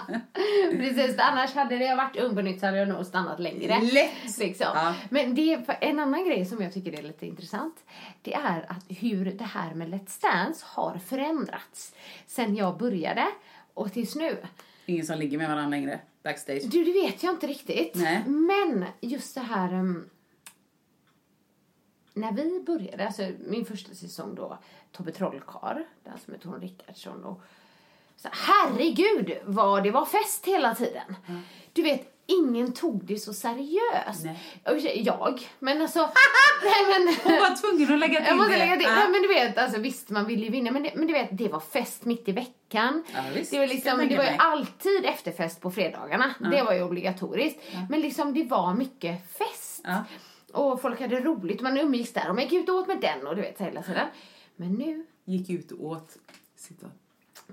Precis, 0.70 1.18
annars 1.18 1.54
hade 1.54 1.78
det 1.78 1.94
varit 1.94 2.16
ung 2.16 2.34
på 2.34 2.42
nytt 2.42 2.60
så 2.60 2.66
hade 2.66 2.78
jag 2.78 2.88
nog 2.88 3.06
stannat 3.06 3.40
längre. 3.40 3.80
Lätt. 3.80 4.38
Liksom. 4.38 4.66
Ja. 4.74 4.94
Men 5.10 5.34
det 5.34 5.54
är 5.54 5.78
en 5.80 5.98
annan 5.98 6.24
grej 6.24 6.44
som 6.44 6.62
jag 6.62 6.74
tycker 6.74 6.98
är 6.98 7.02
lite 7.02 7.26
intressant. 7.26 7.76
Det 8.22 8.34
är 8.34 8.66
att 8.68 8.84
hur 8.88 9.24
det 9.24 9.44
här 9.44 9.74
med 9.74 9.88
Let's 9.88 10.22
Dance 10.22 10.64
har 10.68 10.98
förändrats 10.98 11.94
sen 12.26 12.56
jag 12.56 12.78
började 12.78 13.26
och 13.74 13.92
tills 13.92 14.16
nu. 14.16 14.36
Ingen 14.86 15.06
som 15.06 15.18
ligger 15.18 15.38
med 15.38 15.48
varandra 15.48 15.70
längre 15.70 16.00
backstage. 16.22 16.62
Du, 16.64 16.84
det 16.84 16.92
vet 16.92 17.22
jag 17.22 17.32
inte 17.32 17.46
riktigt. 17.46 17.94
Nej. 17.94 18.22
Men 18.26 18.84
just 19.00 19.34
det 19.34 19.40
här... 19.40 19.74
um, 19.74 20.10
när 22.16 22.32
vi 22.32 22.62
började, 22.66 23.06
alltså 23.06 23.22
min 23.46 23.64
första 23.64 23.94
säsong 23.94 24.34
då, 24.34 24.58
Tobbe 24.92 25.12
Trollkarl, 25.12 25.82
den 26.04 26.18
som 26.24 26.34
är 26.34 26.38
Tone 26.38 26.58
Rickardsson 26.66 27.24
och 27.24 27.42
så, 28.16 28.28
herregud 28.32 29.38
vad 29.44 29.82
det 29.82 29.90
var 29.90 30.04
fest 30.04 30.46
hela 30.46 30.74
tiden. 30.74 31.16
Du 31.72 31.82
vet, 31.82 32.16
ingen 32.26 32.72
tog 32.72 33.04
det 33.04 33.18
så 33.18 33.34
seriöst. 33.34 34.24
Nej. 34.24 35.02
Jag, 35.04 35.48
men 35.58 35.82
alltså... 35.82 35.98
nej 36.64 36.84
men... 36.88 37.14
Hon 37.24 37.40
var 37.40 37.56
tvungen 37.56 37.94
att 37.94 38.00
lägga 38.00 38.18
till 38.20 38.28
Jag 38.28 38.36
måste 38.36 38.52
det. 38.52 38.58
lägga 38.58 38.76
till. 38.76 38.84
Ja. 38.84 38.94
Nej, 38.94 39.08
men 39.08 39.22
du 39.22 39.28
vet, 39.28 39.58
alltså, 39.58 39.80
visst 39.80 40.10
man 40.10 40.26
ville 40.26 40.44
ju 40.44 40.50
vinna 40.50 40.70
men, 40.70 40.82
det, 40.82 40.92
men 40.94 41.06
du 41.06 41.12
vet, 41.12 41.28
det 41.32 41.48
var 41.48 41.60
fest 41.60 42.04
mitt 42.04 42.28
i 42.28 42.32
veckan. 42.32 43.04
Ja, 43.14 43.20
det 43.50 43.58
var, 43.58 43.66
liksom, 43.66 44.08
det 44.08 44.16
var 44.16 44.24
ju 44.24 44.36
alltid 44.38 45.04
efterfest 45.04 45.60
på 45.60 45.70
fredagarna. 45.70 46.34
Det 46.38 46.62
var 46.62 46.72
ju 46.72 46.82
obligatoriskt. 46.82 47.60
Men 47.90 48.00
liksom 48.00 48.34
det 48.34 48.44
var 48.44 48.74
mycket 48.74 49.32
fest. 49.38 49.82
Och 50.56 50.80
folk 50.80 51.00
hade 51.00 51.20
roligt. 51.20 51.60
Man 51.60 51.78
umgicks 51.78 52.12
där 52.12 52.28
och 52.28 52.34
man 52.34 52.44
gick 52.44 52.52
ut 52.52 52.68
och 52.68 52.74
åt 52.74 52.88
med 52.88 53.00
den 53.00 53.26
och 53.26 53.36
du 53.36 53.42
vet 53.42 53.60
hela 53.60 53.82
tiden. 53.82 54.08
Men 54.56 54.72
nu... 54.72 55.06
Gick 55.24 55.50
ut 55.50 55.72
och 55.72 55.84
åt. 55.84 56.16
Sitta. 56.56 56.86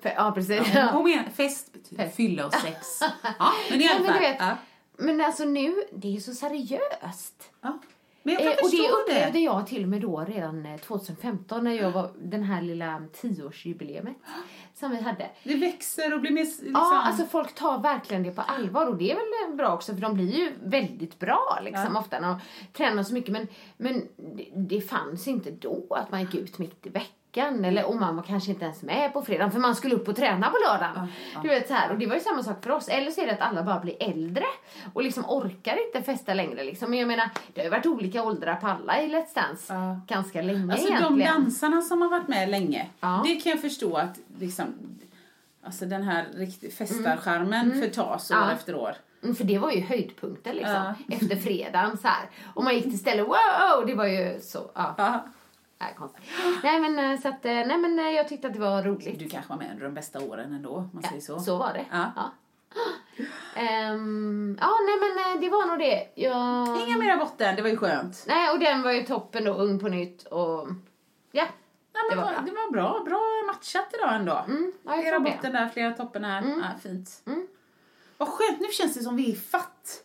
För, 0.02 0.10
ja, 0.10 0.32
precis. 0.36 0.62
Ja. 0.74 0.90
Hon 0.92 1.04
menar, 1.04 1.24
fest 1.36 1.74
betyder 1.74 2.04
Fest. 2.04 2.16
fylla 2.16 2.46
och 2.46 2.54
sex. 2.54 3.00
Ja, 3.40 3.52
men 3.70 3.82
i 3.82 3.88
alla 3.88 4.00
men 4.00 4.06
fall. 4.08 4.22
du 4.22 4.28
vet, 4.28 4.38
ja. 4.40 4.58
Men 4.98 5.22
alltså 5.22 5.46
nu, 5.46 5.76
det 5.92 6.16
är 6.16 6.20
så 6.20 6.34
seriöst. 6.34 7.52
Ja. 7.62 7.80
Men 8.24 8.34
jag 8.34 8.44
kan 8.44 8.52
Eh, 8.52 8.58
och 8.64 8.72
det 8.72 8.90
upplevde 8.90 9.32
det. 9.32 9.40
jag 9.40 9.68
till 9.68 9.84
och 9.84 9.90
med 9.90 10.02
då 10.02 10.20
redan 10.28 10.66
eh, 10.66 10.78
2015 10.78 11.64
när 11.64 11.72
jag 11.72 11.92
var 11.92 12.12
den 12.22 12.44
här 12.44 12.62
lilla 12.62 13.02
tioårsjubileumet 13.14 14.16
som 14.74 14.92
vi 14.92 15.02
hade. 15.02 15.30
Det 15.44 15.56
växer 15.56 16.14
och 16.14 16.22
blir 16.22 16.32
mer... 16.32 16.44
Liksom, 16.44 16.72
Ja, 16.74 17.04
alltså 17.06 17.26
folk 17.26 17.56
tar 17.56 17.80
verkligen 17.80 18.24
det 18.24 18.32
på 18.32 18.42
allvar 18.42 18.88
och 18.88 18.98
det 18.98 19.12
är 19.12 19.16
väl 19.16 19.52
eh, 19.52 19.56
bra 19.56 19.74
också 19.74 19.94
för 19.94 20.02
de 20.02 20.14
blir 20.14 20.36
ju 20.36 20.52
väldigt 20.64 21.20
bra 21.20 21.60
liksom 21.64 21.96
ofta 21.96 22.20
när 22.20 22.28
de 22.28 22.40
tränar 22.74 23.04
så 23.04 23.14
mycket. 23.14 23.32
Men, 23.32 23.48
men 23.78 24.08
det, 24.18 24.50
det 24.56 24.82
fanns 24.82 25.28
inte 25.28 25.52
då 25.52 25.86
att 25.90 26.12
man 26.12 26.22
gick 26.22 26.36
ut 26.36 26.58
mitt 26.58 26.86
i 26.86 26.90
veckan 26.90 27.10
eller 27.38 27.86
och 27.86 27.96
man 27.96 28.16
var 28.16 28.24
kanske 28.24 28.52
inte 28.52 28.66
ens 28.66 28.82
med 28.84 29.14
på 29.14 29.22
fredagen 29.22 29.52
för 29.52 29.60
man 29.60 29.76
skulle 29.76 29.96
upp 29.96 30.08
och 30.08 30.16
träna 30.16 30.50
på 30.50 30.56
lördagen. 30.68 31.08
Du 31.42 31.48
vet 31.50 31.68
så 31.68 31.74
här 31.74 31.92
och 31.92 31.98
det 31.98 32.06
var 32.08 32.16
ju 32.16 32.20
samma 32.22 32.44
sak 32.44 32.64
för 32.64 32.70
oss. 32.72 32.88
Eller 32.88 33.12
så 33.12 33.22
är 33.22 33.26
det 33.26 33.34
att 33.34 33.42
alla 33.42 33.64
bara 33.64 33.80
blir 33.80 33.96
äldre 34.00 34.46
och 34.94 35.04
liksom 35.04 35.26
orkar 35.28 35.78
inte 35.88 36.02
festa 36.02 36.34
längre 36.34 36.64
liksom. 36.64 36.90
Men 36.90 37.00
jag 37.00 37.08
menar, 37.08 37.30
det 37.54 37.62
har 37.62 37.66
ju 37.66 37.70
varit 37.72 37.86
olika 37.86 38.24
åldrar 38.24 38.56
på 38.56 38.68
alla 38.68 39.02
i 39.02 39.08
Let's 39.08 39.36
Dance 39.36 39.74
Ja. 39.74 40.00
ganska 40.08 40.42
länge 40.42 40.74
Alltså 40.74 40.88
de 40.88 40.94
egentligen. 40.96 41.34
dansarna 41.34 41.82
som 41.82 42.02
har 42.02 42.10
varit 42.10 42.28
med 42.28 42.50
länge, 42.50 42.90
det 43.26 43.36
kan 43.36 43.50
jag 43.50 43.62
förstå 43.62 43.96
att 43.98 44.20
liksom, 44.40 44.66
alltså 45.66 45.86
den 45.86 46.04
här 46.04 46.26
festarskärmen 46.78 47.82
förtas 47.82 48.32
år 48.32 48.52
efter 48.54 48.76
år. 48.76 48.96
Mm, 49.24 49.36
för 49.36 49.44
det 49.44 49.58
var 49.60 49.72
ju 49.72 49.82
höjdpunkten 49.82 50.56
liksom. 50.56 50.94
Ja. 51.08 51.16
Efter 51.16 51.36
fredagen 51.36 51.98
så 51.98 52.08
här. 52.08 52.30
Och 52.54 52.64
man 52.64 52.76
gick 52.76 52.84
till 52.84 53.00
stället, 53.00 53.26
wow! 53.28 53.86
Det 53.88 53.96
var 53.96 54.06
ju 54.06 54.40
så, 54.42 54.72
ja. 54.76 54.96
Ja. 54.98 55.26
Nej, 55.84 55.94
konstigt. 55.98 56.24
Nej 56.64 56.80
men 56.80 57.00
eh, 57.12 57.20
så 57.22 57.28
att, 57.28 57.46
eh, 57.46 57.52
nej 57.52 57.78
men 57.78 58.00
eh, 58.00 58.10
jag 58.12 58.28
tyckte 58.28 58.48
att 58.48 58.54
det 58.54 58.60
var 58.60 58.84
roligt. 58.84 59.20
Du 59.20 59.30
kanske 59.30 59.50
var 59.50 59.58
med 59.58 59.72
under 59.72 59.84
de 59.86 59.94
bästa 59.94 60.20
åren 60.20 60.54
ändå, 60.54 60.90
man 60.94 61.04
säger 61.04 61.22
så. 61.22 61.40
Så 61.40 61.58
var 61.58 61.74
det. 61.74 61.86
Ja. 61.92 62.12
Ja. 62.16 62.32
Ehm, 63.56 64.58
ja, 64.62 64.72
nej 64.88 64.96
men 65.00 65.42
det 65.42 65.50
var 65.50 65.68
nog 65.68 65.80
det. 65.80 66.08
Jag... 66.16 66.80
Inga 66.88 66.98
mera 66.98 67.18
botten, 67.18 67.56
det 67.56 67.62
var 67.62 67.70
ju 67.70 67.78
skönt. 67.78 68.24
Nej, 68.28 68.50
och 68.52 68.60
den 68.60 68.82
var 68.82 68.92
ju 68.92 69.04
toppen 69.04 69.44
då, 69.46 69.54
ung 69.54 69.80
på 69.80 69.88
nytt 69.88 70.24
och 70.28 70.68
ja. 71.32 71.44
Nej, 71.94 72.04
Det 72.10 72.16
men 72.16 72.26
var 72.26 72.32
det, 72.32 72.36
var 72.38 72.44
bra. 72.44 72.46
det 72.46 72.52
var 72.52 72.72
bra, 72.72 73.04
bra 73.06 73.22
matchat 73.54 73.94
idag 73.94 74.16
ändå. 74.16 74.44
Mm, 74.48 74.72
ja, 74.86 75.02
flera 75.02 75.20
botten 75.20 75.54
där, 75.54 75.70
flera 75.70 75.92
toppen 75.92 76.24
här. 76.24 76.44
Ja, 76.62 76.80
fint. 76.84 77.10
Mm. 77.26 77.48
Vad 78.18 78.28
skönt, 78.30 78.60
nu 78.60 78.68
känns 78.68 78.94
det 78.94 79.04
som 79.04 79.16
vi 79.16 79.32
är 79.32 79.36
fatt. 79.36 80.04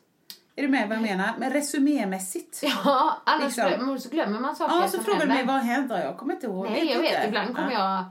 Är 0.59 0.63
du 0.63 0.69
med 0.69 0.89
vad 0.89 0.97
jag 0.97 1.03
menar? 1.03 1.35
Men 1.39 1.51
resumémässigt. 1.53 2.63
Ja, 2.85 3.19
annars 3.25 3.45
Liksom. 3.45 3.69
glömmer, 3.69 3.99
så 3.99 4.09
glömmer 4.09 4.41
man 4.41 4.57
saker 4.57 4.75
Ja, 4.77 4.89
så 4.89 4.99
frågar 5.03 5.21
du 5.21 5.27
mig 5.27 5.45
vad 5.47 5.57
händer? 5.57 6.05
Jag 6.05 6.17
kommer 6.19 6.35
inte 6.35 6.47
ihåg. 6.47 6.65
Nej, 6.71 6.93
jag 6.93 7.01
vet. 7.01 7.13
inte. 7.15 7.29
Ibland 7.29 7.57
kommer 7.57 7.73
Ja. 7.73 7.95
jag 7.97 8.05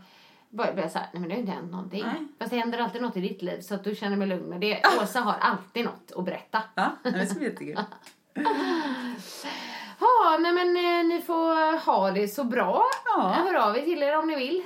bara 0.50 0.74
börja 0.74 0.90
säga, 0.90 1.06
nej 1.14 1.20
men 1.20 1.30
det 1.30 1.36
har 1.36 1.40
inte 1.40 1.52
hänt 1.52 1.72
någonting. 1.72 2.04
Nej. 2.04 2.28
Fast 2.40 2.52
det 2.52 2.58
händer 2.58 2.80
alltid 2.80 3.02
något 3.02 3.18
i 3.18 3.22
ditt 3.22 3.42
liv 3.42 3.62
så 3.62 3.76
att 3.76 3.84
du 3.84 3.96
känner 3.96 4.18
mig 4.18 4.28
lugn 4.28 4.50
med 4.50 4.62
det. 4.62 4.82
Åsa 5.02 5.20
har 5.20 5.34
alltid 5.42 5.86
något 5.86 6.12
att 6.16 6.26
berätta. 6.26 6.62
Ja, 6.76 6.92
det 7.04 7.26
ska 7.26 7.40
bli 7.40 7.48
jättekul. 7.50 7.80
Ja, 10.00 10.38
nej 10.40 10.52
men 10.54 10.68
eh, 10.78 11.06
ni 11.16 11.22
får 11.22 11.78
ha 11.86 12.12
det 12.12 12.28
så 12.28 12.44
bra. 12.44 12.84
Ja. 13.06 13.22
Hör 13.30 13.54
av 13.56 13.78
er 13.78 13.82
till 13.82 14.04
er 14.04 14.18
om 14.20 14.28
ni 14.28 14.36
vill. 14.36 14.64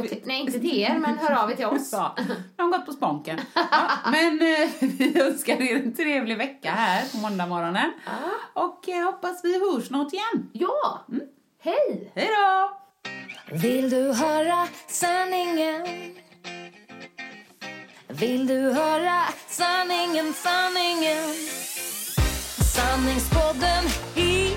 Till, 0.00 0.20
nej, 0.24 0.40
inte 0.40 0.52
till 0.60 0.78
er, 0.80 0.98
men 0.98 1.18
hör 1.18 1.42
av 1.42 1.50
er 1.50 1.56
till 1.56 1.66
oss. 1.66 1.92
Ja, 1.92 2.14
de 2.56 2.62
har 2.62 2.78
gått 2.78 2.86
på 2.86 2.92
sponken. 2.92 3.40
Ja, 3.54 3.88
men 4.10 4.32
eh, 4.42 4.68
vi 4.80 5.20
önskar 5.20 5.62
er 5.62 5.76
en 5.76 5.94
trevlig 5.94 6.38
vecka 6.38 6.70
här 6.70 7.04
på 7.12 7.16
måndag 7.16 7.46
morgonen. 7.46 7.92
Och 8.54 8.88
eh, 8.88 9.04
hoppas 9.04 9.44
vi 9.44 9.58
hörs 9.60 9.86
snart 9.86 10.12
igen. 10.12 10.48
Ja, 10.52 11.04
Mm. 11.08 11.24
hej! 11.62 12.12
Hej 12.14 12.28
då! 12.36 12.70
Vill 13.56 13.90
du 13.90 14.12
höra 14.12 14.66
sanningen? 14.88 15.86
Vill 18.08 18.46
du 18.46 18.60
höra 18.72 19.22
sanningen, 19.48 20.32
sanningen? 20.32 21.24
Sanningspodden 22.74 23.84
i 24.16 24.56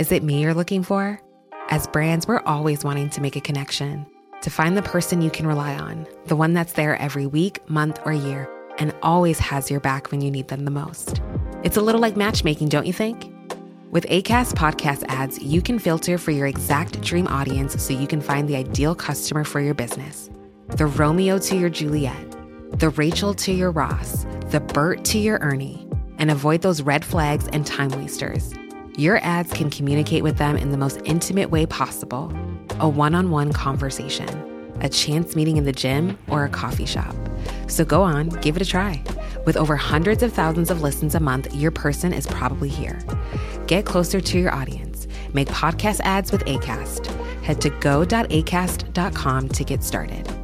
Is 0.00 0.12
it 0.12 0.22
me 0.22 0.40
you're 0.40 0.54
looking 0.54 0.82
for? 0.82 1.20
As 1.68 1.86
brands, 1.86 2.26
we're 2.26 2.40
always 2.46 2.82
wanting 2.82 3.10
to 3.10 3.20
make 3.20 3.36
a 3.36 3.40
connection, 3.42 4.06
to 4.40 4.48
find 4.48 4.74
the 4.74 4.80
person 4.80 5.20
you 5.20 5.30
can 5.30 5.46
rely 5.46 5.74
on, 5.74 6.06
the 6.24 6.36
one 6.36 6.54
that's 6.54 6.72
there 6.72 6.96
every 6.96 7.26
week, 7.26 7.60
month, 7.68 8.00
or 8.06 8.14
year, 8.14 8.48
and 8.78 8.94
always 9.02 9.38
has 9.38 9.70
your 9.70 9.78
back 9.78 10.10
when 10.10 10.22
you 10.22 10.30
need 10.30 10.48
them 10.48 10.64
the 10.64 10.70
most. 10.70 11.20
It's 11.64 11.76
a 11.76 11.82
little 11.82 12.00
like 12.00 12.16
matchmaking, 12.16 12.70
don't 12.70 12.86
you 12.86 12.94
think? 12.94 13.30
With 13.90 14.06
ACAST 14.06 14.54
podcast 14.54 15.04
ads, 15.08 15.38
you 15.38 15.60
can 15.60 15.78
filter 15.78 16.16
for 16.16 16.30
your 16.30 16.46
exact 16.46 17.02
dream 17.02 17.26
audience 17.26 17.78
so 17.82 17.92
you 17.92 18.06
can 18.06 18.22
find 18.22 18.48
the 18.48 18.56
ideal 18.56 18.94
customer 18.94 19.44
for 19.44 19.60
your 19.60 19.74
business. 19.74 20.30
The 20.68 20.86
Romeo 20.86 21.36
to 21.40 21.58
your 21.58 21.68
Juliet, 21.68 22.36
the 22.72 22.88
Rachel 22.88 23.34
to 23.34 23.52
your 23.52 23.70
Ross, 23.70 24.24
the 24.46 24.60
Bert 24.60 25.04
to 25.04 25.18
your 25.18 25.36
Ernie, 25.40 25.86
and 26.16 26.30
avoid 26.30 26.62
those 26.62 26.80
red 26.80 27.04
flags 27.04 27.48
and 27.48 27.66
time 27.66 27.90
wasters. 27.90 28.54
Your 29.00 29.18
ads 29.22 29.50
can 29.50 29.70
communicate 29.70 30.22
with 30.22 30.36
them 30.36 30.58
in 30.58 30.72
the 30.72 30.76
most 30.76 31.00
intimate 31.06 31.50
way 31.50 31.64
possible 31.64 32.30
a 32.80 32.86
one 32.86 33.14
on 33.14 33.30
one 33.30 33.50
conversation, 33.50 34.28
a 34.82 34.90
chance 34.90 35.34
meeting 35.34 35.56
in 35.56 35.64
the 35.64 35.72
gym, 35.72 36.18
or 36.28 36.44
a 36.44 36.50
coffee 36.50 36.84
shop. 36.84 37.16
So 37.66 37.82
go 37.82 38.02
on, 38.02 38.28
give 38.42 38.56
it 38.56 38.62
a 38.62 38.66
try. 38.66 39.02
With 39.46 39.56
over 39.56 39.74
hundreds 39.74 40.22
of 40.22 40.34
thousands 40.34 40.70
of 40.70 40.82
listens 40.82 41.14
a 41.14 41.20
month, 41.20 41.54
your 41.54 41.70
person 41.70 42.12
is 42.12 42.26
probably 42.26 42.68
here. 42.68 43.00
Get 43.66 43.86
closer 43.86 44.20
to 44.20 44.38
your 44.38 44.52
audience. 44.52 45.06
Make 45.32 45.48
podcast 45.48 46.00
ads 46.04 46.30
with 46.30 46.44
ACAST. 46.44 47.06
Head 47.40 47.58
to 47.62 47.70
go.acast.com 47.70 49.48
to 49.48 49.64
get 49.64 49.82
started. 49.82 50.39